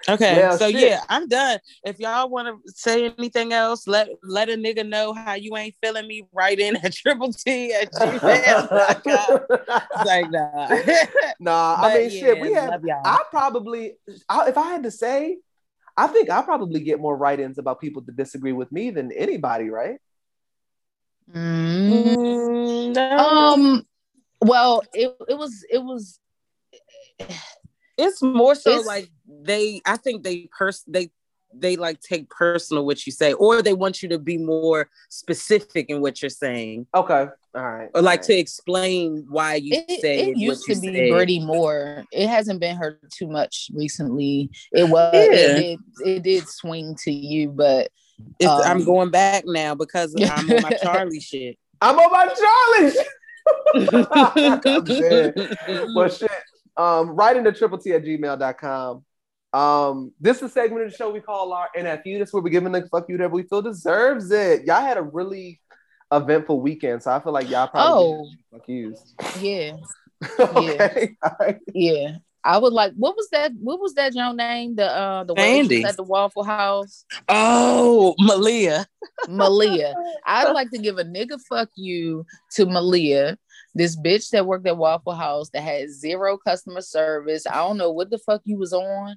Okay, 0.09 0.35
Well, 0.35 0.57
so 0.57 0.69
shit. 0.69 0.81
yeah, 0.81 1.03
I'm 1.07 1.27
done. 1.27 1.59
If 1.85 1.99
y'all 1.99 2.29
want 2.29 2.47
to 2.47 2.71
say 2.73 3.05
anything 3.17 3.53
else, 3.53 3.87
let 3.87 4.09
let 4.21 4.49
a 4.49 4.53
nigga 4.53 4.87
know 4.87 5.13
how 5.13 5.35
you 5.35 5.55
ain't 5.55 5.75
feeling 5.81 6.07
me. 6.07 6.27
Right 6.33 6.59
in 6.59 6.75
at 6.77 6.93
triple 6.93 7.31
T 7.31 7.73
at 7.73 7.91
gmail.com. 7.93 9.39
Like 10.05 10.29
nah. 10.31 10.67
nah, 11.39 11.75
I 11.77 11.81
But 11.81 11.93
mean, 11.93 12.09
shit. 12.09 12.39
We 12.39 12.53
have. 12.53 12.83
I 13.05 13.23
probably, 13.29 13.93
I, 14.27 14.49
if 14.49 14.57
I 14.57 14.71
had 14.71 14.83
to 14.83 14.91
say, 14.91 15.37
I 15.95 16.07
think 16.07 16.29
I 16.29 16.41
probably 16.41 16.81
get 16.81 16.99
more 16.99 17.15
write-ins 17.15 17.57
about 17.57 17.79
people 17.79 18.01
that 18.01 18.17
disagree 18.17 18.51
with 18.51 18.71
me 18.71 18.89
than 18.89 19.11
anybody, 19.11 19.69
right? 19.69 19.99
Mm. 21.33 21.89
Mm, 21.89 22.95
no. 22.95 23.17
Um. 23.17 23.85
Well, 24.41 24.83
it 24.93 25.15
it 25.29 25.37
was 25.37 25.65
it 25.71 25.77
was 25.81 26.19
it's 27.97 28.21
more 28.21 28.55
so 28.55 28.71
it's- 28.71 28.85
like 28.85 29.09
they. 29.27 29.81
I 29.85 29.97
think 29.97 30.23
they 30.23 30.49
pers 30.57 30.83
they 30.87 31.11
they 31.55 31.75
like 31.75 31.99
take 32.01 32.29
personal 32.29 32.85
what 32.85 33.05
you 33.05 33.11
say, 33.11 33.33
or 33.33 33.61
they 33.61 33.73
want 33.73 34.01
you 34.01 34.09
to 34.09 34.17
be 34.19 34.37
more 34.37 34.89
specific 35.09 35.87
in 35.89 36.01
what 36.01 36.21
you're 36.21 36.29
saying, 36.29 36.87
Okay, 36.95 37.27
all 37.55 37.61
right. 37.61 37.89
or 37.93 38.01
like 38.01 38.21
all 38.21 38.25
to 38.25 38.33
explain 38.33 39.25
why 39.29 39.55
you 39.55 39.83
it, 39.87 40.01
say 40.01 40.29
it 40.31 40.37
used 40.37 40.65
to 40.65 40.73
what 40.73 40.83
you 40.83 40.91
be 40.91 40.97
said. 40.97 41.09
Birdie 41.11 41.39
more. 41.45 42.03
It 42.11 42.27
hasn't 42.27 42.59
been 42.59 42.75
her 42.77 42.99
too 43.11 43.27
much 43.27 43.69
recently. 43.73 44.49
It 44.71 44.89
was 44.89 45.13
Yeah. 45.13 45.21
it 45.21 45.59
did 45.59 45.79
it 46.07 46.23
did 46.23 46.47
swing 46.47 46.95
to 47.03 47.11
you, 47.11 47.49
but 47.49 47.89
It's, 48.39 48.49
I'm 48.49 48.77
um, 48.77 48.85
going 48.85 49.11
back 49.11 49.43
now 49.45 49.75
because 49.75 50.15
I'm 50.19 50.49
on 50.51 50.61
my 50.63 50.71
Charlie 50.81 51.19
shit. 51.19 51.57
I'm 51.81 51.97
on 51.99 52.11
my 52.11 52.33
Charlie. 52.33 52.93
I'm 55.75 55.93
well, 55.95 56.09
shit. 56.09 56.31
Um, 56.77 57.09
write 57.09 57.37
into 57.37 57.51
triple 57.51 57.77
T 57.77 57.93
at 57.93 58.03
gmail.com. 58.03 59.03
Um, 59.53 60.11
this 60.19 60.37
is 60.37 60.43
a 60.43 60.49
segment 60.49 60.85
of 60.85 60.91
the 60.91 60.97
show 60.97 61.11
we 61.11 61.19
call 61.19 61.53
our 61.53 61.69
NFU. 61.77 62.17
This 62.17 62.29
is 62.29 62.33
where 62.33 62.41
we're 62.41 62.49
giving 62.49 62.71
the 62.71 62.87
fuck 62.91 63.05
you 63.07 63.17
that 63.17 63.29
we 63.31 63.43
feel 63.43 63.61
deserves 63.61 64.31
it. 64.31 64.63
Y'all 64.65 64.81
had 64.81 64.97
a 64.97 65.03
really 65.03 65.59
eventful 66.11 66.59
weekend, 66.61 67.03
so 67.03 67.11
I 67.11 67.19
feel 67.19 67.33
like 67.33 67.49
y'all 67.49 67.67
probably 67.67 68.03
Oh. 68.03 68.29
fuck 68.51 68.67
yous. 68.67 69.13
yeah, 69.39 69.73
okay. 70.39 71.15
All 71.23 71.35
right. 71.39 71.59
yeah. 71.73 72.17
I 72.45 72.57
would 72.57 72.73
like 72.73 72.91
what 72.97 73.15
was 73.15 73.29
that? 73.31 73.53
What 73.57 73.79
was 73.79 73.93
that 73.93 74.13
your 74.13 74.33
name? 74.33 74.75
The 74.75 74.85
uh 74.85 75.23
the 75.23 75.33
Sandy. 75.37 75.77
waitress 75.77 75.91
at 75.91 75.95
the 75.97 76.03
Waffle 76.03 76.43
House, 76.43 77.05
Oh, 77.29 78.15
Malia. 78.19 78.85
Malia. 79.29 79.93
I'd 80.25 80.51
like 80.51 80.69
to 80.71 80.77
give 80.77 80.97
a 80.97 81.05
nigga 81.05 81.39
fuck 81.47 81.69
you 81.75 82.25
to 82.55 82.65
Malia, 82.65 83.37
this 83.75 83.95
bitch 83.95 84.29
that 84.31 84.45
worked 84.45 84.67
at 84.67 84.77
Waffle 84.77 85.13
House 85.13 85.49
that 85.51 85.61
had 85.63 85.89
zero 85.89 86.37
customer 86.37 86.81
service. 86.81 87.45
I 87.47 87.55
don't 87.55 87.77
know 87.77 87.91
what 87.91 88.09
the 88.09 88.17
fuck 88.19 88.41
you 88.45 88.57
was 88.57 88.73
on, 88.73 89.15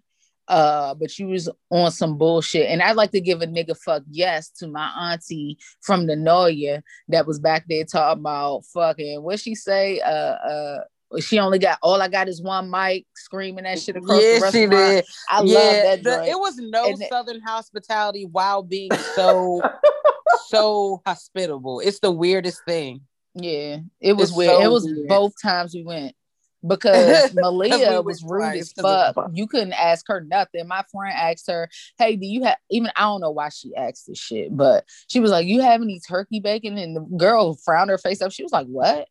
uh, 0.48 0.94
but 0.94 1.18
you 1.18 1.28
was 1.28 1.48
on 1.70 1.90
some 1.90 2.16
bullshit. 2.18 2.68
And 2.70 2.80
I'd 2.82 2.96
like 2.96 3.10
to 3.12 3.20
give 3.20 3.42
a 3.42 3.46
nigga 3.46 3.76
fuck 3.76 4.02
yes 4.10 4.48
to 4.58 4.68
my 4.68 5.12
auntie 5.12 5.58
from 5.82 6.06
the 6.06 6.14
Noya 6.14 6.82
that 7.08 7.26
was 7.26 7.38
back 7.38 7.64
there 7.68 7.84
talking 7.84 8.20
about 8.20 8.64
fucking 8.72 9.22
what 9.22 9.40
she 9.40 9.54
say, 9.54 10.00
uh 10.00 10.08
uh. 10.08 10.78
She 11.20 11.38
only 11.38 11.60
got 11.60 11.78
all 11.82 12.02
I 12.02 12.08
got 12.08 12.28
is 12.28 12.42
one 12.42 12.68
mic 12.68 13.06
screaming 13.14 13.62
that 13.62 13.78
shit 13.78 13.94
across 13.96 14.18
the 14.18 14.24
Yeah, 14.24 14.38
restaurant. 14.40 14.54
she 14.54 14.66
did. 14.66 15.04
I 15.28 15.40
love 15.40 15.76
that. 15.76 16.02
the- 16.02 16.24
it 16.30 16.36
was 16.36 16.56
no 16.56 16.86
And 16.90 17.00
it- 17.00 17.08
Southern 17.08 17.40
hospitality 17.42 18.24
while 18.26 18.64
being 18.64 18.90
so 19.14 19.62
so 20.48 21.02
hospitable. 21.06 21.78
It's 21.78 22.00
the 22.00 22.10
weirdest 22.10 22.60
thing. 22.66 23.02
Yeah, 23.38 23.78
it 24.00 24.14
was 24.14 24.30
It's 24.30 24.36
weird. 24.36 24.50
so 24.52 24.62
it 24.62 24.70
was 24.70 24.84
weird. 24.84 25.08
both 25.08 25.34
times 25.42 25.74
we 25.74 25.84
went 25.84 26.14
because 26.66 27.32
Malia 27.34 28.00
We 28.00 28.00
was 28.00 28.24
rude 28.24 28.56
as 28.56 28.72
fuck. 28.72 29.30
You 29.34 29.46
couldn't 29.46 29.74
ask 29.74 30.06
her 30.08 30.20
nothing. 30.20 30.66
My 30.66 30.82
friend 30.90 31.14
asked 31.16 31.46
her, 31.48 31.68
"Hey, 31.98 32.16
do 32.16 32.26
you 32.26 32.44
have?" 32.44 32.56
Even 32.70 32.90
I 32.96 33.02
don't 33.02 33.20
know 33.20 33.30
why 33.30 33.50
she 33.50 33.76
asked 33.76 34.06
this 34.08 34.18
shit, 34.18 34.56
but 34.56 34.84
she 35.06 35.20
was 35.20 35.30
like, 35.30 35.46
"You 35.46 35.60
have 35.60 35.82
any 35.82 36.00
turkey 36.00 36.40
bacon?" 36.40 36.78
And 36.78 36.96
the 36.96 37.02
girl 37.18 37.54
frowned 37.54 37.90
her 37.90 37.98
face 37.98 38.22
up. 38.22 38.32
She 38.32 38.42
was 38.42 38.52
like, 38.52 38.66
"What? 38.66 39.06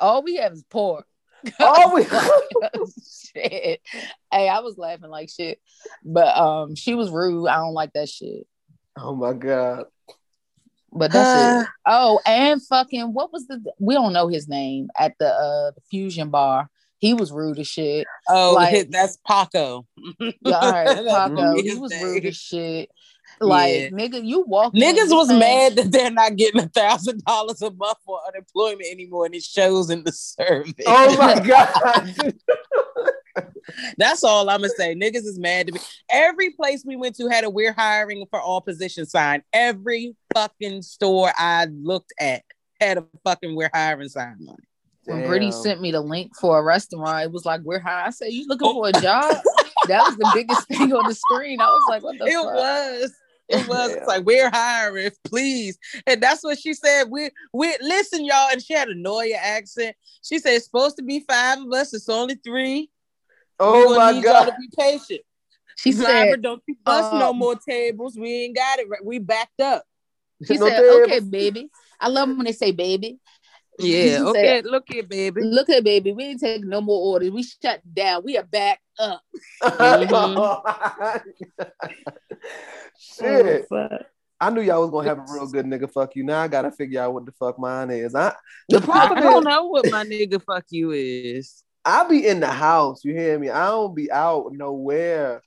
All 0.00 0.22
we 0.22 0.36
have 0.36 0.52
is 0.52 0.64
pork." 0.68 1.06
All 1.60 1.94
we- 1.94 2.04
shit. 3.34 3.80
Hey, 4.30 4.48
I 4.48 4.60
was 4.60 4.76
laughing 4.76 5.10
like 5.10 5.30
shit, 5.30 5.60
but 6.04 6.36
um, 6.36 6.74
she 6.74 6.94
was 6.94 7.10
rude. 7.10 7.46
I 7.46 7.56
don't 7.56 7.74
like 7.74 7.92
that 7.94 8.08
shit. 8.08 8.46
Oh 8.98 9.14
my 9.14 9.32
god. 9.32 9.84
But 10.94 11.12
that's 11.12 11.64
it. 11.64 11.70
Oh, 11.86 12.20
and 12.24 12.62
fucking 12.62 13.12
what 13.12 13.32
was 13.32 13.46
the 13.46 13.60
we 13.78 13.94
don't 13.94 14.12
know 14.12 14.28
his 14.28 14.48
name 14.48 14.88
at 14.98 15.12
the 15.18 15.26
uh 15.28 15.70
the 15.72 15.80
fusion 15.90 16.30
bar. 16.30 16.68
He 16.98 17.12
was 17.12 17.30
rude 17.32 17.58
as 17.58 17.66
shit. 17.68 18.06
Oh, 18.28 18.52
Like- 18.56 18.88
that's 18.90 19.18
Paco. 19.26 19.86
Yeah, 20.20 20.30
all 20.46 20.72
right, 20.72 20.86
Paco. 21.06 21.60
He 21.60 21.74
was 21.74 21.92
rude 22.02 22.24
as 22.26 22.36
shit. 22.36 22.90
Like 23.40 23.74
Yeah. 23.74 23.88
nigga, 23.88 24.24
you 24.24 24.42
walk 24.46 24.74
in, 24.76 24.80
Niggas 24.80 25.10
was 25.10 25.26
saying- 25.26 25.40
mad 25.40 25.74
that 25.76 25.90
they're 25.90 26.10
not 26.10 26.36
getting 26.36 26.60
a 26.62 26.68
thousand 26.68 27.24
dollars 27.24 27.60
a 27.62 27.70
month 27.72 27.98
for 28.06 28.20
unemployment 28.28 28.86
anymore, 28.88 29.26
and 29.26 29.34
it 29.34 29.42
shows 29.42 29.90
in 29.90 30.04
the 30.04 30.12
survey. 30.12 30.72
Oh 30.86 31.16
my 31.18 31.40
god. 31.40 32.34
That's 33.98 34.22
all 34.24 34.48
I'm 34.48 34.60
gonna 34.60 34.70
say. 34.76 34.94
Niggas 34.94 35.24
is 35.26 35.38
mad 35.38 35.66
to 35.66 35.72
me. 35.72 35.80
Every 36.10 36.50
place 36.50 36.84
we 36.86 36.96
went 36.96 37.16
to 37.16 37.28
had 37.28 37.44
a 37.44 37.50
we're 37.50 37.72
hiring 37.72 38.24
for 38.30 38.40
all 38.40 38.60
position 38.60 39.06
sign. 39.06 39.42
Every 39.52 40.14
fucking 40.34 40.82
store 40.82 41.32
I 41.36 41.66
looked 41.66 42.12
at 42.20 42.42
had 42.80 42.98
a 42.98 43.04
fucking 43.24 43.56
we're 43.56 43.70
hiring 43.72 44.08
sign 44.08 44.36
on 44.48 44.54
it. 44.58 44.64
When 45.06 45.26
Brittany 45.26 45.52
sent 45.52 45.80
me 45.80 45.90
the 45.92 46.00
link 46.00 46.32
for 46.36 46.58
a 46.58 46.62
restaurant, 46.62 47.24
it 47.24 47.32
was 47.32 47.44
like 47.44 47.60
we're 47.62 47.78
high. 47.78 48.06
I 48.06 48.10
said, 48.10 48.32
"You 48.32 48.46
looking 48.48 48.68
Oh. 48.68 48.74
for 48.82 48.88
a 48.88 49.02
job?" 49.02 49.34
that 49.88 50.02
was 50.06 50.16
the 50.16 50.30
biggest 50.34 50.66
thing 50.68 50.92
on 50.94 51.06
the 51.06 51.14
screen. 51.14 51.60
I 51.60 51.66
was 51.66 51.82
like, 51.90 52.02
"What 52.02 52.14
the 52.18 52.24
fuck? 52.24 52.28
It 52.28 52.34
fuck?" 52.36 52.54
was. 52.54 53.12
It 53.46 53.68
was 53.68 53.90
Yeah. 53.90 53.96
it's 53.98 54.06
like 54.06 54.24
we're 54.24 54.48
hiring, 54.50 55.10
please. 55.24 55.76
And 56.06 56.22
that's 56.22 56.42
what 56.42 56.58
she 56.58 56.72
said. 56.72 57.10
We 57.10 57.28
we 57.52 57.76
listen, 57.82 58.24
y'all. 58.24 58.48
And 58.50 58.62
she 58.62 58.72
had 58.72 58.88
a 58.88 58.94
Noya 58.94 59.34
accent. 59.38 59.94
She 60.22 60.38
said 60.38 60.54
it's 60.54 60.64
supposed 60.64 60.96
to 60.96 61.02
be 61.02 61.20
five 61.28 61.58
of 61.58 61.70
us. 61.70 61.92
It's 61.92 62.08
only 62.08 62.36
three. 62.36 62.88
We 63.60 63.66
Oh 63.66 63.84
gonna 63.84 63.96
my 63.96 64.12
need 64.12 64.24
y'all 64.24 64.32
god. 64.32 64.44
to 64.46 64.56
be 64.58 64.68
patient. 64.76 65.20
She 65.76 65.92
Driver, 65.92 66.30
said, 66.32 66.42
don't 66.42 66.62
you 66.66 66.76
bust 66.84 67.12
no 67.14 67.30
um, 67.30 67.38
more 67.38 67.56
tables. 67.56 68.16
We 68.16 68.44
ain't 68.44 68.56
got 68.56 68.78
it. 68.78 68.88
right. 68.88 69.04
We 69.04 69.18
backed 69.18 69.60
up. 69.60 69.84
"She 70.44 70.56
No 70.56 70.66
said, 70.68 70.80
tables. 70.80 71.02
okay, 71.06 71.20
baby. 71.20 71.70
I 72.00 72.08
love 72.08 72.28
when 72.28 72.44
they 72.44 72.52
say 72.52 72.70
baby. 72.72 73.18
Yeah. 73.78 74.18
She 74.18 74.22
Okay. 74.22 74.40
said- 74.46 74.66
Look 74.66 74.84
here, 74.86 75.02
baby. 75.02 75.42
Look 75.42 75.68
at 75.70 75.82
baby, 75.82 76.12
we 76.12 76.24
ain't 76.24 76.40
taking 76.40 76.68
no 76.68 76.80
more 76.80 77.12
orders. 77.14 77.30
We 77.32 77.42
shut 77.42 77.80
down. 77.92 78.22
We 78.24 78.36
are 78.38 78.44
back 78.44 78.80
up. 79.00 79.20
Shit. 82.98 83.66
Oh, 83.70 83.88
fuck. 83.90 84.02
I 84.40 84.50
knew 84.50 84.60
y'all 84.60 84.82
was 84.82 84.90
gonna 84.90 85.08
have 85.08 85.18
a 85.18 85.24
real 85.32 85.46
good 85.48 85.66
nigga 85.66 85.90
fuck 85.90 86.14
you. 86.14 86.22
Now 86.24 86.42
I 86.42 86.48
gotta 86.48 86.70
figure 86.70 87.00
out 87.00 87.14
what 87.14 87.24
the 87.26 87.32
fuck 87.32 87.58
mine 87.58 87.90
is. 87.90 88.14
I 88.14 88.32
the 88.68 88.78
I 88.92 89.08
don't 89.20 89.38
is 89.38 89.44
know 89.44 89.64
what 89.66 89.90
my 89.90 90.04
nigga 90.04 90.40
fuck 90.44 90.64
you 90.70 90.90
is. 90.92 91.63
I 91.84 92.08
be 92.08 92.26
in 92.26 92.40
the 92.40 92.46
house. 92.48 93.04
You 93.04 93.14
hear 93.14 93.38
me? 93.38 93.50
I 93.50 93.66
don't 93.66 93.94
be 93.94 94.10
out 94.10 94.52
nowhere. 94.52 95.42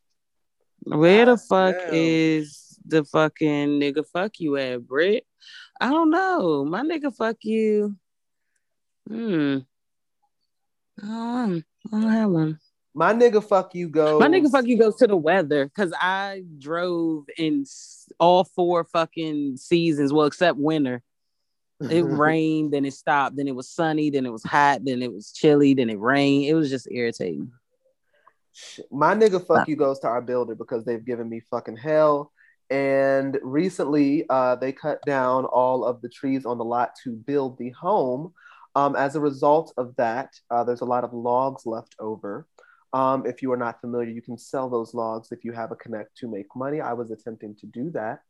Where 0.84 1.26
the 1.26 1.38
fuck 1.38 1.76
damn. 1.76 1.90
is 1.92 2.80
the 2.86 3.04
fucking 3.04 3.80
nigga 3.80 4.06
fuck 4.14 4.40
you 4.40 4.58
at, 4.58 4.88
Britt? 4.88 5.26
I 5.80 5.90
don't 5.90 6.10
know. 6.10 6.64
My 6.66 6.82
nigga 6.82 7.16
fuck 7.16 7.38
you. 7.42 7.96
Hmm. 9.08 9.60
Don't, 11.00 11.64
I 11.88 11.92
don't 11.92 12.12
have 12.12 12.30
one. 12.30 12.60
My 12.94 13.14
nigga 13.14 13.44
fuck 13.44 13.76
you 13.76 13.90
goes. 13.90 14.20
My 14.20 14.28
nigga 14.28 14.50
fuck 14.50 14.66
you 14.66 14.78
goes 14.78 14.96
to 14.98 15.08
the 15.08 15.16
weather 15.16 15.66
because 15.66 15.94
I 16.00 16.44
drove 16.58 17.26
in 17.38 17.66
all 18.20 18.44
four 18.44 18.84
fucking 18.86 19.58
seasons. 19.58 20.12
Well, 20.12 20.26
except 20.26 20.58
winter. 20.58 21.04
It 21.80 22.02
rained, 22.06 22.74
then 22.74 22.86
it 22.86 22.94
stopped, 22.94 23.38
then 23.38 23.48
it 23.48 23.56
was 23.56 23.70
sunny, 23.70 24.10
then 24.10 24.26
it 24.26 24.32
was 24.32 24.44
hot, 24.44 24.84
then 24.84 25.02
it 25.02 25.14
was 25.14 25.32
chilly, 25.32 25.74
then 25.74 25.90
it 25.90 26.00
rained. 26.00 26.46
It 26.46 26.54
was 26.54 26.70
just 26.70 26.88
irritating. 26.92 27.52
My 28.92 29.14
nigga 29.14 29.46
fuck 29.46 29.68
you 29.68 29.76
goes 29.76 30.00
to 30.00 30.08
our 30.08 30.22
builder 30.22 30.56
because 30.56 30.84
they've 30.84 31.06
given 31.06 31.30
me 31.30 31.42
fucking 31.52 31.78
hell. 31.78 32.32
And 32.70 33.38
recently, 33.44 34.26
uh, 34.30 34.56
they 34.56 34.72
cut 34.72 35.00
down 35.06 35.46
all 35.46 35.86
of 35.86 36.02
the 36.02 36.10
trees 36.10 36.46
on 36.46 36.58
the 36.58 36.66
lot 36.66 36.92
to 37.04 37.12
build 37.12 37.58
the 37.58 37.70
home. 37.70 38.34
Um, 38.76 38.96
as 38.96 39.16
a 39.16 39.22
result 39.22 39.74
of 39.78 39.96
that, 39.96 40.34
uh, 40.50 40.64
there's 40.64 40.82
a 40.82 40.86
lot 40.86 41.04
of 41.04 41.14
logs 41.14 41.66
left 41.66 41.96
over. 42.00 42.48
Um, 42.94 43.26
if 43.26 43.42
you 43.42 43.52
are 43.52 43.58
not 43.58 43.82
familiar, 43.82 44.10
you 44.10 44.22
can 44.22 44.38
sell 44.38 44.70
those 44.70 44.94
logs 44.94 45.32
if 45.32 45.44
you 45.44 45.52
have 45.52 45.72
a 45.72 45.76
connect 45.76 46.18
to 46.18 46.28
make 46.28 46.48
money. 46.56 46.82
I 46.82 46.94
was 46.94 47.12
attempting 47.12 47.56
to 47.56 47.68
do 47.68 47.92
that. 47.92 48.22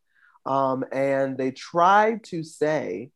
Um, 0.46 0.86
and 0.92 1.38
they 1.38 1.52
tried 1.52 2.24
to 2.26 2.44
say, 2.44 3.12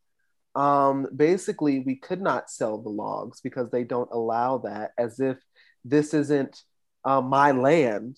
um, 0.56 1.08
basically, 1.16 1.80
we 1.80 1.96
could 1.96 2.22
not 2.22 2.50
sell 2.50 2.78
the 2.78 2.90
logs 2.90 3.42
because 3.42 3.70
they 3.70 3.84
don't 3.84 4.10
allow 4.12 4.60
that, 4.60 4.92
as 4.98 5.20
if 5.20 5.38
this 5.86 6.14
isn't 6.14 6.62
uh, 7.06 7.22
my 7.22 7.52
land. 7.52 8.18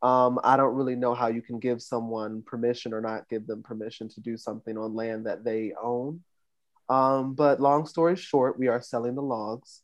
Um, 0.00 0.38
I 0.44 0.56
don't 0.56 0.76
really 0.76 0.94
know 0.94 1.14
how 1.14 1.26
you 1.26 1.42
can 1.42 1.58
give 1.58 1.82
someone 1.82 2.42
permission 2.46 2.94
or 2.94 3.00
not 3.00 3.28
give 3.28 3.46
them 3.46 3.62
permission 3.62 4.08
to 4.10 4.20
do 4.20 4.36
something 4.36 4.78
on 4.78 4.94
land 4.94 5.26
that 5.26 5.44
they 5.44 5.72
own. 5.80 6.22
Um, 6.88 7.34
but 7.34 7.60
long 7.60 7.86
story 7.86 8.16
short, 8.16 8.58
we 8.58 8.68
are 8.68 8.80
selling 8.80 9.14
the 9.14 9.22
logs, 9.22 9.82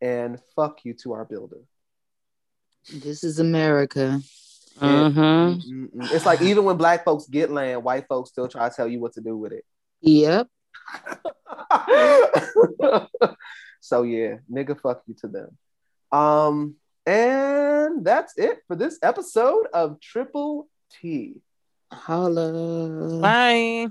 and 0.00 0.38
fuck 0.54 0.84
you 0.84 0.94
to 1.02 1.14
our 1.14 1.24
builder. 1.24 1.62
This 2.92 3.24
is 3.24 3.40
America. 3.40 4.20
uh-huh. 4.80 5.54
It's 6.14 6.26
like 6.26 6.42
even 6.42 6.64
when 6.64 6.76
black 6.76 7.04
folks 7.04 7.26
get 7.26 7.50
land, 7.50 7.82
white 7.82 8.06
folks 8.08 8.30
still 8.30 8.48
try 8.48 8.68
to 8.68 8.74
tell 8.74 8.86
you 8.86 9.00
what 9.00 9.14
to 9.14 9.20
do 9.20 9.36
with 9.36 9.52
it. 9.52 9.64
Yep. 10.02 10.48
so 13.80 14.02
yeah, 14.02 14.36
nigga, 14.50 14.78
fuck 14.80 15.02
you 15.06 15.14
to 15.20 15.28
them. 15.28 15.56
Um, 16.12 16.76
and 17.06 18.04
that's 18.04 18.38
it 18.38 18.60
for 18.66 18.76
this 18.76 18.98
episode 19.02 19.66
of 19.72 20.00
Triple 20.00 20.68
T. 20.90 21.36
Holla. 21.92 23.20
Bye. 23.20 23.88